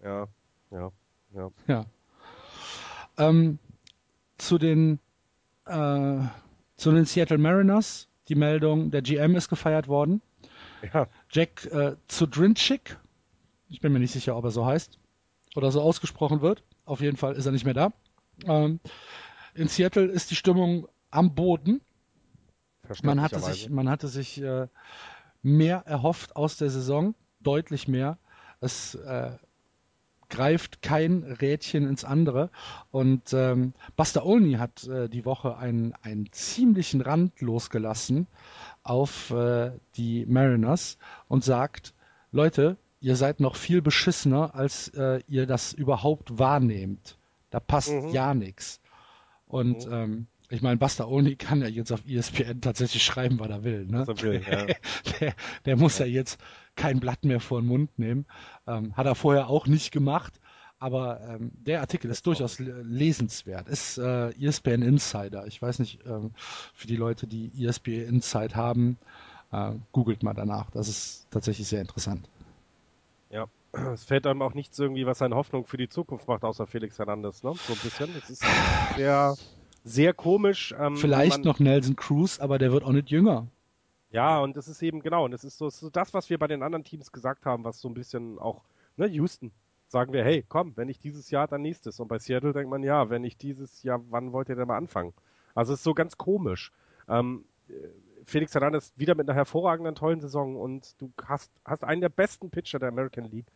Ja, 0.03 0.27
ja, 0.71 0.91
ja. 1.33 1.51
Ja. 1.67 1.85
Ähm, 3.17 3.59
zu 4.37 4.57
den 4.57 4.99
äh, 5.65 6.19
zu 6.75 6.91
den 6.91 7.05
Seattle 7.05 7.37
Mariners 7.37 8.09
die 8.27 8.35
Meldung, 8.35 8.91
der 8.91 9.01
GM 9.01 9.35
ist 9.35 9.49
gefeiert 9.49 9.87
worden. 9.87 10.21
Ja. 10.93 11.07
Jack 11.29 11.65
äh, 11.65 11.95
Zudrinchik, 12.07 12.97
ich 13.69 13.81
bin 13.81 13.93
mir 13.93 13.99
nicht 13.99 14.11
sicher, 14.11 14.35
ob 14.35 14.45
er 14.45 14.51
so 14.51 14.65
heißt 14.65 14.99
oder 15.55 15.71
so 15.71 15.81
ausgesprochen 15.81 16.41
wird. 16.41 16.63
Auf 16.85 17.01
jeden 17.01 17.17
Fall 17.17 17.35
ist 17.35 17.45
er 17.45 17.51
nicht 17.51 17.65
mehr 17.65 17.73
da. 17.73 17.93
Ähm, 18.45 18.79
in 19.53 19.67
Seattle 19.67 20.05
ist 20.05 20.31
die 20.31 20.35
Stimmung 20.35 20.87
am 21.11 21.35
Boden. 21.35 21.81
Man 23.01 23.21
hatte 23.21 23.39
sich, 23.39 23.69
man 23.69 23.89
hatte 23.89 24.07
sich 24.07 24.41
äh, 24.41 24.67
mehr 25.41 25.83
erhofft 25.85 26.35
aus 26.35 26.57
der 26.57 26.69
Saison, 26.69 27.15
deutlich 27.39 27.87
mehr. 27.87 28.17
Es 28.59 28.95
äh, 28.95 29.37
greift 30.33 30.81
kein 30.81 31.23
Rädchen 31.23 31.87
ins 31.87 32.03
andere. 32.03 32.49
Und 32.89 33.33
ähm, 33.33 33.73
Buster 33.95 34.25
Olney 34.25 34.53
hat 34.53 34.87
äh, 34.87 35.07
die 35.07 35.25
Woche 35.25 35.57
einen, 35.57 35.93
einen 36.01 36.31
ziemlichen 36.31 37.01
Rand 37.01 37.39
losgelassen 37.39 38.25
auf 38.81 39.29
äh, 39.29 39.71
die 39.95 40.25
Mariners 40.25 40.97
und 41.27 41.43
sagt, 41.43 41.93
Leute, 42.31 42.77
ihr 42.99 43.15
seid 43.15 43.41
noch 43.41 43.55
viel 43.55 43.83
beschissener, 43.83 44.55
als 44.55 44.87
äh, 44.89 45.21
ihr 45.27 45.45
das 45.45 45.71
überhaupt 45.71 46.39
wahrnehmt. 46.39 47.19
Da 47.51 47.59
passt 47.59 47.93
mhm. 47.93 48.09
ja 48.09 48.33
nichts. 48.33 48.81
Und 49.45 49.85
mhm. 49.85 49.93
ähm, 49.93 50.27
ich 50.49 50.63
meine, 50.63 50.77
Buster 50.77 51.07
Olney 51.07 51.35
kann 51.35 51.61
ja 51.61 51.67
jetzt 51.67 51.91
auf 51.91 52.07
ESPN 52.07 52.59
tatsächlich 52.59 53.03
schreiben, 53.03 53.39
was 53.39 53.49
er 53.49 53.63
will. 53.63 53.85
Ne? 53.85 54.07
Will, 54.07 54.41
ja. 54.49 54.65
der, 55.19 55.35
der, 55.65 55.77
muss 55.77 55.99
ja. 55.99 56.05
ja. 56.05 56.11
jetzt 56.11 56.39
kein 56.75 56.99
Blatt 56.99 57.25
mehr 57.25 57.39
vor 57.39 57.61
den 57.61 57.67
Mund 57.67 57.97
nehmen. 57.97 58.25
Ähm, 58.67 58.95
hat 58.95 59.05
er 59.05 59.15
vorher 59.15 59.47
auch 59.49 59.67
nicht 59.67 59.91
gemacht. 59.91 60.39
Aber 60.79 61.21
ähm, 61.21 61.51
der 61.53 61.79
Artikel 61.79 62.11
ist 62.11 62.27
durchaus 62.27 62.59
lesenswert. 62.59 63.69
Ist 63.69 63.97
äh, 63.97 64.31
ESPN 64.31 64.81
Insider. 64.81 65.47
Ich 65.47 65.61
weiß 65.61 65.79
nicht, 65.79 66.05
ähm, 66.05 66.31
für 66.73 66.87
die 66.87 66.97
Leute, 66.97 67.25
die 67.25 67.51
ESPN 67.57 68.01
Insight 68.01 68.57
haben, 68.57 68.97
äh, 69.53 69.71
googelt 69.93 70.23
mal 70.23 70.33
danach. 70.33 70.71
Das 70.71 70.89
ist 70.89 71.27
tatsächlich 71.31 71.69
sehr 71.69 71.79
interessant. 71.79 72.27
Ja, 73.29 73.47
es 73.93 74.03
fällt 74.03 74.27
einem 74.27 74.41
auch 74.41 74.53
nichts 74.53 74.77
irgendwie, 74.77 75.05
was 75.05 75.19
seine 75.19 75.35
Hoffnung 75.35 75.65
für 75.65 75.77
die 75.77 75.87
Zukunft 75.87 76.27
macht, 76.27 76.43
außer 76.43 76.67
Felix 76.67 76.99
Hernandez, 76.99 77.43
ne? 77.43 77.53
So 77.65 77.73
ein 77.73 77.79
bisschen. 77.81 78.09
Es 78.17 78.29
ist 78.29 78.43
sehr, 78.97 79.35
sehr 79.85 80.13
komisch. 80.13 80.75
Ähm, 80.77 80.97
Vielleicht 80.97 81.45
noch 81.45 81.59
Nelson 81.59 81.95
Cruz, 81.95 82.39
aber 82.39 82.57
der 82.57 82.73
wird 82.73 82.83
auch 82.83 82.91
nicht 82.91 83.09
jünger. 83.09 83.47
Ja, 84.13 84.39
und 84.39 84.55
das 84.55 84.67
ist 84.67 84.81
eben 84.83 85.01
genau, 85.01 85.25
und 85.25 85.31
das 85.31 85.43
ist 85.43 85.57
so, 85.57 85.69
so, 85.71 85.89
das, 85.89 86.13
was 86.13 86.29
wir 86.29 86.37
bei 86.37 86.47
den 86.47 86.61
anderen 86.61 86.83
Teams 86.83 87.11
gesagt 87.11 87.45
haben, 87.47 87.63
was 87.63 87.81
so 87.81 87.89
ein 87.89 87.95
bisschen 87.95 88.37
auch, 88.37 88.63
ne, 88.95 89.07
Houston, 89.07 89.51
sagen 89.87 90.13
wir, 90.13 90.23
hey, 90.23 90.45
komm, 90.47 90.77
wenn 90.77 90.87
nicht 90.87 91.03
dieses 91.03 91.31
Jahr, 91.31 91.47
dann 91.47 91.63
nächstes. 91.63 91.99
Und 91.99 92.09
bei 92.09 92.19
Seattle 92.19 92.53
denkt 92.53 92.69
man, 92.69 92.83
ja, 92.83 93.09
wenn 93.09 93.23
nicht 93.23 93.41
dieses 93.41 93.81
Jahr, 93.81 94.01
wann 94.11 94.31
wollt 94.31 94.49
ihr 94.49 94.55
denn 94.55 94.67
mal 94.67 94.77
anfangen? 94.77 95.13
Also 95.55 95.73
es 95.73 95.79
ist 95.79 95.83
so 95.83 95.95
ganz 95.95 96.17
komisch. 96.17 96.71
Ähm, 97.07 97.45
Felix 98.25 98.53
Hernandez 98.53 98.93
wieder 98.97 99.15
mit 99.15 99.27
einer 99.27 99.35
hervorragenden, 99.35 99.95
tollen 99.95 100.21
Saison 100.21 100.57
und 100.57 101.01
du 101.01 101.11
hast, 101.25 101.51
hast 101.65 101.83
einen 101.83 102.01
der 102.01 102.09
besten 102.09 102.51
Pitcher 102.51 102.77
der 102.77 102.89
American 102.89 103.25
League 103.25 103.47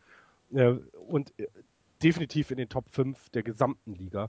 äh, 0.52 0.74
und 1.06 1.32
äh, 1.38 1.46
definitiv 2.02 2.50
in 2.50 2.56
den 2.56 2.68
Top 2.68 2.88
5 2.90 3.30
der 3.30 3.44
gesamten 3.44 3.94
Liga 3.94 4.28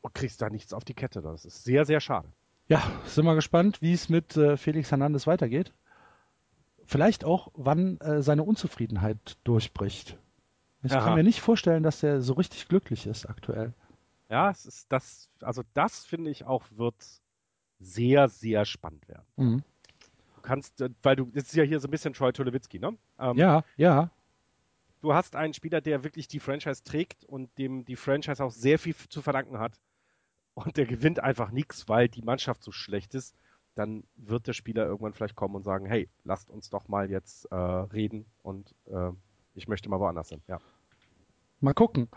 und 0.00 0.14
kriegst 0.14 0.40
da 0.40 0.48
nichts 0.48 0.72
auf 0.72 0.84
die 0.84 0.94
Kette. 0.94 1.22
Das 1.22 1.44
ist 1.44 1.64
sehr, 1.64 1.84
sehr 1.84 2.00
schade. 2.00 2.28
Ja, 2.68 2.82
sind 3.04 3.24
wir 3.24 3.34
gespannt, 3.34 3.80
wie 3.80 3.92
es 3.92 4.08
mit 4.08 4.36
äh, 4.36 4.56
Felix 4.56 4.90
Hernandez 4.90 5.26
weitergeht. 5.26 5.72
Vielleicht 6.84 7.24
auch, 7.24 7.50
wann 7.54 7.98
äh, 8.00 8.22
seine 8.22 8.42
Unzufriedenheit 8.42 9.38
durchbricht. 9.44 10.18
Ich 10.82 10.92
Aha. 10.92 11.04
kann 11.04 11.14
mir 11.14 11.22
nicht 11.22 11.40
vorstellen, 11.40 11.82
dass 11.82 12.02
er 12.02 12.20
so 12.20 12.34
richtig 12.34 12.68
glücklich 12.68 13.06
ist 13.06 13.26
aktuell. 13.26 13.72
Ja, 14.28 14.50
es 14.50 14.66
ist 14.66 14.90
das, 14.90 15.28
also 15.40 15.62
das 15.74 16.04
finde 16.04 16.30
ich 16.30 16.44
auch 16.44 16.64
wird 16.72 16.94
sehr, 17.78 18.28
sehr 18.28 18.64
spannend 18.64 19.08
werden. 19.08 19.26
Mhm. 19.36 19.62
Du 20.36 20.40
kannst, 20.42 20.80
äh, 20.80 20.90
weil 21.02 21.16
du, 21.16 21.26
das 21.26 21.44
ist 21.44 21.54
ja 21.54 21.64
hier 21.64 21.80
so 21.80 21.88
ein 21.88 21.90
bisschen 21.90 22.14
Troy 22.14 22.32
Tulowitzki, 22.32 22.78
ne? 22.78 22.96
Ähm, 23.18 23.36
ja, 23.36 23.64
ja. 23.76 24.10
Du 25.02 25.14
hast 25.14 25.36
einen 25.36 25.54
Spieler, 25.54 25.80
der 25.80 26.02
wirklich 26.02 26.26
die 26.26 26.40
Franchise 26.40 26.82
trägt 26.82 27.24
und 27.24 27.56
dem 27.58 27.84
die 27.84 27.96
Franchise 27.96 28.42
auch 28.42 28.50
sehr 28.50 28.78
viel 28.78 28.94
zu 28.96 29.22
verdanken 29.22 29.58
hat. 29.58 29.78
Und 30.56 30.78
der 30.78 30.86
gewinnt 30.86 31.20
einfach 31.20 31.50
nichts, 31.50 31.86
weil 31.86 32.08
die 32.08 32.22
Mannschaft 32.22 32.62
so 32.62 32.72
schlecht 32.72 33.14
ist. 33.14 33.36
Dann 33.74 34.04
wird 34.16 34.46
der 34.46 34.54
Spieler 34.54 34.86
irgendwann 34.86 35.12
vielleicht 35.12 35.36
kommen 35.36 35.54
und 35.54 35.64
sagen, 35.64 35.84
hey, 35.84 36.08
lasst 36.24 36.48
uns 36.48 36.70
doch 36.70 36.88
mal 36.88 37.10
jetzt 37.10 37.44
äh, 37.52 37.54
reden 37.54 38.24
und 38.42 38.74
äh, 38.86 39.10
ich 39.54 39.68
möchte 39.68 39.90
mal 39.90 40.00
woanders 40.00 40.30
hin. 40.30 40.40
Ja. 40.48 40.58
Mal 41.60 41.74
gucken. 41.74 42.08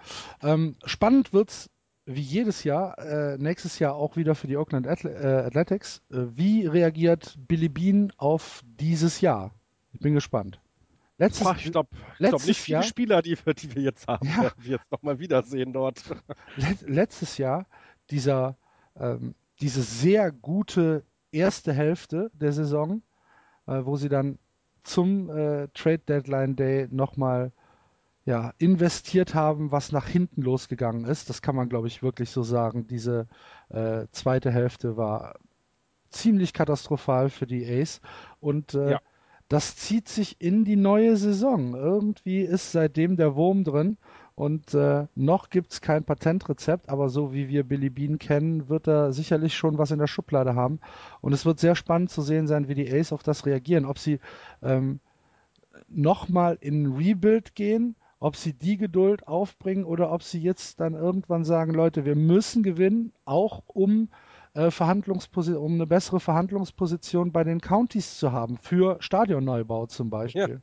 Ähm, 0.41 0.77
spannend 0.85 1.33
wird's 1.33 1.69
wie 2.05 2.21
jedes 2.21 2.63
Jahr, 2.63 2.97
äh, 2.97 3.37
nächstes 3.37 3.77
Jahr 3.77 3.95
auch 3.95 4.15
wieder 4.15 4.35
für 4.35 4.47
die 4.47 4.55
Oakland 4.55 4.87
Athle 4.87 5.11
äh, 5.15 5.45
Athletics. 5.45 6.01
Äh, 6.09 6.27
wie 6.33 6.65
reagiert 6.65 7.37
Billy 7.45 7.67
Bean 7.67 8.13
auf 8.15 8.61
dieses 8.63 9.19
Jahr? 9.19 9.53
Ich 9.91 9.99
bin 9.99 10.13
gespannt. 10.13 10.61
Letztes, 11.17 11.43
Boah, 11.43 11.57
ich 11.57 11.69
glaube 11.69 11.89
glaub 12.17 12.45
nicht 12.45 12.61
viele 12.61 12.75
Jahr, 12.75 12.83
Spieler, 12.83 13.21
die, 13.21 13.35
die, 13.35 13.75
wir 13.75 13.81
jetzt 13.81 14.07
haben, 14.07 14.25
ja. 14.25 14.43
werden 14.43 14.63
wir 14.63 14.71
jetzt 14.77 14.89
nochmal 14.89 15.19
wiedersehen 15.19 15.73
dort. 15.73 16.01
Letztes 16.87 17.37
Jahr 17.37 17.65
dieser, 18.11 18.57
ähm, 18.97 19.35
diese 19.61 19.81
sehr 19.81 20.31
gute 20.31 21.03
erste 21.31 21.73
Hälfte 21.73 22.31
der 22.33 22.53
Saison, 22.53 23.01
äh, 23.67 23.81
wo 23.83 23.95
sie 23.95 24.09
dann 24.09 24.39
zum 24.83 25.29
äh, 25.29 25.67
Trade 25.73 25.99
Deadline 25.99 26.55
Day 26.55 26.87
nochmal 26.89 27.51
ja, 28.25 28.53
investiert 28.57 29.33
haben, 29.33 29.71
was 29.71 29.91
nach 29.91 30.07
hinten 30.07 30.41
losgegangen 30.41 31.05
ist. 31.05 31.29
Das 31.29 31.41
kann 31.41 31.55
man, 31.55 31.69
glaube 31.69 31.87
ich, 31.87 32.03
wirklich 32.03 32.29
so 32.29 32.43
sagen. 32.43 32.87
Diese 32.87 33.27
äh, 33.69 34.05
zweite 34.11 34.51
Hälfte 34.51 34.97
war 34.97 35.35
ziemlich 36.09 36.53
katastrophal 36.53 37.29
für 37.29 37.47
die 37.47 37.65
Ace 37.65 38.01
und 38.39 38.73
äh, 38.73 38.91
ja. 38.91 38.99
das 39.47 39.75
zieht 39.75 40.07
sich 40.09 40.41
in 40.41 40.65
die 40.65 40.75
neue 40.75 41.17
Saison. 41.17 41.75
Irgendwie 41.75 42.41
ist 42.41 42.71
seitdem 42.71 43.15
der 43.15 43.35
Wurm 43.35 43.63
drin 43.63 43.97
und 44.39 44.73
äh, 44.73 45.05
noch 45.15 45.49
gibt 45.49 45.73
es 45.73 45.81
kein 45.81 46.05
Patentrezept, 46.05 46.87
aber 46.87 47.09
so 47.09 47.33
wie 47.33 47.49
wir 47.49 47.65
Billy 47.65 47.89
Bean 47.89 48.19
kennen, 48.19 48.69
wird 48.69 48.87
er 48.87 49.11
sicherlich 49.11 49.53
schon 49.53 49.77
was 49.77 49.91
in 49.91 49.99
der 49.99 50.07
Schublade 50.07 50.55
haben. 50.55 50.79
Und 51.19 51.33
es 51.33 51.45
wird 51.45 51.59
sehr 51.59 51.75
spannend 51.75 52.09
zu 52.09 52.21
sehen 52.21 52.47
sein, 52.47 52.69
wie 52.69 52.73
die 52.73 52.89
Ace 52.89 53.11
auf 53.11 53.21
das 53.21 53.45
reagieren. 53.45 53.83
Ob 53.83 53.99
sie 53.99 54.21
ähm, 54.63 55.01
nochmal 55.89 56.57
in 56.61 56.93
Rebuild 56.93 57.53
gehen 57.53 57.97
ob 58.21 58.35
sie 58.35 58.51
die 58.53 58.77
Geduld 58.77 59.27
aufbringen 59.27 59.85
oder 59.85 60.11
ob 60.11 60.23
sie 60.23 60.41
jetzt 60.41 60.81
dann 60.81 60.93
irgendwann 60.93 61.45
sagen, 61.45 61.73
Leute, 61.73 62.03
wir 62.03 62.15
müssen 62.15 62.63
gewinnen, 62.63 63.13
auch 63.23 63.63
um 63.67 64.09
äh, 64.53 64.71
Verhandlungsposition, 64.71 65.63
um 65.63 65.73
eine 65.75 65.87
bessere 65.87 66.19
Verhandlungsposition 66.19 67.31
bei 67.31 67.45
den 67.45 67.61
Counties 67.61 68.17
zu 68.17 68.33
haben, 68.33 68.57
für 68.57 68.97
Stadionneubau 68.99 69.85
zum 69.85 70.09
Beispiel. 70.09 70.61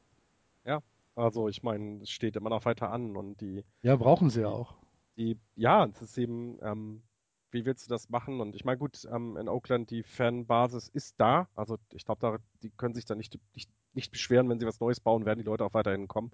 Also 1.16 1.48
ich 1.48 1.62
meine, 1.62 2.02
es 2.02 2.10
steht 2.10 2.36
immer 2.36 2.50
noch 2.50 2.64
weiter 2.64 2.92
an 2.92 3.16
und 3.16 3.40
die. 3.40 3.64
Ja, 3.82 3.96
brauchen 3.96 4.30
sie 4.30 4.42
ja 4.42 4.48
auch. 4.48 4.74
Die, 5.16 5.36
ja, 5.56 5.86
es 5.86 6.02
ist 6.02 6.18
eben, 6.18 6.58
ähm, 6.62 7.02
wie 7.50 7.64
willst 7.64 7.86
du 7.86 7.88
das 7.88 8.10
machen? 8.10 8.40
Und 8.40 8.54
ich 8.54 8.64
meine, 8.64 8.78
gut, 8.78 9.08
ähm, 9.10 9.36
in 9.36 9.48
Oakland, 9.48 9.90
die 9.90 10.02
Fanbasis 10.02 10.88
ist 10.88 11.14
da. 11.18 11.48
Also 11.56 11.78
ich 11.92 12.04
glaube, 12.04 12.38
die 12.62 12.70
können 12.70 12.94
sich 12.94 13.06
da 13.06 13.14
nicht, 13.14 13.38
nicht 13.54 13.70
nicht 13.96 14.12
beschweren, 14.12 14.48
wenn 14.48 14.60
sie 14.60 14.66
was 14.66 14.78
Neues 14.78 15.00
bauen, 15.00 15.24
werden 15.24 15.40
die 15.40 15.44
Leute 15.44 15.64
auch 15.64 15.74
weiterhin 15.74 16.06
kommen. 16.06 16.30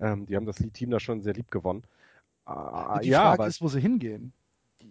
Ähm, 0.00 0.26
die 0.26 0.34
haben 0.34 0.46
das 0.46 0.56
Team 0.56 0.90
da 0.90 0.98
schon 0.98 1.20
sehr 1.22 1.34
lieb 1.34 1.50
gewonnen. 1.50 1.84
Äh, 2.46 3.00
die 3.02 3.10
ja, 3.10 3.20
Frage 3.20 3.42
aber, 3.42 3.46
ist, 3.46 3.62
wo 3.62 3.68
sie 3.68 3.80
hingehen. 3.80 4.32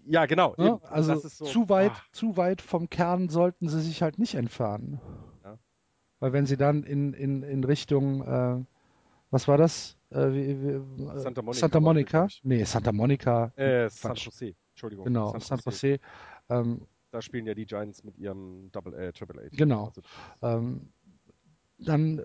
Ja, 0.05 0.26
genau. 0.26 0.55
Ja, 0.57 0.80
also 0.84 1.15
so, 1.15 1.45
zu 1.45 1.69
weit, 1.69 1.91
ach. 1.93 2.11
zu 2.11 2.38
weit 2.38 2.61
vom 2.61 2.89
Kern 2.89 3.30
sollten 3.30 3.68
sie 3.68 3.81
sich 3.81 4.01
halt 4.01 4.18
nicht 4.18 4.35
entfernen. 4.35 4.99
Ja. 5.43 5.57
Weil 6.19 6.34
wenn 6.34 6.45
sie 6.45 6.57
dann 6.57 6.84
in, 6.84 7.14
in, 7.14 7.43
in 7.43 7.64
Richtung, 7.64 8.22
äh, 8.22 8.64
was 9.34 9.47
war 9.47 9.57
das? 9.57 9.97
Äh, 10.11 10.31
wie, 10.31 10.61
wie, 10.61 11.03
äh, 11.03 11.19
Santa 11.19 11.41
Monica. 11.41 11.60
Santa 11.60 11.80
Monica? 11.80 12.27
Nee, 12.43 12.64
Santa 12.65 12.91
Monica. 12.91 13.51
Äh, 13.55 13.89
San 13.89 14.15
Jose. 14.15 14.53
Entschuldigung. 14.73 15.05
Genau, 15.05 15.31
San, 15.31 15.41
San 15.41 15.60
Jose. 15.65 15.99
Ähm, 16.49 16.81
da 17.11 17.22
spielen 17.22 17.47
ja 17.47 17.55
die 17.55 17.65
Giants 17.65 18.03
mit 18.03 18.18
ihrem 18.18 18.72
Double 18.72 18.93
A, 18.95 19.11
Triple 19.11 19.41
A. 19.41 19.47
Genau. 19.51 19.88
Also, 19.88 20.01
ähm, 20.41 20.89
dann 21.80 22.22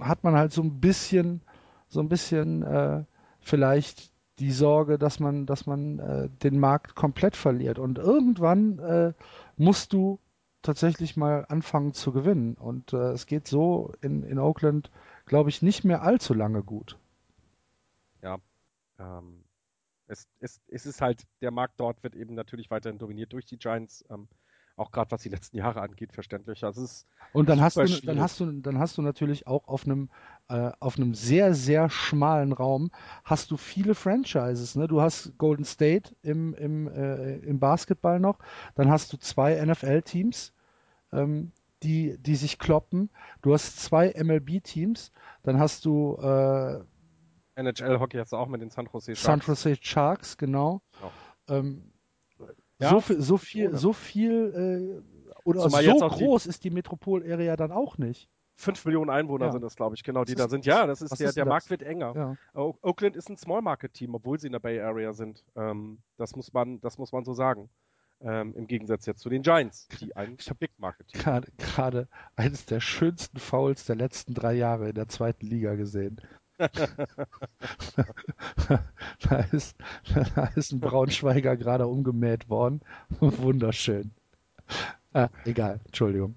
hat 0.00 0.24
man 0.24 0.34
halt 0.34 0.52
so 0.52 0.62
ein 0.62 0.80
bisschen, 0.80 1.42
so 1.88 2.00
ein 2.00 2.08
bisschen 2.08 2.62
äh, 2.62 3.04
vielleicht 3.40 4.12
die 4.40 4.50
Sorge, 4.50 4.98
dass 4.98 5.20
man, 5.20 5.46
dass 5.46 5.66
man 5.66 6.00
äh, 6.00 6.28
den 6.42 6.58
Markt 6.58 6.96
komplett 6.96 7.36
verliert. 7.36 7.78
Und 7.78 7.98
irgendwann 7.98 8.80
äh, 8.80 9.12
musst 9.56 9.92
du 9.92 10.18
tatsächlich 10.62 11.16
mal 11.16 11.44
anfangen 11.48 11.92
zu 11.92 12.12
gewinnen. 12.12 12.54
Und 12.54 12.92
äh, 12.92 13.12
es 13.12 13.26
geht 13.26 13.46
so 13.46 13.92
in, 14.00 14.24
in 14.24 14.38
Oakland, 14.40 14.90
glaube 15.32 15.48
ich, 15.48 15.62
nicht 15.62 15.82
mehr 15.82 16.02
allzu 16.02 16.34
lange 16.34 16.62
gut. 16.62 16.98
Ja. 18.20 18.36
Ähm, 18.98 19.42
es, 20.06 20.28
es, 20.40 20.60
es 20.68 20.84
ist 20.84 21.00
halt, 21.00 21.22
der 21.40 21.50
Markt 21.50 21.80
dort 21.80 22.02
wird 22.02 22.14
eben 22.14 22.34
natürlich 22.34 22.70
weiterhin 22.70 22.98
dominiert 22.98 23.32
durch 23.32 23.46
die 23.46 23.56
Giants. 23.56 24.04
Ähm, 24.10 24.28
auch 24.76 24.90
gerade 24.90 25.10
was 25.10 25.22
die 25.22 25.30
letzten 25.30 25.56
Jahre 25.56 25.80
angeht, 25.80 26.12
verständlich. 26.12 26.64
Also 26.64 26.84
es 26.84 27.06
und 27.32 27.48
dann 27.48 27.62
hast 27.62 27.78
du, 27.78 27.86
dann 27.86 28.20
hast 28.20 28.40
du, 28.40 28.60
dann 28.60 28.78
hast 28.78 28.98
du 28.98 29.00
natürlich 29.00 29.46
auch 29.46 29.68
auf 29.68 29.86
einem, 29.86 30.10
äh, 30.48 30.70
auf 30.80 30.98
einem 30.98 31.14
sehr, 31.14 31.54
sehr 31.54 31.88
schmalen 31.88 32.52
Raum 32.52 32.90
hast 33.24 33.50
du 33.50 33.56
viele 33.56 33.94
Franchises. 33.94 34.76
Ne? 34.76 34.86
Du 34.86 35.00
hast 35.00 35.38
Golden 35.38 35.64
State 35.64 36.14
im, 36.20 36.52
im, 36.52 36.88
äh, 36.88 37.36
im 37.38 37.58
Basketball 37.58 38.20
noch, 38.20 38.38
dann 38.74 38.90
hast 38.90 39.14
du 39.14 39.16
zwei 39.16 39.64
NFL-Teams, 39.64 40.52
ähm, 41.10 41.52
die, 41.82 42.16
die 42.18 42.36
sich 42.36 42.58
kloppen. 42.58 43.10
Du 43.42 43.52
hast 43.52 43.80
zwei 43.80 44.12
MLB-Teams, 44.16 45.12
dann 45.42 45.58
hast 45.58 45.84
du 45.84 46.16
äh, 46.16 46.80
NHL-Hockey 47.54 48.18
hast 48.18 48.32
du 48.32 48.36
auch 48.36 48.48
mit 48.48 48.62
den 48.62 48.70
San 48.70 48.88
Jose 48.92 49.14
Sharks. 49.14 49.22
San 49.22 49.40
Jose 49.40 49.76
Sharks, 49.80 50.36
genau. 50.36 50.82
genau. 50.98 51.12
Ähm, 51.48 51.92
ja, 52.78 52.90
so 52.90 53.00
viel, 53.00 53.20
so 53.20 53.36
viel, 53.36 53.76
so 53.76 53.92
viel 53.92 55.02
äh, 55.04 55.22
oder 55.44 55.60
Zumal 55.60 55.84
so 55.84 56.08
groß 56.08 56.46
ist 56.46 56.64
die 56.64 56.70
Metropol-Area 56.70 57.56
dann 57.56 57.72
auch 57.72 57.98
nicht. 57.98 58.28
Fünf 58.54 58.84
Millionen 58.84 59.10
Einwohner 59.10 59.46
ja. 59.46 59.52
sind 59.52 59.62
das, 59.62 59.76
glaube 59.76 59.96
ich, 59.96 60.04
genau, 60.04 60.24
die 60.24 60.34
das 60.34 60.46
da 60.46 60.50
sind. 60.50 60.66
Ja, 60.66 60.86
das 60.86 61.02
ist 61.02 61.18
der, 61.18 61.28
ist 61.28 61.36
der 61.36 61.46
Markt 61.46 61.70
wird 61.70 61.82
enger. 61.82 62.14
Ja. 62.14 62.36
Oakland 62.54 63.16
ist 63.16 63.28
ein 63.28 63.36
Small 63.36 63.62
Market 63.62 63.94
Team, 63.94 64.14
obwohl 64.14 64.38
sie 64.38 64.46
in 64.46 64.52
der 64.52 64.60
Bay 64.60 64.80
Area 64.80 65.12
sind. 65.12 65.44
Ähm, 65.56 65.98
das 66.16 66.36
muss 66.36 66.52
man, 66.52 66.80
das 66.80 66.98
muss 66.98 67.12
man 67.12 67.24
so 67.24 67.32
sagen. 67.32 67.70
Ähm, 68.24 68.54
Im 68.54 68.68
Gegensatz 68.68 69.06
jetzt 69.06 69.20
zu 69.20 69.28
den 69.28 69.42
Giants, 69.42 69.88
die 70.00 70.14
ein 70.14 70.36
Big 70.58 70.70
Market. 70.78 71.12
Gerade, 71.12 71.48
gerade 71.58 72.06
eines 72.36 72.64
der 72.66 72.78
schönsten 72.80 73.38
Fouls 73.38 73.86
der 73.86 73.96
letzten 73.96 74.34
drei 74.34 74.52
Jahre 74.54 74.90
in 74.90 74.94
der 74.94 75.08
zweiten 75.08 75.46
Liga 75.46 75.74
gesehen. 75.74 76.20
da, 76.58 76.68
ist, 79.50 79.76
da 80.34 80.44
ist 80.54 80.70
ein 80.72 80.80
Braunschweiger 80.80 81.56
gerade 81.56 81.88
umgemäht 81.88 82.48
worden. 82.48 82.80
Wunderschön. 83.20 84.12
Ah, 85.12 85.28
egal, 85.44 85.80
Entschuldigung. 85.86 86.36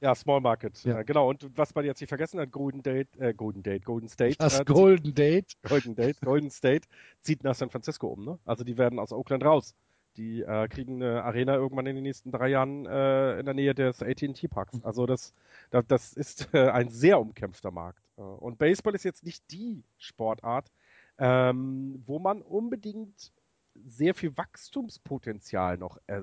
Ja, 0.00 0.14
Small 0.14 0.40
Market. 0.42 0.84
Ja. 0.84 1.00
Äh, 1.00 1.04
genau. 1.04 1.30
Und 1.30 1.50
was 1.56 1.74
man 1.74 1.86
jetzt 1.86 2.00
nicht 2.00 2.10
vergessen 2.10 2.38
hat, 2.38 2.52
Golden 2.52 2.82
Date, 2.82 3.08
äh, 3.18 3.32
Golden 3.32 3.62
Date, 3.62 3.86
Golden 3.86 4.08
State. 4.08 4.36
Das 4.38 4.60
äh, 4.60 4.64
Golden 4.64 5.14
Date. 5.14 5.54
Golden 5.66 5.94
Date, 5.94 6.20
Golden 6.20 6.50
State 6.50 6.86
zieht 7.22 7.42
nach 7.42 7.54
San 7.54 7.70
Francisco 7.70 8.08
um, 8.08 8.22
ne? 8.24 8.38
Also 8.44 8.64
die 8.64 8.76
werden 8.76 8.98
aus 8.98 9.12
Oakland 9.12 9.42
raus. 9.44 9.74
Die 10.16 10.42
äh, 10.42 10.68
kriegen 10.68 11.02
eine 11.02 11.24
Arena 11.24 11.54
irgendwann 11.54 11.86
in 11.86 11.96
den 11.96 12.04
nächsten 12.04 12.30
drei 12.30 12.48
Jahren 12.48 12.86
äh, 12.86 13.38
in 13.40 13.44
der 13.44 13.54
Nähe 13.54 13.74
des 13.74 14.02
AT&T 14.02 14.48
Parks. 14.48 14.74
Mhm. 14.74 14.84
Also 14.84 15.06
das, 15.06 15.34
das, 15.70 15.86
das 15.86 16.12
ist 16.12 16.48
äh, 16.54 16.68
ein 16.70 16.88
sehr 16.88 17.20
umkämpfter 17.20 17.70
Markt. 17.70 18.02
Äh, 18.16 18.22
und 18.22 18.58
Baseball 18.58 18.94
ist 18.94 19.04
jetzt 19.04 19.24
nicht 19.24 19.50
die 19.50 19.82
Sportart, 19.98 20.70
ähm, 21.18 22.02
wo 22.06 22.18
man 22.18 22.42
unbedingt 22.42 23.32
sehr 23.86 24.14
viel 24.14 24.36
Wachstumspotenzial 24.36 25.78
noch 25.78 25.98
äh, 26.06 26.22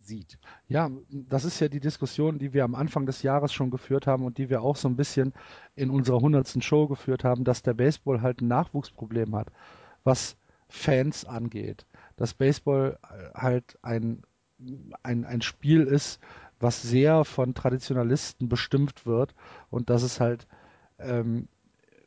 sieht. 0.00 0.38
Ja, 0.68 0.90
das 1.08 1.44
ist 1.44 1.60
ja 1.60 1.68
die 1.68 1.80
Diskussion, 1.80 2.38
die 2.38 2.52
wir 2.52 2.64
am 2.64 2.74
Anfang 2.74 3.06
des 3.06 3.22
Jahres 3.22 3.52
schon 3.52 3.70
geführt 3.70 4.06
haben 4.06 4.24
und 4.24 4.38
die 4.38 4.50
wir 4.50 4.62
auch 4.62 4.76
so 4.76 4.88
ein 4.88 4.96
bisschen 4.96 5.32
in 5.76 5.90
unserer 5.90 6.20
hundertsten 6.20 6.62
Show 6.62 6.88
geführt 6.88 7.22
haben, 7.22 7.44
dass 7.44 7.62
der 7.62 7.74
Baseball 7.74 8.22
halt 8.22 8.40
ein 8.40 8.48
Nachwuchsproblem 8.48 9.36
hat, 9.36 9.48
was 10.02 10.36
Fans 10.68 11.24
angeht. 11.24 11.86
Dass 12.16 12.34
Baseball 12.34 12.98
halt 13.34 13.78
ein, 13.82 14.22
ein, 15.02 15.24
ein 15.24 15.42
Spiel 15.42 15.82
ist, 15.82 16.20
was 16.60 16.82
sehr 16.82 17.24
von 17.24 17.54
Traditionalisten 17.54 18.48
bestimmt 18.48 19.04
wird 19.04 19.34
und 19.70 19.90
dass 19.90 20.02
es 20.02 20.20
halt 20.20 20.46
ähm, 20.98 21.48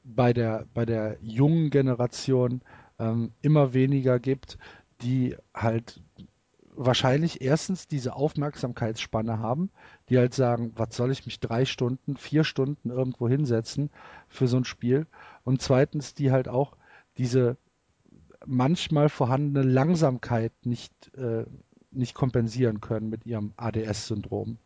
bei 0.03 0.33
der 0.33 0.65
bei 0.73 0.85
der 0.85 1.17
jungen 1.21 1.69
Generation 1.69 2.61
ähm, 2.99 3.31
immer 3.41 3.73
weniger 3.73 4.19
gibt, 4.19 4.57
die 5.01 5.35
halt 5.53 6.01
wahrscheinlich 6.77 7.41
erstens 7.41 7.87
diese 7.87 8.15
Aufmerksamkeitsspanne 8.15 9.39
haben, 9.39 9.69
die 10.09 10.17
halt 10.17 10.33
sagen, 10.33 10.73
was 10.75 10.95
soll 10.95 11.11
ich 11.11 11.25
mich 11.25 11.39
drei 11.39 11.65
Stunden, 11.65 12.17
vier 12.17 12.43
Stunden 12.43 12.89
irgendwo 12.89 13.27
hinsetzen 13.27 13.89
für 14.27 14.47
so 14.47 14.57
ein 14.57 14.65
Spiel? 14.65 15.07
Und 15.43 15.61
zweitens 15.61 16.13
die 16.13 16.31
halt 16.31 16.47
auch 16.47 16.75
diese 17.17 17.57
manchmal 18.47 19.09
vorhandene 19.09 19.67
Langsamkeit 19.67 20.53
nicht, 20.63 21.13
äh, 21.15 21.45
nicht 21.91 22.13
kompensieren 22.13 22.81
können 22.81 23.09
mit 23.09 23.25
ihrem 23.25 23.53
ADS-Syndrom. 23.57 24.57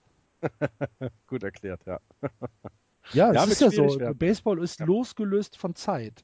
Gut 1.28 1.44
erklärt, 1.44 1.86
ja. 1.86 2.00
ja, 3.14 3.32
es 3.32 3.52
ist 3.52 3.62
ja 3.62 3.72
so. 3.72 4.00
Werden. 4.00 4.18
Baseball 4.18 4.60
ist 4.60 4.80
ja. 4.80 4.86
losgelöst 4.86 5.58
von 5.58 5.76
Zeit. 5.76 6.24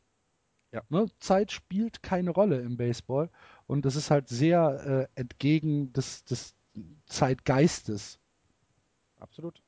Ja. 0.72 0.82
Ne? 0.90 1.08
Zeit 1.20 1.52
spielt 1.52 2.04
keine 2.04 2.32
Rolle 2.32 2.60
im 2.60 2.78
Baseball 2.78 3.30
und 3.68 3.86
das 3.86 3.96
ist 3.96 4.12
halt 4.12 4.28
sehr 4.28 5.08
äh, 5.16 5.20
entgegen 5.20 5.94
des, 5.94 6.26
des 6.26 6.56
Zeitgeistes. 7.06 8.20
Absolut. 9.20 9.62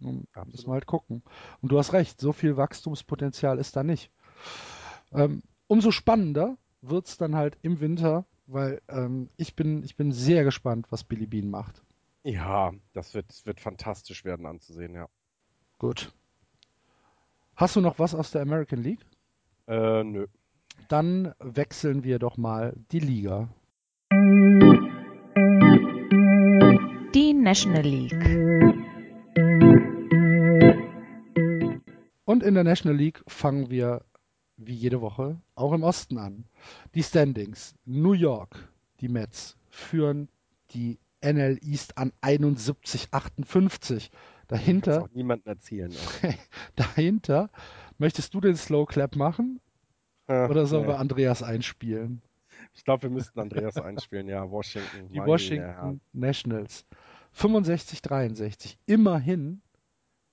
Und 0.00 0.26
Absolut. 0.32 0.52
Müssen 0.52 0.68
wir 0.68 0.74
halt 0.74 0.86
gucken. 0.86 1.22
Und 1.60 1.70
du 1.70 1.78
hast 1.78 1.92
recht, 1.92 2.20
so 2.20 2.32
viel 2.32 2.56
Wachstumspotenzial 2.56 3.58
ist 3.58 3.76
da 3.76 3.84
nicht. 3.84 4.10
Ähm, 5.12 5.42
umso 5.68 5.90
spannender 5.90 6.56
wird 6.82 7.06
es 7.06 7.16
dann 7.16 7.34
halt 7.34 7.56
im 7.62 7.80
Winter, 7.80 8.26
weil 8.46 8.82
ähm, 8.88 9.30
ich, 9.36 9.56
bin, 9.56 9.82
ich 9.84 9.96
bin 9.96 10.12
sehr 10.12 10.44
gespannt, 10.44 10.86
was 10.90 11.04
Billy 11.04 11.26
Bean 11.26 11.48
macht. 11.48 11.82
Ja, 12.24 12.72
das 12.92 13.14
wird, 13.14 13.30
das 13.30 13.46
wird 13.46 13.60
fantastisch 13.60 14.24
werden 14.24 14.46
anzusehen, 14.46 14.94
ja. 14.94 15.08
Gut. 15.78 16.12
Hast 17.56 17.76
du 17.76 17.80
noch 17.80 17.98
was 17.98 18.14
aus 18.14 18.30
der 18.30 18.42
American 18.42 18.82
League? 18.82 19.04
Äh, 19.66 20.04
nö. 20.04 20.26
Dann 20.88 21.34
wechseln 21.38 22.04
wir 22.04 22.18
doch 22.18 22.36
mal 22.36 22.74
die 22.90 22.98
Liga. 22.98 23.48
Die 27.14 27.34
National 27.34 27.82
League. 27.82 28.24
Und 32.24 32.42
in 32.42 32.54
der 32.54 32.64
National 32.64 32.96
League 32.96 33.22
fangen 33.26 33.70
wir 33.70 34.04
wie 34.56 34.74
jede 34.74 35.00
Woche 35.00 35.40
auch 35.54 35.72
im 35.72 35.82
Osten 35.82 36.18
an. 36.18 36.44
Die 36.94 37.02
Standings. 37.02 37.74
New 37.84 38.12
York, 38.12 38.68
die 39.00 39.08
Mets, 39.08 39.56
führen 39.70 40.28
die 40.70 40.98
NL 41.22 41.58
East 41.62 41.98
an 41.98 42.12
71,58. 42.22 44.10
Dahinter. 44.48 44.92
Das 44.92 45.04
auch 45.04 45.14
niemandem 45.14 45.52
erzählen. 45.52 45.92
dahinter. 46.76 47.50
Möchtest 47.98 48.34
du 48.34 48.40
den 48.40 48.56
Slow 48.56 48.86
Clap 48.86 49.16
machen? 49.16 49.60
Ja, 50.28 50.48
oder 50.48 50.66
sollen 50.66 50.82
nee. 50.82 50.88
wir 50.88 50.98
Andreas 50.98 51.42
einspielen? 51.42 52.22
Ich 52.74 52.84
glaube, 52.84 53.04
wir 53.04 53.10
müssten 53.10 53.38
Andreas 53.38 53.76
einspielen, 53.76 54.28
ja. 54.28 54.50
Washington. 54.50 55.12
Die 55.12 55.20
Washington 55.20 56.00
Nationals. 56.12 56.86
65, 57.32 58.02
63. 58.02 58.78
Immerhin 58.86 59.62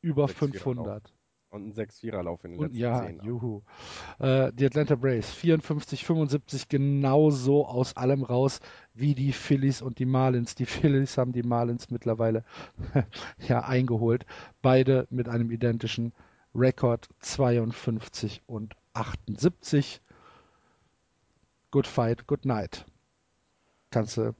über 0.01 0.27
500. 0.27 1.13
Und 1.51 1.65
ein 1.65 1.73
6-4er-Lauf 1.73 2.43
in 2.43 2.51
den 2.51 2.61
letzten 2.61 2.77
ja, 2.77 3.05
10. 3.07 3.21
juhu. 3.23 3.63
Äh, 4.19 4.53
die 4.53 4.65
Atlanta 4.67 4.95
Braves 4.95 5.31
54, 5.31 6.05
75 6.05 6.67
genauso 6.69 7.65
aus 7.65 7.97
allem 7.97 8.23
raus 8.23 8.59
wie 8.93 9.15
die 9.15 9.33
Phillies 9.33 9.81
und 9.81 9.97
die 9.97 10.05
Marlins. 10.05 10.53
Die 10.53 10.67
Phillies 10.67 11.17
haben 11.17 11.31
die 11.31 11.41
Marlins 11.41 11.89
mittlerweile 11.89 12.43
ja 13.39 13.61
eingeholt. 13.61 14.27
Beide 14.61 15.07
mit 15.09 15.27
einem 15.27 15.49
identischen 15.49 16.13
Rekord 16.53 17.09
52 17.19 18.43
und 18.45 18.75
78. 18.93 20.01
Good 21.71 21.87
fight, 21.87 22.27
good 22.27 22.45
night. 22.45 22.85
Kannst 23.89 24.17
du 24.17 24.35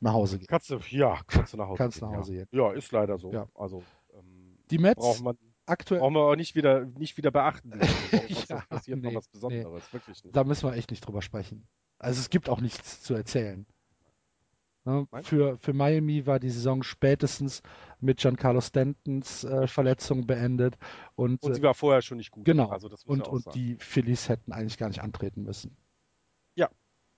nach 0.00 0.12
Hause 0.12 0.38
gehen. 0.38 0.46
Kannst 0.48 0.70
du, 0.70 0.78
ja, 0.90 1.20
kannst 1.28 1.52
du 1.52 1.56
nach 1.56 1.68
Hause 1.68 1.78
kannst 1.78 2.00
gehen. 2.00 2.10
Nach 2.10 2.18
Hause 2.18 2.34
ja. 2.34 2.44
gehen. 2.44 2.58
Ja, 2.58 2.72
ist 2.72 2.90
leider 2.90 3.18
so. 3.18 3.32
Ja. 3.32 3.46
Also, 3.54 3.82
ähm, 4.12 4.58
die 4.70 4.78
Mets 4.78 5.00
braucht 5.00 5.22
man 5.22 5.36
aktuell. 5.68 6.00
Brauchen 6.00 6.14
wir 6.14 6.20
auch 6.20 6.36
nicht 6.36 6.54
wieder, 6.54 6.84
nicht 6.84 7.16
wieder 7.16 7.30
beachten. 7.30 7.72
was 7.80 8.48
ja, 8.48 8.60
passiert 8.68 9.00
nee, 9.00 9.08
noch 9.08 9.14
was 9.14 9.28
Besonderes. 9.28 9.84
Nee. 9.86 9.92
Wirklich 9.92 10.24
nicht. 10.24 10.36
Da 10.36 10.44
müssen 10.44 10.68
wir 10.68 10.76
echt 10.76 10.90
nicht 10.90 11.06
drüber 11.06 11.22
sprechen. 11.22 11.66
Also 11.98 12.20
es 12.20 12.30
gibt 12.30 12.48
auch 12.48 12.60
nichts 12.60 13.02
zu 13.02 13.14
erzählen. 13.14 13.66
Ne? 14.84 15.06
Für, 15.22 15.58
für 15.58 15.72
Miami 15.74 16.26
war 16.26 16.38
die 16.40 16.50
Saison 16.50 16.82
spätestens 16.82 17.62
mit 18.00 18.18
Giancarlo 18.20 18.60
Stantons 18.60 19.44
äh, 19.44 19.66
Verletzung 19.66 20.26
beendet. 20.26 20.78
Und, 21.14 21.42
und 21.42 21.54
sie 21.54 21.62
war 21.62 21.74
vorher 21.74 22.00
schon 22.00 22.16
nicht 22.16 22.30
gut. 22.30 22.44
Genau. 22.44 22.70
Also 22.70 22.88
und, 23.04 23.28
und 23.28 23.54
die 23.54 23.76
Phillies 23.78 24.28
hätten 24.28 24.52
eigentlich 24.52 24.78
gar 24.78 24.88
nicht 24.88 25.02
antreten 25.02 25.42
müssen. 25.42 25.76
Ja. 26.54 26.70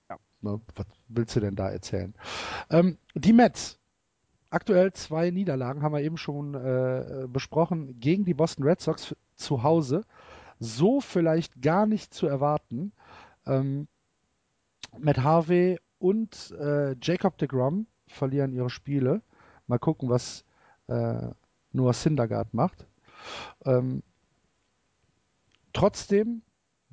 ja. 0.09 0.17
Ne? 0.41 0.59
Was 0.75 0.85
willst 1.07 1.35
du 1.35 1.39
denn 1.39 1.55
da 1.55 1.69
erzählen? 1.69 2.13
Ähm, 2.69 2.97
die 3.15 3.33
Mets 3.33 3.79
aktuell 4.51 4.93
zwei 4.93 5.31
Niederlagen, 5.31 5.81
haben 5.81 5.93
wir 5.93 6.01
eben 6.01 6.17
schon 6.17 6.53
äh, 6.53 7.25
besprochen, 7.27 7.99
gegen 7.99 8.25
die 8.25 8.33
Boston 8.33 8.63
Red 8.63 8.81
Sox 8.81 9.15
zu 9.35 9.63
Hause. 9.63 10.03
So 10.59 11.01
vielleicht 11.01 11.61
gar 11.61 11.87
nicht 11.87 12.13
zu 12.13 12.27
erwarten. 12.27 12.91
Ähm, 13.47 13.87
Matt 14.99 15.19
Harvey 15.19 15.79
und 15.97 16.51
äh, 16.59 16.95
Jacob 17.01 17.37
de 17.37 17.47
Grom 17.47 17.87
verlieren 18.07 18.53
ihre 18.53 18.69
Spiele. 18.69 19.21
Mal 19.67 19.79
gucken, 19.79 20.09
was 20.09 20.43
äh, 20.87 21.29
Noah 21.71 21.93
Syndergaard 21.93 22.53
macht. 22.53 22.85
Ähm, 23.65 24.03
trotzdem 25.73 26.41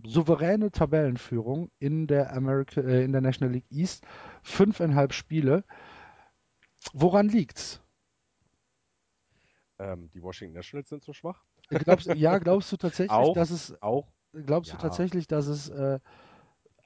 souveräne 0.05 0.70
Tabellenführung 0.70 1.70
in 1.80 2.06
der, 2.06 2.32
America, 2.35 2.80
äh, 2.80 3.05
in 3.05 3.12
der 3.12 3.20
National 3.20 3.52
League 3.52 3.70
East. 3.70 4.06
Fünfeinhalb 4.43 5.12
Spiele. 5.12 5.64
Woran 6.93 7.28
liegt's? 7.28 7.81
Ähm, 9.78 10.10
die 10.10 10.23
Washington 10.23 10.55
Nationals 10.55 10.89
sind 10.89 11.05
so 11.05 11.12
schwach. 11.12 11.44
Glaubst, 11.69 12.06
ja, 12.06 12.39
glaubst 12.39 12.73
du 12.73 12.77
tatsächlich, 12.77 13.10
auch, 13.10 13.35
dass 13.35 13.51
es 13.51 13.81
auch? 13.82 14.09
Glaubst 14.32 14.73
ja. 14.73 14.77
du 14.77 14.82
tatsächlich, 14.82 15.27
dass 15.27 15.47
es 15.47 15.69
äh, 15.69 16.01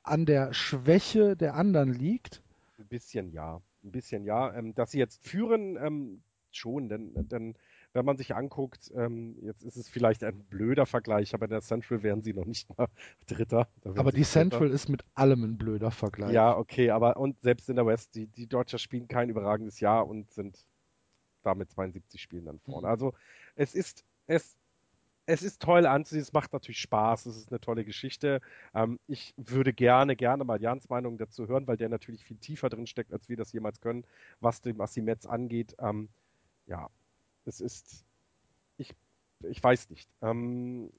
an 0.03 0.27
der 0.27 0.53
Schwäche 0.53 1.37
der 1.37 1.55
anderen 1.55 1.93
liegt? 1.93 2.43
Ein 2.79 2.89
bisschen 2.89 3.31
ja, 3.31 3.63
ein 3.85 3.93
bisschen 3.93 4.25
ja. 4.25 4.53
Ähm, 4.55 4.75
dass 4.75 4.91
sie 4.91 4.99
jetzt 4.99 5.23
führen, 5.25 5.77
ähm, 5.77 6.23
schon, 6.51 6.89
denn, 6.89 7.13
denn 7.29 7.57
wenn 7.95 8.05
man 8.05 8.17
sich 8.17 8.35
anguckt, 8.35 8.91
ähm, 8.95 9.37
jetzt 9.43 9.63
ist 9.63 9.77
es 9.77 9.89
vielleicht 9.89 10.25
ein 10.25 10.45
blöder 10.45 10.87
Vergleich, 10.87 11.35
aber 11.35 11.45
in 11.45 11.51
der 11.51 11.61
Central 11.61 12.03
wären 12.03 12.23
sie 12.23 12.33
noch 12.33 12.47
nicht 12.47 12.69
mal 12.77 12.89
Dritter. 13.27 13.69
Aber 13.85 14.13
die 14.13 14.25
Central 14.25 14.71
ist 14.71 14.89
mit 14.89 15.05
allem 15.15 15.45
ein 15.45 15.59
blöder 15.59 15.91
Vergleich. 15.91 16.33
Ja, 16.33 16.57
okay, 16.57 16.91
aber 16.91 17.17
und 17.17 17.41
selbst 17.43 17.69
in 17.69 17.77
der 17.77 17.87
West, 17.87 18.15
die, 18.15 18.27
die 18.27 18.47
Dodgers 18.47 18.81
spielen 18.81 19.09
kein 19.09 19.29
überragendes 19.29 19.81
Jahr 19.81 20.07
und 20.07 20.31
sind 20.33 20.65
damit 21.43 21.71
72 21.71 22.21
Spielen 22.21 22.47
dann 22.47 22.61
vorne. 22.61 22.87
Mhm. 22.87 22.91
Also 22.91 23.13
es 23.57 23.75
ist, 23.75 24.05
es, 24.27 24.57
es 25.27 25.43
ist 25.43 25.61
toll 25.61 25.87
anzusehen, 25.87 26.23
es 26.23 26.33
macht 26.33 26.53
natürlich 26.53 26.81
Spaß, 26.81 27.27
es 27.27 27.37
ist 27.37 27.51
eine 27.51 27.61
tolle 27.61 27.85
Geschichte. 27.85 28.41
Ähm, 28.75 28.99
ich 29.07 29.35
würde 29.37 29.73
gerne, 29.75 30.17
gerne 30.17 30.45
mal 30.45 30.61
Jans 30.63 30.89
Meinung 30.89 31.19
dazu 31.19 31.47
hören, 31.47 31.67
weil 31.67 31.77
der 31.77 31.91
natürlich 31.91 32.25
viel 32.25 32.39
tiefer 32.39 32.71
drin 32.71 32.87
steckt, 32.87 33.13
als 33.13 33.29
wir 33.29 33.37
das 33.37 33.53
jemals 33.53 33.81
können, 33.81 34.05
was, 34.41 34.63
dem, 34.63 34.79
was 34.79 34.93
die 34.93 35.03
Mets 35.03 35.27
angeht. 35.27 35.77
Ähm, 35.79 36.09
ja, 36.67 36.89
es 37.45 37.61
ist, 37.61 38.05
ich, 38.77 38.95
ich 39.43 39.63
weiß 39.63 39.91
nicht. 39.91 40.09
Ähm, 40.23 40.91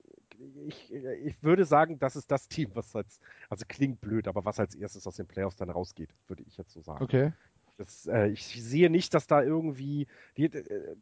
ich, 0.67 0.91
ich 0.93 1.43
würde 1.43 1.65
sagen, 1.65 1.99
das 1.99 2.15
ist 2.15 2.31
das 2.31 2.47
Team, 2.47 2.71
was 2.73 2.95
als, 2.95 3.19
also 3.49 3.65
klingt 3.67 4.01
blöd, 4.01 4.27
aber 4.27 4.45
was 4.45 4.59
als 4.59 4.75
erstes 4.75 5.07
aus 5.07 5.15
den 5.15 5.27
Playoffs 5.27 5.57
dann 5.57 5.69
rausgeht, 5.69 6.09
würde 6.27 6.43
ich 6.43 6.57
jetzt 6.57 6.71
so 6.71 6.81
sagen. 6.81 7.03
Okay. 7.03 7.33
Das, 7.77 8.05
äh, 8.05 8.27
ich 8.27 8.45
sehe 8.45 8.89
nicht, 8.89 9.13
dass 9.13 9.25
da 9.25 9.41
irgendwie, 9.41 10.07
die, 10.37 10.45
äh, 10.45 10.95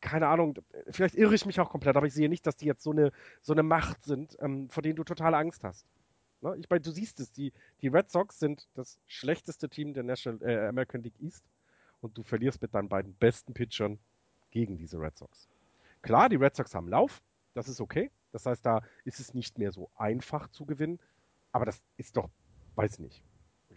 keine 0.00 0.28
Ahnung, 0.28 0.58
vielleicht 0.88 1.14
irre 1.16 1.34
ich 1.34 1.44
mich 1.44 1.60
auch 1.60 1.70
komplett, 1.70 1.96
aber 1.96 2.06
ich 2.06 2.14
sehe 2.14 2.30
nicht, 2.30 2.46
dass 2.46 2.56
die 2.56 2.66
jetzt 2.66 2.82
so 2.82 2.92
eine, 2.92 3.12
so 3.42 3.52
eine 3.52 3.62
Macht 3.62 4.04
sind, 4.04 4.36
ähm, 4.40 4.70
vor 4.70 4.82
denen 4.82 4.96
du 4.96 5.04
total 5.04 5.34
Angst 5.34 5.64
hast. 5.64 5.86
Ne? 6.40 6.56
Ich 6.58 6.68
meine, 6.70 6.80
du 6.80 6.90
siehst 6.90 7.20
es, 7.20 7.30
die, 7.30 7.52
die 7.82 7.88
Red 7.88 8.10
Sox 8.10 8.38
sind 8.38 8.68
das 8.74 8.98
schlechteste 9.06 9.68
Team 9.68 9.92
der 9.92 10.02
National, 10.02 10.48
äh, 10.48 10.66
American 10.66 11.02
League 11.02 11.20
East 11.20 11.44
und 12.00 12.16
du 12.16 12.22
verlierst 12.22 12.62
mit 12.62 12.74
deinen 12.74 12.88
beiden 12.88 13.14
besten 13.14 13.52
Pitchern 13.52 13.98
gegen 14.54 14.78
diese 14.78 14.98
Red 14.98 15.18
Sox. 15.18 15.48
Klar, 16.00 16.30
die 16.30 16.36
Red 16.36 16.56
Sox 16.56 16.74
haben 16.74 16.88
Lauf, 16.88 17.22
das 17.52 17.68
ist 17.68 17.80
okay. 17.80 18.10
Das 18.32 18.46
heißt, 18.46 18.64
da 18.64 18.80
ist 19.04 19.20
es 19.20 19.34
nicht 19.34 19.58
mehr 19.58 19.70
so 19.70 19.90
einfach 19.96 20.48
zu 20.48 20.64
gewinnen, 20.64 20.98
aber 21.52 21.66
das 21.66 21.82
ist 21.98 22.16
doch, 22.16 22.30
weiß 22.76 22.98
nicht, 23.00 23.22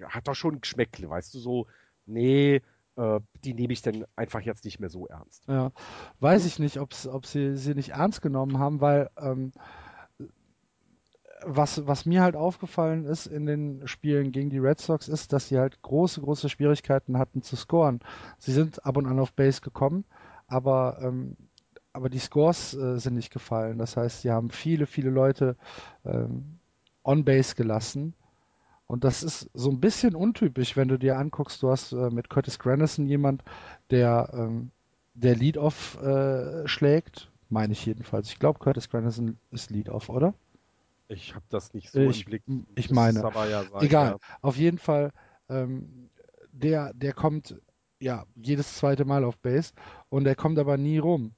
hat 0.02 0.28
doch 0.28 0.36
schon 0.36 0.56
ein 0.56 0.62
Geschmäckle, 0.62 1.10
weißt 1.10 1.34
du, 1.34 1.40
so, 1.40 1.68
nee, 2.06 2.62
äh, 2.96 3.20
die 3.44 3.54
nehme 3.54 3.74
ich 3.74 3.82
dann 3.82 4.06
einfach 4.16 4.42
jetzt 4.42 4.66
nicht 4.66 4.80
mehr 4.80 4.90
so 4.90 5.08
ernst. 5.08 5.48
Ja, 5.48 5.72
weiß 6.20 6.46
ich 6.46 6.60
nicht, 6.60 6.80
ob 6.80 6.94
sie 6.94 7.58
sie 7.58 7.76
nicht 7.76 7.90
ernst 7.90 8.22
genommen 8.22 8.60
haben, 8.60 8.82
weil 8.82 9.10
ähm, 9.18 9.52
was, 11.44 11.86
was 11.86 12.06
mir 12.06 12.22
halt 12.24 12.36
aufgefallen 12.36 13.06
ist 13.06 13.28
in 13.28 13.46
den 13.46 13.88
Spielen 13.88 14.32
gegen 14.32 14.50
die 14.50 14.60
Red 14.60 14.80
Sox, 14.80 15.08
ist, 15.08 15.34
dass 15.34 15.50
sie 15.50 15.60
halt 15.60 15.82
große, 15.82 16.22
große 16.22 16.50
Schwierigkeiten 16.50 17.18
hatten 17.18 17.42
zu 17.42 17.56
scoren. 17.56 18.00
Sie 18.40 18.52
sind 18.52 18.86
ab 18.86 18.98
und 18.98 19.06
an 19.06 19.20
auf 19.20 19.34
Base 19.34 19.62
gekommen, 19.62 20.06
aber, 20.48 21.00
ähm, 21.02 21.36
aber 21.94 22.10
die 22.10 22.20
Scores 22.20 22.74
äh, 22.74 23.00
sind 23.00 23.16
nicht 23.16 23.32
gefallen. 23.32 23.78
Das 23.78 23.98
heißt, 23.98 24.22
sie 24.22 24.32
haben 24.32 24.50
viele, 24.50 24.86
viele 24.86 25.10
Leute 25.10 25.56
ähm, 26.06 26.60
on 27.04 27.26
Base 27.26 27.56
gelassen. 27.56 28.14
Und 28.88 29.04
das 29.04 29.22
ist 29.22 29.50
so 29.54 29.70
ein 29.70 29.82
bisschen 29.82 30.16
untypisch, 30.16 30.78
wenn 30.78 30.88
du 30.88 30.98
dir 30.98 31.18
anguckst, 31.18 31.62
du 31.62 31.70
hast 31.70 31.92
äh, 31.92 32.10
mit 32.10 32.30
Curtis 32.30 32.58
Granison 32.58 33.06
jemand, 33.06 33.44
der, 33.90 34.30
ähm, 34.34 34.72
der 35.14 35.36
Lead-Off 35.36 36.02
äh, 36.02 36.66
schlägt, 36.68 37.30
meine 37.50 37.74
ich 37.74 37.86
jedenfalls. 37.86 38.30
Ich 38.30 38.40
glaube, 38.40 38.60
Curtis 38.60 38.90
Granison 38.90 39.38
ist 39.52 39.72
Lead-Off, 39.72 40.08
oder? 40.08 40.34
Ich 41.10 41.36
habe 41.36 41.46
das 41.50 41.74
nicht 41.74 41.92
so 41.92 42.00
ich, 42.00 42.24
im 42.24 42.26
Blick. 42.26 42.44
Ich 42.76 42.90
meine, 42.90 43.20
ja 43.22 43.64
sein, 43.64 43.82
egal. 43.82 44.12
Ja. 44.12 44.18
Auf 44.42 44.58
jeden 44.58 44.78
Fall, 44.78 45.12
ähm, 45.50 46.10
der, 46.52 46.94
der 46.94 47.14
kommt 47.14 47.56
ja 48.00 48.26
jedes 48.36 48.78
zweite 48.78 49.06
Mal 49.06 49.24
auf 49.24 49.38
Base 49.38 49.74
und 50.10 50.24
der 50.24 50.36
kommt 50.36 50.58
aber 50.60 50.78
nie 50.78 50.98
rum. 50.98 51.34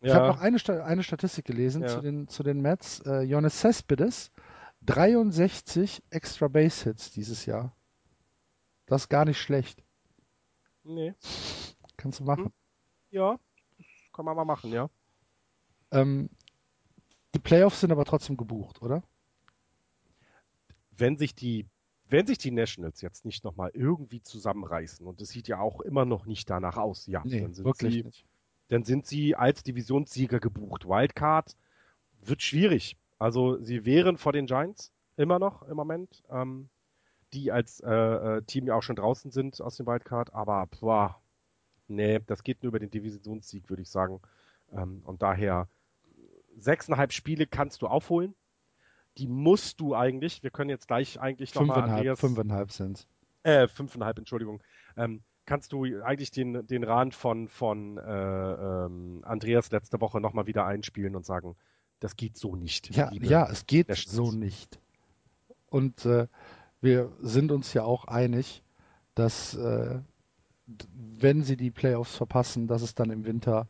Ich 0.00 0.08
Ja. 0.08 0.16
habe 0.16 0.26
noch 0.28 0.40
eine, 0.40 0.58
Sta- 0.58 0.84
eine 0.84 1.02
Statistik 1.02 1.44
gelesen 1.44 1.82
Ja. 1.82 1.88
zu 1.88 2.00
den, 2.00 2.26
zu 2.28 2.42
den 2.42 2.60
Mets. 2.60 3.00
Äh, 3.00 3.20
Jonas 3.22 3.60
Cespedes, 3.60 4.32
63 4.82 6.02
extra 6.10 6.48
Base 6.48 6.84
Hits 6.84 7.10
dieses 7.12 7.46
Jahr. 7.46 7.76
Das 8.86 9.02
ist 9.02 9.08
gar 9.08 9.24
nicht 9.24 9.40
schlecht. 9.40 9.84
Nee. 10.82 11.14
Kannst 11.96 12.18
du 12.20 12.24
machen. 12.24 12.52
Ja, 13.10 13.38
das 13.78 13.86
kann 14.12 14.24
man 14.24 14.34
mal 14.34 14.44
machen, 14.44 14.72
ja. 14.72 14.90
Ähm, 15.92 16.28
die 17.34 17.38
Playoffs 17.38 17.80
sind 17.80 17.92
aber 17.92 18.04
trotzdem 18.04 18.36
gebucht, 18.36 18.82
oder? 18.82 19.02
Wenn 20.90 21.16
sich 21.16 21.34
die, 21.34 21.66
wenn 22.12 22.26
sich 22.26 22.38
die 22.38 22.50
Nationals 22.50 23.00
jetzt 23.00 23.24
nicht 23.24 23.42
nochmal 23.42 23.70
irgendwie 23.72 24.22
zusammenreißen, 24.22 25.06
und 25.06 25.20
es 25.22 25.30
sieht 25.30 25.48
ja 25.48 25.60
auch 25.60 25.80
immer 25.80 26.04
noch 26.04 26.26
nicht 26.26 26.48
danach 26.50 26.76
aus, 26.76 27.06
ja, 27.06 27.22
Nee, 27.24 27.40
dann 27.40 27.54
sind 27.54 27.64
wirklich 27.64 27.94
sie, 27.94 28.02
nicht. 28.04 28.26
dann 28.68 28.84
sind 28.84 29.06
sie 29.06 29.34
als 29.34 29.62
Divisionssieger 29.62 30.38
gebucht. 30.38 30.86
Wildcard 30.86 31.56
wird 32.20 32.42
schwierig. 32.42 32.96
Also 33.18 33.58
sie 33.62 33.86
wären 33.86 34.18
vor 34.18 34.32
den 34.32 34.46
Giants 34.46 34.92
immer 35.16 35.38
noch 35.38 35.62
im 35.62 35.76
Moment, 35.76 36.22
ähm, 36.30 36.68
die 37.32 37.50
als 37.50 37.80
äh, 37.80 37.90
äh, 37.90 38.42
Team 38.42 38.66
ja 38.66 38.74
auch 38.74 38.82
schon 38.82 38.96
draußen 38.96 39.30
sind 39.30 39.60
aus 39.62 39.76
dem 39.76 39.86
Wildcard, 39.86 40.34
aber 40.34 40.68
boah, 40.80 41.18
nee, 41.88 42.20
das 42.26 42.42
geht 42.42 42.62
nur 42.62 42.68
über 42.68 42.78
den 42.78 42.90
Divisionssieg, 42.90 43.70
würde 43.70 43.82
ich 43.82 43.88
sagen. 43.90 44.20
Ähm, 44.70 45.00
und 45.06 45.22
daher 45.22 45.66
sechseinhalb 46.56 47.12
Spiele 47.12 47.46
kannst 47.46 47.80
du 47.80 47.86
aufholen. 47.86 48.34
Die 49.18 49.26
musst 49.26 49.80
du 49.80 49.94
eigentlich. 49.94 50.42
Wir 50.42 50.50
können 50.50 50.70
jetzt 50.70 50.88
gleich 50.88 51.20
eigentlich 51.20 51.54
nochmal 51.54 51.76
Fünfeinhalb, 51.76 51.98
Andreas 51.98 52.20
fünfeinhalb 52.20 52.70
sind's. 52.72 53.06
äh, 53.42 53.68
fünfeinhalb, 53.68 54.18
Entschuldigung. 54.18 54.62
Ähm, 54.96 55.22
kannst 55.44 55.72
du 55.72 55.84
eigentlich 56.02 56.30
den, 56.30 56.66
den 56.66 56.84
Rand 56.84 57.14
von, 57.14 57.48
von 57.48 57.98
äh, 57.98 58.02
ähm, 58.02 59.22
Andreas 59.24 59.70
letzte 59.70 60.00
Woche 60.00 60.20
nochmal 60.20 60.46
wieder 60.46 60.64
einspielen 60.64 61.16
und 61.16 61.26
sagen, 61.26 61.56
das 62.00 62.16
geht 62.16 62.36
so 62.36 62.56
nicht. 62.56 62.94
Ja, 62.94 63.10
ja, 63.12 63.48
es 63.50 63.66
geht 63.66 63.94
so 63.94 64.32
nicht. 64.32 64.80
Und 65.68 66.04
äh, 66.04 66.26
wir 66.80 67.12
sind 67.20 67.52
uns 67.52 67.72
ja 67.74 67.84
auch 67.84 68.06
einig, 68.06 68.62
dass 69.14 69.54
äh, 69.54 70.00
wenn 70.94 71.42
sie 71.42 71.56
die 71.56 71.70
Playoffs 71.70 72.16
verpassen, 72.16 72.66
dass 72.66 72.82
es 72.82 72.94
dann 72.94 73.10
im 73.10 73.24
Winter 73.24 73.68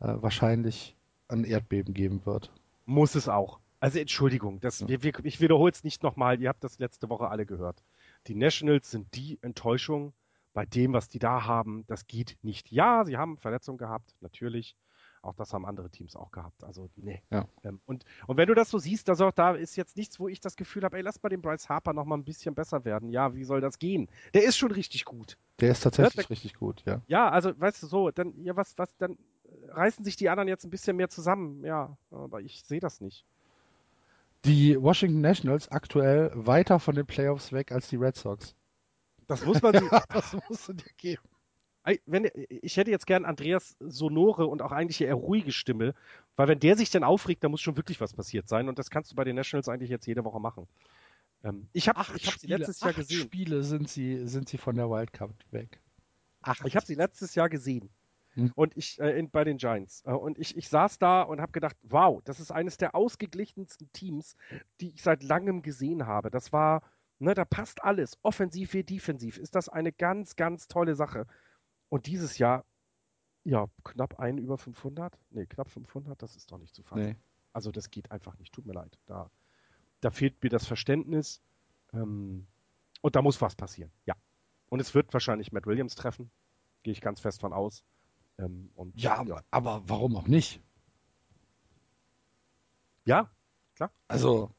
äh, 0.00 0.14
wahrscheinlich 0.16 0.96
ein 1.28 1.44
Erdbeben 1.44 1.94
geben 1.94 2.24
wird. 2.24 2.52
Muss 2.86 3.14
es 3.14 3.28
auch. 3.28 3.60
Also 3.80 3.98
Entschuldigung, 3.98 4.60
das, 4.60 4.80
Ja. 4.80 4.88
wir, 4.88 5.02
wir, 5.02 5.24
ich 5.24 5.40
wiederhole 5.40 5.70
es 5.72 5.84
nicht 5.84 6.02
nochmal, 6.02 6.40
ihr 6.40 6.48
habt 6.48 6.64
das 6.64 6.78
letzte 6.78 7.08
Woche 7.08 7.28
alle 7.28 7.46
gehört. 7.46 7.82
Die 8.26 8.34
Nationals 8.34 8.90
sind 8.90 9.14
die 9.14 9.38
Enttäuschung 9.42 10.12
bei 10.52 10.66
dem, 10.66 10.92
was 10.92 11.08
die 11.08 11.18
da 11.20 11.44
haben. 11.46 11.84
Das 11.86 12.06
geht 12.06 12.36
nicht. 12.42 12.70
Ja, 12.72 13.04
sie 13.04 13.16
haben 13.16 13.38
Verletzungen 13.38 13.78
gehabt, 13.78 14.16
natürlich. 14.20 14.76
Auch 15.20 15.34
das 15.34 15.52
haben 15.52 15.66
andere 15.66 15.90
Teams 15.90 16.14
auch 16.16 16.30
gehabt. 16.30 16.62
Also, 16.64 16.88
nee. 16.96 17.22
Ja. 17.30 17.46
Ähm, 17.64 17.80
und, 17.86 18.04
und 18.26 18.36
wenn 18.36 18.46
du 18.48 18.54
das 18.54 18.70
so 18.70 18.78
siehst, 18.78 19.08
also 19.10 19.30
da 19.34 19.54
ist 19.54 19.76
jetzt 19.76 19.96
nichts, 19.96 20.18
wo 20.20 20.28
ich 20.28 20.40
das 20.40 20.56
Gefühl 20.56 20.84
habe, 20.84 20.96
ey, 20.96 21.02
lass 21.02 21.20
mal 21.22 21.28
den 21.28 21.42
Bryce 21.42 21.68
Harper 21.68 21.92
noch 21.92 22.04
mal 22.04 22.16
ein 22.16 22.24
bisschen 22.24 22.54
besser 22.54 22.84
werden. 22.84 23.10
Ja, 23.10 23.34
wie 23.34 23.44
soll 23.44 23.60
das 23.60 23.78
gehen? 23.78 24.08
Der 24.34 24.44
ist 24.44 24.56
schon 24.56 24.70
richtig 24.70 25.04
gut. 25.04 25.36
Der 25.60 25.72
ist 25.72 25.80
tatsächlich 25.80 26.24
Ja, 26.24 26.28
richtig 26.28 26.54
gut, 26.54 26.82
ja. 26.86 27.02
Ja, 27.08 27.30
also, 27.30 27.58
weißt 27.58 27.82
du, 27.82 27.86
so, 27.88 28.10
dann, 28.10 28.32
ja, 28.44 28.54
was, 28.56 28.78
was, 28.78 28.96
dann 28.98 29.18
reißen 29.68 30.04
sich 30.04 30.16
die 30.16 30.28
anderen 30.28 30.48
jetzt 30.48 30.64
ein 30.64 30.70
bisschen 30.70 30.96
mehr 30.96 31.08
zusammen. 31.08 31.64
Ja, 31.64 31.96
aber 32.10 32.40
ich 32.40 32.62
sehe 32.64 32.80
das 32.80 33.00
nicht. 33.00 33.24
Die 34.48 34.80
Washington 34.80 35.20
Nationals 35.20 35.70
aktuell 35.70 36.30
weiter 36.34 36.80
von 36.80 36.94
den 36.94 37.04
Playoffs 37.04 37.52
weg 37.52 37.70
als 37.70 37.90
die 37.90 37.96
Red 37.96 38.16
Sox. 38.16 38.54
Das 39.26 39.44
muss 39.44 39.60
man 39.60 39.74
sich, 39.78 39.90
das 40.08 40.34
musst 40.48 40.68
du 40.68 40.72
dir 40.72 40.90
geben. 40.96 41.22
Wenn, 42.06 42.30
ich 42.48 42.78
hätte 42.78 42.90
jetzt 42.90 43.06
gern 43.06 43.26
Andreas 43.26 43.76
sonore 43.78 44.46
und 44.46 44.62
auch 44.62 44.72
eigentlich 44.72 45.02
eher 45.02 45.14
ruhige 45.14 45.52
Stimme, 45.52 45.94
weil 46.36 46.48
wenn 46.48 46.60
der 46.60 46.78
sich 46.78 46.88
dann 46.88 47.04
aufregt, 47.04 47.44
dann 47.44 47.50
muss 47.50 47.60
schon 47.60 47.76
wirklich 47.76 48.00
was 48.00 48.14
passiert 48.14 48.48
sein 48.48 48.70
und 48.70 48.78
das 48.78 48.88
kannst 48.88 49.12
du 49.12 49.16
bei 49.16 49.24
den 49.24 49.36
Nationals 49.36 49.68
eigentlich 49.68 49.90
jetzt 49.90 50.06
jede 50.06 50.24
Woche 50.24 50.40
machen. 50.40 50.66
Ähm, 51.44 51.68
ich 51.74 51.86
habe 51.90 52.00
hab 52.00 52.16
sie 52.16 52.46
letztes 52.46 52.80
Jahr 52.80 52.94
gesehen. 52.94 53.20
Spiele 53.20 53.62
sind 53.62 53.90
sie, 53.90 54.26
sind 54.26 54.48
sie 54.48 54.56
von 54.56 54.76
der 54.76 54.88
Wildcard 54.88 55.34
weg. 55.50 55.78
Acht. 56.40 56.64
Ich 56.64 56.74
habe 56.74 56.86
sie 56.86 56.94
letztes 56.94 57.34
Jahr 57.34 57.50
gesehen. 57.50 57.90
Hm. 58.38 58.52
Und 58.54 58.76
ich 58.76 59.00
äh, 59.00 59.18
in, 59.18 59.30
bei 59.30 59.42
den 59.42 59.56
Giants. 59.56 60.04
Äh, 60.06 60.12
und 60.12 60.38
ich, 60.38 60.56
ich 60.56 60.68
saß 60.68 61.00
da 61.00 61.22
und 61.22 61.40
habe 61.40 61.50
gedacht, 61.50 61.76
wow, 61.82 62.22
das 62.24 62.38
ist 62.38 62.52
eines 62.52 62.76
der 62.76 62.94
ausgeglichensten 62.94 63.90
Teams, 63.92 64.36
die 64.80 64.90
ich 64.90 65.02
seit 65.02 65.24
langem 65.24 65.60
gesehen 65.60 66.06
habe. 66.06 66.30
Das 66.30 66.52
war, 66.52 66.82
ne, 67.18 67.34
da 67.34 67.44
passt 67.44 67.82
alles. 67.82 68.16
Offensiv 68.22 68.74
wie 68.74 68.84
defensiv 68.84 69.38
ist 69.38 69.56
das 69.56 69.68
eine 69.68 69.92
ganz, 69.92 70.36
ganz 70.36 70.68
tolle 70.68 70.94
Sache. 70.94 71.26
Und 71.88 72.06
dieses 72.06 72.38
Jahr, 72.38 72.64
ja, 73.42 73.66
knapp 73.82 74.20
ein 74.20 74.38
über 74.38 74.56
500? 74.56 75.18
Nee, 75.30 75.46
knapp 75.46 75.68
500, 75.68 76.22
das 76.22 76.36
ist 76.36 76.52
doch 76.52 76.58
nicht 76.58 76.76
zu 76.76 76.84
fassen. 76.84 77.02
Nee. 77.02 77.16
Also 77.52 77.72
das 77.72 77.90
geht 77.90 78.12
einfach 78.12 78.38
nicht, 78.38 78.54
tut 78.54 78.66
mir 78.66 78.74
leid. 78.74 78.96
Da, 79.06 79.32
da 80.00 80.12
fehlt 80.12 80.40
mir 80.44 80.50
das 80.50 80.64
Verständnis. 80.64 81.42
Ähm, 81.92 82.46
und 83.00 83.16
da 83.16 83.22
muss 83.22 83.40
was 83.40 83.56
passieren, 83.56 83.90
ja. 84.04 84.14
Und 84.68 84.80
es 84.80 84.94
wird 84.94 85.12
wahrscheinlich 85.12 85.50
Matt 85.50 85.66
Williams 85.66 85.96
treffen, 85.96 86.30
gehe 86.84 86.92
ich 86.92 87.00
ganz 87.00 87.20
fest 87.20 87.40
von 87.40 87.52
aus. 87.52 87.84
Ähm, 88.38 88.70
und 88.74 89.00
Ja, 89.00 89.24
aber 89.50 89.82
warum 89.86 90.16
auch 90.16 90.28
nicht? 90.28 90.60
ja, 93.04 93.30
Also, 94.08 94.50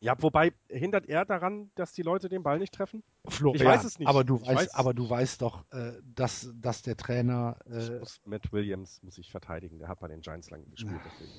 ja, 0.00 0.20
wobei 0.20 0.52
hindert 0.68 1.06
er 1.06 1.24
daran, 1.24 1.70
dass 1.76 1.92
die 1.92 2.02
Leute 2.02 2.28
den 2.28 2.42
Ball 2.42 2.58
nicht 2.58 2.74
treffen? 2.74 3.02
Florian, 3.26 3.66
weiß 3.66 3.84
es 3.84 3.98
nicht. 3.98 4.08
Aber 4.08 4.22
du 4.24 4.36
Ich 4.36 4.42
weißt, 4.42 4.56
weiß 4.56 4.74
aber 4.74 4.92
du 4.92 5.08
weißt 5.08 5.40
doch, 5.40 5.64
äh, 5.72 5.92
dass, 6.14 6.52
dass 6.56 6.82
der 6.82 6.96
Trainer 6.96 7.56
Ich 7.66 7.90
äh, 7.90 8.00
Matt 8.26 8.52
Williams 8.52 9.02
muss 9.02 9.16
ich 9.16 9.30
verteidigen, 9.30 9.78
der 9.78 9.88
hat 9.88 10.00
bei 10.00 10.08
den 10.08 10.20
Giants 10.20 10.50
lange 10.50 10.66
gespielt. 10.66 11.00
Deswegen. 11.04 11.32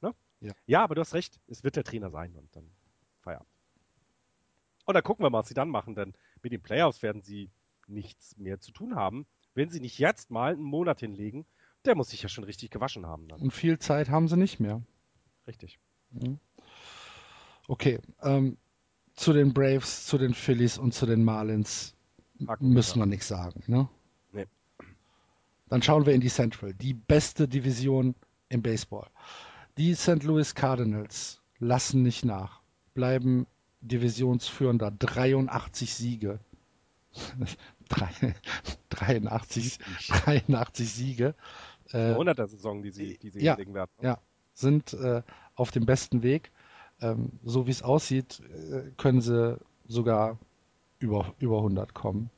Ne? 0.00 0.14
Ja. 0.40 0.52
ja, 0.66 0.84
aber 0.84 0.94
du 0.94 1.02
hast 1.02 1.12
recht, 1.14 1.38
es 1.48 1.64
wird 1.64 1.76
der 1.76 1.84
Trainer 1.84 2.10
sein 2.10 2.34
und 2.34 2.54
dann 2.56 2.70
Feierabend. 3.20 3.48
Und 4.86 4.94
dann 4.94 5.02
gucken 5.04 5.22
wir 5.24 5.28
mal, 5.30 5.40
was 5.40 5.48
sie 5.48 5.54
dann 5.54 5.68
machen, 5.68 5.94
denn 5.94 6.14
mit 6.42 6.52
den 6.52 6.62
Playoffs 6.62 7.02
werden 7.02 7.20
sie 7.20 7.50
nichts 7.88 8.38
mehr 8.38 8.58
zu 8.58 8.72
tun 8.72 8.96
haben. 8.96 9.26
Wenn 9.58 9.70
sie 9.70 9.80
nicht 9.80 9.98
jetzt 9.98 10.30
mal 10.30 10.52
einen 10.52 10.62
Monat 10.62 11.00
hinlegen, 11.00 11.44
der 11.84 11.96
muss 11.96 12.10
sich 12.10 12.22
ja 12.22 12.28
schon 12.28 12.44
richtig 12.44 12.70
gewaschen 12.70 13.06
haben 13.06 13.26
dann. 13.26 13.40
und 13.40 13.50
viel 13.52 13.80
Zeit 13.80 14.08
haben 14.08 14.28
sie 14.28 14.36
nicht 14.36 14.60
mehr. 14.60 14.82
Richtig. 15.48 15.80
Okay, 17.66 17.98
ähm, 18.22 18.56
zu 19.14 19.32
den 19.32 19.52
Braves, 19.52 20.06
zu 20.06 20.16
den 20.16 20.32
Phillies 20.32 20.78
und 20.78 20.94
zu 20.94 21.06
den 21.06 21.24
Marlins 21.24 21.96
Haken 22.46 22.68
müssen 22.68 23.00
wir. 23.00 23.02
wir 23.02 23.06
nichts 23.06 23.26
sagen, 23.26 23.64
ne? 23.66 23.88
Nee. 24.30 24.46
Dann 25.68 25.82
schauen 25.82 26.06
wir 26.06 26.14
in 26.14 26.20
die 26.20 26.28
Central, 26.28 26.72
die 26.72 26.94
beste 26.94 27.48
Division 27.48 28.14
im 28.50 28.62
Baseball. 28.62 29.08
Die 29.76 29.92
St. 29.94 30.22
Louis 30.22 30.54
Cardinals 30.54 31.42
lassen 31.58 32.04
nicht 32.04 32.24
nach, 32.24 32.62
bleiben 32.94 33.48
Divisionsführender, 33.80 34.92
83 34.92 35.92
Siege. 35.92 36.38
Drei- 37.88 38.34
83, 38.90 39.78
83 40.08 40.92
Siege. 40.92 41.34
Äh, 41.92 42.14
100er 42.14 42.46
Saison, 42.46 42.82
die 42.82 42.90
sie, 42.90 43.18
die 43.18 43.30
sie 43.30 43.42
ja, 43.42 43.54
hinlegen 43.54 43.74
werden. 43.74 43.90
ja. 44.02 44.18
sind 44.54 44.92
äh, 44.94 45.22
auf 45.54 45.70
dem 45.70 45.86
besten 45.86 46.22
Weg. 46.22 46.50
Ähm, 47.00 47.30
so 47.44 47.66
wie 47.66 47.70
es 47.70 47.82
aussieht, 47.82 48.40
äh, 48.72 48.90
können 48.96 49.20
sie 49.20 49.58
sogar 49.86 50.38
über, 50.98 51.34
über 51.38 51.58
100 51.58 51.94
kommen. 51.94 52.30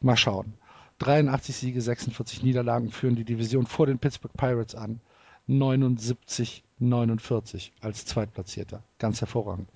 Mal 0.00 0.16
schauen. 0.16 0.54
83 0.98 1.56
Siege, 1.56 1.80
46 1.80 2.42
Niederlagen 2.42 2.90
führen 2.90 3.16
die 3.16 3.24
Division 3.24 3.66
vor 3.66 3.86
den 3.86 3.98
Pittsburgh 3.98 4.36
Pirates 4.36 4.74
an. 4.74 5.00
79, 5.46 6.62
49 6.78 7.72
als 7.80 8.04
Zweitplatzierter. 8.04 8.82
Ganz 8.98 9.20
hervorragend. 9.20 9.68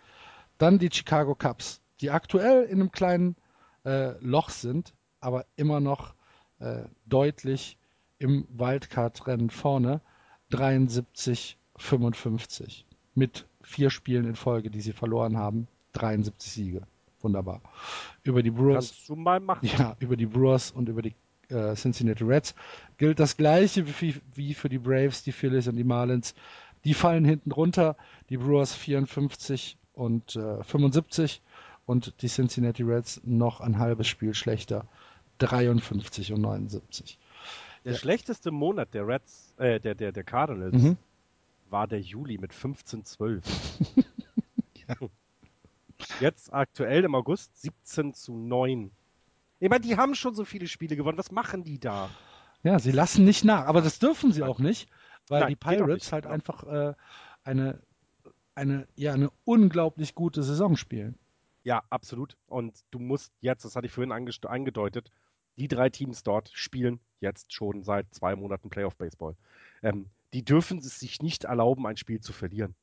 Dann 0.59 0.78
die 0.78 0.90
Chicago 0.93 1.35
Cubs, 1.35 1.81
die 2.01 2.10
aktuell 2.10 2.64
in 2.64 2.81
einem 2.81 2.93
kleinen 2.93 3.36
äh, 3.85 4.19
Loch 4.20 4.51
sind, 4.51 4.94
aber 5.20 5.47
immer 5.56 5.81
noch 5.81 6.15
äh, 6.61 6.85
deutlich 7.06 7.78
im 8.19 8.47
Wildcard-Rennen 8.51 9.51
vorne. 9.51 10.01
73, 10.51 11.59
55. 11.77 12.86
Mit 13.15 13.47
vier 13.62 13.90
Spielen 13.90 14.27
in 14.27 14.36
Folge, 14.36 14.70
die 14.70 14.81
sie 14.81 14.93
verloren 14.93 15.36
haben. 15.36 15.69
73 15.94 16.52
Siege. 16.52 16.82
Wunderbar. 17.20 17.62
Über 18.23 18.43
die 18.43 18.51
Brewers, 18.51 18.90
Kannst 18.90 19.09
du 19.09 19.16
mal 19.16 19.40
machen. 19.40 19.66
ja, 19.78 19.97
über 19.98 20.16
die 20.16 20.27
Brewers 20.27 20.70
und 20.70 20.89
über 20.89 21.02
die 21.02 21.15
äh, 21.48 21.74
Cincinnati 21.74 22.24
Reds 22.24 22.55
gilt 22.98 23.19
das 23.19 23.36
gleiche 23.36 23.86
wie, 24.01 24.16
wie 24.35 24.55
für 24.55 24.69
die 24.69 24.78
Braves, 24.78 25.23
die 25.23 25.32
Phillies 25.32 25.69
und 25.69 25.77
die 25.77 25.85
Marlins. 25.85 26.35
Die 26.85 26.94
fallen 26.94 27.24
hinten 27.24 27.51
runter. 27.52 27.97
Die 28.28 28.36
Brewers 28.36 28.74
54 28.74 29.78
und 29.94 30.36
äh, 30.36 30.62
75 30.65 31.43
und 31.86 32.23
die 32.23 32.28
Cincinnati 32.28 32.82
Reds 32.82 33.20
noch 33.24 33.61
ein 33.61 33.78
halbes 33.78 34.06
Spiel 34.06 34.35
schlechter. 34.35 34.86
53 35.39 36.32
und 36.32 36.40
79. 36.40 37.19
Der 37.85 37.93
ja. 37.93 37.98
schlechteste 37.98 38.51
Monat 38.51 38.94
der 38.94 39.06
Reds, 39.06 39.55
äh, 39.59 39.81
der, 39.81 39.94
der, 39.94 40.12
der 40.12 40.24
Cardinals 40.24 40.82
mhm. 40.82 40.97
war 41.70 41.86
der 41.86 42.01
Juli 42.01 42.39
mit 42.39 42.52
15-12. 42.52 43.43
ja. 44.89 44.97
Jetzt 46.20 46.52
aktuell 46.52 47.05
im 47.05 47.15
August 47.15 47.61
17 47.62 48.15
zu 48.15 48.36
9. 48.36 48.90
Ich 49.61 49.69
meine, 49.69 49.81
die 49.81 49.97
haben 49.97 50.15
schon 50.15 50.35
so 50.35 50.44
viele 50.44 50.66
Spiele 50.66 50.97
gewonnen. 50.97 51.19
Was 51.19 51.31
machen 51.31 51.65
die 51.65 51.78
da? 51.78 52.11
Ja, 52.62 52.78
sie 52.78 52.93
lassen 52.93 53.24
nicht 53.24 53.44
nach. 53.44 53.66
Aber 53.66 53.82
das 53.82 53.98
dürfen 53.98 54.32
sie 54.32 54.43
auch 54.43 54.59
nicht, 54.59 54.89
weil 55.28 55.40
Nein, 55.40 55.51
die 55.51 55.56
Pirates 55.56 56.12
halt 56.12 56.24
genau. 56.24 56.35
einfach 56.35 56.65
äh, 56.65 56.94
eine, 57.44 57.81
eine, 58.55 58.86
ja, 58.97 59.12
eine 59.12 59.31
unglaublich 59.44 60.15
gute 60.15 60.43
Saison 60.43 60.77
spielen. 60.77 61.19
Ja, 61.65 61.82
absolut. 61.91 62.36
Und 62.47 62.85
du 62.91 62.99
musst 62.99 63.32
jetzt, 63.41 63.65
das 63.65 63.74
hatte 63.74 63.86
ich 63.86 63.93
vorhin 63.93 64.12
angedeutet, 64.12 65.11
die 65.57 65.69
drei 65.69 65.89
Teams 65.89 66.23
dort 66.23 66.51
spielen 66.53 67.01
jetzt 67.20 67.53
schon 67.53 67.82
seit 67.82 68.12
zwei 68.12 68.36
Monaten 68.36 68.70
Playoff 68.70 68.97
Baseball. 68.97 69.35
Ähm, 69.82 70.11
die 70.35 70.45
dürfen 70.45 70.78
es 70.78 71.01
sich 71.01 71.23
nicht 71.23 71.45
erlauben, 71.45 71.86
ein 71.86 71.97
Spiel 71.97 72.20
zu 72.20 72.32
verlieren. 72.32 72.74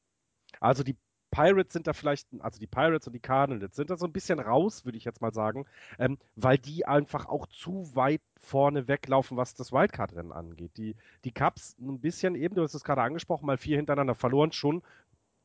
Also 0.59 0.83
die 0.83 0.97
Pirates 1.31 1.73
sind 1.73 1.87
da 1.87 1.93
vielleicht, 1.93 2.27
also 2.39 2.59
die 2.59 2.67
Pirates 2.67 3.07
und 3.07 3.13
die 3.13 3.19
Cardinals 3.19 3.75
sind 3.75 3.89
da 3.89 3.97
so 3.97 4.05
ein 4.05 4.11
bisschen 4.13 4.39
raus, 4.39 4.83
würde 4.83 4.97
ich 4.97 5.05
jetzt 5.05 5.21
mal 5.21 5.33
sagen, 5.33 5.65
ähm, 5.99 6.17
weil 6.35 6.57
die 6.57 6.85
einfach 6.85 7.25
auch 7.27 7.47
zu 7.47 7.95
weit 7.95 8.21
vorne 8.41 8.87
weglaufen, 8.87 9.37
was 9.37 9.53
das 9.53 9.71
Wildcard-Rennen 9.71 10.31
angeht. 10.31 10.75
Die, 10.77 10.95
die 11.23 11.31
Cubs 11.31 11.77
ein 11.79 12.01
bisschen 12.01 12.35
eben, 12.35 12.55
du 12.55 12.63
hast 12.63 12.73
es 12.73 12.83
gerade 12.83 13.01
angesprochen, 13.01 13.45
mal 13.45 13.57
vier 13.57 13.77
hintereinander 13.77 14.15
verloren, 14.15 14.51
schon 14.51 14.81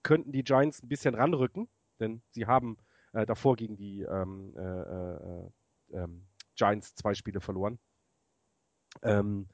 könnten 0.03 0.33
die 0.33 0.45
Giants 0.45 0.83
ein 0.83 0.89
bisschen 0.89 1.15
ranrücken, 1.15 1.69
denn 2.01 2.23
sie 2.31 2.47
haben 2.47 2.77
äh, 3.17 3.25
davor 3.25 3.57
gegen 3.57 3.77
die 3.77 4.03
ähm, 4.03 4.55
äh, 4.57 4.61
äh, 4.61 5.51
ähm, 5.93 6.27
Giants 6.55 6.95
zwei 6.95 7.15
Spiele 7.15 7.41
verloren. 7.41 7.79
Ähm, 9.03 9.49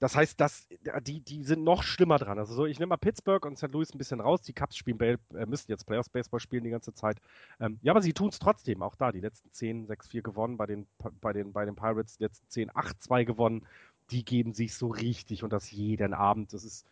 das 0.00 0.16
heißt, 0.16 0.40
dass, 0.40 0.66
die, 1.02 1.20
die 1.20 1.44
sind 1.44 1.64
noch 1.64 1.82
schlimmer 1.82 2.18
dran. 2.18 2.38
Also 2.38 2.54
so, 2.54 2.66
ich 2.66 2.78
nehme 2.78 2.90
mal 2.90 2.96
Pittsburgh 2.96 3.44
und 3.46 3.56
St. 3.56 3.72
Louis 3.72 3.94
ein 3.94 3.98
bisschen 3.98 4.20
raus. 4.20 4.42
Die 4.42 4.52
Cubs 4.52 4.76
spielen, 4.76 4.98
äh, 5.00 5.46
müssen 5.46 5.70
jetzt 5.70 5.86
Playoffs 5.86 6.08
Baseball 6.08 6.40
spielen 6.40 6.64
die 6.64 6.70
ganze 6.70 6.94
Zeit. 6.94 7.18
Ähm, 7.60 7.78
ja, 7.82 7.92
aber 7.92 8.02
sie 8.02 8.12
tun 8.12 8.28
es 8.28 8.38
trotzdem. 8.38 8.82
Auch 8.82 8.96
da, 8.96 9.12
die 9.12 9.20
letzten 9.20 9.52
10, 9.52 9.86
6-4 9.86 10.22
gewonnen, 10.22 10.56
bei 10.56 10.66
den, 10.66 10.86
bei, 11.20 11.32
den, 11.32 11.52
bei 11.52 11.64
den 11.64 11.76
Pirates 11.76 12.16
die 12.16 12.24
letzten 12.24 12.48
10, 12.48 12.70
8-2 12.70 13.24
gewonnen. 13.24 13.66
Die 14.10 14.24
geben 14.24 14.52
sich 14.52 14.74
so 14.74 14.88
richtig 14.88 15.44
und 15.44 15.52
das 15.52 15.70
jeden 15.70 16.12
Abend. 16.14 16.52
Das 16.52 16.64
ist, 16.64 16.86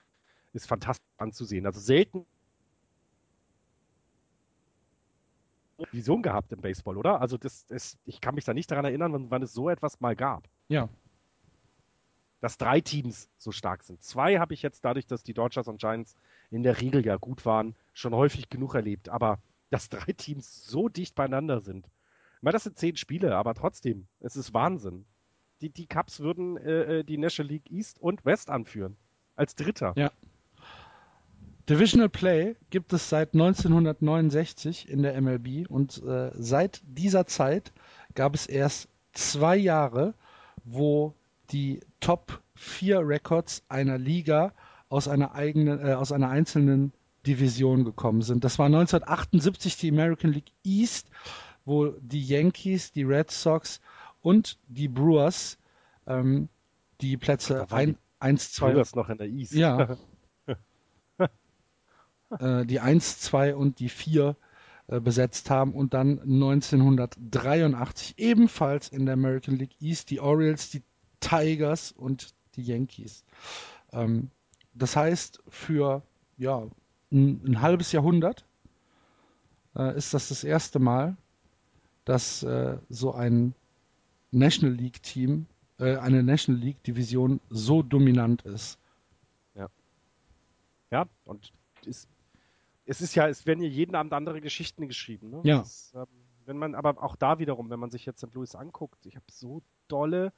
ist 0.53 0.67
fantastisch 0.67 1.07
anzusehen. 1.19 1.67
Also 1.67 1.81
selten 1.81 2.27
Vision 5.91 6.23
gehabt 6.23 6.53
im 6.53 6.61
Baseball, 6.61 6.97
oder? 6.97 7.21
Also 7.21 7.37
das 7.37 7.65
ist, 7.71 7.99
ich 8.05 8.21
kann 8.21 8.35
mich 8.35 8.45
da 8.45 8.55
nicht 8.55 8.71
daran 8.71 8.85
erinnern, 8.85 9.13
wann, 9.13 9.31
wann 9.31 9.43
es 9.43 9.53
so 9.53 9.69
etwas 9.69 10.01
mal 10.01 10.17
gab. 10.17 10.49
Ja. 10.69 10.89
Dass 12.41 12.59
drei 12.59 12.81
Teams 12.81 13.29
so 13.39 13.53
stark 13.53 13.83
sind. 13.83 14.03
Zwei 14.03 14.39
habe 14.39 14.55
ich 14.55 14.63
jetzt 14.63 14.85
dadurch, 14.85 15.07
dass 15.07 15.23
die 15.23 15.35
Dodgers 15.35 15.69
und 15.69 15.81
Giants 15.81 16.17
in 16.51 16.63
der 16.63 16.81
Regel 16.81 17.05
ja 17.07 17.17
gut 17.17 17.47
waren, 17.47 17.75
schon 17.93 18.15
häufig 18.15 18.49
genug 18.49 18.75
erlebt. 18.75 19.09
Aber 19.09 19.39
dass 19.71 19.89
drei 19.89 20.13
Teams 20.13 20.67
so 20.67 20.89
dicht 20.89 21.15
beieinander 21.15 21.61
sind. 21.61 21.87
Ich 22.37 22.43
meine, 22.43 22.53
das 22.53 22.65
sind 22.65 22.79
zehn 22.79 22.97
Spiele, 22.97 23.37
aber 23.37 23.55
trotzdem, 23.55 24.07
es 24.21 24.37
ist 24.37 24.53
Wahnsinn. 24.53 25.07
Die, 25.61 25.71
die 25.71 25.87
Cups 25.87 26.21
würden 26.21 26.57
äh, 26.57 26.99
äh 26.99 27.05
die 27.05 27.17
National 27.17 27.53
League 27.53 27.71
East 27.71 28.01
und 28.01 28.25
West 28.25 28.51
anführen. 28.51 28.97
Als 29.37 29.55
Dritter. 29.55 29.93
Ja. 29.97 30.11
Divisional 31.69 32.09
Play 32.09 32.57
gibt 32.71 32.93
es 32.93 33.09
seit 33.09 33.35
1969 33.35 34.89
in 34.89 35.03
der 35.03 35.21
MLB 35.21 35.71
und 35.71 36.03
äh, 36.03 36.31
seit 36.35 36.83
dieser 36.85 37.27
Zeit 37.27 37.73
gab 38.15 38.35
es 38.35 38.47
erst 38.47 38.89
zwei 39.13 39.57
Jahre, 39.57 40.15
wo 40.65 41.15
die 41.51 41.81
Top 42.01 42.41
4 42.57 43.07
Records 43.07 43.63
einer 43.69 43.99
Liga 43.99 44.53
aus 44.89 45.07
einer 45.07 45.35
eigenen, 45.35 45.87
äh, 45.87 45.93
aus 45.93 46.11
einer 46.11 46.31
einzelnen 46.31 46.93
Division 47.27 47.85
gekommen 47.85 48.23
sind. 48.23 48.43
Das 48.43 48.59
war 48.59 48.67
1978 48.67 49.77
die 49.77 49.91
American 49.91 50.33
League 50.33 50.53
East, 50.65 51.09
wo 51.65 51.89
die 51.89 52.25
Yankees, 52.25 52.93
die 52.93 53.05
Red 53.05 53.31
Sox 53.31 53.81
und 54.21 54.59
die 54.67 54.89
Brewers 54.89 55.59
ähm, 56.07 56.49
die 57.01 57.17
Plätze 57.17 57.67
1, 57.71 58.53
2. 58.53 58.73
Brewers 58.73 58.95
noch 58.97 59.09
in 59.09 59.19
der 59.19 59.29
East. 59.29 59.53
Ja. 59.53 59.97
äh, 62.39 62.65
die 62.67 62.81
1, 62.81 63.21
2 63.21 63.55
und 63.55 63.79
die 63.79 63.89
4 63.89 64.37
äh, 64.89 65.01
besetzt 65.01 65.49
haben 65.51 65.73
und 65.75 65.95
dann 65.95 66.21
1983 66.21 68.19
ebenfalls 68.19 68.89
in 68.89 69.07
der 69.07 69.15
American 69.15 69.57
League 69.57 69.81
East 69.81 70.11
die 70.11 70.21
Orioles, 70.21 70.71
die 70.71 70.83
Tigers 71.21 71.93
und 71.93 72.35
die 72.57 72.63
Yankees. 72.63 73.25
Ähm, 73.93 74.31
das 74.75 74.97
heißt, 74.97 75.43
für 75.49 76.03
ja, 76.37 76.67
ein, 77.11 77.41
ein 77.45 77.61
halbes 77.61 77.93
Jahrhundert 77.93 78.45
äh, 79.77 79.97
ist 79.97 80.15
das 80.15 80.29
das 80.29 80.45
erste 80.45 80.79
Mal, 80.79 81.17
dass 82.05 82.43
äh, 82.43 82.79
so 82.89 83.13
ein 83.13 83.55
National 84.31 84.75
League 84.75 85.03
Team, 85.03 85.47
äh, 85.79 85.97
eine 85.97 86.23
National 86.23 86.61
League 86.61 86.83
Division 86.83 87.41
so 87.51 87.83
dominant 87.83 88.43
ist. 88.43 88.79
Ja. 89.55 89.69
Ja, 90.91 91.07
und 91.25 91.53
ist 91.85 92.09
es 92.85 93.01
ist 93.01 93.15
ja, 93.15 93.29
es 93.29 93.47
werden 93.47 93.61
hier 93.61 93.69
jeden 93.69 93.95
Abend 93.95 94.13
andere 94.13 94.41
Geschichten 94.41 94.89
geschrieben. 94.89 95.31
Ne? 95.31 95.41
Ja. 95.45 95.59
Das, 95.59 95.93
ähm, 95.95 96.07
wenn 96.45 96.59
man, 96.59 96.75
aber 96.75 97.03
auch 97.03 97.17
da 97.17 97.39
wiederum, 97.39 97.71
wenn 97.71 97.79
man 97.79 97.91
sich 97.91 98.05
jetzt 98.05 98.21
St. 98.21 98.35
Louis 98.35 98.55
anguckt, 98.55 99.07
ich 99.07 99.15
habe 99.15 99.27
so 99.31 99.63
dolle, 99.89 100.33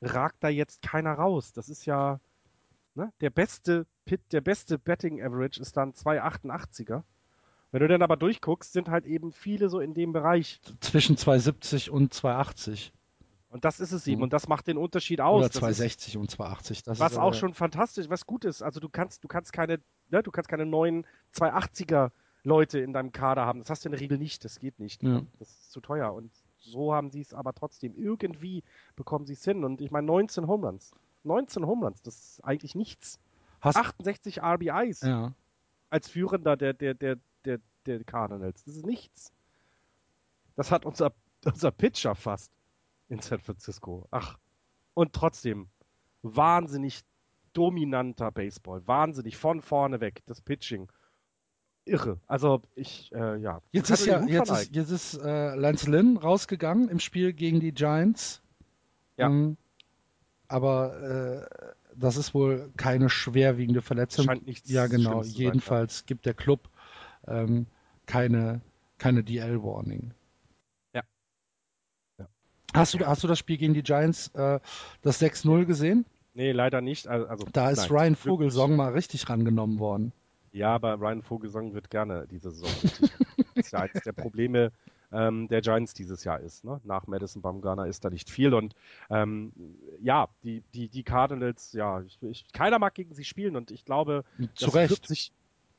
ragt 0.00 0.36
da 0.40 0.48
jetzt 0.48 0.82
keiner 0.82 1.14
raus. 1.14 1.52
Das 1.52 1.68
ist 1.68 1.84
ja, 1.84 2.20
ne, 2.94 3.12
der 3.20 3.30
beste 3.30 3.86
Pit, 4.04 4.20
der 4.32 4.40
beste 4.40 4.78
Betting 4.78 5.22
Average 5.22 5.60
ist 5.60 5.76
dann 5.76 5.92
2,88er. 5.92 7.02
Wenn 7.72 7.80
du 7.80 7.88
dann 7.88 8.02
aber 8.02 8.16
durchguckst, 8.16 8.72
sind 8.72 8.88
halt 8.88 9.06
eben 9.06 9.32
viele 9.32 9.70
so 9.70 9.80
in 9.80 9.94
dem 9.94 10.12
Bereich. 10.12 10.60
Zwischen 10.80 11.16
2,70 11.16 11.90
und 11.90 12.12
2,80. 12.12 12.92
Und 13.48 13.64
das 13.64 13.80
ist 13.80 13.92
es 13.92 14.06
eben. 14.06 14.18
Mhm. 14.18 14.24
Und 14.24 14.32
das 14.32 14.48
macht 14.48 14.66
den 14.66 14.76
Unterschied 14.76 15.20
aus. 15.20 15.40
Oder 15.40 15.50
260 15.50 16.16
und 16.16 16.30
280. 16.30 16.82
Das 16.84 17.00
was 17.00 17.16
auch 17.16 17.34
schon 17.34 17.54
fantastisch, 17.54 18.08
was 18.08 18.26
gut 18.26 18.44
ist. 18.44 18.62
Also 18.62 18.80
du 18.80 18.88
kannst, 18.88 19.24
du 19.24 19.28
kannst 19.28 19.52
keine, 19.52 19.80
ne, 20.12 20.22
du 20.22 20.30
kannst 20.30 20.48
keine 20.48 20.66
neuen 20.66 21.06
280er 21.34 22.10
Leute 22.44 22.78
in 22.80 22.92
deinem 22.92 23.12
Kader 23.12 23.46
haben. 23.46 23.60
Das 23.60 23.70
hast 23.70 23.84
du 23.84 23.88
in 23.88 23.92
der 23.92 24.00
Regel 24.00 24.18
nicht. 24.18 24.44
Das 24.44 24.58
geht 24.58 24.78
nicht. 24.78 25.02
Ja. 25.02 25.22
Das 25.38 25.48
ist 25.48 25.72
zu 25.72 25.80
teuer. 25.80 26.12
Und 26.12 26.30
so 26.58 26.94
haben 26.94 27.10
sie 27.10 27.20
es 27.20 27.34
aber 27.34 27.52
trotzdem. 27.54 27.94
Irgendwie 27.96 28.62
bekommen 28.96 29.26
sie 29.26 29.34
es 29.34 29.44
hin. 29.44 29.64
Und 29.64 29.80
ich 29.80 29.90
meine, 29.90 30.06
19 30.06 30.46
Homeruns. 30.46 30.92
19 31.24 31.66
Homeruns, 31.66 32.02
das 32.02 32.16
ist 32.16 32.44
eigentlich 32.44 32.74
nichts. 32.74 33.20
Hast 33.60 33.76
68 33.76 34.42
RBIs. 34.42 35.02
Ja. 35.02 35.32
Als 35.88 36.08
Führender 36.08 36.56
der, 36.56 36.72
der, 36.72 36.94
der, 36.94 37.18
der, 37.44 37.60
der 37.86 38.02
Cardinals. 38.04 38.64
Das 38.64 38.76
ist 38.76 38.86
nichts. 38.86 39.32
Das 40.56 40.70
hat 40.70 40.84
unser, 40.84 41.12
unser 41.44 41.70
Pitcher 41.70 42.14
fast 42.14 42.52
in 43.08 43.20
San 43.20 43.40
Francisco. 43.40 44.06
Ach, 44.10 44.38
und 44.94 45.12
trotzdem 45.12 45.68
wahnsinnig 46.22 47.02
dominanter 47.52 48.30
Baseball. 48.30 48.86
Wahnsinnig 48.86 49.36
von 49.36 49.60
vorne 49.60 50.00
weg. 50.00 50.22
Das 50.26 50.40
Pitching. 50.40 50.90
Irre. 51.84 52.20
Also 52.26 52.62
ich, 52.74 53.10
äh, 53.12 53.38
ja. 53.38 53.60
Jetzt 53.72 53.90
ist 53.90 54.06
ja, 54.06 54.22
jetzt 54.24 54.50
ist, 54.50 54.74
jetzt 54.74 54.90
ist 54.90 55.14
äh, 55.14 55.54
Lance 55.56 55.90
Lynn 55.90 56.16
rausgegangen 56.16 56.88
im 56.88 57.00
Spiel 57.00 57.32
gegen 57.32 57.60
die 57.60 57.72
Giants. 57.72 58.40
Ja. 59.16 59.26
Ähm, 59.26 59.56
aber 60.46 61.48
äh, 61.50 61.66
das 61.96 62.16
ist 62.16 62.34
wohl 62.34 62.70
keine 62.76 63.08
schwerwiegende 63.08 63.82
Verletzung. 63.82 64.26
Scheint 64.26 64.46
nichts 64.46 64.70
ja, 64.70 64.86
genau. 64.86 65.22
Jedenfalls 65.22 65.98
sein, 65.98 66.06
gibt 66.06 66.26
der 66.26 66.34
Club 66.34 66.68
ähm, 67.26 67.66
keine, 68.06 68.60
keine 68.98 69.24
DL-Warning. 69.24 70.14
Hast 72.74 72.94
du, 72.94 73.06
hast 73.06 73.22
du 73.22 73.28
das 73.28 73.38
Spiel 73.38 73.58
gegen 73.58 73.74
die 73.74 73.82
Giants, 73.82 74.28
äh, 74.28 74.58
das 75.02 75.20
6-0 75.20 75.66
gesehen? 75.66 76.06
Nee, 76.34 76.52
leider 76.52 76.80
nicht. 76.80 77.08
Also, 77.08 77.46
da 77.52 77.70
ist 77.70 77.90
nein, 77.90 77.90
Ryan 77.90 78.16
Vogelsong 78.16 78.76
mal 78.76 78.92
richtig 78.92 79.28
rangenommen 79.28 79.78
worden. 79.78 80.12
Ja, 80.52 80.74
aber 80.74 81.00
Ryan 81.00 81.22
Vogelsong 81.22 81.74
wird 81.74 81.90
gerne 81.90 82.26
diese 82.30 82.50
Saison 82.50 82.90
das 83.54 83.66
ist 83.66 83.72
ja 83.72 83.80
eines 83.80 84.02
der 84.02 84.12
Probleme 84.12 84.72
ähm, 85.12 85.48
der 85.48 85.60
Giants 85.60 85.94
dieses 85.94 86.24
Jahr 86.24 86.40
ist. 86.40 86.64
Ne? 86.64 86.80
Nach 86.84 87.06
Madison 87.06 87.42
Bumgarner 87.42 87.86
ist 87.86 88.04
da 88.04 88.10
nicht 88.10 88.30
viel. 88.30 88.54
Und 88.54 88.74
ähm, 89.10 89.52
ja, 90.00 90.28
die, 90.42 90.62
die, 90.74 90.88
die 90.88 91.02
Cardinals, 91.02 91.72
ja, 91.72 92.00
ich, 92.02 92.18
ich, 92.22 92.52
keiner 92.52 92.78
mag 92.78 92.94
gegen 92.94 93.14
sie 93.14 93.24
spielen 93.24 93.56
und 93.56 93.70
ich 93.70 93.84
glaube, 93.84 94.24
Zu 94.54 94.66
das 94.66 94.74
Recht. 94.74 95.06
sich. 95.06 95.32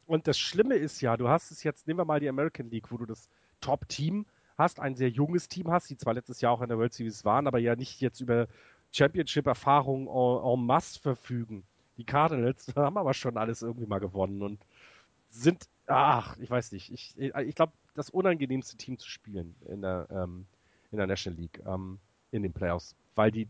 Und 0.05 0.27
das 0.27 0.37
Schlimme 0.37 0.75
ist 0.75 1.01
ja, 1.01 1.17
du 1.17 1.29
hast 1.29 1.51
es 1.51 1.63
jetzt, 1.63 1.87
nehmen 1.87 1.99
wir 1.99 2.05
mal 2.05 2.19
die 2.19 2.29
American 2.29 2.69
League, 2.69 2.91
wo 2.91 2.97
du 2.97 3.05
das 3.05 3.29
Top-Team 3.61 4.25
hast, 4.57 4.79
ein 4.79 4.95
sehr 4.95 5.09
junges 5.09 5.47
Team 5.47 5.71
hast, 5.71 5.89
die 5.89 5.97
zwar 5.97 6.13
letztes 6.13 6.41
Jahr 6.41 6.51
auch 6.51 6.61
in 6.61 6.69
der 6.69 6.77
World 6.77 6.93
Series 6.93 7.25
waren, 7.25 7.47
aber 7.47 7.57
ja 7.57 7.75
nicht 7.75 8.01
jetzt 8.01 8.19
über 8.19 8.47
Championship-Erfahrung 8.93 10.07
en, 10.07 10.43
en 10.43 10.65
masse 10.65 10.99
verfügen. 10.99 11.63
Die 11.97 12.05
Cardinals 12.05 12.67
haben 12.75 12.97
aber 12.97 13.13
schon 13.13 13.37
alles 13.37 13.61
irgendwie 13.61 13.87
mal 13.87 13.99
gewonnen 13.99 14.41
und 14.41 14.59
sind, 15.29 15.67
ach, 15.87 16.37
ich 16.37 16.49
weiß 16.49 16.71
nicht, 16.71 16.91
ich, 16.91 17.17
ich 17.17 17.55
glaube, 17.55 17.73
das 17.95 18.09
unangenehmste 18.09 18.77
Team 18.77 18.97
zu 18.97 19.09
spielen 19.09 19.55
in 19.67 19.81
der, 19.81 20.07
ähm, 20.11 20.45
in 20.91 20.97
der 20.97 21.07
National 21.07 21.39
League, 21.39 21.61
ähm, 21.65 21.99
in 22.31 22.43
den 22.43 22.53
Playoffs, 22.53 22.95
weil 23.15 23.31
die, 23.31 23.47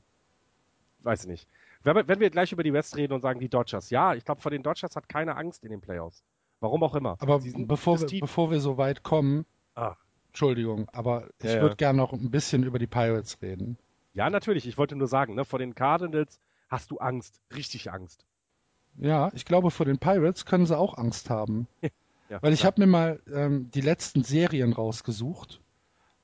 weiß 1.03 1.23
ich 1.23 1.29
nicht. 1.29 1.47
Wenn, 1.83 2.07
wenn 2.07 2.19
wir 2.19 2.29
gleich 2.29 2.51
über 2.53 2.63
die 2.63 2.73
West 2.73 2.95
reden 2.95 3.13
und 3.13 3.21
sagen, 3.21 3.39
die 3.39 3.49
Dodgers, 3.49 3.89
ja, 3.89 4.15
ich 4.15 4.23
glaube, 4.23 4.41
vor 4.41 4.51
den 4.51 4.63
Dodgers 4.63 4.95
hat 4.95 5.09
keiner 5.09 5.37
Angst 5.37 5.63
in 5.63 5.71
den 5.71 5.81
Playoffs. 5.81 6.23
Warum 6.61 6.81
auch 6.83 6.95
immer. 6.95 7.17
Aber 7.19 7.39
bevor 7.39 7.99
wir, 7.99 8.19
bevor 8.21 8.49
wir 8.49 8.61
so 8.61 8.77
weit 8.77 9.03
kommen, 9.03 9.45
ah. 9.75 9.97
Entschuldigung, 10.27 10.87
aber 10.93 11.27
ich 11.39 11.49
ja, 11.53 11.61
würde 11.61 11.73
ja. 11.73 11.75
gerne 11.75 11.97
noch 11.97 12.13
ein 12.13 12.31
bisschen 12.31 12.63
über 12.63 12.79
die 12.79 12.87
Pirates 12.87 13.41
reden. 13.41 13.77
Ja, 14.13 14.29
natürlich. 14.29 14.67
Ich 14.67 14.77
wollte 14.77 14.95
nur 14.95 15.07
sagen, 15.07 15.35
ne, 15.35 15.45
vor 15.45 15.59
den 15.59 15.75
Cardinals 15.75 16.39
hast 16.69 16.91
du 16.91 16.97
Angst, 16.97 17.41
richtig 17.55 17.91
Angst. 17.91 18.25
Ja, 18.97 19.31
ich 19.33 19.45
glaube, 19.45 19.71
vor 19.71 19.85
den 19.85 19.97
Pirates 19.97 20.45
können 20.45 20.65
sie 20.65 20.77
auch 20.77 20.97
Angst 20.97 21.29
haben. 21.29 21.67
ja, 22.29 22.41
Weil 22.41 22.53
ich 22.53 22.63
habe 22.65 22.81
mir 22.81 22.87
mal 22.87 23.19
ähm, 23.33 23.71
die 23.71 23.81
letzten 23.81 24.23
Serien 24.23 24.73
rausgesucht, 24.73 25.61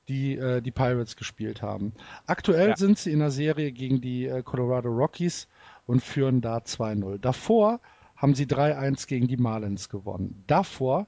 die 0.08 0.36
äh, 0.38 0.62
die 0.62 0.72
Pirates 0.72 1.16
gespielt 1.16 1.62
haben. 1.62 1.94
Aktuell 2.28 2.70
ja. 2.70 2.78
sind 2.78 3.00
sie 3.00 3.12
in 3.12 3.20
der 3.20 3.32
Serie 3.32 3.72
gegen 3.72 4.02
die 4.02 4.28
äh, 4.28 4.44
Colorado 4.44 4.90
Rockies 4.90 5.48
und 5.86 6.04
führen 6.04 6.42
da 6.42 6.58
2-0. 6.58 7.18
Davor 7.18 7.80
haben 8.16 8.36
sie 8.36 8.46
3-1 8.46 9.08
gegen 9.08 9.28
die 9.28 9.38
Marlins 9.38 9.90
gewonnen. 9.90 10.44
Davor 10.46 11.08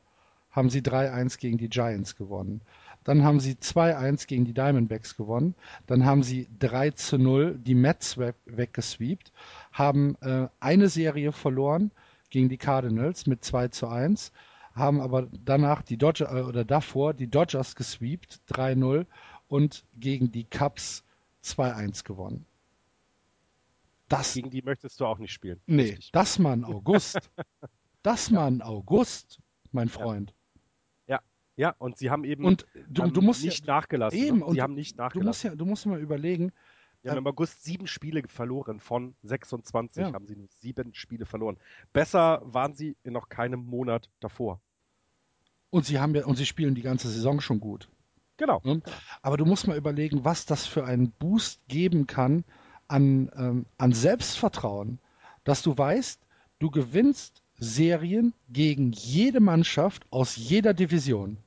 haben 0.50 0.70
sie 0.70 0.82
3-1 0.82 1.40
gegen 1.40 1.58
die 1.58 1.70
Giants 1.70 2.16
gewonnen. 2.16 2.62
Dann 3.04 3.24
haben 3.24 3.40
sie 3.40 3.54
2-1 3.54 4.28
gegen 4.28 4.46
die 4.46 4.54
Diamondbacks 4.54 5.18
gewonnen. 5.18 5.56
Dann 5.88 6.06
haben 6.06 6.24
sie 6.24 6.48
3-0 6.60 7.58
die 7.58 7.76
Mets 7.76 8.18
weggesweept, 8.18 9.32
haben 9.72 10.16
äh, 10.22 10.48
eine 10.60 10.90
Serie 10.90 11.32
verloren 11.32 11.92
gegen 12.30 12.50
die 12.50 12.58
Cardinals 12.58 13.26
mit 13.26 13.44
2-1, 13.44 14.32
haben 14.74 15.02
aber 15.02 15.28
danach 15.44 15.82
die 15.82 15.98
Dodgers 15.98 16.32
äh, 16.32 16.42
oder 16.42 16.64
davor 16.64 17.14
die 17.14 17.28
Dodgers 17.28 17.76
gesweept 17.76 18.42
3-0 18.50 19.06
und 19.48 19.84
gegen 20.00 20.32
die 20.32 20.46
Cubs 20.46 21.04
2-1 21.44 22.04
gewonnen. 22.04 22.46
Das, 24.08 24.34
gegen 24.34 24.50
die 24.50 24.62
möchtest 24.62 25.00
du 25.00 25.06
auch 25.06 25.20
nicht 25.20 25.32
spielen. 25.32 25.60
Nee, 25.66 25.92
Richtig. 25.92 26.12
das 26.12 26.38
mal 26.38 26.54
in 26.54 26.66
August. 26.66 27.18
das 28.04 28.30
mal 28.30 28.48
in 28.50 28.62
August, 28.62 29.40
mein 29.72 29.90
Freund. 29.90 30.32
Ja, 30.32 30.36
und 31.78 31.98
sie 31.98 32.10
haben 32.10 32.24
eben 32.24 32.46
und 32.46 32.66
du, 32.88 33.10
du 33.10 33.22
musst 33.22 33.44
nicht 33.44 33.66
ja, 33.66 33.76
nachgelassen. 33.76 34.20
Eben, 34.20 34.40
ne? 34.40 34.46
und 34.46 34.56
sie 34.56 34.62
haben 34.62 34.74
nicht 34.74 34.98
nachgelassen. 34.98 35.22
Du 35.22 35.28
musst 35.28 35.44
ja, 35.44 35.56
du 35.56 35.66
musst 35.66 35.86
mal 35.86 36.00
überlegen. 36.00 36.52
Sie 37.04 37.10
haben 37.10 37.18
äh, 37.18 37.20
im 37.20 37.28
August 37.28 37.64
sieben 37.64 37.88
Spiele 37.88 38.24
verloren 38.28 38.80
von 38.80 39.16
26 39.24 40.02
ja. 40.02 40.14
haben 40.14 40.28
sie 40.28 40.36
nur 40.36 40.48
sieben 40.60 40.94
Spiele 40.94 41.26
verloren. 41.26 41.58
Besser 41.94 42.42
waren 42.44 42.76
sie 42.76 42.96
in 43.04 43.14
noch 43.14 43.30
keinem 43.30 43.66
Monat 43.66 44.10
davor. 44.20 44.62
Und 45.70 45.86
sie 45.86 46.00
haben 46.00 46.14
ja, 46.16 46.26
und 46.26 46.36
sie 46.36 46.46
spielen 46.46 46.76
die 46.76 46.82
ganze 46.82 47.10
Saison 47.10 47.42
schon 47.42 47.60
gut. 47.60 47.90
Genau. 48.38 48.62
Ne? 48.64 48.82
Aber 49.22 49.38
du 49.38 49.46
musst 49.46 49.68
mal 49.68 49.78
überlegen, 49.78 50.26
was 50.26 50.46
das 50.46 50.66
für 50.66 50.86
einen 50.86 51.12
Boost 51.12 51.62
geben 51.68 52.08
kann 52.08 52.44
an, 52.88 53.32
ähm, 53.36 53.66
an 53.78 53.94
Selbstvertrauen, 53.94 55.00
dass 55.44 55.62
du 55.62 55.78
weißt, 55.78 56.20
du 56.60 56.70
gewinnst 56.72 57.41
Serien 57.62 58.34
gegen 58.50 58.92
jede 58.92 59.40
Mannschaft 59.40 60.04
aus 60.10 60.36
jeder 60.36 60.74
Division. 60.74 61.38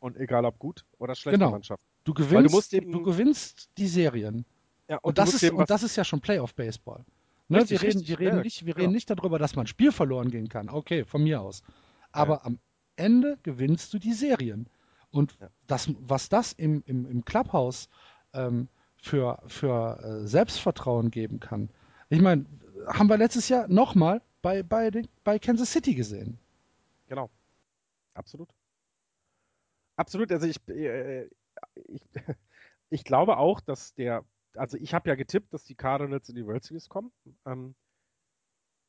Und 0.00 0.16
egal 0.16 0.46
ob 0.46 0.58
gut 0.58 0.86
oder 0.98 1.14
schlechte 1.14 1.38
genau. 1.38 1.50
Mannschaft. 1.50 1.82
Du 2.04 2.14
gewinnst, 2.14 2.72
du, 2.72 2.76
eben, 2.78 2.92
du, 2.92 3.02
gewinnst 3.02 3.68
die 3.76 3.86
Serien. 3.86 4.46
Ja, 4.88 4.96
und, 4.96 5.10
und 5.10 5.18
das 5.18 5.34
ist, 5.34 5.50
und 5.52 5.68
das 5.68 5.82
ist 5.82 5.96
ja 5.96 6.04
schon 6.04 6.20
Playoff-Baseball. 6.20 7.04
Ne? 7.48 7.68
wir 7.68 7.82
reden, 7.82 8.06
wir 8.06 8.18
reden, 8.18 8.36
ja, 8.38 8.42
nicht, 8.42 8.64
wir 8.64 8.76
reden 8.76 8.92
nicht 8.92 9.10
darüber, 9.10 9.38
dass 9.38 9.54
man 9.54 9.64
ein 9.64 9.66
Spiel 9.66 9.92
verloren 9.92 10.30
gehen 10.30 10.48
kann. 10.48 10.70
Okay, 10.70 11.04
von 11.04 11.22
mir 11.22 11.42
aus. 11.42 11.62
Aber 12.10 12.36
ja. 12.36 12.44
am 12.44 12.58
Ende 12.96 13.38
gewinnst 13.42 13.92
du 13.92 13.98
die 13.98 14.14
Serien. 14.14 14.66
Und 15.10 15.36
das, 15.66 15.90
was 16.00 16.30
das 16.30 16.54
im, 16.54 16.82
im, 16.86 17.04
im 17.04 17.24
Clubhouse 17.26 17.90
ähm, 18.32 18.68
für, 18.96 19.42
für 19.46 19.98
äh, 20.02 20.26
Selbstvertrauen 20.26 21.10
geben 21.10 21.38
kann. 21.38 21.68
Ich 22.08 22.22
meine, 22.22 22.46
haben 22.86 23.10
wir 23.10 23.18
letztes 23.18 23.50
Jahr 23.50 23.68
nochmal 23.68 24.22
bei, 24.42 24.62
bei, 24.62 24.90
bei 25.24 25.38
Kansas 25.38 25.72
City 25.72 25.94
gesehen. 25.94 26.38
Genau. 27.08 27.30
Absolut. 28.14 28.48
Absolut. 29.96 30.32
Also 30.32 30.46
ich, 30.46 30.56
äh, 30.68 31.28
ich, 31.86 32.02
ich 32.90 33.04
glaube 33.04 33.36
auch, 33.38 33.60
dass 33.60 33.94
der, 33.94 34.24
also 34.54 34.76
ich 34.78 34.94
habe 34.94 35.08
ja 35.08 35.14
getippt, 35.14 35.52
dass 35.52 35.64
die 35.64 35.74
Cardinals 35.74 36.28
in 36.28 36.36
die 36.36 36.46
World 36.46 36.64
Series 36.64 36.88
kommen. 36.88 37.12
Ähm, 37.46 37.74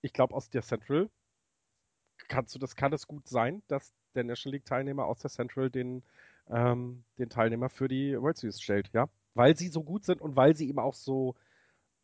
ich 0.02 0.14
glaube, 0.14 0.34
aus 0.34 0.50
der 0.50 0.64
Central 0.64 1.10
kannst 2.28 2.56
du, 2.56 2.60
das 2.60 2.76
kann 2.76 2.94
es 2.94 3.08
gut 3.08 3.28
sein, 3.28 3.62
dass 3.68 3.92
der 4.16 4.24
National 4.24 4.56
League 4.56 4.66
Teilnehmer 4.66 5.06
aus 5.06 5.20
der 5.20 5.30
Central 5.30 5.70
den, 5.70 6.04
ähm, 6.50 7.04
den 7.18 7.30
Teilnehmer 7.30 7.70
für 7.70 7.88
die 7.88 8.20
World 8.20 8.38
Series 8.38 8.62
stellt, 8.62 8.90
ja. 8.94 9.10
Weil 9.34 9.56
sie 9.56 9.70
so 9.70 9.84
gut 9.84 10.06
sind 10.06 10.22
und 10.22 10.36
weil 10.36 10.56
sie 10.56 10.68
eben 10.68 10.80
auch 10.80 10.94
so 10.94 11.36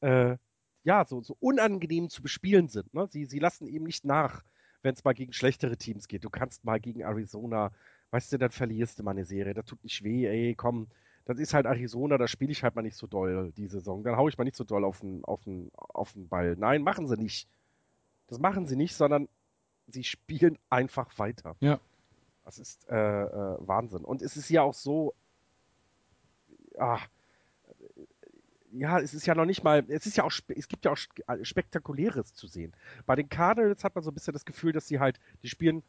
äh, 0.02 0.38
ja, 0.88 1.03
so, 1.03 1.22
so 1.22 1.35
unangenehm 1.41 2.09
zu 2.09 2.22
bespielen 2.22 2.69
sind. 2.69 2.93
Ne? 2.93 3.07
Sie, 3.09 3.26
sie 3.26 3.39
lassen 3.39 3.68
eben 3.68 3.84
nicht 3.84 4.05
nach, 4.05 4.45
wenn 4.84 4.93
es 4.93 5.03
mal 5.03 5.14
gegen 5.14 5.34
schlechtere 5.34 5.76
Teams 5.76 6.07
geht. 6.07 6.23
Du 6.23 6.30
kannst 6.30 6.64
mal 6.64 6.80
gegen 6.80 7.01
Arizona, 7.01 7.73
weißt 8.11 8.31
du, 8.31 8.38
dann 8.38 8.51
verlierst 8.51 8.97
du 8.97 9.03
mal 9.03 9.11
eine 9.11 9.26
Serie. 9.26 9.53
Das 9.53 9.65
tut 9.65 9.84
nicht 9.84 10.01
weh, 10.05 10.26
ey, 10.26 10.55
komm. 10.55 10.88
Das 11.26 11.39
ist 11.39 11.53
halt 11.53 11.65
Arizona, 11.65 12.18
da 12.18 12.26
spiele 12.30 12.53
ich 12.53 12.64
halt 12.64 12.77
mal 12.77 12.84
nicht 12.84 12.95
so 12.95 13.05
doll 13.05 13.51
die 13.57 13.68
Saison. 13.68 14.01
Dann 14.01 14.15
haue 14.15 14.30
ich 14.30 14.38
mal 14.38 14.45
nicht 14.45 14.55
so 14.55 14.64
doll 14.64 14.85
auf 14.85 15.01
den, 15.01 15.26
auf, 15.26 15.43
den, 15.43 15.72
auf 15.76 16.14
den 16.14 16.30
Ball. 16.30 16.55
Nein, 16.57 16.84
machen 16.84 17.05
sie 17.09 17.18
nicht. 17.18 17.49
Das 18.27 18.39
machen 18.39 18.65
sie 18.65 18.77
nicht, 18.77 18.95
sondern 18.95 19.27
sie 19.88 20.05
spielen 20.05 20.57
einfach 20.69 21.19
weiter. 21.19 21.57
Ja. 21.59 21.81
Das 22.45 22.59
ist 22.59 22.88
äh, 22.88 22.95
äh, 22.95 23.57
Wahnsinn. 23.59 24.05
Und 24.05 24.22
es 24.22 24.38
ist 24.38 24.49
ja 24.49 24.61
auch 24.61 24.73
so, 24.73 25.14
ah, 26.77 27.01
ja, 28.72 28.99
es 28.99 29.14
ist 29.14 29.26
ja 29.26 29.35
noch 29.35 29.45
nicht 29.45 29.64
mal, 29.64 29.85
es 29.88 30.06
ist 30.06 30.18
ja 30.18 30.23
auch, 30.23 30.31
es 30.48 30.68
gibt 30.68 30.85
ja 30.85 30.91
auch 30.91 30.98
äh, 31.27 31.44
Spektakuläres 31.44 32.34
zu 32.34 32.48
sehen. 32.48 32.73
Bei 33.06 33.15
den 33.15 33.30
Cardinals 33.30 33.84
hat 33.84 33.95
man 33.95 34.03
so 34.03 34.11
ein 34.11 34.14
bisschen 34.14 34.34
das 34.34 34.45
Gefühl, 34.45 34.73
dass 34.73 34.88
sie 34.88 34.99
halt, 34.99 35.19
die 35.44 35.49
spielen 35.49 35.84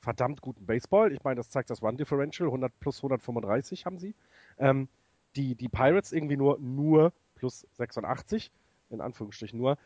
verdammt 0.00 0.40
guten 0.40 0.66
Baseball. 0.66 1.12
Ich 1.12 1.24
meine, 1.24 1.36
das 1.36 1.48
zeigt 1.48 1.70
das 1.70 1.82
One 1.82 1.96
Differential, 1.96 2.48
100 2.48 2.78
plus 2.80 2.98
135 2.98 3.86
haben 3.86 3.98
sie. 3.98 4.14
Ähm, 4.58 4.88
die, 5.36 5.54
die 5.54 5.68
Pirates 5.68 6.12
irgendwie 6.12 6.36
nur, 6.36 6.58
nur 6.60 7.12
plus 7.34 7.66
86, 7.72 8.52
in 8.90 9.00
Anführungsstrichen 9.00 9.58
nur. 9.58 9.78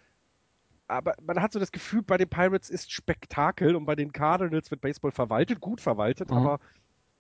Aber 0.89 1.15
man 1.23 1.41
hat 1.41 1.53
so 1.53 1.59
das 1.59 1.71
Gefühl, 1.71 2.03
bei 2.03 2.17
den 2.17 2.29
Pirates 2.29 2.71
ist 2.71 2.91
Spektakel 2.91 3.77
und 3.77 3.85
bei 3.85 3.95
den 3.95 4.13
Cardinals 4.13 4.71
wird 4.71 4.81
Baseball 4.81 5.13
verwaltet, 5.13 5.61
gut 5.61 5.81
verwaltet, 5.81 6.31
mhm. 6.31 6.37
aber 6.37 6.61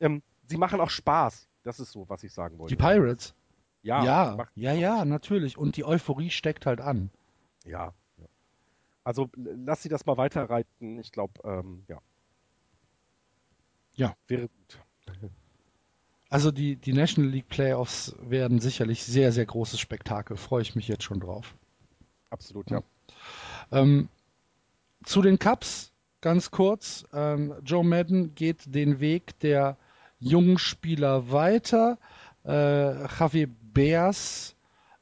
ähm, 0.01 0.23
sie 0.47 0.57
machen 0.57 0.81
auch 0.81 0.91
Spaß. 0.91 1.49
Das 1.63 1.81
ist 1.81 1.93
so, 1.93 2.09
was 2.09 2.25
ich 2.25 2.33
sagen 2.33 2.59
wollte. 2.59 2.75
Die 2.75 2.83
Pirates? 2.83 3.35
Ja, 3.83 4.05
ja, 4.05 4.49
ja, 4.55 4.73
ja, 4.73 5.05
natürlich. 5.05 5.57
Und 5.57 5.77
die 5.77 5.85
Euphorie 5.85 6.31
steckt 6.31 6.67
halt 6.67 6.81
an. 6.81 7.11
Ja. 7.65 7.95
Also 9.05 9.31
lass 9.37 9.83
sie 9.83 9.89
das 9.89 10.05
mal 10.05 10.17
weiterreiten. 10.17 10.99
Ich 10.99 11.13
glaube, 11.13 11.41
ähm, 11.45 11.85
ja. 11.89 11.99
Ja. 13.95 14.15
Wäre 14.27 14.49
gut. 14.49 14.81
Also 16.31 16.51
die, 16.51 16.77
die 16.77 16.93
National 16.93 17.31
League 17.31 17.49
Playoffs 17.49 18.15
werden 18.21 18.61
sicherlich 18.61 19.03
sehr, 19.03 19.33
sehr 19.33 19.47
großes 19.47 19.81
Spektakel. 19.81 20.37
Freue 20.37 20.61
ich 20.61 20.75
mich 20.77 20.87
jetzt 20.87 21.03
schon 21.05 21.21
drauf. 21.21 21.55
Absolut, 22.29 22.71
ja. 22.71 22.83
ja. 23.73 23.79
Ähm, 23.81 24.11
zu 25.05 25.23
den 25.23 25.39
Cups 25.39 25.91
ganz 26.21 26.51
kurz. 26.51 27.07
Ähm, 27.15 27.55
Joe 27.65 27.85
Madden 27.85 28.35
geht 28.35 28.75
den 28.75 29.01
Weg 29.01 29.39
der 29.41 29.79
jungen 30.19 30.59
Spieler 30.59 31.31
weiter. 31.31 31.99
Äh, 32.45 33.07
Javi 33.07 33.49
Bears 33.79 34.57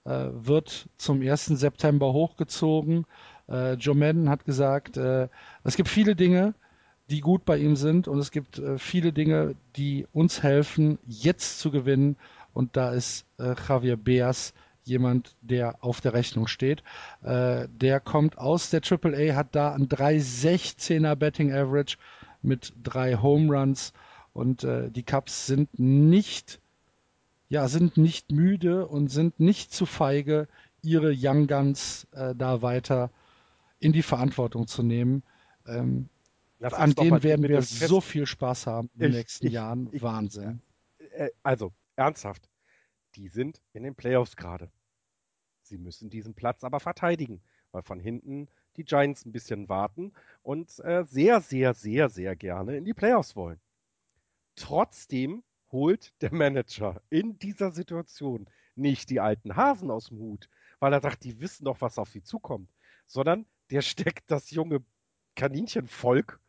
äh, 0.04 0.10
wird 0.10 0.90
zum 0.98 1.22
1. 1.22 1.46
September 1.46 2.12
hochgezogen. 2.12 3.06
Äh, 3.48 3.72
Joe 3.76 3.94
Madden 3.94 4.28
hat 4.28 4.44
gesagt, 4.44 4.98
äh, 4.98 5.28
es 5.64 5.76
gibt 5.76 5.88
viele 5.88 6.14
Dinge, 6.14 6.52
die 7.08 7.22
gut 7.22 7.46
bei 7.46 7.56
ihm 7.56 7.76
sind 7.76 8.06
und 8.06 8.18
es 8.18 8.30
gibt 8.30 8.58
äh, 8.58 8.76
viele 8.76 9.14
Dinge, 9.14 9.54
die 9.76 10.06
uns 10.12 10.42
helfen, 10.42 10.98
jetzt 11.06 11.58
zu 11.58 11.70
gewinnen. 11.70 12.16
Und 12.52 12.76
da 12.76 12.90
ist 12.90 13.24
äh, 13.38 13.54
Javier 13.66 13.96
Beas 13.96 14.52
jemand, 14.84 15.36
der 15.40 15.82
auf 15.82 16.02
der 16.02 16.12
Rechnung 16.12 16.46
steht. 16.46 16.82
Äh, 17.22 17.68
der 17.80 17.98
kommt 17.98 18.36
aus 18.36 18.68
der 18.68 18.82
AAA, 18.82 19.34
hat 19.36 19.56
da 19.56 19.72
ein 19.72 19.88
316er 19.88 21.14
Betting 21.14 21.50
Average 21.50 21.96
mit 22.42 22.74
drei 22.82 23.16
Home 23.16 23.56
Runs 23.56 23.94
und 24.34 24.66
die 24.68 25.02
Cups 25.02 25.46
sind 25.46 25.78
nicht 25.78 26.60
ja, 27.48 27.68
sind 27.68 27.96
nicht 27.96 28.32
müde 28.32 28.86
und 28.86 29.08
sind 29.08 29.40
nicht 29.40 29.72
zu 29.72 29.86
feige, 29.86 30.48
ihre 30.82 31.14
Young 31.16 31.46
Guns 31.46 32.06
äh, 32.12 32.34
da 32.34 32.62
weiter 32.62 33.10
in 33.78 33.92
die 33.92 34.02
Verantwortung 34.02 34.66
zu 34.66 34.82
nehmen. 34.82 35.22
Ähm, 35.66 36.08
an 36.60 36.94
denen 36.94 37.22
werden 37.22 37.48
wir 37.48 37.62
so 37.62 38.00
viel 38.00 38.26
Spaß 38.26 38.66
haben 38.66 38.90
in 38.94 39.00
den 39.00 39.12
nächsten 39.12 39.46
ich, 39.46 39.52
Jahren. 39.52 39.88
Ich, 39.92 40.02
Wahnsinn. 40.02 40.60
Äh, 41.12 41.30
also, 41.42 41.72
ernsthaft. 41.96 42.48
Die 43.14 43.28
sind 43.28 43.60
in 43.72 43.82
den 43.82 43.94
Playoffs 43.94 44.36
gerade. 44.36 44.70
Sie 45.62 45.78
müssen 45.78 46.10
diesen 46.10 46.34
Platz 46.34 46.64
aber 46.64 46.80
verteidigen, 46.80 47.40
weil 47.72 47.82
von 47.82 47.98
hinten 47.98 48.48
die 48.76 48.84
Giants 48.84 49.24
ein 49.24 49.32
bisschen 49.32 49.68
warten 49.68 50.12
und 50.42 50.78
äh, 50.80 51.04
sehr, 51.04 51.40
sehr, 51.40 51.74
sehr, 51.74 52.08
sehr 52.08 52.36
gerne 52.36 52.76
in 52.76 52.84
die 52.84 52.94
Playoffs 52.94 53.36
wollen. 53.36 53.58
Trotzdem 54.54 55.42
holt 55.76 56.12
der 56.22 56.32
Manager 56.32 57.02
in 57.10 57.38
dieser 57.38 57.70
Situation 57.70 58.48
nicht 58.74 59.10
die 59.10 59.20
alten 59.20 59.56
Hasen 59.56 59.90
aus 59.90 60.06
dem 60.06 60.18
Hut, 60.18 60.48
weil 60.80 60.92
er 60.92 61.00
sagt, 61.00 61.24
die 61.24 61.38
wissen 61.40 61.66
doch, 61.66 61.80
was 61.82 61.98
auf 61.98 62.08
sie 62.08 62.22
zukommt, 62.22 62.70
sondern 63.06 63.46
der 63.70 63.82
steckt 63.82 64.30
das 64.30 64.50
junge 64.50 64.82
Kaninchenvolk 65.34 66.40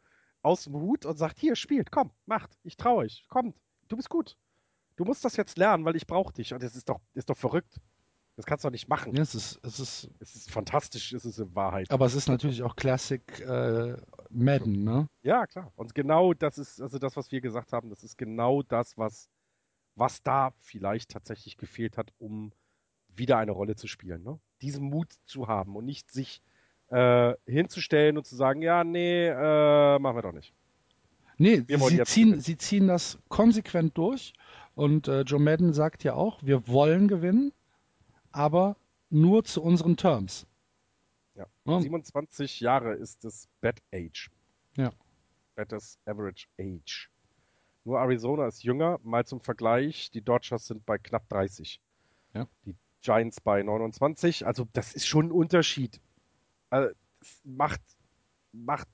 aus 0.42 0.64
dem 0.64 0.76
Hut 0.76 1.06
und 1.06 1.18
sagt, 1.18 1.40
hier, 1.40 1.56
spielt, 1.58 1.92
komm, 1.92 2.12
macht, 2.26 2.58
ich 2.64 2.78
traue 2.78 3.04
euch, 3.04 3.26
kommt, 3.28 3.56
du 3.90 3.98
bist 3.98 4.10
gut. 4.10 4.38
Du 4.96 5.04
musst 5.06 5.24
das 5.26 5.36
jetzt 5.36 5.58
lernen, 5.58 5.86
weil 5.86 5.96
ich 5.96 6.08
brauche 6.08 6.34
dich. 6.34 6.54
Und 6.54 6.64
das 6.64 6.76
ist 6.76 6.90
doch, 6.90 7.00
ist 7.14 7.30
doch 7.30 7.38
verrückt. 7.38 7.80
Das 8.36 8.46
kannst 8.46 8.64
du 8.64 8.68
doch 8.68 8.72
nicht 8.72 8.88
machen. 8.88 9.14
Ja, 9.16 9.22
es 9.22 9.36
ist, 9.36 9.60
es 9.64 9.80
ist, 9.80 10.10
es 10.20 10.36
ist 10.36 10.52
fantastisch, 10.52 11.12
ist 11.12 11.26
es 11.26 11.38
in 11.38 11.54
Wahrheit. 11.56 11.92
Aber 11.92 12.06
es 12.06 12.16
ist 12.16 12.30
natürlich 12.30 12.64
auch 12.64 12.76
Classic 12.76 13.22
äh, 13.42 13.98
Madden, 14.30 14.84
ne? 14.84 15.08
Ja, 15.22 15.46
klar. 15.48 15.72
Und 15.76 15.96
genau 15.96 16.34
das 16.34 16.58
ist, 16.58 16.82
also 16.82 17.00
das, 17.00 17.16
was 17.16 17.32
wir 17.32 17.42
gesagt 17.42 17.74
haben, 17.74 17.90
das 17.90 18.04
ist 18.04 18.18
genau 18.18 18.62
das, 18.64 18.98
was, 18.98 19.30
was 19.96 20.22
da 20.24 20.54
vielleicht 20.60 21.12
tatsächlich 21.12 21.58
gefehlt 21.58 21.98
hat, 21.98 22.12
um 22.18 22.52
wieder 23.10 23.38
eine 23.38 23.52
Rolle 23.52 23.76
zu 23.76 23.88
spielen. 23.88 24.24
Ne? 24.24 24.40
Diesen 24.62 24.84
Mut 24.90 25.14
zu 25.26 25.48
haben 25.48 25.76
und 25.76 25.86
nicht 25.86 26.12
sich 26.12 26.42
äh, 26.90 27.34
hinzustellen 27.46 28.18
und 28.18 28.26
zu 28.26 28.36
sagen, 28.36 28.62
ja, 28.62 28.84
nee, 28.84 29.28
äh, 29.28 30.00
machen 30.00 30.16
wir 30.18 30.22
doch 30.22 30.32
nicht. 30.32 30.54
Nee, 31.38 31.64
sie 31.68 32.04
ziehen, 32.04 32.40
sie 32.40 32.58
ziehen 32.58 32.88
das 32.88 33.20
konsequent 33.30 33.96
durch 33.98 34.34
und 34.74 35.08
äh, 35.08 35.22
Joe 35.22 35.40
Madden 35.40 35.74
sagt 35.74 36.04
ja 36.04 36.16
auch, 36.16 36.42
wir 36.42 36.68
wollen 36.68 37.08
gewinnen, 37.08 37.54
aber 38.32 38.76
nur 39.10 39.44
zu 39.44 39.62
unseren 39.62 39.98
Terms. 39.98 40.47
Ja. 41.38 41.46
ja. 41.66 41.80
27 41.80 42.60
Jahre 42.60 42.94
ist 42.94 43.24
das 43.24 43.48
Bad 43.62 43.82
Age. 43.94 44.30
Ja. 44.76 44.92
Batters 45.56 46.00
Average 46.06 46.48
Age. 46.60 47.10
Nur 47.84 48.00
Arizona 48.00 48.48
ist 48.48 48.64
jünger. 48.64 49.00
Mal 49.04 49.26
zum 49.26 49.40
Vergleich, 49.40 50.12
die 50.12 50.22
Dodgers 50.22 50.68
sind 50.68 50.86
bei 50.86 50.98
knapp 50.98 51.30
30. 51.30 51.80
Ja. 52.34 52.48
Die 52.66 52.76
Giants 53.02 53.40
bei 53.40 53.64
29. 53.64 54.46
Also 54.46 54.68
das 54.74 54.94
ist 54.94 55.08
schon 55.08 55.28
ein 55.28 55.32
Unterschied. 55.32 56.02
Also, 56.70 56.94
es 57.22 57.42
macht, 57.46 57.82
macht 58.52 58.88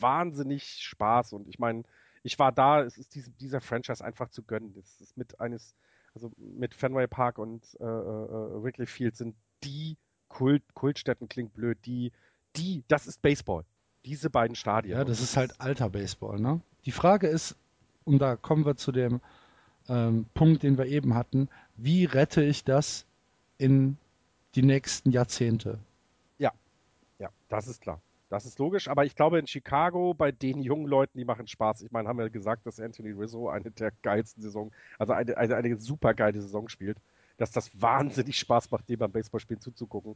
wahnsinnig 0.00 0.64
Spaß. 0.82 1.32
Und 1.32 1.48
ich 1.48 1.58
meine, 1.58 1.84
ich 2.22 2.38
war 2.38 2.52
da, 2.52 2.82
es 2.82 2.98
ist 2.98 3.14
diese, 3.14 3.30
dieser 3.30 3.60
Franchise 3.60 4.04
einfach 4.04 4.28
zu 4.28 4.42
gönnen. 4.42 4.74
Das 4.74 5.00
ist 5.00 5.16
mit 5.16 5.40
eines, 5.40 5.74
also 6.14 6.30
mit 6.36 6.74
Fenway 6.74 7.06
Park 7.06 7.38
und 7.38 7.64
äh, 7.80 7.84
äh, 7.84 8.62
Wrigley 8.62 8.86
Field 8.86 9.16
sind 9.16 9.36
die 9.62 9.96
Kult, 10.34 10.62
Kultstätten, 10.74 11.28
klingt 11.28 11.54
blöd, 11.54 11.78
die, 11.86 12.12
die, 12.56 12.82
das 12.88 13.06
ist 13.06 13.22
Baseball. 13.22 13.64
Diese 14.04 14.28
beiden 14.28 14.56
Stadien. 14.56 14.98
Ja, 14.98 15.04
das 15.04 15.20
ist 15.20 15.36
halt 15.36 15.60
alter 15.60 15.88
Baseball, 15.88 16.38
ne? 16.38 16.60
Die 16.84 16.92
Frage 16.92 17.28
ist, 17.28 17.56
und 18.04 18.18
da 18.18 18.36
kommen 18.36 18.66
wir 18.66 18.76
zu 18.76 18.92
dem 18.92 19.20
ähm, 19.88 20.26
Punkt, 20.34 20.62
den 20.62 20.76
wir 20.76 20.86
eben 20.86 21.14
hatten, 21.14 21.48
wie 21.76 22.04
rette 22.04 22.42
ich 22.42 22.64
das 22.64 23.06
in 23.58 23.96
die 24.56 24.62
nächsten 24.62 25.10
Jahrzehnte? 25.10 25.78
Ja, 26.38 26.52
ja, 27.18 27.30
das 27.48 27.68
ist 27.68 27.80
klar. 27.80 28.00
Das 28.28 28.44
ist 28.44 28.58
logisch, 28.58 28.88
aber 28.88 29.04
ich 29.04 29.14
glaube 29.14 29.38
in 29.38 29.46
Chicago 29.46 30.14
bei 30.14 30.32
den 30.32 30.60
jungen 30.60 30.86
Leuten, 30.86 31.16
die 31.16 31.24
machen 31.24 31.46
Spaß. 31.46 31.82
Ich 31.82 31.92
meine, 31.92 32.08
haben 32.08 32.18
wir 32.18 32.28
gesagt, 32.28 32.66
dass 32.66 32.80
Anthony 32.80 33.12
Rizzo 33.12 33.48
eine 33.48 33.70
der 33.70 33.92
geilsten 34.02 34.42
Saison, 34.42 34.72
also 34.98 35.12
eine, 35.12 35.36
eine, 35.36 35.54
eine 35.54 35.76
super 35.76 36.12
geile 36.12 36.42
Saison 36.42 36.68
spielt, 36.68 36.98
dass 37.36 37.50
das 37.50 37.70
wahnsinnig 37.80 38.38
Spaß 38.38 38.70
macht, 38.70 38.88
dem 38.88 38.98
beim 38.98 39.12
Baseballspielen 39.12 39.60
zuzugucken. 39.60 40.14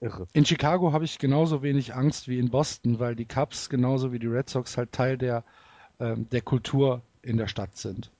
Irre. 0.00 0.26
In 0.32 0.44
Chicago 0.44 0.92
habe 0.92 1.04
ich 1.04 1.18
genauso 1.18 1.62
wenig 1.62 1.94
Angst 1.94 2.28
wie 2.28 2.38
in 2.38 2.50
Boston, 2.50 2.98
weil 3.00 3.16
die 3.16 3.24
Cubs 3.24 3.68
genauso 3.68 4.12
wie 4.12 4.18
die 4.18 4.28
Red 4.28 4.48
Sox 4.48 4.76
halt 4.76 4.92
Teil 4.92 5.18
der, 5.18 5.44
ähm, 5.98 6.28
der 6.30 6.42
Kultur 6.42 7.02
in 7.22 7.36
der 7.36 7.48
Stadt 7.48 7.76
sind. 7.76 8.12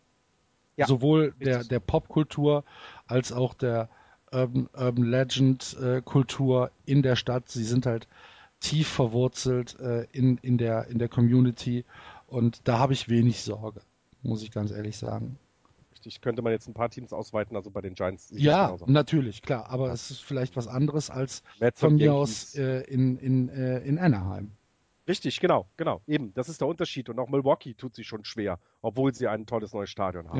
Ja, 0.76 0.86
Sowohl 0.86 1.34
der, 1.40 1.64
der 1.64 1.80
Popkultur 1.80 2.64
als 3.06 3.32
auch 3.32 3.54
der 3.54 3.88
Urban, 4.32 4.68
Urban 4.74 5.04
Legend 5.04 5.76
äh, 5.80 6.02
Kultur 6.02 6.70
in 6.84 7.02
der 7.02 7.16
Stadt. 7.16 7.48
Sie 7.48 7.64
sind 7.64 7.86
halt 7.86 8.08
tief 8.60 8.88
verwurzelt 8.88 9.78
äh, 9.80 10.06
in, 10.12 10.38
in, 10.38 10.58
der, 10.58 10.88
in 10.88 10.98
der 10.98 11.08
Community 11.08 11.84
und 12.26 12.60
da 12.64 12.78
habe 12.78 12.92
ich 12.92 13.08
wenig 13.08 13.42
Sorge, 13.42 13.80
muss 14.22 14.42
ich 14.42 14.50
ganz 14.50 14.70
ehrlich 14.70 14.96
sagen. 14.96 15.38
Richtig, 16.08 16.22
könnte 16.22 16.40
man 16.40 16.52
jetzt 16.52 16.66
ein 16.66 16.72
paar 16.72 16.88
Teams 16.88 17.12
ausweiten, 17.12 17.54
also 17.54 17.70
bei 17.70 17.82
den 17.82 17.92
Giants. 17.92 18.30
Ja, 18.32 18.78
natürlich, 18.86 19.42
klar, 19.42 19.68
aber 19.68 19.92
es 19.92 20.10
ist 20.10 20.22
vielleicht 20.22 20.56
was 20.56 20.66
anderes 20.66 21.10
als 21.10 21.42
Mets 21.60 21.80
von 21.80 21.96
mir 21.96 22.14
aus 22.14 22.54
äh, 22.54 22.80
in, 22.84 23.18
in, 23.18 23.50
äh, 23.50 23.80
in 23.80 23.98
Anaheim. 23.98 24.52
Richtig, 25.06 25.38
genau, 25.38 25.66
genau, 25.76 26.00
eben, 26.06 26.32
das 26.32 26.48
ist 26.48 26.62
der 26.62 26.68
Unterschied 26.68 27.10
und 27.10 27.18
auch 27.18 27.28
Milwaukee 27.28 27.74
tut 27.74 27.94
sich 27.94 28.06
schon 28.06 28.24
schwer, 28.24 28.58
obwohl 28.80 29.12
sie 29.12 29.28
ein 29.28 29.44
tolles 29.44 29.74
neues 29.74 29.90
Stadion 29.90 30.30
haben. 30.30 30.38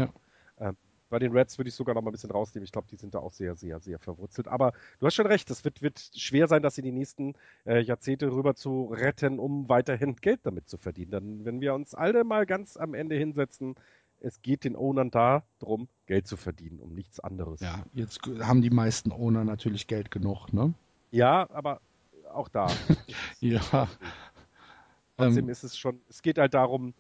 Ja. 0.58 0.68
Ähm, 0.68 0.76
bei 1.10 1.18
den 1.18 1.32
Reds 1.32 1.58
würde 1.58 1.68
ich 1.68 1.74
sogar 1.74 1.94
noch 1.94 2.02
mal 2.02 2.10
ein 2.10 2.12
bisschen 2.12 2.30
rausnehmen. 2.30 2.64
Ich 2.64 2.72
glaube, 2.72 2.86
die 2.90 2.96
sind 2.96 3.14
da 3.14 3.18
auch 3.18 3.32
sehr, 3.32 3.54
sehr, 3.54 3.80
sehr 3.80 3.98
verwurzelt. 3.98 4.46
Aber 4.48 4.72
du 5.00 5.06
hast 5.06 5.14
schon 5.14 5.26
recht, 5.26 5.50
es 5.50 5.64
wird, 5.64 5.80
wird 5.80 5.98
schwer 6.14 6.48
sein, 6.48 6.62
das 6.62 6.76
in 6.76 6.84
die 6.84 6.92
nächsten 6.92 7.34
äh, 7.64 7.80
Jahrzehnte 7.80 8.30
rüber 8.30 8.54
zu 8.54 8.92
retten, 8.92 9.38
um 9.38 9.68
weiterhin 9.70 10.16
Geld 10.16 10.40
damit 10.42 10.68
zu 10.68 10.76
verdienen. 10.76 11.10
Dann, 11.10 11.44
wenn 11.46 11.60
wir 11.62 11.74
uns 11.74 11.94
alle 11.94 12.24
mal 12.24 12.44
ganz 12.44 12.76
am 12.76 12.92
Ende 12.92 13.16
hinsetzen, 13.16 13.74
es 14.20 14.42
geht 14.42 14.64
den 14.64 14.76
Ownern 14.76 15.10
da 15.10 15.42
drum, 15.58 15.88
Geld 16.06 16.26
zu 16.26 16.36
verdienen, 16.36 16.80
um 16.80 16.94
nichts 16.94 17.20
anderes. 17.20 17.60
Ja, 17.60 17.84
jetzt 17.94 18.20
haben 18.40 18.62
die 18.62 18.70
meisten 18.70 19.12
Owner 19.12 19.44
natürlich 19.44 19.86
Geld 19.86 20.10
genug, 20.10 20.52
ne? 20.52 20.74
Ja, 21.10 21.48
aber 21.50 21.80
auch 22.32 22.48
da. 22.48 22.68
ja. 23.40 23.88
Trotzdem 25.16 25.44
ähm, 25.44 25.50
ist 25.50 25.64
es 25.64 25.76
schon, 25.76 26.00
es 26.08 26.22
geht 26.22 26.38
halt 26.38 26.54
darum, 26.54 26.94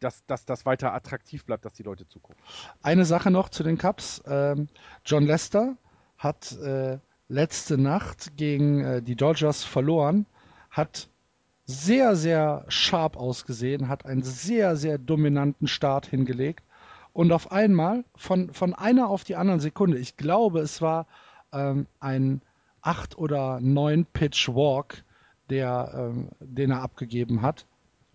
dass, 0.00 0.24
dass 0.26 0.44
das 0.44 0.66
weiter 0.66 0.92
attraktiv 0.92 1.44
bleibt, 1.44 1.64
dass 1.64 1.74
die 1.74 1.82
Leute 1.82 2.06
zugucken. 2.08 2.42
Eine 2.82 3.04
Sache 3.04 3.30
noch 3.30 3.48
zu 3.48 3.62
den 3.62 3.78
Cups. 3.78 4.22
Ähm, 4.26 4.68
John 5.04 5.24
Lester 5.24 5.76
hat 6.18 6.52
äh, 6.60 6.98
letzte 7.28 7.78
Nacht 7.78 8.36
gegen 8.36 8.84
äh, 8.84 9.02
die 9.02 9.16
Dodgers 9.16 9.64
verloren, 9.64 10.26
hat 10.70 11.08
sehr, 11.72 12.16
sehr 12.16 12.64
scharf 12.68 13.16
ausgesehen, 13.16 13.88
hat 13.88 14.06
einen 14.06 14.22
sehr, 14.22 14.76
sehr 14.76 14.98
dominanten 14.98 15.66
Start 15.66 16.06
hingelegt 16.06 16.64
und 17.12 17.32
auf 17.32 17.52
einmal 17.52 18.04
von, 18.16 18.52
von 18.52 18.74
einer 18.74 19.08
auf 19.08 19.24
die 19.24 19.36
andere 19.36 19.60
Sekunde, 19.60 19.98
ich 19.98 20.16
glaube, 20.16 20.60
es 20.60 20.80
war 20.80 21.06
ähm, 21.52 21.86
ein 22.00 22.40
8 22.82 23.18
oder 23.18 23.60
9 23.60 24.06
Pitch 24.06 24.48
Walk, 24.48 25.04
der, 25.50 25.92
ähm, 25.94 26.28
den 26.40 26.70
er 26.70 26.82
abgegeben 26.82 27.42
hat 27.42 27.66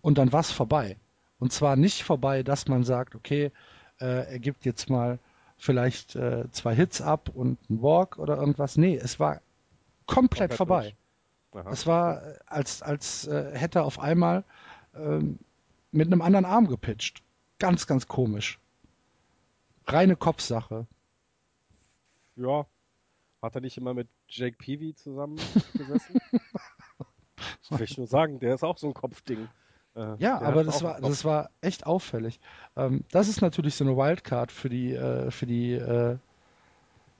und 0.02 0.18
dann 0.18 0.32
war 0.32 0.40
es 0.40 0.50
vorbei. 0.50 0.96
Und 1.38 1.52
zwar 1.52 1.76
nicht 1.76 2.02
vorbei, 2.02 2.42
dass 2.42 2.66
man 2.66 2.82
sagt, 2.82 3.14
okay, 3.14 3.52
äh, 4.00 4.32
er 4.32 4.38
gibt 4.38 4.64
jetzt 4.64 4.90
mal 4.90 5.18
vielleicht 5.56 6.16
äh, 6.16 6.50
zwei 6.50 6.74
Hits 6.74 7.00
ab 7.00 7.30
und 7.34 7.58
einen 7.68 7.82
Walk 7.82 8.18
oder 8.18 8.38
irgendwas. 8.38 8.76
Nee, 8.76 8.96
es 8.96 9.20
war 9.20 9.40
komplett 10.06 10.54
vorbei. 10.54 10.94
Es 11.70 11.86
war, 11.86 12.22
äh, 12.22 12.38
als, 12.46 12.82
als 12.82 13.26
äh, 13.26 13.56
hätte 13.56 13.80
er 13.80 13.84
auf 13.84 13.98
einmal 13.98 14.44
ähm, 14.94 15.38
mit 15.92 16.06
einem 16.06 16.22
anderen 16.22 16.44
Arm 16.44 16.68
gepitcht. 16.68 17.22
Ganz, 17.58 17.86
ganz 17.86 18.06
komisch. 18.06 18.58
Reine 19.86 20.16
Kopfsache. 20.16 20.86
Ja. 22.36 22.66
Hat 23.40 23.54
er 23.54 23.60
nicht 23.60 23.76
immer 23.76 23.94
mit 23.94 24.08
Jake 24.28 24.56
Peavy 24.56 24.94
zusammengesessen? 24.94 26.20
Will 27.70 27.82
ich 27.82 27.96
nur 27.96 28.06
sagen, 28.06 28.40
der 28.40 28.54
ist 28.54 28.64
auch 28.64 28.78
so 28.78 28.88
ein 28.88 28.94
Kopfding. 28.94 29.48
Äh, 29.94 30.16
ja, 30.18 30.40
aber 30.40 30.64
das 30.64 30.82
war, 30.82 31.00
das 31.00 31.24
war 31.24 31.50
echt 31.60 31.86
auffällig. 31.86 32.40
Ähm, 32.76 33.04
das 33.10 33.28
ist 33.28 33.40
natürlich 33.40 33.74
so 33.74 33.84
eine 33.84 33.96
Wildcard 33.96 34.50
für 34.50 34.68
die, 34.68 34.92
äh, 34.92 35.30
für 35.30 35.46
die, 35.46 35.74
äh, 35.74 36.18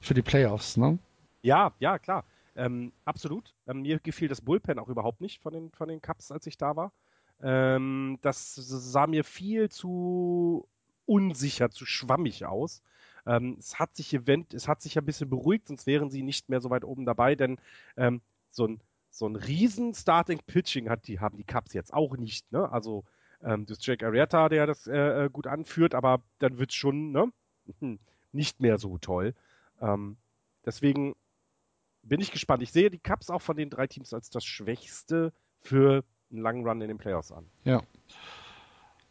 für 0.01 0.15
die 0.15 0.23
Playoffs, 0.23 0.77
ne? 0.77 0.99
Ja, 1.43 1.73
ja, 1.79 1.99
klar. 1.99 2.25
Ähm, 2.59 2.93
absolut. 3.05 3.55
Ähm, 3.67 3.83
mir 3.83 4.01
gefiel 4.01 4.29
das 4.29 4.41
Bullpen 4.41 4.79
auch 4.79 4.89
überhaupt 4.89 5.21
nicht 5.21 5.41
von 5.41 5.53
den, 5.53 5.71
von 5.71 5.89
den 5.89 6.03
Cups, 6.03 6.33
als 6.33 6.47
ich 6.47 6.59
da 6.59 6.75
war. 6.77 6.93
Ähm, 7.41 8.19
das 8.21 8.55
sah 8.57 9.07
mir 9.07 9.23
viel 9.23 9.69
zu 9.69 10.69
unsicher, 11.07 11.71
zu 11.71 11.87
schwammig 11.87 12.45
aus. 12.47 12.83
Ähm, 13.27 13.57
es 13.61 13.79
hat 13.79 13.95
sich 13.97 14.13
Event, 14.13 14.55
es 14.55 14.67
hat 14.67 14.83
sich 14.83 14.99
ein 14.99 15.05
bisschen 15.05 15.31
beruhigt, 15.31 15.69
sonst 15.69 15.87
wären 15.87 16.11
sie 16.11 16.23
nicht 16.23 16.49
mehr 16.49 16.61
so 16.61 16.69
weit 16.71 16.85
oben 16.85 17.07
dabei, 17.07 17.37
denn 17.37 17.59
ähm, 17.97 18.21
so 18.51 18.67
ein 18.67 18.81
so 19.11 19.27
ein 19.27 19.37
riesen 19.37 19.95
Starting 19.95 20.41
Pitching 20.47 20.91
hat 20.91 21.07
die, 21.09 21.19
haben 21.19 21.37
die 21.39 21.45
Cubs 21.45 21.73
jetzt 21.73 21.95
auch 21.95 22.17
nicht, 22.17 22.51
ne? 22.53 22.71
Also 22.71 23.05
ähm, 23.43 23.67
das 23.67 23.85
Jake 23.85 24.07
Arrieta, 24.07 24.49
der 24.49 24.67
das 24.67 24.87
äh, 24.87 25.25
äh 25.25 25.31
gut 25.31 25.47
anführt, 25.47 25.95
aber 25.95 26.23
dann 26.41 26.59
wird's 26.59 26.75
schon 26.75 27.13
ne? 27.13 27.33
nicht 28.33 28.61
mehr 28.61 28.79
so 28.79 28.99
toll. 28.99 29.35
Ähm, 29.81 30.17
deswegen 30.67 31.15
bin 32.09 32.21
ich 32.21 32.31
gespannt. 32.31 32.63
Ich 32.63 32.73
sehe 32.73 32.91
die 32.91 32.99
Cubs 32.99 33.31
auch 33.31 33.43
von 33.43 33.57
den 33.57 33.71
drei 33.71 33.87
Teams 33.87 34.13
als 34.13 34.31
das 34.31 34.45
Schwächste 34.45 35.33
für 35.61 36.05
einen 36.31 36.43
langen 36.43 36.67
Run 36.67 36.81
in 36.81 36.89
den 36.89 36.99
Playoffs 36.99 37.33
an. 37.33 37.47
Ja. 37.65 37.83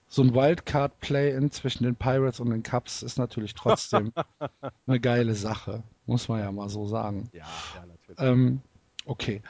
so 0.08 0.22
ein 0.22 0.34
Wildcard-Play-In 0.34 1.52
zwischen 1.52 1.84
den 1.84 1.96
Pirates 1.96 2.40
und 2.40 2.50
den 2.50 2.64
Cubs 2.64 3.04
ist 3.04 3.18
natürlich 3.18 3.54
trotzdem 3.54 4.14
eine 4.88 5.00
geile 5.00 5.36
Sache, 5.36 5.84
muss 6.06 6.28
man 6.28 6.40
ja 6.40 6.52
mal 6.52 6.70
so 6.70 6.88
sagen. 6.88 7.30
Ja, 7.34 7.46
ja, 7.76 7.86
natürlich. 7.86 8.20
Ähm, 8.20 8.62
okay. 9.06 9.42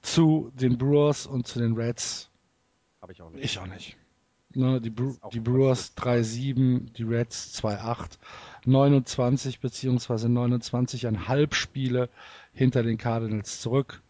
Zu 0.00 0.50
den 0.54 0.78
Brewers 0.78 1.26
und 1.26 1.46
zu 1.46 1.60
den 1.60 1.74
Reds. 1.74 2.28
Habe 3.00 3.12
ich 3.12 3.22
auch 3.22 3.30
nicht. 3.30 3.44
Ich 3.44 3.58
auch 3.58 3.66
nicht. 3.66 3.96
Ne, 4.54 4.80
die, 4.80 4.90
Bre 4.90 5.16
auch 5.20 5.30
die 5.30 5.40
Brewers 5.40 5.96
3-7, 5.96 6.92
die 6.92 7.04
Reds 7.04 7.58
2-8, 7.62 8.18
29 8.66 9.60
beziehungsweise 9.60 10.28
29,5 10.28 11.54
Spiele 11.54 12.10
hinter 12.52 12.82
den 12.82 12.98
Cardinals 12.98 13.60
zurück. 13.60 14.02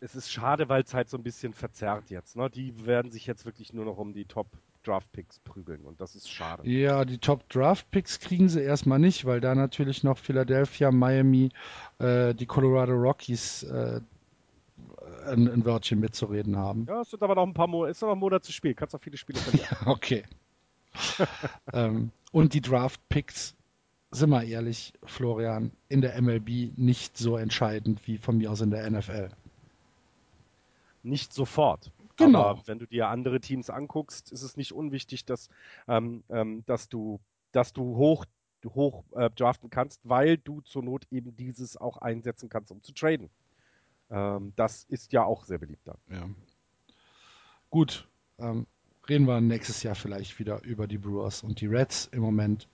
Es 0.00 0.14
ist 0.14 0.30
schade, 0.30 0.68
weil 0.68 0.82
es 0.82 0.94
halt 0.94 1.10
so 1.10 1.18
ein 1.18 1.22
bisschen 1.22 1.52
verzerrt 1.52 2.08
jetzt. 2.08 2.36
Ne? 2.36 2.48
Die 2.48 2.86
werden 2.86 3.10
sich 3.10 3.26
jetzt 3.26 3.44
wirklich 3.44 3.72
nur 3.72 3.84
noch 3.84 3.98
um 3.98 4.14
die 4.14 4.24
Top 4.24 4.46
Draft 4.82 5.12
Picks 5.12 5.38
prügeln 5.40 5.84
und 5.84 6.00
das 6.00 6.14
ist 6.14 6.30
schade. 6.30 6.66
Ja, 6.66 7.04
die 7.04 7.18
Top 7.18 7.46
Draft 7.50 7.90
Picks 7.90 8.18
kriegen 8.18 8.48
sie 8.48 8.62
erstmal 8.62 8.98
nicht, 8.98 9.26
weil 9.26 9.40
da 9.40 9.54
natürlich 9.54 10.02
noch 10.04 10.16
Philadelphia, 10.16 10.90
Miami, 10.90 11.50
äh, 11.98 12.34
die 12.34 12.46
Colorado 12.46 12.94
Rockies 12.94 13.62
äh, 13.64 14.00
ein, 15.26 15.48
ein 15.48 15.64
Wörtchen 15.64 16.00
mitzureden 16.00 16.56
haben. 16.56 16.86
Ja, 16.88 17.02
es 17.02 17.10
sind 17.10 17.22
aber 17.22 17.34
noch 17.34 17.46
ein 17.46 17.54
paar 17.54 17.66
Monate, 17.66 17.90
ist 17.90 18.02
noch 18.02 18.12
ein 18.12 18.18
Monat 18.18 18.44
zu 18.44 18.52
spielen, 18.52 18.74
kannst 18.74 18.94
auch 18.94 19.00
viele 19.00 19.16
Spiele 19.16 19.38
verlieren. 19.38 19.76
Okay. 19.86 20.24
ähm, 21.72 22.10
und 22.32 22.54
die 22.54 22.60
Draft 22.60 23.00
Picks, 23.08 23.54
sind 24.10 24.30
wir 24.30 24.42
ehrlich, 24.42 24.92
Florian, 25.04 25.72
in 25.88 26.00
der 26.00 26.20
MLB 26.20 26.76
nicht 26.76 27.16
so 27.16 27.36
entscheidend 27.36 28.06
wie 28.06 28.18
von 28.18 28.38
mir 28.38 28.50
aus 28.50 28.60
in 28.60 28.70
der 28.70 28.88
NFL. 28.90 29.30
Nicht 31.02 31.32
sofort. 31.32 31.92
Genau. 32.16 32.42
Aber 32.42 32.66
wenn 32.66 32.78
du 32.78 32.86
dir 32.86 33.08
andere 33.08 33.40
Teams 33.40 33.70
anguckst, 33.70 34.32
ist 34.32 34.42
es 34.42 34.56
nicht 34.56 34.72
unwichtig, 34.72 35.24
dass, 35.24 35.48
ähm, 35.88 36.22
ähm, 36.28 36.64
dass 36.66 36.88
du, 36.88 37.20
dass 37.52 37.72
du 37.72 37.96
hoch, 37.96 38.26
hoch 38.74 39.04
äh, 39.12 39.30
draften 39.30 39.70
kannst, 39.70 40.00
weil 40.04 40.36
du 40.36 40.60
zur 40.60 40.82
Not 40.82 41.06
eben 41.10 41.34
dieses 41.36 41.76
auch 41.76 41.96
einsetzen 41.96 42.48
kannst, 42.48 42.72
um 42.72 42.82
zu 42.82 42.92
traden. 42.92 43.30
Ähm, 44.10 44.52
das 44.56 44.84
ist 44.84 45.12
ja 45.12 45.24
auch 45.24 45.44
sehr 45.44 45.58
beliebt 45.58 45.86
dann. 45.86 45.96
Ja. 46.10 46.28
Gut, 47.70 48.06
ähm, 48.38 48.66
reden 49.08 49.26
wir 49.26 49.40
nächstes 49.40 49.82
Jahr 49.82 49.94
vielleicht 49.94 50.38
wieder 50.38 50.62
über 50.64 50.86
die 50.86 50.98
Brewers 50.98 51.42
und 51.42 51.60
die 51.60 51.66
Reds. 51.66 52.08
Im 52.12 52.20
Moment 52.20 52.68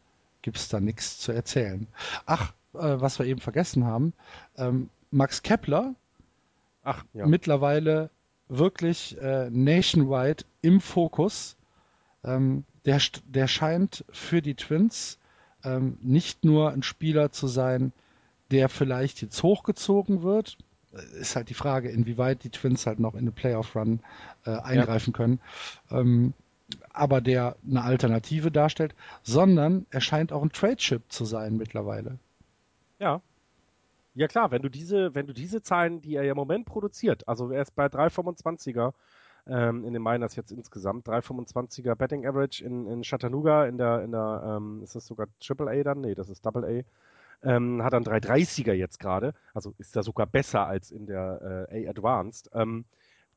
gibt 0.47 0.59
es 0.59 0.69
da 0.69 0.79
nichts 0.79 1.19
zu 1.19 1.33
erzählen. 1.33 1.89
Ach, 2.25 2.53
äh, 2.75 3.01
was 3.01 3.19
wir 3.19 3.27
eben 3.27 3.41
vergessen 3.41 3.85
haben, 3.85 4.13
ähm, 4.57 4.91
Max 5.11 5.43
Kepler, 5.43 5.97
Ach, 6.85 7.05
ja. 7.15 7.27
mittlerweile 7.27 8.11
wirklich 8.49 9.21
äh, 9.21 9.51
nationwide 9.51 10.45
im 10.63 10.81
Fokus. 10.81 11.57
Ähm, 12.23 12.63
der, 12.85 13.01
der 13.27 13.49
scheint 13.49 14.05
für 14.11 14.41
die 14.41 14.55
Twins 14.55 15.19
ähm, 15.65 15.99
nicht 16.01 16.45
nur 16.45 16.71
ein 16.71 16.85
Spieler 16.85 17.33
zu 17.33 17.49
sein, 17.49 17.93
der 18.53 18.69
vielleicht 18.69 19.23
jetzt 19.23 19.43
hochgezogen 19.43 20.23
wird. 20.23 20.59
Äh, 20.93 21.23
Ist 21.23 21.35
halt 21.35 21.49
die 21.49 21.55
Frage, 21.55 21.89
inwieweit 21.91 22.45
die 22.45 22.51
Twins 22.51 22.87
halt 22.87 23.01
noch 23.01 23.15
in 23.15 23.23
eine 23.23 23.33
Playoff-Run 23.33 23.99
äh, 24.45 24.51
eingreifen 24.51 25.13
können. 25.13 25.41
Ähm, 25.91 26.35
aber 26.93 27.21
der 27.21 27.57
eine 27.69 27.83
Alternative 27.83 28.51
darstellt, 28.51 28.95
sondern 29.23 29.87
er 29.91 30.01
scheint 30.01 30.33
auch 30.33 30.43
ein 30.43 30.53
Trade-Chip 30.53 31.03
zu 31.09 31.25
sein 31.25 31.57
mittlerweile. 31.57 32.19
Ja. 32.99 33.21
Ja 34.15 34.29
klar, 34.29 34.51
wenn 34.51 34.63
du 34.63 34.71
diese, 34.71 35.15
wenn 35.15 35.27
du 35.27 35.35
diese 35.35 35.63
Zahlen, 35.63 36.01
die 36.01 36.17
er 36.17 36.25
ja 36.25 36.33
im 36.33 36.39
Moment 36.39 36.65
produziert, 36.65 37.29
also 37.29 37.51
er 37.51 37.63
ist 37.63 37.77
bei 37.77 37.87
3,25er 37.87 38.95
ähm, 39.47 39.85
in 39.85 39.93
den 39.93 40.03
Miners 40.03 40.37
jetzt 40.37 40.53
insgesamt, 40.53 41.07
3,25er 41.07 41.95
Betting 41.95 42.27
Average 42.27 42.65
in, 42.65 42.87
in 42.87 43.03
Chattanooga, 43.03 43.67
in 43.67 43.79
der, 43.79 44.03
in 44.03 44.13
der, 44.13 44.57
ähm, 44.57 44.83
ist 44.83 44.97
das 44.97 45.07
sogar 45.07 45.27
Triple 45.41 45.71
A 45.71 45.83
dann? 45.83 46.01
Nee, 46.01 46.15
das 46.15 46.29
ist 46.29 46.45
Double 46.45 46.65
A. 46.65 47.47
Ähm, 47.47 47.83
hat 47.83 47.93
dann 47.93 48.05
3,30er 48.05 48.73
jetzt 48.73 48.99
gerade, 48.99 49.35
also 49.53 49.75
ist 49.79 49.95
da 49.95 50.03
sogar 50.03 50.27
besser 50.27 50.67
als 50.67 50.91
in 50.91 51.07
der 51.07 51.69
äh, 51.71 51.87
A 51.87 51.91
Advanced. 51.91 52.51
Ähm, 52.55 52.87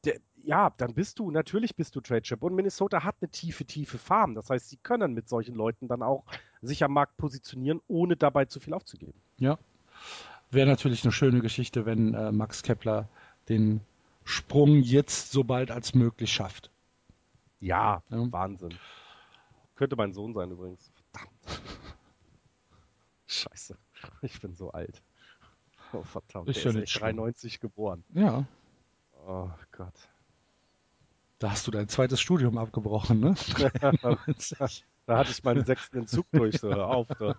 der, 0.06 0.20
ja, 0.44 0.70
dann 0.78 0.94
bist 0.94 1.20
du, 1.20 1.32
natürlich 1.32 1.76
bist 1.76 1.96
du 1.96 2.02
Trade 2.02 2.22
Chip. 2.22 2.44
Und 2.44 2.56
Minnesota 2.56 3.04
hat 3.04 3.16
eine 3.22 3.30
tiefe, 3.30 3.66
tiefe 3.66 3.98
Farm. 3.98 4.36
Das 4.36 4.50
heißt, 4.50 4.70
sie 4.70 4.78
können 4.78 5.14
mit 5.14 5.28
solchen 5.28 5.56
Leuten 5.56 5.88
dann 5.88 6.02
auch 6.02 6.26
sich 6.62 6.84
am 6.84 6.94
Markt 6.94 7.18
positionieren, 7.18 7.82
ohne 7.88 8.16
dabei 8.16 8.46
zu 8.46 8.60
viel 8.60 8.74
aufzugeben. 8.74 9.20
Ja. 9.38 9.58
Wäre 10.52 10.68
natürlich 10.68 11.04
eine 11.04 11.12
schöne 11.12 11.42
Geschichte, 11.42 11.86
wenn 11.86 12.14
äh, 12.14 12.32
Max 12.32 12.64
Kepler 12.64 13.08
den 13.50 13.82
Sprung 14.24 14.78
jetzt 14.82 15.32
so 15.32 15.44
bald 15.44 15.72
als 15.72 15.94
möglich 15.94 16.32
schafft. 16.32 16.72
Ja, 17.60 18.02
Ja. 18.10 18.32
Wahnsinn. 18.32 18.74
Könnte 19.76 19.96
mein 19.96 20.14
Sohn 20.14 20.34
sein 20.34 20.52
übrigens. 20.52 20.92
Verdammt. 21.12 21.62
Scheiße. 23.28 23.78
Ich 24.22 24.42
bin 24.42 24.56
so 24.56 24.72
alt. 24.72 25.02
Oh, 25.94 26.04
verdammt. 26.04 26.48
Der 26.48 26.54
ja 26.54 26.60
ist 26.60 26.66
nicht 26.76 26.84
echt 26.84 26.92
schlimm. 26.92 27.18
93 27.18 27.60
geboren. 27.60 28.04
Ja, 28.14 28.46
Oh 29.28 29.50
Gott. 29.72 29.94
da 31.40 31.52
hast 31.52 31.68
du 31.68 31.72
dein 31.72 31.88
zweites 31.88 32.20
Studium 32.20 32.58
abgebrochen, 32.58 33.20
ne? 33.20 33.36
93. 33.36 34.86
Da 35.06 35.18
hatte 35.18 35.32
ich 35.32 35.44
meinen 35.44 35.66
sechsten 35.66 35.98
Entzug 35.98 36.28
durch. 36.32 36.60
So, 36.60 36.72
auf. 36.72 37.08
So. 37.18 37.34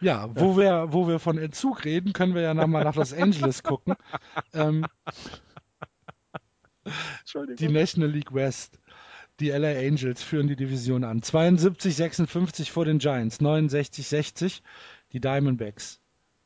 ja, 0.00 0.28
wo 0.34 0.56
wir, 0.56 0.92
wo 0.92 1.06
wir 1.06 1.20
von 1.20 1.38
Entzug 1.38 1.84
reden, 1.84 2.12
können 2.12 2.34
wir 2.34 2.42
ja 2.42 2.54
nochmal 2.54 2.82
nach 2.82 2.96
Los 2.96 3.12
Angeles 3.12 3.62
gucken. 3.62 3.94
Ähm, 4.52 4.84
die 7.58 7.68
National 7.68 8.10
League 8.10 8.34
West. 8.34 8.80
Die 9.40 9.50
LA 9.50 9.78
Angels 9.78 10.22
führen 10.22 10.48
die 10.48 10.56
Division 10.56 11.04
an. 11.04 11.20
72-56 11.20 12.70
vor 12.70 12.84
den 12.84 12.98
Giants, 12.98 13.40
69-60 13.40 14.60
die 15.12 15.20
Diamondbacks. 15.20 16.00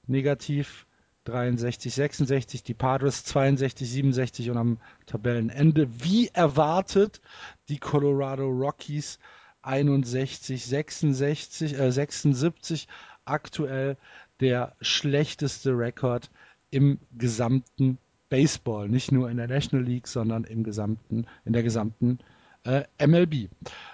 Negativ 0.07 0.87
63-66 1.29 2.65
die 2.65 2.75
Padres, 2.75 3.25
62-67 3.27 4.51
und 4.51 4.57
am 4.57 4.79
Tabellenende, 5.07 5.89
wie 6.03 6.29
erwartet, 6.29 7.21
die 7.69 7.79
Colorado 7.79 8.49
Rockies 8.49 9.19
61-66, 9.63 11.79
äh, 11.79 11.93
76 11.93 12.89
aktuell 13.25 13.97
der 14.41 14.75
schlechteste 14.81 15.71
Rekord 15.73 16.31
im 16.71 16.99
gesamten 17.17 17.99
Baseball, 18.29 18.89
nicht 18.89 19.13
nur 19.13 19.31
in 19.31 19.37
der 19.37 19.49
National 19.49 19.87
League, 19.87 20.07
sondern 20.07 20.45
im 20.45 20.63
gesamten, 20.63 21.27
in 21.45 21.53
der 21.53 21.63
gesamten 21.63 22.19
äh, 22.65 22.85
MLB. 23.05 23.49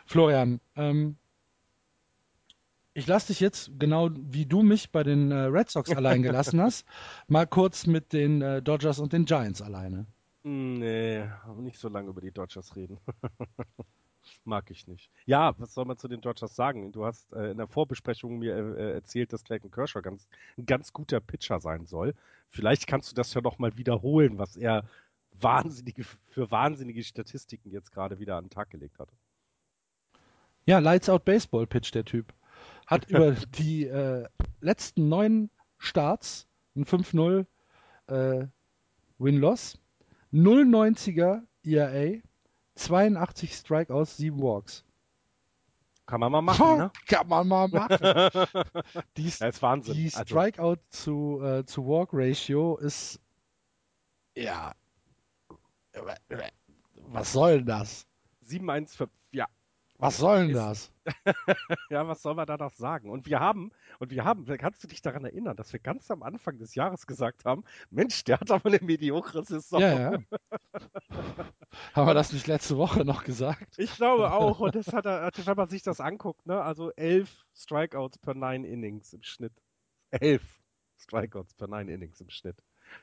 Florian, 0.07 0.61
ähm, 0.77 1.17
ich 2.95 3.07
lasse 3.07 3.29
dich 3.29 3.41
jetzt, 3.41 3.73
genau 3.79 4.11
wie 4.15 4.47
du 4.47 4.63
mich 4.63 4.91
bei 4.91 5.03
den 5.03 5.31
äh, 5.31 5.35
Red 5.35 5.69
Sox 5.69 5.91
allein 5.97 6.23
gelassen 6.23 6.61
hast, 6.61 6.87
mal 7.29 7.47
kurz 7.47 7.87
mit 7.87 8.13
den 8.13 8.41
äh, 8.41 8.63
Dodgers 8.63 9.01
und 9.01 9.13
den 9.13 9.25
Giants 9.25 9.61
alleine. 9.61 10.07
Nee, 10.45 11.25
nicht 11.59 11.79
so 11.79 11.89
lange 11.89 12.11
über 12.11 12.21
die 12.21 12.31
Dodgers 12.31 12.77
reden. 12.77 12.99
Mag 14.45 14.71
ich 14.71 14.87
nicht. 14.87 15.11
Ja, 15.27 15.55
was 15.59 15.75
soll 15.75 15.85
man 15.87 15.99
zu 15.99 16.09
den 16.09 16.21
Dodgers 16.21 16.55
sagen? 16.55 16.93
Du 16.93 17.05
hast 17.05 17.33
äh, 17.33 17.51
in 17.51 17.59
der 17.59 17.67
Vorbesprechung 17.67 18.39
mir 18.39 18.55
äh, 18.55 18.93
erzählt, 18.93 19.33
dass 19.33 19.45
Clayton 19.45 19.71
Kershaw 19.71 20.03
ganz, 20.03 20.29
ein 20.57 20.67
ganz 20.67 20.93
guter 20.93 21.21
Pitcher 21.21 21.61
sein 21.61 21.87
soll. 21.87 22.15
Vielleicht 22.51 22.87
kannst 22.87 23.11
du 23.11 23.15
das 23.15 23.35
ja 23.35 23.41
noch 23.41 23.59
mal 23.59 23.77
wiederholen, 23.77 24.39
was 24.39 24.57
er 24.57 24.85
wahnsinnige, 25.33 26.05
für 26.29 26.51
wahnsinnige 26.51 27.03
Statistiken 27.03 27.71
jetzt 27.71 27.91
gerade 27.91 28.19
wieder 28.19 28.37
an 28.37 28.45
den 28.45 28.51
Tag 28.51 28.71
gelegt 28.71 28.99
hat. 28.99 29.09
Ja, 30.67 30.79
Lights 30.79 31.09
Out 31.09 31.25
Baseball 31.25 31.67
Pitch, 31.67 31.93
der 31.93 32.05
Typ. 32.05 32.33
Hat 32.87 33.05
über 33.09 33.33
die 33.33 33.87
äh, 33.87 34.27
letzten 34.61 35.09
neun 35.09 35.51
Starts 35.79 36.47
ein 36.77 36.85
5-0 36.85 37.47
äh, 38.09 38.47
Win-Loss, 39.19 39.79
0,90er 40.33 41.43
ERA, 41.63 42.21
82 42.75 43.55
Strikeouts, 43.55 44.17
7 44.17 44.41
Walks. 44.43 44.85
Kann 46.07 46.21
man 46.21 46.33
mal 46.33 46.43
machen, 46.43 46.77
ne? 46.77 46.91
Kann 47.07 47.29
man 47.29 47.49
mal 47.49 47.69
machen. 47.69 47.97
Die, 49.17 49.25
Das 49.25 49.41
ist 49.41 49.63
Wahnsinn. 49.63 49.95
die 49.95 50.13
Also, 50.13 50.25
Strikeout 50.25 50.77
zu, 50.91 51.41
äh, 51.43 51.65
zu 51.65 51.87
Walk 51.87 52.11
Ratio 52.13 52.77
ist 52.77 53.21
ja 54.37 54.75
was 57.09 57.33
soll 57.33 57.59
denn 57.59 57.67
das? 57.67 58.07
7-1 58.47 59.09
ja, 59.33 59.47
Was 59.99 60.17
soll 60.19 60.47
denn 60.47 60.55
das? 60.55 60.91
Ja, 61.91 62.09
was 62.09 62.23
soll 62.23 62.35
man 62.35 62.47
da 62.47 62.57
noch 62.57 62.73
sagen? 62.73 63.11
Und 63.11 63.27
wir 63.27 63.39
haben, 63.39 63.71
und 63.99 64.11
wir 64.11 64.25
haben, 64.25 64.45
kannst 64.59 64.83
du 64.83 64.89
dich 64.89 65.03
daran 65.03 65.25
erinnern, 65.25 65.57
dass 65.57 65.73
wir 65.73 65.81
ganz 65.81 66.11
am 66.11 66.23
Anfang 66.23 66.59
des 66.59 66.75
Jahres 66.75 67.07
gesagt 67.07 67.45
haben, 67.45 67.65
Mensch, 67.91 68.25
der 68.25 68.41
hat 68.41 68.51
aber 68.51 68.71
eine 68.71 68.81
mediokre 68.81 69.45
Saison. 69.45 69.81
Ja, 69.81 70.13
ja. 70.13 70.19
Haben 71.95 72.07
wir 72.07 72.15
das 72.15 72.33
nicht 72.33 72.47
letzte 72.47 72.77
Woche 72.77 73.05
noch 73.05 73.25
gesagt? 73.25 73.79
Ich 73.79 73.95
glaube 73.97 74.33
auch. 74.33 74.61
Und 74.61 74.75
das 74.75 74.93
hat 74.93 75.07
er, 75.07 75.23
also 75.23 75.47
wenn 75.47 75.57
man 75.57 75.69
sich 75.69 75.83
das 75.83 76.01
anguckt, 76.01 76.47
ne, 76.47 76.61
also 76.61 76.91
elf 76.93 77.45
Strikeouts 77.55 78.19
per 78.19 78.35
nine 78.35 78.67
Innings 78.67 79.13
im 79.13 79.23
Schnitt. 79.23 79.53
Elf 80.11 80.43
Strikeouts 80.99 81.55
per 81.55 81.69
nine 81.69 81.93
Innings 81.93 82.21
im 82.21 82.31
Schnitt. 82.31 82.57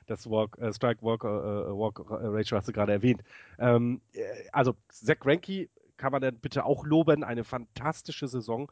Das 0.07 0.29
Walk, 0.29 0.57
äh, 0.57 0.73
Strike 0.73 1.01
Walk, 1.01 1.23
äh, 1.23 1.27
Walk 1.27 2.03
Ratio 2.09 2.57
hast 2.57 2.67
du 2.67 2.71
gerade 2.71 2.93
erwähnt. 2.93 3.23
Ähm, 3.59 4.01
äh, 4.13 4.23
also 4.51 4.75
Zach 4.89 5.19
Greinke 5.19 5.69
kann 6.01 6.11
man 6.11 6.21
dann 6.23 6.39
bitte 6.39 6.65
auch 6.65 6.83
loben, 6.83 7.23
eine 7.23 7.43
fantastische 7.43 8.27
Saison. 8.27 8.71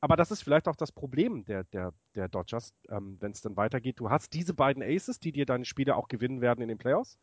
Aber 0.00 0.14
das 0.14 0.30
ist 0.30 0.42
vielleicht 0.42 0.68
auch 0.68 0.76
das 0.76 0.92
Problem 0.92 1.44
der, 1.44 1.64
der, 1.64 1.92
der 2.14 2.28
Dodgers, 2.28 2.72
ähm, 2.88 3.16
wenn 3.18 3.32
es 3.32 3.40
dann 3.40 3.56
weitergeht. 3.56 3.98
Du 3.98 4.10
hast 4.10 4.32
diese 4.32 4.54
beiden 4.54 4.80
Aces, 4.80 5.18
die 5.18 5.32
dir 5.32 5.44
deine 5.44 5.64
Spiele 5.64 5.96
auch 5.96 6.06
gewinnen 6.06 6.40
werden 6.40 6.62
in 6.62 6.68
den 6.68 6.78
Playoffs. 6.78 7.18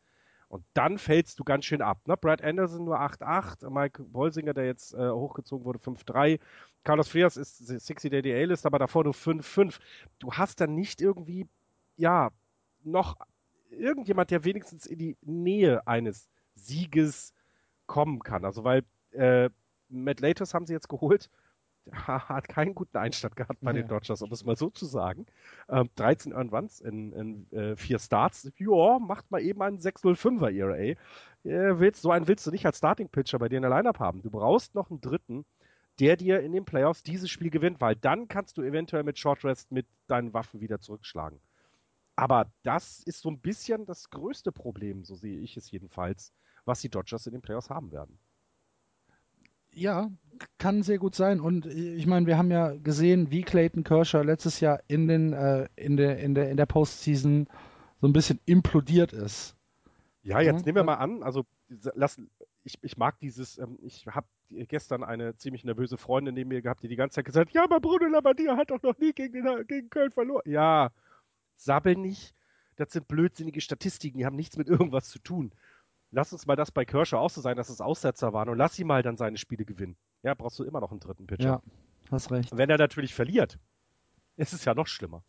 Und 0.49 0.65
dann 0.73 0.97
fällst 0.97 1.39
du 1.39 1.45
ganz 1.45 1.63
schön 1.63 1.81
ab. 1.81 2.05
Ne? 2.05 2.17
Brad 2.17 2.43
Anderson 2.43 2.83
nur 2.83 2.99
8-8, 2.99 3.69
Mike 3.69 4.03
Bolsinger, 4.03 4.53
der 4.53 4.65
jetzt 4.65 4.93
äh, 4.93 5.09
hochgezogen 5.09 5.65
wurde, 5.65 5.79
5-3. 5.79 6.39
Carlos 6.83 7.07
Frias 7.07 7.37
ist 7.37 7.59
60 7.59 8.11
der 8.11 8.21
DL-List, 8.21 8.65
aber 8.65 8.77
davor 8.77 9.05
nur 9.05 9.13
5-5. 9.13 9.79
Du 10.19 10.33
hast 10.33 10.59
dann 10.59 10.75
nicht 10.75 10.99
irgendwie, 10.99 11.47
ja, 11.95 12.29
noch 12.83 13.15
irgendjemand, 13.69 14.31
der 14.31 14.43
wenigstens 14.43 14.85
in 14.85 14.99
die 14.99 15.17
Nähe 15.21 15.87
eines 15.87 16.29
Sieges 16.55 17.33
kommen 17.87 18.19
kann. 18.19 18.43
Also 18.43 18.65
weil 18.65 18.83
äh, 19.15 19.49
Matt 19.89 20.19
Laters 20.19 20.53
haben 20.53 20.65
sie 20.65 20.73
jetzt 20.73 20.89
geholt 20.89 21.29
hat 21.91 22.47
keinen 22.47 22.73
guten 22.73 22.97
Einstand 22.97 23.35
gehabt 23.35 23.59
bei 23.61 23.71
ja. 23.71 23.81
den 23.81 23.87
Dodgers, 23.87 24.21
um 24.21 24.31
es 24.31 24.43
mal 24.43 24.55
so 24.55 24.69
zu 24.69 24.85
sagen. 24.85 25.25
Ähm, 25.69 25.89
13 25.95 26.31
Earned 26.31 26.53
Runs 26.53 26.81
in, 26.81 27.13
in 27.13 27.51
äh, 27.51 27.75
vier 27.75 27.99
Starts. 27.99 28.51
Ja, 28.57 28.99
macht 28.99 29.29
mal 29.31 29.41
eben 29.41 29.61
einen 29.61 29.79
605er 29.79 30.51
ERA. 30.51 30.95
Äh, 31.43 31.79
willst, 31.79 32.01
so 32.01 32.11
einen 32.11 32.27
willst 32.27 32.45
du 32.47 32.51
nicht 32.51 32.65
als 32.65 32.77
Starting 32.77 33.09
Pitcher 33.09 33.39
bei 33.39 33.49
dir 33.49 33.57
in 33.57 33.63
der 33.63 33.71
Lineup 33.71 33.99
haben. 33.99 34.21
Du 34.21 34.29
brauchst 34.29 34.73
noch 34.75 34.89
einen 34.89 35.01
dritten, 35.01 35.45
der 35.99 36.17
dir 36.17 36.41
in 36.41 36.53
den 36.53 36.65
Playoffs 36.65 37.03
dieses 37.03 37.29
Spiel 37.29 37.49
gewinnt, 37.49 37.79
weil 37.81 37.95
dann 37.95 38.27
kannst 38.27 38.57
du 38.57 38.63
eventuell 38.63 39.03
mit 39.03 39.19
Short 39.19 39.43
Rest 39.45 39.71
mit 39.71 39.85
deinen 40.07 40.33
Waffen 40.33 40.61
wieder 40.61 40.79
zurückschlagen. 40.79 41.39
Aber 42.15 42.49
das 42.63 43.03
ist 43.03 43.21
so 43.21 43.29
ein 43.29 43.39
bisschen 43.39 43.85
das 43.85 44.09
größte 44.09 44.51
Problem, 44.51 45.03
so 45.03 45.15
sehe 45.15 45.39
ich 45.39 45.57
es 45.57 45.69
jedenfalls, 45.69 46.33
was 46.63 46.79
die 46.79 46.89
Dodgers 46.89 47.27
in 47.27 47.33
den 47.33 47.41
Playoffs 47.41 47.69
haben 47.69 47.91
werden. 47.91 48.17
Ja, 49.75 50.09
kann 50.57 50.83
sehr 50.83 50.97
gut 50.97 51.15
sein. 51.15 51.39
Und 51.39 51.65
ich 51.65 52.07
meine, 52.07 52.27
wir 52.27 52.37
haben 52.37 52.51
ja 52.51 52.71
gesehen, 52.75 53.31
wie 53.31 53.43
Clayton 53.43 53.83
Kershaw 53.83 54.23
letztes 54.23 54.59
Jahr 54.59 54.81
in 54.87 55.07
den 55.07 55.33
äh, 55.33 55.67
in 55.75 55.97
der 55.97 56.19
in 56.19 56.33
der 56.35 56.49
in 56.49 56.57
der 56.57 56.65
Postseason 56.65 57.47
so 58.01 58.07
ein 58.07 58.13
bisschen 58.13 58.39
implodiert 58.45 59.13
ist. 59.13 59.55
Ja, 60.23 60.39
jetzt 60.41 60.61
ja? 60.61 60.65
nehmen 60.65 60.75
wir 60.77 60.83
mal 60.83 60.95
an, 60.95 61.23
also 61.23 61.45
lass, 61.93 62.19
ich, 62.63 62.79
ich 62.81 62.97
mag 62.97 63.19
dieses, 63.19 63.57
ähm, 63.57 63.77
ich 63.81 64.07
habe 64.07 64.27
gestern 64.49 65.03
eine 65.03 65.35
ziemlich 65.37 65.63
nervöse 65.63 65.97
Freundin 65.97 66.33
neben 66.33 66.49
mir 66.49 66.61
gehabt, 66.61 66.83
die 66.83 66.87
die 66.87 66.95
ganze 66.95 67.15
Zeit 67.15 67.25
gesagt, 67.25 67.53
ja, 67.53 67.63
aber 67.63 67.79
Bruno 67.79 68.07
Labbadia 68.07 68.57
hat 68.57 68.71
doch 68.71 68.81
noch 68.81 68.97
nie 68.97 69.13
gegen, 69.13 69.33
den, 69.33 69.67
gegen 69.67 69.89
Köln 69.89 70.11
verloren. 70.11 70.41
Ja, 70.45 70.91
sabbel 71.55 71.95
nicht. 71.95 72.33
Das 72.75 72.91
sind 72.91 73.07
blödsinnige 73.07 73.61
Statistiken, 73.61 74.17
die 74.17 74.25
haben 74.25 74.35
nichts 74.35 74.57
mit 74.57 74.67
irgendwas 74.67 75.09
zu 75.09 75.19
tun 75.19 75.53
lass 76.11 76.33
uns 76.33 76.45
mal 76.45 76.55
das 76.55 76.71
bei 76.71 76.85
Kershaw 76.85 77.17
auch 77.17 77.29
so 77.29 77.41
sein, 77.41 77.57
dass 77.57 77.69
es 77.69 77.81
Aussetzer 77.81 78.33
waren 78.33 78.49
und 78.49 78.57
lass 78.57 78.77
ihn 78.79 78.87
mal 78.87 79.03
dann 79.03 79.17
seine 79.17 79.37
Spiele 79.37 79.65
gewinnen. 79.65 79.97
Ja, 80.23 80.33
brauchst 80.33 80.57
du 80.59 80.63
immer 80.63 80.79
noch 80.79 80.91
einen 80.91 80.99
dritten 80.99 81.27
Pitcher. 81.27 81.45
Ja, 81.45 81.61
hast 82.11 82.31
recht. 82.31 82.55
wenn 82.55 82.69
er 82.69 82.77
natürlich 82.77 83.13
verliert, 83.13 83.59
ist 84.37 84.53
es 84.53 84.65
ja 84.65 84.73
noch 84.73 84.87
schlimmer. 84.87 85.23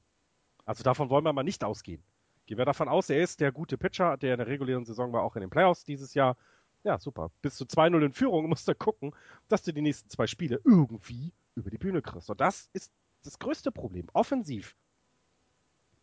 Also 0.64 0.82
davon 0.82 1.10
wollen 1.10 1.24
wir 1.24 1.32
mal 1.32 1.42
nicht 1.42 1.64
ausgehen. 1.64 2.02
Gehen 2.46 2.58
wir 2.58 2.64
davon 2.64 2.88
aus, 2.88 3.10
er 3.10 3.22
ist 3.22 3.40
der 3.40 3.52
gute 3.52 3.76
Pitcher, 3.76 4.16
der 4.16 4.34
in 4.34 4.38
der 4.38 4.46
regulären 4.46 4.84
Saison 4.84 5.12
war, 5.12 5.22
auch 5.22 5.36
in 5.36 5.40
den 5.40 5.50
Playoffs 5.50 5.84
dieses 5.84 6.14
Jahr. 6.14 6.36
Ja, 6.84 6.98
super. 6.98 7.30
Bis 7.42 7.56
zu 7.56 7.64
2-0 7.64 8.04
in 8.04 8.12
Führung 8.12 8.48
musst 8.48 8.68
du 8.68 8.74
gucken, 8.74 9.14
dass 9.48 9.62
du 9.62 9.72
die 9.72 9.82
nächsten 9.82 10.08
zwei 10.08 10.26
Spiele 10.26 10.60
irgendwie 10.64 11.32
über 11.56 11.70
die 11.70 11.78
Bühne 11.78 12.02
kriegst. 12.02 12.30
Und 12.30 12.40
das 12.40 12.70
ist 12.72 12.92
das 13.24 13.38
größte 13.38 13.72
Problem. 13.72 14.06
Offensiv. 14.12 14.76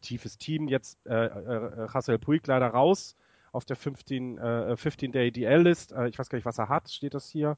Tiefes 0.01 0.37
Team, 0.37 0.67
jetzt 0.67 0.99
äh, 1.05 1.27
äh, 1.27 1.87
Hassel 1.87 2.19
Puig 2.19 2.45
leider 2.45 2.67
raus 2.67 3.15
auf 3.53 3.65
der 3.65 3.77
15, 3.77 4.37
äh, 4.37 4.41
15-Day 4.73 5.31
DL-List. 5.31 5.93
Äh, 5.93 6.09
ich 6.09 6.19
weiß 6.19 6.27
gar 6.27 6.37
nicht, 6.37 6.45
was 6.45 6.57
er 6.57 6.67
hat, 6.67 6.89
steht 6.89 7.13
das 7.13 7.29
hier. 7.29 7.57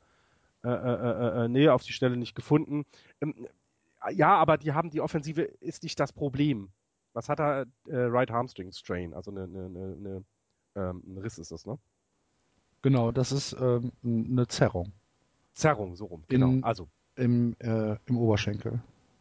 Äh, 0.63 0.69
äh, 0.69 0.71
äh, 0.71 1.45
äh, 1.45 1.47
nee, 1.47 1.69
auf 1.69 1.83
die 1.83 1.93
Stelle 1.93 2.17
nicht 2.17 2.35
gefunden. 2.35 2.85
Ähm, 3.21 3.47
ja, 4.11 4.35
aber 4.35 4.57
die 4.57 4.73
haben 4.73 4.91
die 4.91 5.01
Offensive 5.01 5.41
ist 5.41 5.83
nicht 5.83 5.99
das 5.99 6.13
Problem. 6.13 6.69
Was 7.13 7.29
hat 7.29 7.39
er? 7.39 7.65
Äh, 7.87 7.95
right 7.95 8.29
Hamstring 8.29 8.71
Strain, 8.71 9.13
also 9.13 9.31
eine, 9.31 9.43
eine, 9.43 9.65
eine, 9.65 10.23
ähm, 10.75 11.03
ein 11.07 11.17
Riss 11.17 11.37
ist 11.37 11.51
das, 11.51 11.65
ne? 11.65 11.79
Genau, 12.81 13.11
das 13.11 13.31
ist 13.31 13.55
ähm, 13.59 13.91
eine 14.03 14.47
Zerrung. 14.47 14.91
Zerrung, 15.53 15.95
so 15.95 16.05
rum. 16.05 16.23
Genau. 16.27 16.49
In, 16.49 16.63
also 16.63 16.87
im, 17.15 17.55
äh, 17.59 17.95
im 18.05 18.17
Oberschenkel. 18.17 18.79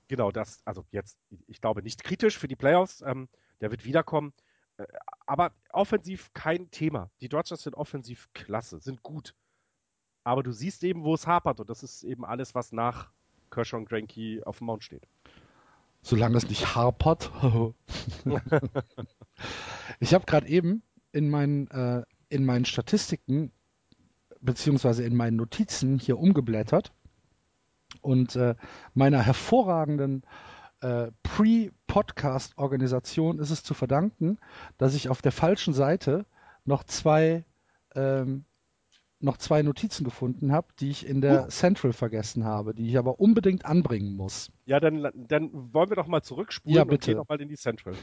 Genau, 0.09 0.33
das, 0.33 0.61
also 0.65 0.85
jetzt, 0.91 1.17
ich 1.47 1.61
glaube, 1.61 1.83
nicht 1.83 2.05
kritisch 2.05 2.37
für 2.37 2.49
die 2.49 2.57
Playoffs. 2.57 3.03
Ähm, 3.07 3.29
der 3.61 3.71
wird 3.71 3.85
wiederkommen. 3.85 4.33
Äh, 4.77 4.87
aber 5.27 5.53
offensiv 5.71 6.33
kein 6.35 6.71
Thema. 6.71 7.11
Die 7.21 7.29
Dodgers 7.29 7.63
sind 7.63 7.75
offensiv 7.75 8.29
klasse, 8.35 8.81
sind 8.81 9.03
gut. 9.03 9.35
Aber 10.25 10.43
du 10.43 10.53
siehst 10.53 10.85
eben, 10.85 11.05
wo 11.05 11.15
es 11.15 11.27
hapert 11.27 11.61
und 11.61 11.69
das 11.69 11.83
ist 11.83 12.03
eben 12.03 12.25
alles, 12.25 12.55
was 12.55 12.73
nach 12.73 13.11
Kershaw 13.51 13.77
und 13.77 13.89
Granky 13.89 14.43
auf 14.45 14.59
dem 14.59 14.67
Mount 14.67 14.85
steht. 14.85 15.07
Solange 16.03 16.37
es 16.37 16.49
nicht 16.49 16.75
hapert. 16.75 17.31
ich 20.01 20.15
habe 20.15 20.27
gerade 20.27 20.49
eben 20.49 20.83
in 21.13 21.31
meinen, 21.31 21.69
äh, 21.71 22.05
in 22.29 22.45
meinen 22.45 22.65
Statistiken 22.65 23.53
beziehungsweise 24.41 25.05
in 25.05 25.17
meinen 25.17 25.37
Notizen 25.37 25.99
hier 25.99 26.19
umgeblättert 26.19 26.93
und 28.03 28.37
äh, 28.37 28.55
meiner 28.93 29.23
hervorragenden 29.23 30.23
äh, 30.81 31.11
Pre-Podcast-Organisation 31.95 33.39
ist 33.39 33.51
es 33.51 33.63
zu 33.63 33.73
verdanken, 33.73 34.39
dass 34.79 34.95
ich 34.95 35.09
auf 35.09 35.23
der 35.23 35.31
falschen 35.31 35.73
Seite 35.73 36.27
noch 36.65 36.83
zwei, 36.83 37.45
ähm, 37.95 38.45
noch 39.21 39.37
zwei 39.37 39.63
Notizen 39.63 40.03
gefunden 40.03 40.51
habe, 40.51 40.67
die 40.81 40.91
ich 40.91 41.07
in 41.07 41.21
der 41.21 41.45
uh. 41.45 41.49
Central 41.49 41.93
vergessen 41.93 42.45
habe, 42.45 42.75
die 42.75 42.89
ich 42.89 42.99
aber 42.99 43.21
unbedingt 43.21 43.65
anbringen 43.65 44.17
muss. 44.17 44.51
Ja, 44.67 44.81
dann, 44.81 45.09
dann 45.15 45.51
wollen 45.73 45.89
wir 45.89 45.97
doch 45.97 46.09
mal 46.09 46.23
zurückspulen 46.23 46.77
ja, 46.77 46.83
bitte. 46.83 46.95
und 46.95 47.05
gehen 47.05 47.17
noch 47.19 47.29
mal 47.29 47.41
in 47.41 47.49
die 47.49 47.57
Central. 47.57 47.95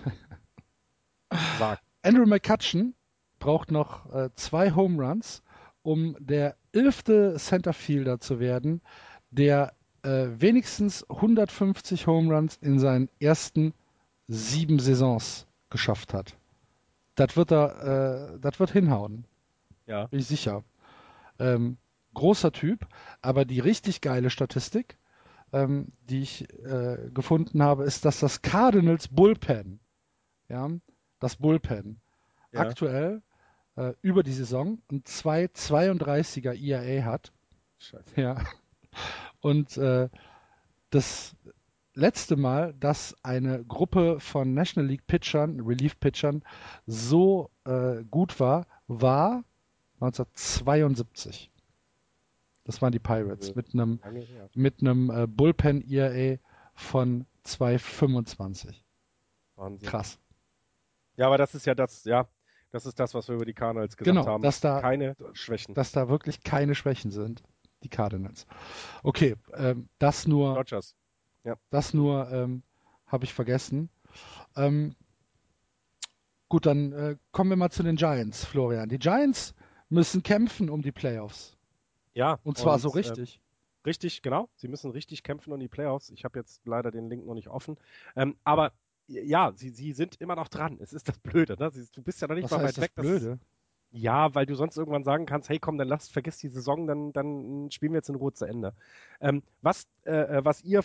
Sag. 1.59 1.79
Andrew 2.01 2.25
McCutcheon 2.25 2.93
braucht 3.39 3.71
noch 3.71 4.11
äh, 4.13 4.29
zwei 4.35 4.73
Home 4.73 5.05
Runs, 5.05 5.43
um 5.81 6.15
der 6.19 6.55
elfte 6.71 7.35
Centerfielder 7.37 8.21
zu 8.21 8.39
werden, 8.39 8.81
der 9.31 9.73
äh, 10.03 10.27
wenigstens 10.37 11.07
150 11.09 12.07
Home 12.07 12.33
Runs 12.33 12.57
in 12.61 12.79
seinen 12.79 13.09
ersten 13.19 13.73
sieben 14.31 14.79
Saisons 14.79 15.47
geschafft 15.69 16.13
hat. 16.13 16.35
Das 17.15 17.35
wird 17.35 17.51
er, 17.51 18.33
äh, 18.35 18.39
das 18.39 18.59
wird 18.59 18.71
hinhauen. 18.71 19.25
Ja. 19.85 20.07
Bin 20.07 20.19
ich 20.19 20.27
sicher. 20.27 20.63
Ähm, 21.39 21.77
großer 22.13 22.51
Typ, 22.51 22.87
aber 23.21 23.45
die 23.45 23.59
richtig 23.59 24.01
geile 24.01 24.29
Statistik, 24.29 24.97
ähm, 25.53 25.91
die 26.09 26.21
ich 26.21 26.49
äh, 26.63 27.09
gefunden 27.13 27.61
habe, 27.61 27.83
ist, 27.83 28.05
dass 28.05 28.19
das 28.19 28.41
Cardinals 28.41 29.07
Bullpen, 29.07 29.79
ja, 30.49 30.69
das 31.19 31.35
Bullpen, 31.37 31.99
ja. 32.51 32.61
aktuell 32.61 33.21
äh, 33.75 33.93
über 34.01 34.23
die 34.23 34.33
Saison 34.33 34.81
ein 34.91 35.03
2,32er 35.03 36.53
ERA 36.53 37.05
hat. 37.05 37.31
Scheiße. 37.79 38.21
Ja. 38.21 38.41
Und 39.41 39.77
äh, 39.77 40.09
das 40.89 41.35
letzte 41.93 42.35
Mal, 42.35 42.73
dass 42.79 43.15
eine 43.23 43.63
Gruppe 43.65 44.19
von 44.19 44.53
National 44.53 44.89
League 44.89 45.07
Pitchern, 45.07 45.59
Relief 45.61 45.99
Pitchern, 45.99 46.43
so 46.85 47.49
äh, 47.65 48.03
gut 48.09 48.39
war, 48.39 48.65
war 48.87 49.43
1972. 49.99 51.51
Das 52.63 52.81
waren 52.81 52.91
die 52.91 52.99
Pirates 52.99 53.49
ja. 53.49 53.53
mit 53.55 53.73
einem 53.73 53.99
mit 54.53 54.81
einem 54.81 55.09
äh, 55.09 55.27
Bullpen 55.27 55.81
ERA 55.89 56.37
von 56.73 57.25
2,25. 57.45 58.75
Wahnsinn. 59.55 59.87
Krass. 59.87 60.19
Ja, 61.17 61.27
aber 61.27 61.37
das 61.37 61.55
ist 61.55 61.65
ja 61.65 61.75
das, 61.75 62.03
ja, 62.05 62.27
das 62.71 62.85
ist 62.85 62.99
das, 62.99 63.13
was 63.13 63.27
wir 63.27 63.35
über 63.35 63.45
die 63.45 63.53
Cardinals 63.53 63.97
gesagt 63.97 64.15
genau, 64.15 64.25
haben. 64.25 64.41
Dass 64.41 64.61
da, 64.61 64.79
keine 64.81 65.15
Schwächen. 65.33 65.75
Dass 65.75 65.91
da 65.91 66.09
wirklich 66.09 66.43
keine 66.43 66.75
Schwächen 66.75 67.11
sind 67.11 67.43
die 67.83 67.89
Cardinals. 67.89 68.45
Okay, 69.03 69.35
ähm, 69.53 69.89
das 69.99 70.27
nur. 70.27 70.55
Rogers. 70.55 70.95
Ja. 71.43 71.55
Das 71.69 71.93
nur 71.93 72.29
ähm, 72.31 72.63
habe 73.07 73.25
ich 73.25 73.33
vergessen. 73.33 73.89
Ähm, 74.55 74.95
gut, 76.49 76.65
dann 76.65 76.91
äh, 76.93 77.17
kommen 77.31 77.49
wir 77.49 77.57
mal 77.57 77.71
zu 77.71 77.83
den 77.83 77.95
Giants, 77.95 78.45
Florian. 78.45 78.89
Die 78.89 78.99
Giants 78.99 79.53
müssen 79.89 80.23
kämpfen 80.23 80.69
um 80.69 80.81
die 80.81 80.91
Playoffs. 80.91 81.57
Ja. 82.13 82.39
Und 82.43 82.57
zwar 82.57 82.75
und, 82.75 82.79
so 82.79 82.89
richtig. 82.89 83.37
Äh, 83.37 83.87
richtig, 83.87 84.21
genau. 84.21 84.49
Sie 84.55 84.67
müssen 84.67 84.91
richtig 84.91 85.23
kämpfen 85.23 85.51
um 85.51 85.59
die 85.59 85.67
Playoffs. 85.67 86.09
Ich 86.09 86.23
habe 86.23 86.39
jetzt 86.39 86.65
leider 86.65 86.91
den 86.91 87.09
Link 87.09 87.25
noch 87.25 87.33
nicht 87.33 87.47
offen. 87.47 87.77
Ähm, 88.15 88.35
aber 88.43 88.71
ja, 89.07 89.51
sie, 89.55 89.69
sie 89.69 89.93
sind 89.93 90.19
immer 90.21 90.35
noch 90.35 90.47
dran. 90.47 90.77
Es 90.79 90.93
ist 90.93 91.07
das 91.09 91.19
Blöde. 91.19 91.55
Ne? 91.59 91.71
Du 91.93 92.01
bist 92.01 92.21
ja 92.21 92.27
noch 92.27 92.35
nicht 92.35 92.45
Was 92.45 92.51
mal 92.51 92.63
weit 92.63 92.79
weg. 92.79 92.91
Das 92.95 93.05
Blöde? 93.05 93.39
Ja, 93.91 94.33
weil 94.33 94.45
du 94.45 94.55
sonst 94.55 94.77
irgendwann 94.77 95.03
sagen 95.03 95.25
kannst, 95.25 95.49
hey 95.49 95.59
komm, 95.59 95.77
dann 95.77 95.89
lass, 95.89 96.07
vergiss 96.07 96.37
die 96.37 96.47
Saison, 96.47 96.87
dann, 96.87 97.11
dann 97.11 97.69
spielen 97.71 97.91
wir 97.91 97.97
jetzt 97.97 98.07
in 98.07 98.15
Ruhe 98.15 98.31
zu 98.31 98.45
Ende. 98.45 98.73
Ähm, 99.19 99.43
was, 99.61 99.85
äh, 100.05 100.37
äh 100.37 100.45
was 100.45 100.63
ihr 100.63 100.81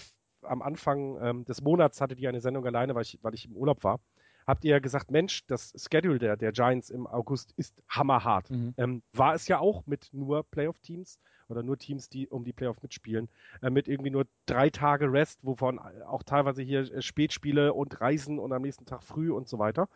am 0.46 0.62
Anfang 0.62 1.18
ähm, 1.20 1.44
des 1.44 1.62
Monats 1.62 2.00
hattet 2.00 2.18
ihr 2.20 2.28
eine 2.28 2.40
Sendung 2.40 2.64
alleine, 2.66 2.94
weil 2.94 3.02
ich, 3.02 3.18
weil 3.22 3.34
ich 3.34 3.46
im 3.46 3.56
Urlaub 3.56 3.84
war, 3.84 4.00
habt 4.46 4.64
ihr 4.64 4.72
ja 4.72 4.78
gesagt, 4.78 5.10
Mensch, 5.10 5.46
das 5.46 5.72
Schedule 5.76 6.18
der, 6.18 6.36
der 6.36 6.52
Giants 6.52 6.90
im 6.90 7.06
August 7.06 7.52
ist 7.56 7.82
hammerhart. 7.88 8.50
Mhm. 8.50 8.74
Ähm, 8.76 9.02
war 9.12 9.34
es 9.34 9.48
ja 9.48 9.58
auch 9.58 9.86
mit 9.86 10.08
nur 10.12 10.44
Playoff-Teams 10.44 11.18
oder 11.48 11.62
nur 11.62 11.78
Teams, 11.78 12.08
die 12.08 12.28
um 12.28 12.44
die 12.44 12.52
Playoffs 12.52 12.82
mitspielen, 12.82 13.28
äh, 13.62 13.70
mit 13.70 13.88
irgendwie 13.88 14.10
nur 14.10 14.26
drei 14.46 14.70
Tage 14.70 15.12
Rest, 15.12 15.40
wovon 15.42 15.78
auch 15.78 16.22
teilweise 16.22 16.62
hier 16.62 16.80
äh, 16.80 17.02
Spätspiele 17.02 17.72
und 17.72 18.00
Reisen 18.00 18.38
und 18.38 18.52
am 18.52 18.62
nächsten 18.62 18.86
Tag 18.86 19.02
früh 19.02 19.30
und 19.30 19.48
so 19.48 19.58
weiter. 19.58 19.88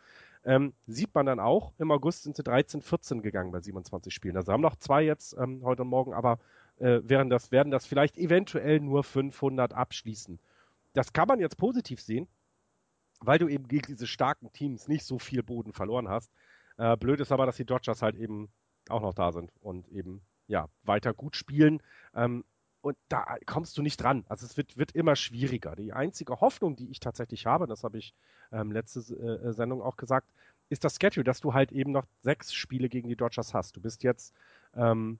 Ähm, 0.43 0.72
sieht 0.86 1.14
man 1.14 1.27
dann 1.27 1.39
auch, 1.39 1.72
im 1.78 1.90
August 1.90 2.22
sind 2.22 2.36
sie 2.36 2.43
13, 2.43 2.81
14 2.81 3.20
gegangen 3.20 3.52
bei 3.52 3.60
27 3.60 4.12
Spielen. 4.12 4.36
Also 4.36 4.52
haben 4.52 4.62
noch 4.62 4.77
zwei 4.77 5.02
jetzt 5.02 5.36
ähm, 5.39 5.60
heute 5.64 5.82
und 5.82 5.89
morgen, 5.89 6.14
aber 6.14 6.39
äh, 6.81 7.01
werden, 7.09 7.31
das, 7.31 7.52
werden 7.52 7.70
das 7.70 7.86
vielleicht 7.86 8.16
eventuell 8.16 8.81
nur 8.81 9.05
500 9.05 9.73
abschließen. 9.73 10.40
Das 10.93 11.12
kann 11.12 11.28
man 11.28 11.39
jetzt 11.39 11.57
positiv 11.57 12.01
sehen, 12.01 12.27
weil 13.20 13.39
du 13.39 13.48
eben 13.48 13.69
gegen 13.69 13.86
diese 13.86 14.07
starken 14.07 14.52
Teams 14.52 14.89
nicht 14.89 15.05
so 15.05 15.19
viel 15.19 15.43
Boden 15.43 15.73
verloren 15.73 16.09
hast. 16.09 16.32
Äh, 16.78 16.97
blöd 16.97 17.20
ist 17.20 17.32
aber, 17.32 17.47
dass 17.47 17.57
die 17.57 17.65
Dodgers 17.65 18.02
halt 18.02 18.16
eben 18.16 18.51
auch 18.89 19.02
noch 19.02 19.15
da 19.15 19.32
sind 19.32 19.52
und 19.61 19.89
eben 19.89 20.23
ja 20.47 20.69
weiter 20.82 21.15
gut 21.15 21.36
spielen. 21.36 21.82
Ähm, 22.15 22.44
und 22.81 22.97
da 23.09 23.36
kommst 23.44 23.77
du 23.77 23.82
nicht 23.82 23.98
dran. 23.98 24.24
Also 24.28 24.47
es 24.47 24.57
wird, 24.57 24.78
wird 24.78 24.93
immer 24.93 25.15
schwieriger. 25.15 25.77
Die 25.77 25.93
einzige 25.93 26.40
Hoffnung, 26.40 26.77
die 26.77 26.90
ich 26.90 26.98
tatsächlich 26.98 27.44
habe, 27.44 27.66
das 27.66 27.85
habe 27.85 27.98
ich 27.98 28.15
ähm, 28.52 28.73
letzte 28.73 29.01
äh, 29.01 29.52
Sendung 29.52 29.82
auch 29.82 29.97
gesagt, 29.97 30.32
ist 30.70 30.85
das 30.85 30.97
Schedule, 30.97 31.24
dass 31.24 31.40
du 31.40 31.52
halt 31.52 31.73
eben 31.73 31.93
noch 31.93 32.07
sechs 32.23 32.55
Spiele 32.55 32.89
gegen 32.89 33.09
die 33.09 33.16
Dodgers 33.16 33.52
hast. 33.52 33.77
Du 33.77 33.82
bist 33.82 34.02
jetzt 34.02 34.35
ähm, 34.74 35.19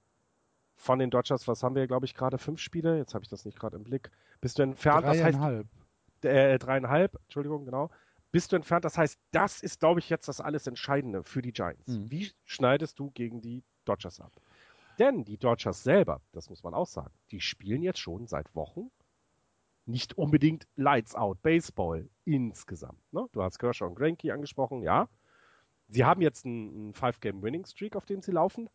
von 0.81 0.99
den 0.99 1.11
Dodgers, 1.11 1.47
was 1.47 1.63
haben 1.63 1.75
wir, 1.75 1.87
glaube 1.87 2.07
ich, 2.07 2.15
gerade 2.15 2.39
fünf 2.39 2.59
Spiele? 2.59 2.97
Jetzt 2.97 3.15
habe 3.15 3.23
ich 3.23 3.29
das 3.29 3.45
nicht 3.45 3.59
gerade 3.59 3.77
im 3.77 3.85
Blick. 3.85 4.11
Bist 4.41 4.59
du 4.59 4.63
entfernt? 4.63 5.05
Dreieinhalb. 5.05 5.67
Das 6.23 6.33
heißt, 6.33 6.53
äh, 6.53 6.59
dreieinhalb, 6.59 7.17
Entschuldigung, 7.25 7.67
genau. 7.67 7.91
Bist 8.33 8.51
du 8.51 8.57
entfernt? 8.57 8.85
Das 8.87 8.97
heißt, 8.97 9.19
das 9.31 9.63
ist, 9.63 9.81
glaube 9.81 10.01
ich, 10.01 10.09
jetzt 10.09 10.29
das 10.29 10.41
alles 10.41 10.67
Entscheidende 10.67 11.23
für 11.23 11.43
die 11.43 11.53
Giants. 11.53 11.87
Mhm. 11.87 12.11
Wie 12.11 12.33
schneidest 12.45 12.99
du 12.99 13.11
gegen 13.11 13.43
die 13.43 13.63
Dodgers 13.85 14.21
ab? 14.21 14.33
Denn 14.99 15.25
die 15.25 15.37
Dodgers 15.37 15.83
selber, 15.83 16.23
das 16.33 16.49
muss 16.49 16.63
man 16.63 16.73
auch 16.73 16.87
sagen, 16.87 17.13
die 17.31 17.41
spielen 17.41 17.83
jetzt 17.83 17.99
schon 17.99 18.27
seit 18.27 18.55
Wochen 18.55 18.91
nicht 19.85 20.17
unbedingt 20.17 20.67
Lights 20.77 21.15
Out 21.15 21.43
Baseball 21.43 22.09
insgesamt. 22.25 23.01
Ne? 23.13 23.27
Du 23.33 23.43
hast 23.43 23.59
Kershaw 23.59 23.87
und 23.87 23.97
Granke 23.97 24.33
angesprochen, 24.33 24.83
ja. 24.83 25.09
Sie 25.89 26.05
haben 26.05 26.23
jetzt 26.23 26.47
einen 26.47 26.95
Five-Game-Winning-Streak, 26.95 27.97
auf 27.97 28.07
den 28.07 28.23
sie 28.23 28.31
laufen, 28.31 28.71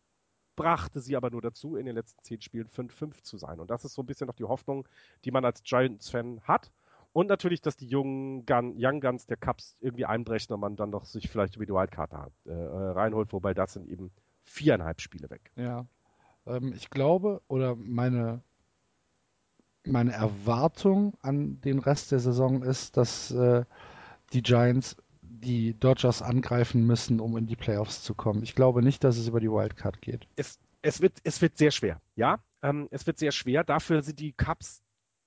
brachte 0.56 1.00
sie 1.00 1.16
aber 1.16 1.30
nur 1.30 1.42
dazu, 1.42 1.76
in 1.76 1.86
den 1.86 1.94
letzten 1.94 2.22
zehn 2.22 2.40
Spielen 2.40 2.68
5-5 2.68 3.22
zu 3.22 3.38
sein. 3.38 3.60
Und 3.60 3.70
das 3.70 3.84
ist 3.84 3.94
so 3.94 4.02
ein 4.02 4.06
bisschen 4.06 4.26
noch 4.26 4.34
die 4.34 4.44
Hoffnung, 4.44 4.88
die 5.24 5.30
man 5.30 5.44
als 5.44 5.62
Giants-Fan 5.62 6.40
hat. 6.42 6.72
Und 7.12 7.28
natürlich, 7.28 7.62
dass 7.62 7.76
die 7.76 7.86
jungen 7.86 8.44
Gun, 8.44 8.74
Young 8.76 9.00
Guns 9.00 9.26
der 9.26 9.36
Cups 9.36 9.76
irgendwie 9.80 10.04
einbrechen 10.04 10.52
und 10.52 10.60
man 10.60 10.76
dann 10.76 10.90
doch 10.90 11.04
sich 11.04 11.30
vielleicht 11.30 11.56
über 11.56 11.64
die 11.64 11.72
Wildkarte 11.72 12.30
äh, 12.44 12.52
reinholt, 12.52 13.32
wobei 13.32 13.54
das 13.54 13.74
sind 13.74 13.88
eben 13.88 14.10
viereinhalb 14.42 15.00
Spiele 15.00 15.30
weg. 15.30 15.50
Ja. 15.56 15.86
Ähm, 16.46 16.72
ich 16.74 16.90
glaube, 16.90 17.40
oder 17.48 17.74
meine, 17.74 18.42
meine 19.84 20.12
Erwartung 20.12 21.14
an 21.22 21.60
den 21.62 21.78
Rest 21.78 22.12
der 22.12 22.18
Saison 22.18 22.62
ist, 22.62 22.96
dass 22.96 23.30
äh, 23.30 23.64
die 24.32 24.42
Giants 24.42 24.96
die 25.40 25.78
Dodgers 25.78 26.22
angreifen 26.22 26.86
müssen, 26.86 27.20
um 27.20 27.36
in 27.36 27.46
die 27.46 27.56
Playoffs 27.56 28.02
zu 28.02 28.14
kommen. 28.14 28.42
Ich 28.42 28.54
glaube 28.54 28.82
nicht, 28.82 29.04
dass 29.04 29.16
es 29.16 29.28
über 29.28 29.40
die 29.40 29.50
Wildcard 29.50 30.00
geht. 30.00 30.26
Es, 30.36 30.58
es, 30.82 31.00
wird, 31.00 31.14
es 31.24 31.40
wird 31.42 31.58
sehr 31.58 31.70
schwer, 31.70 32.00
ja. 32.14 32.38
Ähm, 32.62 32.88
es 32.90 33.06
wird 33.06 33.18
sehr 33.18 33.32
schwer. 33.32 33.64
Dafür 33.64 34.02
sind 34.02 34.18
die 34.18 34.32
Cups 34.32 34.82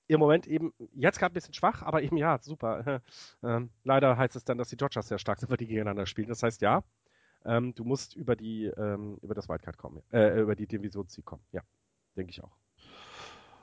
im 0.08 0.18
Moment 0.18 0.46
eben 0.46 0.72
jetzt 0.92 1.18
gerade 1.18 1.32
ein 1.32 1.34
bisschen 1.34 1.54
schwach, 1.54 1.82
aber 1.82 2.02
eben 2.02 2.16
ja, 2.16 2.38
super. 2.38 3.02
Ähm, 3.42 3.70
leider 3.84 4.18
heißt 4.18 4.36
es 4.36 4.44
dann, 4.44 4.58
dass 4.58 4.68
die 4.68 4.76
Dodgers 4.76 5.08
sehr 5.08 5.18
stark 5.18 5.40
sind, 5.40 5.48
weil 5.48 5.56
die 5.56 5.66
gegeneinander 5.66 6.04
spielen. 6.04 6.28
Das 6.28 6.42
heißt 6.42 6.60
ja, 6.60 6.82
ähm, 7.44 7.74
du 7.74 7.84
musst 7.84 8.14
über 8.14 8.36
die 8.36 8.66
ähm, 8.66 9.18
über 9.22 9.34
das 9.34 9.48
Wildcard 9.48 9.78
kommen, 9.78 10.02
äh, 10.12 10.40
über 10.40 10.54
die 10.54 10.66
Divisionssieg 10.66 11.24
kommen. 11.24 11.42
Ja, 11.52 11.62
denke 12.16 12.30
ich 12.30 12.42
auch. 12.42 12.54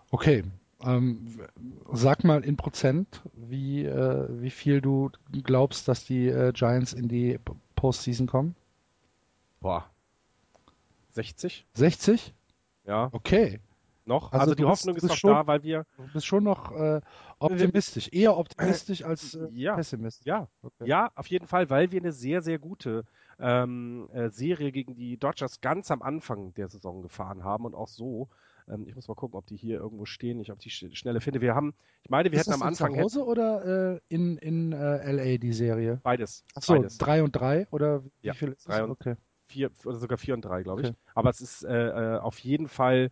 Okay, 0.10 0.44
ähm, 0.82 1.40
sag 1.92 2.24
mal 2.24 2.44
in 2.44 2.58
Prozent, 2.58 3.22
wie, 3.34 3.86
äh, 3.86 4.28
wie 4.30 4.50
viel 4.50 4.82
du 4.82 5.12
glaubst, 5.32 5.88
dass 5.88 6.06
die 6.06 6.28
äh, 6.28 6.52
Giants 6.54 6.94
in 6.94 7.08
die 7.08 7.40
Postseason 7.76 8.28
kommen? 8.28 8.56
Boah. 9.60 9.90
60? 11.14 11.66
60? 11.74 12.34
Ja. 12.86 13.10
Okay. 13.12 13.60
Noch? 14.06 14.32
Also, 14.32 14.42
also 14.42 14.56
die 14.56 14.64
Hoffnung 14.64 14.96
ist 14.96 15.04
noch 15.04 15.16
schon, 15.16 15.34
da, 15.34 15.48
weil 15.48 15.64
wir. 15.64 15.86
Du 15.98 16.08
bist 16.14 16.26
schon 16.26 16.44
noch 16.44 16.72
äh, 16.72 17.02
optimistisch. 17.40 18.10
Eher 18.14 18.38
optimistisch 18.38 19.04
als 19.04 19.34
äh, 19.34 19.50
ja. 19.52 19.76
pessimistisch. 19.76 20.26
Ja. 20.26 20.48
Okay. 20.62 20.88
ja, 20.88 21.12
auf 21.16 21.28
jeden 21.28 21.48
Fall, 21.48 21.70
weil 21.70 21.92
wir 21.92 22.00
eine 22.00 22.14
sehr, 22.14 22.42
sehr 22.42 22.58
gute 22.58 23.04
ähm, 23.40 24.10
äh, 24.14 24.30
Serie 24.30 24.72
gegen 24.72 24.96
die 24.96 25.18
Dodgers 25.18 25.60
ganz 25.60 25.92
am 25.92 26.02
Anfang 26.02 26.54
der 26.54 26.70
Saison 26.70 27.02
gefahren 27.02 27.44
haben 27.44 27.66
und 27.66 27.76
auch 27.76 27.90
so 27.90 28.30
ähm, 28.70 28.88
ich 28.88 28.96
muss 28.96 29.08
mal 29.08 29.16
gucken, 29.16 29.38
ob 29.38 29.46
die 29.46 29.56
hier 29.56 29.78
irgendwo 29.80 30.06
stehen, 30.06 30.40
ich 30.40 30.52
ob 30.52 30.60
die 30.60 30.70
schnelle 30.70 31.22
finde. 31.22 31.42
Wir 31.42 31.56
haben, 31.56 31.74
ich 32.04 32.10
meine, 32.10 32.32
wir 32.32 32.40
ist 32.40 32.48
hätten 32.48 32.62
am 32.62 32.68
Anfang. 32.68 32.94
Zu 32.94 33.02
Hause 33.02 33.26
oder 33.26 33.96
äh, 33.96 34.00
in, 34.10 34.38
in 34.38 34.74
äh, 34.74 35.12
LA 35.12 35.38
die 35.38 35.54
Serie? 35.54 36.00
Beides. 36.04 36.44
Achso, 36.56 36.76
beides. 36.76 36.98
drei 36.98 37.24
und 37.24 37.32
drei 37.32 37.68
oder 37.72 38.04
wie 38.04 38.10
ja, 38.22 38.34
viel 38.34 38.50
ist 38.50 38.68
drei 38.68 38.84
und 38.84 38.92
okay. 38.92 39.16
vier 39.48 39.72
oder 39.86 39.98
sogar 39.98 40.18
vier 40.18 40.34
und 40.34 40.42
drei, 40.42 40.64
glaube 40.64 40.82
ich. 40.82 40.88
Okay. 40.90 40.98
Aber 41.16 41.30
es 41.30 41.42
ist 41.42 41.64
äh, 41.64 42.16
äh, 42.16 42.20
auf 42.20 42.40
jeden 42.40 42.68
Fall, 42.68 43.12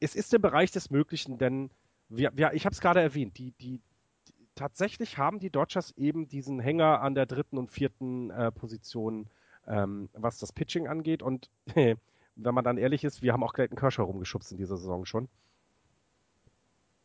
es 0.00 0.14
ist 0.14 0.34
im 0.34 0.42
Bereich 0.42 0.70
des 0.72 0.90
Möglichen, 0.90 1.38
denn 1.38 1.70
wir, 2.08 2.30
wir, 2.34 2.52
ich 2.52 2.64
habe 2.64 2.74
es 2.74 2.80
gerade 2.80 3.00
erwähnt, 3.00 3.38
die, 3.38 3.52
die, 3.52 3.80
die, 4.28 4.34
tatsächlich 4.54 5.16
haben 5.16 5.38
die 5.38 5.50
Dodgers 5.50 5.92
eben 5.96 6.28
diesen 6.28 6.60
Hänger 6.60 7.00
an 7.00 7.14
der 7.14 7.26
dritten 7.26 7.56
und 7.56 7.70
vierten 7.70 8.30
äh, 8.30 8.50
Position, 8.52 9.28
ähm, 9.66 10.08
was 10.12 10.38
das 10.38 10.52
Pitching 10.52 10.88
angeht 10.88 11.22
und 11.22 11.50
wenn 12.36 12.54
man 12.54 12.64
dann 12.64 12.78
ehrlich 12.78 13.04
ist, 13.04 13.22
wir 13.22 13.32
haben 13.32 13.44
auch 13.44 13.52
Clayton 13.52 13.76
Kershaw 13.76 14.04
rumgeschubst 14.04 14.52
in 14.52 14.58
dieser 14.58 14.76
Saison 14.76 15.04
schon. 15.04 15.28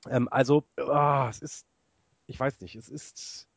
Ähm, 0.07 0.27
also, 0.31 0.63
oh, 0.77 1.27
es 1.29 1.41
ist, 1.41 1.67
ich 2.27 2.39
weiß 2.39 2.61
nicht, 2.61 2.75
es 2.75 2.89
ist, 2.89 3.47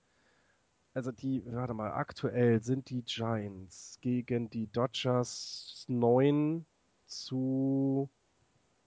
also 0.94 1.12
die, 1.12 1.42
warte 1.46 1.74
mal, 1.74 1.92
aktuell 1.92 2.62
sind 2.62 2.90
die 2.90 3.02
Giants 3.02 3.98
gegen 4.00 4.50
die 4.50 4.66
Dodgers 4.66 5.84
9 5.88 6.66
zu, 7.06 8.08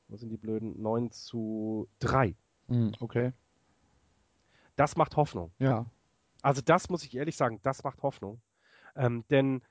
wo 0.07 0.17
sind 0.17 0.29
die 0.29 0.37
blöden, 0.37 0.81
9 0.81 1.11
zu 1.11 1.87
3. 1.99 2.35
Mm, 2.67 2.91
okay. 2.99 3.33
Das 4.75 4.95
macht 4.95 5.15
Hoffnung. 5.15 5.51
Ja. 5.59 5.85
Also 6.41 6.61
das 6.61 6.89
muss 6.89 7.03
ich 7.05 7.15
ehrlich 7.15 7.37
sagen, 7.37 7.59
das 7.63 7.83
macht 7.83 8.01
Hoffnung. 8.01 8.41
Ähm, 8.95 9.23
denn 9.29 9.61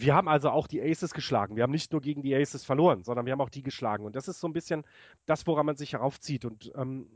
wir 0.00 0.14
haben 0.14 0.28
also 0.28 0.50
auch 0.50 0.66
die 0.66 0.82
Aces 0.82 1.14
geschlagen. 1.14 1.56
Wir 1.56 1.62
haben 1.62 1.70
nicht 1.70 1.92
nur 1.92 2.00
gegen 2.00 2.22
die 2.22 2.34
Aces 2.34 2.64
verloren, 2.64 3.04
sondern 3.04 3.26
wir 3.26 3.32
haben 3.32 3.40
auch 3.40 3.50
die 3.50 3.62
geschlagen. 3.62 4.04
Und 4.04 4.16
das 4.16 4.28
ist 4.28 4.40
so 4.40 4.48
ein 4.48 4.52
bisschen 4.52 4.84
das, 5.26 5.46
woran 5.46 5.66
man 5.66 5.76
sich 5.76 5.92
heraufzieht. 5.92 6.44
Und 6.44 6.72
ähm, 6.74 7.08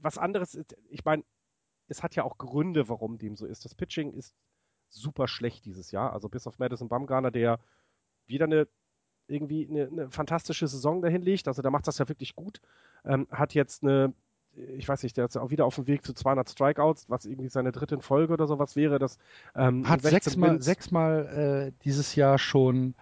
was 0.00 0.18
anderes 0.18 0.54
ist, 0.54 0.76
ich 0.90 1.04
meine, 1.04 1.24
es 1.88 2.02
hat 2.02 2.14
ja 2.16 2.24
auch 2.24 2.38
Gründe, 2.38 2.88
warum 2.88 3.18
dem 3.18 3.36
so 3.36 3.46
ist. 3.46 3.64
Das 3.64 3.74
Pitching 3.74 4.12
ist 4.12 4.34
super 4.88 5.28
schlecht 5.28 5.64
dieses 5.64 5.90
Jahr. 5.90 6.12
Also 6.12 6.28
bis 6.28 6.46
auf 6.46 6.58
Madison 6.58 6.88
Bumgarner, 6.88 7.30
der 7.30 7.58
wieder 8.26 8.46
eine 8.46 8.68
irgendwie 9.26 9.66
eine, 9.68 9.86
eine 9.86 10.10
fantastische 10.10 10.68
Saison 10.68 11.00
dahin 11.00 11.22
legt. 11.22 11.48
Also 11.48 11.62
der 11.62 11.70
macht 11.70 11.86
das 11.86 11.98
ja 11.98 12.08
wirklich 12.08 12.34
gut. 12.34 12.60
Ähm, 13.04 13.26
hat 13.30 13.54
jetzt 13.54 13.82
eine 13.82 14.12
ich 14.76 14.88
weiß 14.88 15.02
nicht, 15.02 15.16
der 15.16 15.26
ist 15.26 15.36
auch 15.36 15.50
wieder 15.50 15.66
auf 15.66 15.76
dem 15.76 15.86
Weg 15.86 16.04
zu 16.04 16.12
200 16.12 16.48
Strikeouts, 16.50 17.08
was 17.08 17.26
irgendwie 17.26 17.48
seine 17.48 17.72
dritte 17.72 18.00
Folge 18.00 18.32
oder 18.32 18.46
sowas 18.46 18.76
wäre. 18.76 18.98
Das 18.98 19.18
ähm, 19.54 19.88
hat 19.88 20.02
sechsmal, 20.02 20.60
sechsmal 20.62 21.72
äh, 21.72 21.72
dieses 21.84 22.14
Jahr 22.14 22.38
schon 22.38 22.94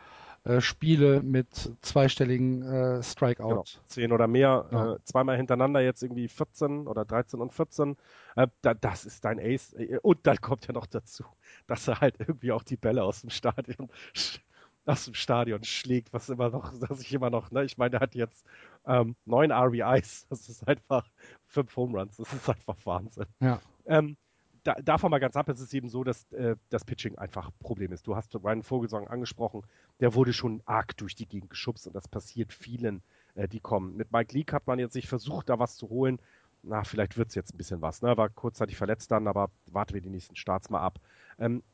äh, 0.45 0.61
Spiele 0.61 1.23
mit 1.23 1.73
zweistelligen 1.83 2.63
äh, 2.63 3.03
Strikeouts. 3.03 3.75
Genau, 3.75 3.87
zehn 3.87 4.13
oder 4.13 4.27
mehr, 4.27 4.67
ja. 4.73 4.95
äh, 4.95 4.99
zweimal 5.05 5.37
hintereinander 5.37 5.81
jetzt 5.81 6.03
irgendwie 6.03 6.27
14 6.27 6.89
oder 6.89 7.05
13 7.05 7.41
und 7.41 7.53
14. 7.53 7.97
Äh, 8.35 8.49
da, 8.61 8.75
das 8.75 9.05
ist 9.05 9.25
dein 9.25 9.39
Ace. 9.39 9.75
Und 10.03 10.27
dann 10.27 10.41
kommt 10.41 10.67
ja 10.67 10.73
noch 10.73 10.87
dazu, 10.87 11.25
dass 11.69 11.87
er 11.87 12.01
halt 12.01 12.17
irgendwie 12.19 12.51
auch 12.51 12.65
die 12.65 12.77
Bälle 12.77 13.05
aus 13.05 13.21
dem 13.21 13.31
Stadion 13.31 13.89
aus 14.85 15.05
dem 15.05 15.15
Stadion 15.15 15.63
schlägt, 15.63 16.13
was 16.13 16.29
immer 16.29 16.51
noch, 16.51 16.77
dass 16.89 17.01
ich 17.01 17.13
immer 17.15 17.31
noch, 17.31 17.53
ne, 17.53 17.63
ich 17.65 17.79
meine, 17.79 17.91
der 17.91 18.01
hat 18.01 18.17
jetzt 18.17 18.45
ähm, 18.87 19.17
neun 19.25 19.53
RBIs, 19.53 20.27
das 20.31 20.49
ist 20.49 20.67
einfach 20.67 21.09
fünf 21.47 21.75
Home 21.77 21.99
Runs, 21.99 22.17
das 22.17 22.33
ist 22.33 22.49
einfach 22.49 22.77
Wahnsinn. 22.85 23.27
Ja. 23.41 23.61
Ähm, 23.87 24.17
da, 24.65 24.75
davon 24.75 25.11
mal 25.11 25.19
ganz 25.19 25.37
ab, 25.37 25.49
es 25.49 25.61
ist 25.61 25.75
eben 25.75 25.89
so, 25.89 26.05
dass 26.05 26.31
äh, 26.33 26.57
das 26.71 26.85
Pitching 26.85 27.19
einfach 27.19 27.49
ein 27.49 27.55
Problem 27.59 27.93
ist. 27.93 28.07
Du 28.07 28.15
hast 28.15 28.35
Ryan 28.35 28.63
Vogelsang 28.63 29.09
angesprochen, 29.09 29.63
der 30.01 30.15
wurde 30.15 30.33
schon 30.33 30.63
arg 30.67 30.97
durch 30.97 31.15
die 31.15 31.27
Gegend 31.27 31.51
geschubst 31.51 31.87
und 31.87 31.95
das 31.95 32.07
passiert 32.07 32.53
vielen, 32.53 33.03
äh, 33.35 33.49
die 33.49 33.61
kommen. 33.61 33.97
Mit 33.97 34.13
Mike 34.13 34.35
Leake 34.35 34.55
hat 34.55 34.67
man 34.67 34.79
jetzt 34.79 34.93
sich 34.93 35.09
versucht, 35.09 35.49
da 35.49 35.59
was 35.59 35.77
zu 35.77 35.89
holen. 35.89 36.21
Na, 36.63 36.85
vielleicht 36.85 37.17
wird 37.17 37.31
es 37.31 37.35
jetzt 37.35 37.53
ein 37.53 37.57
bisschen 37.57 37.83
was. 37.83 38.03
Ne? 38.03 38.17
War 38.17 38.29
kurzzeitig 38.29 38.77
verletzt 38.77 39.11
dann, 39.11 39.27
aber 39.27 39.51
warten 39.67 39.95
wir 39.95 40.01
die 40.01 40.11
nächsten 40.11 40.37
Starts 40.37 40.71
mal 40.71 40.81
ab. 40.81 41.01
Ähm, 41.41 41.65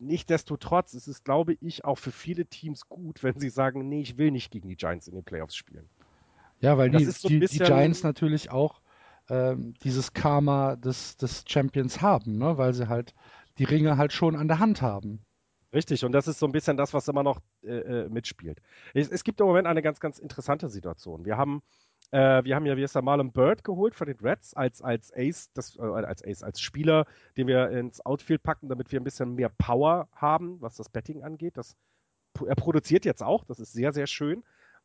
Nichtsdestotrotz 0.00 0.94
ist 0.94 1.08
es, 1.08 1.24
glaube 1.24 1.56
ich, 1.60 1.84
auch 1.84 1.98
für 1.98 2.12
viele 2.12 2.46
Teams 2.46 2.88
gut, 2.88 3.22
wenn 3.22 3.38
sie 3.40 3.48
sagen, 3.48 3.88
nee, 3.88 4.00
ich 4.00 4.16
will 4.16 4.30
nicht 4.30 4.52
gegen 4.52 4.68
die 4.68 4.76
Giants 4.76 5.08
in 5.08 5.14
den 5.14 5.24
Playoffs 5.24 5.56
spielen. 5.56 5.88
Ja, 6.60 6.76
weil 6.76 6.90
die, 6.90 7.04
so 7.04 7.28
die, 7.28 7.40
die, 7.40 7.58
Giants 7.58 8.02
natürlich 8.02 8.50
auch 8.50 8.80
ähm, 9.28 9.74
dieses 9.82 10.12
Karma 10.12 10.76
des, 10.76 11.16
des 11.16 11.44
Champions 11.46 12.00
haben, 12.00 12.38
ne? 12.38 12.58
weil 12.58 12.74
sie 12.74 12.88
halt 12.88 13.14
die 13.58 13.64
Ringe 13.64 13.96
halt 13.96 14.12
schon 14.12 14.36
an 14.36 14.48
der 14.48 14.58
Hand 14.58 14.82
haben. 14.82 15.20
Richtig, 15.72 16.04
und 16.04 16.12
das 16.12 16.26
ist 16.28 16.38
so 16.38 16.46
ein 16.46 16.52
bisschen 16.52 16.76
das, 16.76 16.94
was 16.94 17.08
immer 17.08 17.22
noch 17.22 17.40
äh, 17.62 18.04
äh, 18.04 18.08
mitspielt. 18.08 18.62
Es, 18.94 19.08
es, 19.10 19.22
gibt 19.22 19.40
im 19.40 19.46
Moment 19.46 19.66
eine 19.66 19.82
ganz, 19.82 20.00
ganz 20.00 20.18
interessante 20.18 20.68
Situation. 20.68 21.26
Wir 21.26 21.36
haben, 21.36 21.62
äh, 22.10 22.42
wir 22.42 22.56
haben 22.56 22.64
ja, 22.64 22.76
wie 22.78 22.82
ist 22.82 22.94
der 22.94 23.02
Marlon 23.02 23.32
Bird 23.32 23.64
geholt 23.64 23.94
von 23.94 24.06
den 24.06 24.16
Reds 24.16 24.54
als, 24.54 24.80
als 24.80 25.12
Ace, 25.14 25.50
das, 25.52 25.76
äh, 25.76 25.82
als 25.82 26.24
Ace, 26.24 26.42
als 26.42 26.60
Spieler, 26.60 27.04
den 27.36 27.48
wir 27.48 27.68
ins 27.70 28.00
Outfield 28.00 28.42
packen, 28.42 28.70
damit 28.70 28.90
wir 28.92 28.98
ein 28.98 29.04
bisschen 29.04 29.34
mehr 29.34 29.50
Power 29.50 30.08
haben, 30.14 30.58
was 30.62 30.76
das 30.76 30.88
Betting 30.88 31.22
angeht. 31.22 31.58
Das, 31.58 31.76
er 32.46 32.54
produziert 32.54 33.04
jetzt 33.04 33.22
auch, 33.22 33.44
das 33.44 33.60
ist 33.60 33.74
sehr, 33.74 33.92
sehr 33.92 34.06
schön. 34.06 34.42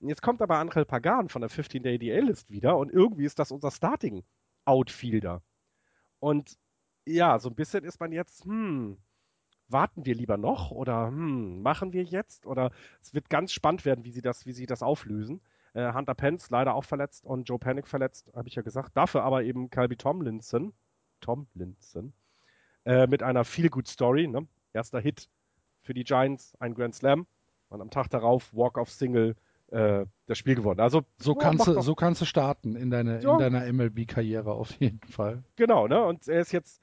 Jetzt 0.07 0.21
kommt 0.21 0.41
aber 0.41 0.57
Angel 0.57 0.85
Pagan 0.85 1.29
von 1.29 1.41
der 1.41 1.49
15-Day 1.49 1.97
DL-List 1.97 2.51
wieder 2.51 2.77
und 2.77 2.91
irgendwie 2.91 3.25
ist 3.25 3.39
das 3.39 3.51
unser 3.51 3.71
Starting-Outfielder. 3.71 5.41
Und 6.19 6.57
ja, 7.05 7.39
so 7.39 7.49
ein 7.49 7.55
bisschen 7.55 7.83
ist 7.83 7.99
man 7.99 8.11
jetzt, 8.11 8.45
hm, 8.45 8.97
warten 9.67 10.05
wir 10.05 10.15
lieber 10.15 10.37
noch 10.37 10.71
oder 10.71 11.07
hm, 11.07 11.61
machen 11.61 11.93
wir 11.93 12.03
jetzt? 12.03 12.45
Oder 12.45 12.71
es 13.01 13.13
wird 13.13 13.29
ganz 13.29 13.51
spannend 13.51 13.85
werden, 13.85 14.05
wie 14.05 14.11
sie 14.11 14.21
das, 14.21 14.45
wie 14.45 14.53
sie 14.53 14.65
das 14.65 14.83
auflösen. 14.83 15.41
Äh, 15.73 15.93
Hunter 15.93 16.15
Pence 16.15 16.49
leider 16.49 16.75
auch 16.75 16.83
verletzt 16.83 17.25
und 17.25 17.49
Joe 17.49 17.59
Panic 17.59 17.87
verletzt, 17.87 18.31
habe 18.35 18.47
ich 18.47 18.55
ja 18.55 18.61
gesagt. 18.61 18.95
Dafür 18.95 19.23
aber 19.23 19.43
eben 19.43 19.69
Calby 19.69 19.97
Tomlinson, 19.97 20.73
Tomlinson, 21.19 22.13
äh, 22.85 23.07
mit 23.07 23.23
einer 23.23 23.43
viel 23.43 23.69
good 23.69 23.87
Story. 23.87 24.27
Ne? 24.27 24.47
Erster 24.73 24.99
Hit 24.99 25.29
für 25.81 25.93
die 25.93 26.03
Giants, 26.03 26.55
ein 26.59 26.73
Grand 26.75 26.95
Slam 26.95 27.25
und 27.69 27.81
am 27.81 27.89
Tag 27.89 28.09
darauf 28.09 28.53
Walk-off 28.53 28.89
Single 28.89 29.35
äh, 29.73 30.05
das 30.27 30.37
Spiel 30.37 30.55
gewonnen. 30.55 30.79
Also 30.79 31.03
so 31.17 31.33
kannst 31.33 31.65
du 31.65 31.81
so 31.81 31.95
kannst 31.95 32.21
du 32.21 32.25
starten 32.25 32.75
in 32.75 32.91
deine 32.91 33.21
ja. 33.21 33.33
in 33.33 33.39
deiner 33.39 33.73
MLB 33.73 34.07
Karriere 34.07 34.53
auf 34.53 34.71
jeden 34.79 35.01
Fall. 35.07 35.43
Genau, 35.55 35.87
ne? 35.87 36.03
Und 36.03 36.27
er 36.27 36.41
ist 36.41 36.51
jetzt 36.51 36.81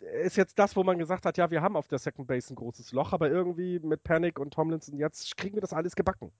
ist 0.00 0.36
jetzt 0.36 0.58
das, 0.58 0.76
wo 0.76 0.82
man 0.82 0.98
gesagt 0.98 1.24
hat, 1.24 1.38
ja, 1.38 1.50
wir 1.50 1.62
haben 1.62 1.76
auf 1.76 1.86
der 1.86 1.98
Second 1.98 2.26
Base 2.26 2.52
ein 2.52 2.56
großes 2.56 2.92
Loch, 2.92 3.12
aber 3.12 3.30
irgendwie 3.30 3.78
mit 3.78 4.02
Panic 4.02 4.38
und 4.38 4.52
Tomlinson, 4.52 4.98
jetzt 4.98 5.36
kriegen 5.36 5.54
wir 5.54 5.62
das 5.62 5.72
alles 5.72 5.94
gebacken. 5.94 6.32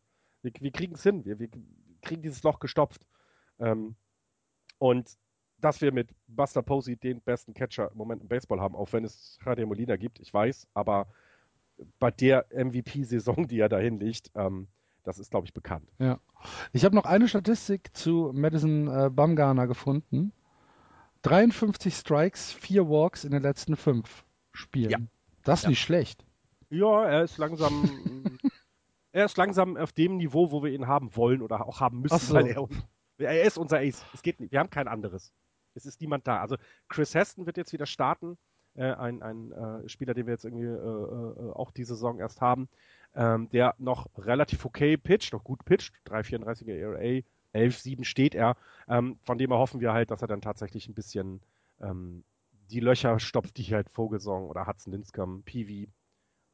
Wir, 0.42 0.52
wir 0.60 0.72
kriegen 0.72 0.94
es 0.94 1.02
hin, 1.02 1.24
wir, 1.24 1.38
wir, 1.38 1.48
kriegen 2.02 2.20
dieses 2.20 2.42
Loch 2.42 2.58
gestopft. 2.58 3.06
Ähm, 3.58 3.94
und 4.78 5.16
dass 5.58 5.80
wir 5.80 5.92
mit 5.92 6.10
Buster 6.26 6.62
Posey 6.62 6.96
den 6.96 7.22
besten 7.22 7.54
Catcher 7.54 7.90
im 7.90 7.96
Moment 7.96 8.20
im 8.20 8.28
Baseball 8.28 8.60
haben, 8.60 8.74
auch 8.74 8.92
wenn 8.92 9.04
es 9.04 9.38
Javier 9.46 9.64
Molina 9.64 9.96
gibt, 9.96 10.20
ich 10.20 10.34
weiß, 10.34 10.66
aber 10.74 11.06
bei 11.98 12.10
der 12.10 12.46
MVP-Saison, 12.50 13.48
die 13.48 13.60
er 13.60 13.70
dahin 13.70 13.98
liegt, 13.98 14.30
ähm, 14.34 14.68
das 15.04 15.18
ist, 15.18 15.30
glaube 15.30 15.46
ich, 15.46 15.52
bekannt. 15.52 15.88
Ja. 15.98 16.18
Ich 16.72 16.84
habe 16.84 16.94
noch 16.94 17.04
eine 17.04 17.28
Statistik 17.28 17.94
zu 17.94 18.32
Madison 18.34 18.88
äh, 18.88 19.10
Bumgarner 19.10 19.66
gefunden. 19.66 20.32
53 21.22 21.94
Strikes, 21.94 22.52
4 22.52 22.88
Walks 22.88 23.24
in 23.24 23.30
den 23.30 23.42
letzten 23.42 23.76
5 23.76 24.24
Spielen. 24.52 24.90
Ja. 24.90 24.98
Das 25.42 25.60
ist 25.60 25.64
ja. 25.64 25.68
nicht 25.70 25.80
schlecht. 25.80 26.24
Ja, 26.70 27.04
er 27.04 27.22
ist 27.22 27.38
langsam. 27.38 28.40
er 29.12 29.26
ist 29.26 29.36
langsam 29.36 29.76
auf 29.76 29.92
dem 29.92 30.16
Niveau, 30.16 30.50
wo 30.50 30.62
wir 30.62 30.72
ihn 30.72 30.86
haben 30.86 31.14
wollen 31.16 31.42
oder 31.42 31.66
auch 31.66 31.80
haben 31.80 32.00
müssen, 32.00 32.18
so. 32.18 32.34
weil 32.34 32.48
er, 32.48 32.68
er 33.18 33.44
ist 33.44 33.58
unser 33.58 33.78
Ace. 33.78 34.04
Es 34.12 34.22
geht 34.22 34.40
nicht. 34.40 34.52
Wir 34.52 34.58
haben 34.58 34.70
kein 34.70 34.88
anderes. 34.88 35.32
Es 35.74 35.86
ist 35.86 36.00
niemand 36.00 36.26
da. 36.26 36.40
Also 36.40 36.56
Chris 36.88 37.14
Heston 37.14 37.46
wird 37.46 37.56
jetzt 37.56 37.72
wieder 37.72 37.86
starten. 37.86 38.38
Äh, 38.76 38.92
ein, 38.92 39.22
ein 39.22 39.52
äh, 39.52 39.88
Spieler, 39.88 40.14
den 40.14 40.26
wir 40.26 40.32
jetzt 40.32 40.44
irgendwie 40.44 40.64
äh, 40.64 40.68
äh 40.68 41.52
auch 41.52 41.70
diese 41.70 41.94
Saison 41.94 42.18
erst 42.18 42.40
haben, 42.40 42.68
ähm, 43.14 43.48
der 43.50 43.74
noch 43.78 44.08
relativ 44.18 44.64
okay 44.64 44.96
pitcht, 44.96 45.32
noch 45.32 45.44
gut 45.44 45.64
pitcht, 45.64 45.94
3,34er 46.06 46.72
ERA, 46.72 47.22
11-7 47.54 48.04
steht 48.04 48.34
er. 48.34 48.56
Ähm, 48.88 49.18
von 49.22 49.38
dem 49.38 49.52
erhoffen 49.52 49.80
wir 49.80 49.92
halt, 49.92 50.10
dass 50.10 50.22
er 50.22 50.28
dann 50.28 50.40
tatsächlich 50.40 50.88
ein 50.88 50.94
bisschen 50.94 51.40
ähm, 51.80 52.24
die 52.70 52.80
Löcher 52.80 53.20
stopft, 53.20 53.56
die 53.58 53.74
halt 53.74 53.88
Vogelsong 53.90 54.48
oder 54.48 54.66
Hudson 54.66 54.92
Linscomb, 54.92 55.44
Peavy 55.44 55.88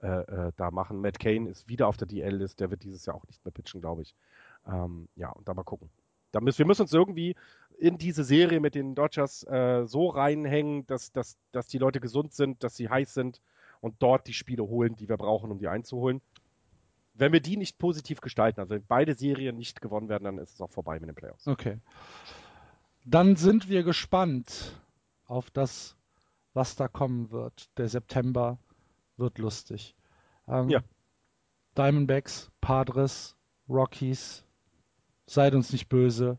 äh, 0.02 0.06
äh, 0.06 0.52
da 0.56 0.70
machen. 0.70 1.00
Matt 1.00 1.18
Kane 1.18 1.48
ist 1.48 1.68
wieder 1.68 1.88
auf 1.88 1.96
der 1.96 2.08
DL-List, 2.08 2.60
der 2.60 2.70
wird 2.70 2.82
dieses 2.84 3.06
Jahr 3.06 3.16
auch 3.16 3.26
nicht 3.26 3.44
mehr 3.44 3.52
pitchen, 3.52 3.80
glaube 3.80 4.02
ich. 4.02 4.14
Ähm, 4.66 5.08
ja, 5.16 5.30
und 5.30 5.48
da 5.48 5.54
mal 5.54 5.62
gucken. 5.62 5.88
Da 6.32 6.40
müssen, 6.40 6.58
wir 6.58 6.66
müssen 6.66 6.82
uns 6.82 6.92
irgendwie 6.92 7.34
in 7.80 7.98
diese 7.98 8.24
Serie 8.24 8.60
mit 8.60 8.74
den 8.74 8.94
Dodgers 8.94 9.42
äh, 9.44 9.86
so 9.86 10.08
reinhängen, 10.08 10.86
dass, 10.86 11.12
dass, 11.12 11.38
dass 11.52 11.66
die 11.66 11.78
Leute 11.78 12.00
gesund 12.00 12.32
sind, 12.32 12.62
dass 12.62 12.76
sie 12.76 12.88
heiß 12.88 13.14
sind 13.14 13.40
und 13.80 13.96
dort 14.00 14.26
die 14.26 14.34
Spiele 14.34 14.62
holen, 14.62 14.96
die 14.96 15.08
wir 15.08 15.16
brauchen, 15.16 15.50
um 15.50 15.58
die 15.58 15.68
einzuholen 15.68 16.20
wenn 17.20 17.32
wir 17.32 17.40
die 17.40 17.56
nicht 17.56 17.78
positiv 17.78 18.20
gestalten, 18.20 18.60
also 18.60 18.74
wenn 18.74 18.84
beide 18.84 19.14
Serien 19.14 19.56
nicht 19.56 19.80
gewonnen 19.80 20.08
werden, 20.08 20.24
dann 20.24 20.38
ist 20.38 20.54
es 20.54 20.60
auch 20.60 20.70
vorbei 20.70 20.98
mit 20.98 21.08
den 21.08 21.14
Playoffs. 21.14 21.46
Okay. 21.46 21.78
Dann 23.04 23.36
sind 23.36 23.68
wir 23.68 23.82
gespannt 23.82 24.80
auf 25.26 25.50
das, 25.50 25.96
was 26.54 26.76
da 26.76 26.88
kommen 26.88 27.30
wird. 27.30 27.68
Der 27.78 27.88
September 27.88 28.58
wird 29.16 29.38
lustig. 29.38 29.94
Ähm, 30.48 30.70
ja. 30.70 30.80
Diamondbacks, 31.76 32.50
Padres, 32.60 33.36
Rockies, 33.68 34.44
seid 35.26 35.54
uns 35.54 35.72
nicht 35.72 35.88
böse, 35.88 36.38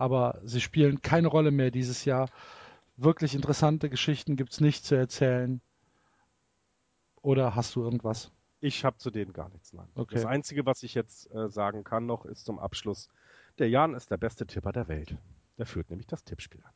aber 0.00 0.40
sie 0.44 0.62
spielen 0.62 1.02
keine 1.02 1.28
Rolle 1.28 1.50
mehr 1.50 1.70
dieses 1.70 2.06
Jahr. 2.06 2.30
Wirklich 2.96 3.34
interessante 3.34 3.90
Geschichten 3.90 4.34
gibt 4.34 4.52
es 4.52 4.60
nicht 4.60 4.84
zu 4.84 4.94
erzählen. 4.94 5.60
Oder 7.20 7.54
hast 7.54 7.76
du 7.76 7.82
irgendwas? 7.82 8.32
Ich 8.60 8.86
habe 8.86 8.96
zu 8.96 9.10
denen 9.10 9.34
gar 9.34 9.50
nichts. 9.50 9.74
Nein. 9.74 9.88
Okay. 9.94 10.14
Das 10.14 10.24
Einzige, 10.24 10.64
was 10.64 10.82
ich 10.84 10.94
jetzt 10.94 11.30
äh, 11.34 11.50
sagen 11.50 11.84
kann 11.84 12.06
noch, 12.06 12.24
ist 12.24 12.46
zum 12.46 12.58
Abschluss, 12.58 13.10
der 13.58 13.68
Jan 13.68 13.94
ist 13.94 14.10
der 14.10 14.16
beste 14.16 14.46
Tipper 14.46 14.72
der 14.72 14.88
Welt. 14.88 15.18
Der 15.58 15.66
führt 15.66 15.90
nämlich 15.90 16.06
das 16.06 16.24
Tippspiel 16.24 16.62
an. 16.64 16.72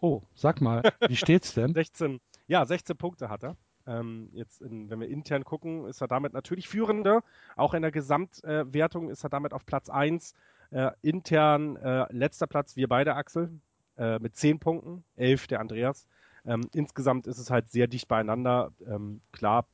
Oh, 0.00 0.22
sag 0.34 0.62
mal, 0.62 0.82
wie 1.06 1.16
steht's 1.16 1.52
denn? 1.52 1.74
16, 1.74 2.18
ja, 2.46 2.64
16 2.64 2.96
Punkte 2.96 3.28
hat 3.28 3.44
er. 3.44 3.56
Ähm, 3.86 4.30
jetzt, 4.32 4.62
in, 4.62 4.88
wenn 4.88 5.00
wir 5.00 5.08
intern 5.08 5.44
gucken, 5.44 5.84
ist 5.84 6.00
er 6.00 6.08
damit 6.08 6.32
natürlich 6.32 6.66
Führender. 6.66 7.22
Auch 7.56 7.74
in 7.74 7.82
der 7.82 7.90
Gesamtwertung 7.90 9.08
äh, 9.10 9.12
ist 9.12 9.22
er 9.22 9.28
damit 9.28 9.52
auf 9.52 9.66
Platz 9.66 9.90
1. 9.90 10.34
Äh, 10.70 10.90
intern 11.02 11.76
äh, 11.76 12.06
letzter 12.12 12.46
Platz, 12.46 12.76
wir 12.76 12.88
beide, 12.88 13.14
Axel, 13.14 13.50
äh, 13.96 14.18
mit 14.18 14.36
10 14.36 14.58
Punkten, 14.58 15.04
11 15.16 15.46
der 15.46 15.60
Andreas. 15.60 16.06
Ähm, 16.44 16.68
insgesamt 16.72 17.26
ist 17.26 17.38
es 17.38 17.50
halt 17.50 17.70
sehr 17.70 17.86
dicht 17.86 18.08
beieinander. 18.08 18.72
Ähm, 18.86 19.20
klar, 19.32 19.66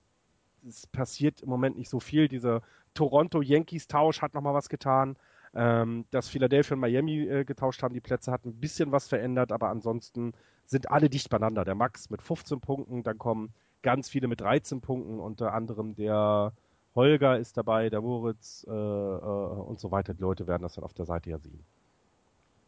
es 0.66 0.86
passiert 0.86 1.42
im 1.42 1.48
Moment 1.48 1.76
nicht 1.76 1.90
so 1.90 2.00
viel. 2.00 2.28
Dieser 2.28 2.62
Toronto-Yankees-Tausch 2.94 4.22
hat 4.22 4.34
nochmal 4.34 4.54
was 4.54 4.68
getan. 4.68 5.16
Ähm, 5.56 6.04
dass 6.10 6.28
Philadelphia 6.28 6.74
und 6.74 6.80
Miami 6.80 7.28
äh, 7.28 7.44
getauscht 7.44 7.82
haben, 7.84 7.94
die 7.94 8.00
Plätze 8.00 8.32
hat 8.32 8.44
ein 8.44 8.58
bisschen 8.58 8.90
was 8.90 9.06
verändert, 9.06 9.52
aber 9.52 9.68
ansonsten 9.68 10.32
sind 10.66 10.90
alle 10.90 11.08
dicht 11.08 11.30
beieinander. 11.30 11.64
Der 11.64 11.76
Max 11.76 12.10
mit 12.10 12.22
15 12.22 12.60
Punkten, 12.60 13.04
dann 13.04 13.18
kommen 13.18 13.52
ganz 13.82 14.08
viele 14.08 14.26
mit 14.26 14.40
13 14.40 14.80
Punkten, 14.80 15.20
unter 15.20 15.54
anderem 15.54 15.94
der 15.94 16.52
Holger 16.94 17.38
ist 17.38 17.56
dabei, 17.56 17.90
der 17.90 18.00
Moritz 18.00 18.64
äh, 18.68 18.70
äh, 18.70 18.74
und 18.74 19.80
so 19.80 19.90
weiter. 19.90 20.14
Die 20.14 20.22
Leute 20.22 20.46
werden 20.46 20.62
das 20.62 20.74
dann 20.74 20.84
auf 20.84 20.94
der 20.94 21.06
Seite 21.06 21.30
ja 21.30 21.38
sehen. 21.38 21.64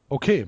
Okay, 0.08 0.46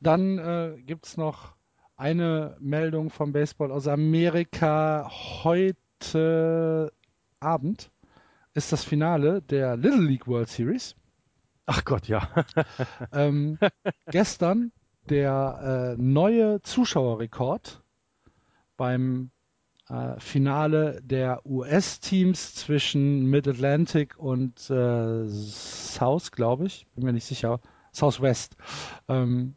dann 0.00 0.38
äh, 0.38 0.76
gibt 0.82 1.06
es 1.06 1.16
noch 1.16 1.54
eine 1.96 2.56
Meldung 2.60 3.10
vom 3.10 3.32
Baseball 3.32 3.72
aus 3.72 3.88
Amerika. 3.88 5.10
Heute 5.42 6.92
Abend 7.40 7.90
ist 8.54 8.72
das 8.72 8.84
Finale 8.84 9.42
der 9.42 9.76
Little 9.76 10.04
League 10.04 10.26
World 10.26 10.48
Series. 10.48 10.94
Ach 11.66 11.84
Gott, 11.84 12.08
ja. 12.08 12.28
ähm, 13.12 13.58
gestern 14.06 14.72
der 15.10 15.96
äh, 15.96 16.02
neue 16.02 16.62
Zuschauerrekord 16.62 17.82
beim 18.76 19.30
äh, 19.90 20.18
Finale 20.20 21.00
der 21.02 21.44
US-Teams 21.46 22.54
zwischen 22.54 23.26
Mid-Atlantic 23.26 24.18
und 24.18 24.70
äh, 24.70 25.28
South, 25.28 26.32
glaube 26.32 26.66
ich. 26.66 26.86
Bin 26.94 27.04
mir 27.04 27.12
nicht 27.12 27.26
sicher. 27.26 27.60
Southwest. 27.92 28.56
Ähm, 29.08 29.54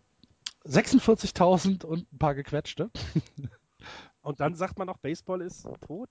46.000 0.66 1.86
und 1.86 2.12
ein 2.12 2.18
paar 2.18 2.36
gequetschte. 2.36 2.90
Und 4.24 4.40
dann 4.40 4.54
sagt 4.54 4.78
man 4.78 4.86
noch, 4.86 4.98
Baseball 4.98 5.42
ist 5.42 5.68
tot? 5.88 6.10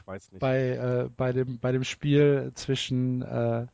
Ich 0.00 0.06
weiß 0.06 0.32
nicht. 0.32 0.40
Bei, 0.40 0.72
äh, 0.72 1.08
bei, 1.16 1.32
dem, 1.32 1.58
bei 1.58 1.72
dem 1.72 1.82
Spiel 1.82 2.52
zwischen, 2.54 3.22
äh, 3.22 3.66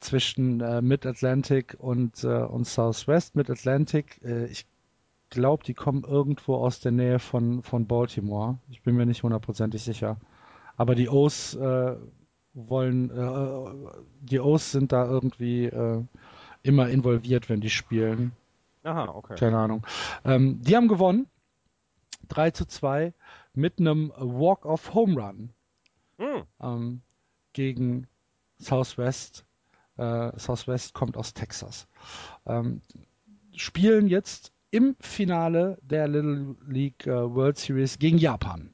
zwischen 0.00 0.60
äh, 0.60 0.82
Mid-Atlantic 0.82 1.74
und, 1.78 2.22
äh, 2.22 2.26
und 2.26 2.66
Southwest. 2.66 3.34
Mid-Atlantic, 3.34 4.20
äh, 4.22 4.44
ich 4.46 4.66
glaube, 5.32 5.64
die 5.64 5.74
kommen 5.74 6.04
irgendwo 6.04 6.56
aus 6.56 6.80
der 6.80 6.92
Nähe 6.92 7.18
von, 7.18 7.62
von 7.62 7.86
Baltimore. 7.86 8.58
Ich 8.70 8.82
bin 8.82 8.94
mir 8.94 9.06
nicht 9.06 9.22
hundertprozentig 9.22 9.82
sicher. 9.82 10.18
Aber 10.76 10.94
die 10.94 11.08
O's 11.08 11.54
äh, 11.54 11.96
wollen, 12.54 13.10
äh, 13.10 14.00
die 14.20 14.40
O's 14.40 14.70
sind 14.70 14.92
da 14.92 15.04
irgendwie 15.04 15.64
äh, 15.64 16.04
immer 16.62 16.88
involviert, 16.88 17.48
wenn 17.48 17.60
die 17.60 17.70
spielen. 17.70 18.32
Aha, 18.84 19.08
okay. 19.08 19.34
Keine 19.36 19.58
Ahnung. 19.58 19.86
Ähm, 20.24 20.60
die 20.62 20.76
haben 20.76 20.88
gewonnen 20.88 21.26
3 22.28 22.50
zu 22.52 22.66
2 22.66 23.12
mit 23.54 23.78
einem 23.80 24.12
Walk-off-Home 24.16 25.20
Run 25.20 25.50
mhm. 26.18 26.42
ähm, 26.60 27.02
gegen 27.52 28.06
Southwest. 28.58 29.44
Äh, 29.96 30.38
Southwest 30.38 30.94
kommt 30.94 31.16
aus 31.16 31.34
Texas. 31.34 31.88
Ähm, 32.46 32.80
spielen 33.56 34.08
jetzt 34.08 34.51
im 34.72 34.96
Finale 34.98 35.78
der 35.82 36.08
Little 36.08 36.56
League 36.66 37.06
äh, 37.06 37.12
World 37.12 37.58
Series 37.58 37.98
gegen 37.98 38.18
Japan. 38.18 38.72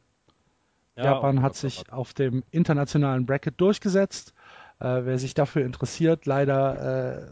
Ja, 0.96 1.04
Japan 1.04 1.42
hat 1.42 1.54
sich 1.54 1.92
auf 1.92 2.14
dem 2.14 2.42
internationalen 2.50 3.26
Bracket 3.26 3.60
durchgesetzt. 3.60 4.32
Äh, 4.80 5.04
wer 5.04 5.18
sich 5.18 5.34
dafür 5.34 5.64
interessiert, 5.64 6.24
leider 6.24 7.26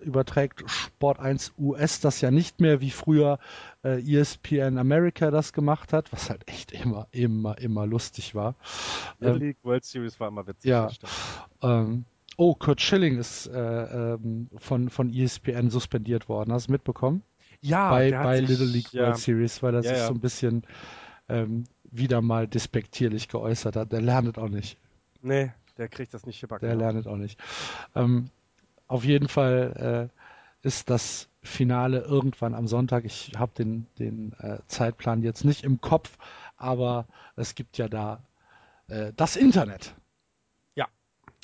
äh, 0.00 0.04
überträgt 0.04 0.62
Sport 0.70 1.18
1 1.18 1.54
US 1.58 2.00
das 2.00 2.20
ja 2.20 2.30
nicht 2.30 2.60
mehr, 2.60 2.80
wie 2.80 2.90
früher 2.90 3.40
äh, 3.82 4.00
ESPN 4.00 4.78
America 4.78 5.32
das 5.32 5.52
gemacht 5.52 5.92
hat, 5.92 6.12
was 6.12 6.30
halt 6.30 6.48
echt 6.48 6.70
immer, 6.70 7.08
immer, 7.10 7.58
immer 7.58 7.86
lustig 7.86 8.36
war. 8.36 8.54
Ähm, 9.20 9.36
League 9.38 9.58
World 9.64 9.84
Series 9.84 10.20
war 10.20 10.28
immer 10.28 10.46
witzig. 10.46 10.70
Ja. 10.70 10.90
Ähm, 11.60 12.04
oh, 12.36 12.54
Kurt 12.54 12.80
Schilling 12.80 13.18
ist 13.18 13.48
äh, 13.48 14.14
ähm, 14.14 14.48
von, 14.56 14.88
von 14.88 15.12
ESPN 15.12 15.70
suspendiert 15.70 16.28
worden. 16.28 16.52
Hast 16.52 16.68
du 16.68 16.72
mitbekommen? 16.72 17.24
Ja, 17.62 17.90
bei, 17.90 18.10
bei 18.10 18.38
sich, 18.38 18.48
Little 18.48 18.66
League 18.66 18.92
ja. 18.92 19.06
World 19.06 19.18
Series, 19.18 19.62
weil 19.62 19.74
er 19.74 19.82
sich 19.82 19.98
so 19.98 20.12
ein 20.12 20.20
bisschen 20.20 20.64
ähm, 21.28 21.64
wieder 21.84 22.20
mal 22.20 22.48
despektierlich 22.48 23.28
geäußert 23.28 23.76
hat. 23.76 23.92
Der 23.92 24.00
lernt 24.00 24.36
auch 24.38 24.48
nicht. 24.48 24.76
Nee, 25.22 25.52
der 25.78 25.88
kriegt 25.88 26.12
das 26.12 26.26
nicht 26.26 26.40
gebacken. 26.40 26.66
Der 26.66 26.74
lernt 26.74 27.06
auch 27.06 27.16
nicht. 27.16 27.40
Ähm, 27.94 28.30
auf 28.88 29.04
jeden 29.04 29.28
Fall 29.28 30.10
äh, 30.62 30.66
ist 30.66 30.90
das 30.90 31.28
Finale 31.42 32.00
irgendwann 32.00 32.54
am 32.54 32.66
Sonntag. 32.66 33.04
Ich 33.04 33.32
habe 33.36 33.52
den, 33.56 33.86
den 33.98 34.32
äh, 34.40 34.58
Zeitplan 34.66 35.22
jetzt 35.22 35.44
nicht 35.44 35.64
im 35.64 35.80
Kopf, 35.80 36.18
aber 36.56 37.06
es 37.36 37.54
gibt 37.54 37.78
ja 37.78 37.88
da 37.88 38.22
äh, 38.88 39.12
das 39.16 39.36
Internet. 39.36 39.94
Ja. 40.74 40.88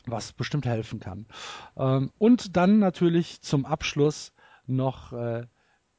Was 0.07 0.33
bestimmt 0.33 0.67
helfen 0.67 1.01
kann. 1.01 1.27
Ähm, 1.77 2.13
und 2.19 2.57
dann 2.57 2.79
natürlich 2.79 3.41
zum 3.43 3.65
Abschluss 3.65 4.33
noch 4.67 5.13
äh, 5.13 5.47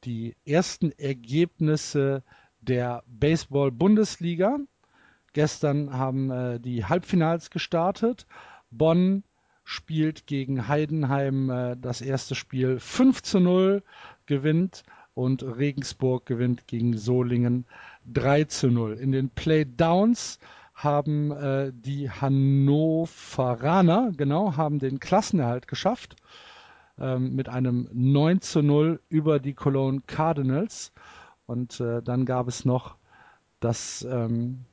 die 0.04 0.36
ersten 0.44 0.92
Ergebnisse 0.92 2.22
der 2.60 3.02
Baseball-Bundesliga. 3.06 4.58
Gestern 5.32 5.92
haben 5.92 6.30
äh, 6.30 6.60
die 6.60 6.84
Halbfinals 6.84 7.50
gestartet. 7.50 8.26
Bonn 8.70 9.24
spielt 9.64 10.26
gegen 10.26 10.68
Heidenheim 10.68 11.50
äh, 11.50 11.76
das 11.76 12.00
erste 12.00 12.34
Spiel 12.34 12.80
5 12.80 13.22
zu 13.22 13.40
0, 13.40 13.82
gewinnt 14.26 14.82
und 15.14 15.42
Regensburg 15.42 16.26
gewinnt 16.26 16.66
gegen 16.66 16.96
Solingen 16.96 17.66
3 18.12 18.44
zu 18.44 18.68
0. 18.68 18.94
In 18.94 19.12
den 19.12 19.30
Playdowns 19.30 20.38
haben 20.74 21.30
äh, 21.30 21.72
die 21.74 22.10
Hannoveraner, 22.10 24.12
genau, 24.16 24.56
haben 24.56 24.78
den 24.78 24.98
Klassenerhalt 24.98 25.68
geschafft 25.68 26.16
ähm, 27.00 27.34
mit 27.34 27.48
einem 27.48 27.88
9 27.92 28.40
zu 28.40 28.62
0 28.62 29.00
über 29.08 29.38
die 29.38 29.54
Cologne 29.54 30.02
Cardinals. 30.06 30.92
Und 31.46 31.80
äh, 31.80 32.02
dann 32.02 32.26
gab 32.26 32.48
es 32.48 32.64
noch 32.64 32.96
das 33.58 34.06
ähm, 34.08 34.64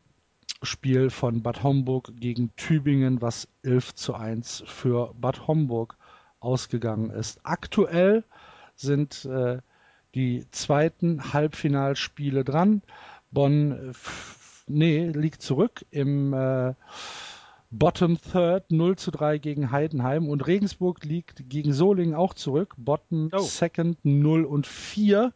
Spiel 0.61 1.09
von 1.09 1.41
Bad 1.41 1.63
Homburg 1.63 2.11
gegen 2.19 2.55
Tübingen, 2.55 3.21
was 3.21 3.47
11 3.63 3.95
zu 3.95 4.15
1 4.15 4.63
für 4.65 5.13
Bad 5.19 5.47
Homburg 5.47 5.97
ausgegangen 6.39 7.09
ist. 7.09 7.39
Aktuell 7.43 8.23
sind 8.75 9.25
äh, 9.25 9.59
die 10.15 10.45
zweiten 10.51 11.33
Halbfinalspiele 11.33 12.43
dran. 12.43 12.81
Bonn, 13.31 13.93
nee, 14.67 15.07
liegt 15.09 15.41
zurück 15.41 15.85
im 15.91 16.33
äh, 16.33 16.73
Bottom 17.69 18.17
Third 18.19 18.71
0 18.71 18.95
zu 18.95 19.11
3 19.11 19.39
gegen 19.39 19.71
Heidenheim 19.71 20.29
und 20.29 20.47
Regensburg 20.47 21.03
liegt 21.03 21.49
gegen 21.49 21.73
Solingen 21.73 22.15
auch 22.15 22.33
zurück. 22.33 22.73
Bottom 22.77 23.29
oh. 23.33 23.39
Second 23.39 23.97
0 24.03 24.45
und 24.45 24.65
4. 24.65 25.33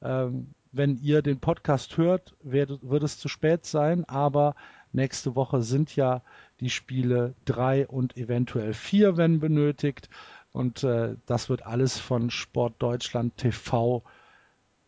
Ähm, 0.00 0.54
wenn 0.70 0.96
ihr 0.98 1.22
den 1.22 1.40
Podcast 1.40 1.96
hört, 1.96 2.34
wird, 2.42 2.78
wird 2.82 3.02
es 3.02 3.18
zu 3.18 3.28
spät 3.28 3.64
sein, 3.64 4.04
aber 4.04 4.54
nächste 4.92 5.34
Woche 5.34 5.62
sind 5.62 5.94
ja 5.96 6.22
die 6.60 6.70
Spiele 6.70 7.34
3 7.44 7.88
und 7.88 8.16
eventuell 8.16 8.72
4, 8.74 9.16
wenn 9.16 9.40
benötigt. 9.40 10.08
Und 10.52 10.84
äh, 10.84 11.16
das 11.26 11.48
wird 11.48 11.66
alles 11.66 11.98
von 11.98 12.30
Sport 12.30 12.74
Deutschland 12.78 13.36
TV 13.36 14.04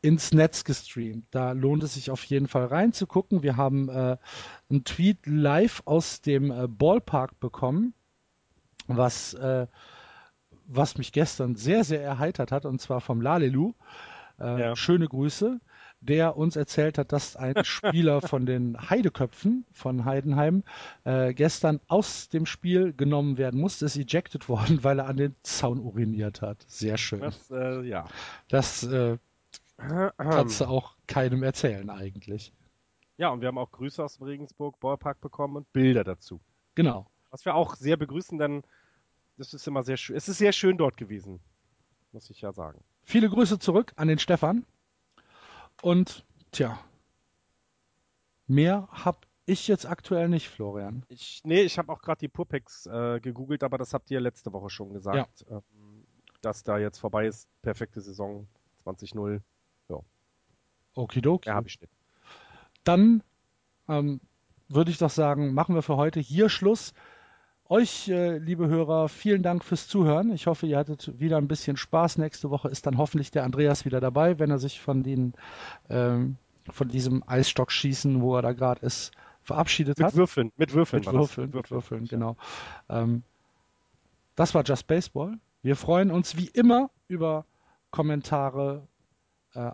ins 0.07 0.33
Netz 0.33 0.63
gestreamt. 0.63 1.27
Da 1.33 1.51
lohnt 1.51 1.83
es 1.83 1.95
sich 1.95 2.13
auf 2.13 2.23
jeden 2.23 2.47
Fall 2.47 2.67
reinzugucken. 2.67 3.43
Wir 3.43 3.57
haben 3.57 3.89
äh, 3.89 4.17
einen 4.71 4.85
Tweet 4.85 5.27
live 5.27 5.83
aus 5.85 6.21
dem 6.21 6.53
äh, 6.53 6.69
Ballpark 6.69 7.41
bekommen, 7.41 7.93
was, 8.87 9.35
äh, 9.35 9.67
was 10.65 10.97
mich 10.97 11.11
gestern 11.11 11.57
sehr, 11.57 11.83
sehr 11.83 12.03
erheitert 12.03 12.53
hat, 12.53 12.67
und 12.67 12.81
zwar 12.81 13.01
vom 13.01 13.21
Lalelu. 13.21 13.75
Äh, 14.39 14.61
ja. 14.61 14.77
Schöne 14.77 15.09
Grüße 15.09 15.61
der 16.01 16.37
uns 16.37 16.57
erzählt 16.57 16.99
hat, 16.99 17.13
dass 17.13 17.37
ein 17.37 17.55
Spieler 17.65 18.21
von 18.21 18.47
den 18.47 18.77
Heideköpfen 18.91 19.65
von 19.73 20.05
Heidenheim 20.05 20.63
äh, 21.05 21.35
gestern 21.35 21.81
aus 21.89 22.29
dem 22.29 22.47
Spiel 22.47 22.93
genommen 22.93 23.39
werden 23.39 23.61
musste, 23.61 23.87
ist 23.87 23.97
ejected 23.97 24.49
worden, 24.49 24.85
weil 24.85 25.01
er 25.01 25.07
an 25.07 25.17
den 25.17 25.35
Zaun 25.43 25.81
uriniert 25.81 26.43
hat. 26.43 26.65
Sehr 26.69 26.99
schön. 26.99 27.21
Das, 27.21 27.51
äh, 27.51 27.83
ja. 27.83 28.07
Das 28.49 28.85
äh, 28.85 29.19
kannst 29.77 30.61
du 30.61 30.65
auch 30.67 30.97
keinem 31.07 31.43
erzählen 31.43 31.89
eigentlich. 31.91 32.53
Ja, 33.19 33.31
und 33.31 33.41
wir 33.41 33.49
haben 33.49 33.59
auch 33.59 33.71
Grüße 33.71 34.03
aus 34.03 34.19
dem 34.19 34.27
Regensburg 34.27 34.79
Ballpark 34.81 35.21
bekommen 35.21 35.57
und 35.57 35.73
Bilder 35.73 36.05
dazu. 36.05 36.41
Genau. 36.75 37.11
Was 37.31 37.45
wir 37.45 37.55
auch 37.55 37.75
sehr 37.75 37.97
begrüßen, 37.97 38.39
denn 38.39 38.63
das 39.39 39.55
ist 39.55 39.67
immer 39.67 39.83
sehr 39.83 39.97
schön. 39.97 40.17
Es 40.17 40.29
ist 40.29 40.39
sehr 40.39 40.53
schön 40.53 40.77
dort 40.77 40.97
gewesen, 40.97 41.41
muss 42.13 42.31
ich 42.31 42.41
ja 42.41 42.53
sagen. 42.53 42.83
Viele 43.05 43.29
Grüße 43.29 43.59
zurück 43.59 43.93
an 43.97 44.09
den 44.09 44.19
Stefan. 44.19 44.65
Und 45.83 46.25
tja, 46.53 46.79
mehr 48.47 48.89
habe 48.91 49.19
ich 49.45 49.69
jetzt 49.69 49.87
aktuell 49.87 50.29
nicht, 50.29 50.49
Florian. 50.49 51.05
Ich, 51.09 51.43
nee, 51.45 51.63
ich 51.63 51.79
habe 51.79 51.93
auch 51.93 52.03
gerade 52.03 52.19
die 52.19 52.29
Purpex 52.29 52.87
äh, 52.87 53.21
gegoogelt, 53.21 53.63
aber 53.63 53.79
das 53.79 53.95
habt 53.95 54.11
ihr 54.11 54.21
letzte 54.21 54.53
Woche 54.53 54.71
schon 54.71 54.93
gesagt, 54.93 55.45
ja. 55.49 55.59
ähm, 55.59 56.07
dass 56.41 56.65
da 56.65 56.79
jetzt 56.79 56.99
vorbei 56.99 57.27
ist. 57.27 57.49
Perfekte 57.63 58.01
Saison 58.01 58.49
20-0. 58.85 59.41
Ja. 59.89 59.99
Okidoki. 60.95 61.49
Ja, 61.49 61.55
habe 61.55 61.69
ich 61.69 61.81
nicht. 61.81 61.93
Dann 62.85 63.23
ähm, 63.89 64.21
würde 64.69 64.91
ich 64.91 64.99
doch 64.99 65.11
sagen, 65.11 65.55
machen 65.55 65.75
wir 65.75 65.83
für 65.83 65.97
heute 65.97 66.21
hier 66.21 66.49
Schluss. 66.49 66.93
Euch, 67.69 68.09
äh, 68.09 68.39
liebe 68.39 68.69
Hörer, 68.69 69.09
vielen 69.09 69.43
Dank 69.43 69.65
fürs 69.65 69.89
Zuhören. 69.89 70.33
Ich 70.33 70.47
hoffe, 70.47 70.67
ihr 70.67 70.79
hattet 70.79 71.19
wieder 71.19 71.37
ein 71.37 71.49
bisschen 71.49 71.77
Spaß. 71.77 72.19
Nächste 72.19 72.51
Woche 72.51 72.69
ist 72.69 72.87
dann 72.87 72.97
hoffentlich 72.97 73.33
der 73.33 73.43
Andreas 73.45 73.85
wieder 73.85 74.01
dabei, 74.01 74.39
wenn 74.39 74.51
er 74.51 74.59
sich 74.59 74.81
von 74.81 75.03
den 75.03 75.35
ähm, 75.91 76.37
von 76.71 76.89
diesem 76.89 77.23
Eisstockschießen, 77.27 78.21
wo 78.21 78.37
er 78.37 78.43
da 78.43 78.53
gerade 78.53 78.85
ist, 78.85 79.13
verabschiedet 79.43 79.99
mit 79.99 80.07
hat. 80.07 80.15
Würfeln, 80.15 80.53
mit 80.57 80.75
Würfeln, 80.75 81.05
mit 81.05 81.13
Würfeln, 81.13 81.51
mit 81.51 81.71
Würfeln, 81.71 82.07
genau. 82.07 82.37
Ähm, 82.89 83.23
das 84.35 84.55
war 84.55 84.65
Just 84.65 84.87
Baseball. 84.87 85.39
Wir 85.63 85.77
freuen 85.77 86.11
uns 86.11 86.37
wie 86.37 86.49
immer 86.49 86.91
über 87.09 87.45
Kommentare 87.91 88.87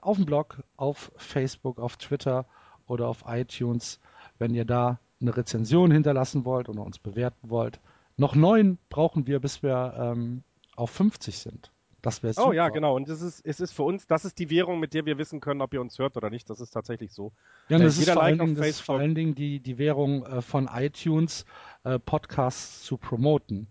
auf 0.00 0.16
dem 0.16 0.26
Blog, 0.26 0.62
auf 0.76 1.12
Facebook, 1.16 1.78
auf 1.78 1.96
Twitter 1.96 2.46
oder 2.86 3.09
auf 3.09 3.24
iTunes, 3.26 4.00
wenn 4.38 4.54
ihr 4.54 4.64
da 4.64 4.98
eine 5.20 5.36
Rezension 5.36 5.90
hinterlassen 5.90 6.44
wollt 6.44 6.68
oder 6.68 6.82
uns 6.82 6.98
bewerten 6.98 7.50
wollt. 7.50 7.80
Noch 8.16 8.34
neun 8.34 8.78
brauchen 8.88 9.26
wir, 9.26 9.40
bis 9.40 9.62
wir 9.62 9.94
ähm, 9.96 10.42
auf 10.76 10.90
50 10.90 11.38
sind. 11.38 11.72
Das 12.02 12.22
wäre 12.24 12.34
super. 12.34 12.48
Oh 12.48 12.52
ja, 12.52 12.68
genau. 12.68 12.96
Und 12.96 13.09
es 13.09 13.22
ist, 13.22 13.40
es 13.46 13.60
ist 13.60 13.72
für 13.72 13.84
uns, 13.84 14.09
das 14.09 14.24
ist 14.24 14.38
die 14.40 14.50
Währung, 14.50 14.80
mit 14.80 14.92
der 14.92 15.06
wir 15.06 15.18
wissen 15.18 15.40
können, 15.40 15.60
ob 15.60 15.72
ihr 15.72 15.80
uns 15.80 15.98
hört 15.98 16.16
oder 16.16 16.30
nicht. 16.30 16.50
Das 16.50 16.60
ist 16.60 16.72
tatsächlich 16.72 17.12
so. 17.12 17.32
Ja, 17.68 17.78
das, 17.78 17.96
ist 17.96 18.10
vor, 18.10 18.22
like 18.22 18.40
Dingen, 18.40 18.56
das 18.56 18.66
ist 18.66 18.80
vor 18.80 18.98
allen 18.98 19.14
Dingen 19.14 19.36
die, 19.36 19.60
die 19.60 19.78
Währung 19.78 20.26
äh, 20.26 20.42
von 20.42 20.68
iTunes, 20.72 21.46
äh, 21.84 22.00
Podcasts 22.00 22.82
zu 22.82 22.96
promoten. 22.96 23.68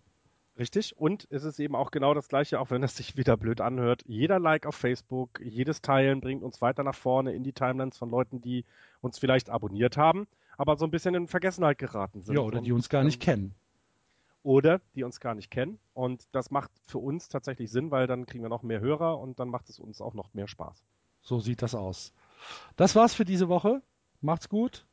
Richtig. 0.57 0.97
Und 0.97 1.27
es 1.31 1.43
ist 1.43 1.59
eben 1.59 1.75
auch 1.75 1.91
genau 1.91 2.13
das 2.13 2.27
Gleiche, 2.27 2.59
auch 2.59 2.71
wenn 2.71 2.83
es 2.83 2.95
sich 2.95 3.17
wieder 3.17 3.37
blöd 3.37 3.61
anhört. 3.61 4.03
Jeder 4.05 4.39
Like 4.39 4.65
auf 4.65 4.75
Facebook, 4.75 5.39
jedes 5.41 5.81
Teilen 5.81 6.21
bringt 6.21 6.43
uns 6.43 6.61
weiter 6.61 6.83
nach 6.83 6.95
vorne 6.95 7.33
in 7.33 7.43
die 7.43 7.53
Timelines 7.53 7.97
von 7.97 8.09
Leuten, 8.09 8.41
die 8.41 8.65
uns 9.01 9.17
vielleicht 9.17 9.49
abonniert 9.49 9.97
haben 9.97 10.27
aber 10.61 10.77
so 10.77 10.85
ein 10.85 10.91
bisschen 10.91 11.15
in 11.15 11.27
Vergessenheit 11.27 11.79
geraten 11.79 12.21
sind. 12.21 12.35
Ja, 12.35 12.41
oder 12.41 12.61
die 12.61 12.71
uns 12.71 12.87
gar 12.87 13.03
nicht 13.03 13.23
ähm, 13.23 13.25
kennen. 13.25 13.55
Oder 14.43 14.79
die 14.95 15.03
uns 15.03 15.19
gar 15.19 15.33
nicht 15.33 15.49
kennen. 15.49 15.79
Und 15.95 16.27
das 16.33 16.51
macht 16.51 16.69
für 16.85 16.99
uns 16.99 17.29
tatsächlich 17.29 17.71
Sinn, 17.71 17.89
weil 17.89 18.05
dann 18.05 18.27
kriegen 18.27 18.43
wir 18.43 18.49
noch 18.49 18.61
mehr 18.61 18.79
Hörer 18.79 19.19
und 19.19 19.39
dann 19.39 19.49
macht 19.49 19.69
es 19.69 19.79
uns 19.79 20.01
auch 20.01 20.13
noch 20.13 20.35
mehr 20.35 20.47
Spaß. 20.47 20.83
So 21.21 21.39
sieht 21.39 21.63
das 21.63 21.73
aus. 21.73 22.13
Das 22.75 22.95
war's 22.95 23.15
für 23.15 23.25
diese 23.25 23.49
Woche. 23.49 23.81
Macht's 24.21 24.49
gut. 24.49 24.85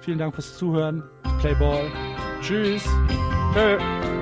Vielen 0.00 0.18
Dank 0.18 0.34
fürs 0.34 0.56
Zuhören. 0.56 1.02
Playball. 1.40 1.90
Tschüss. 2.40 2.82
Tschö. 3.52 4.21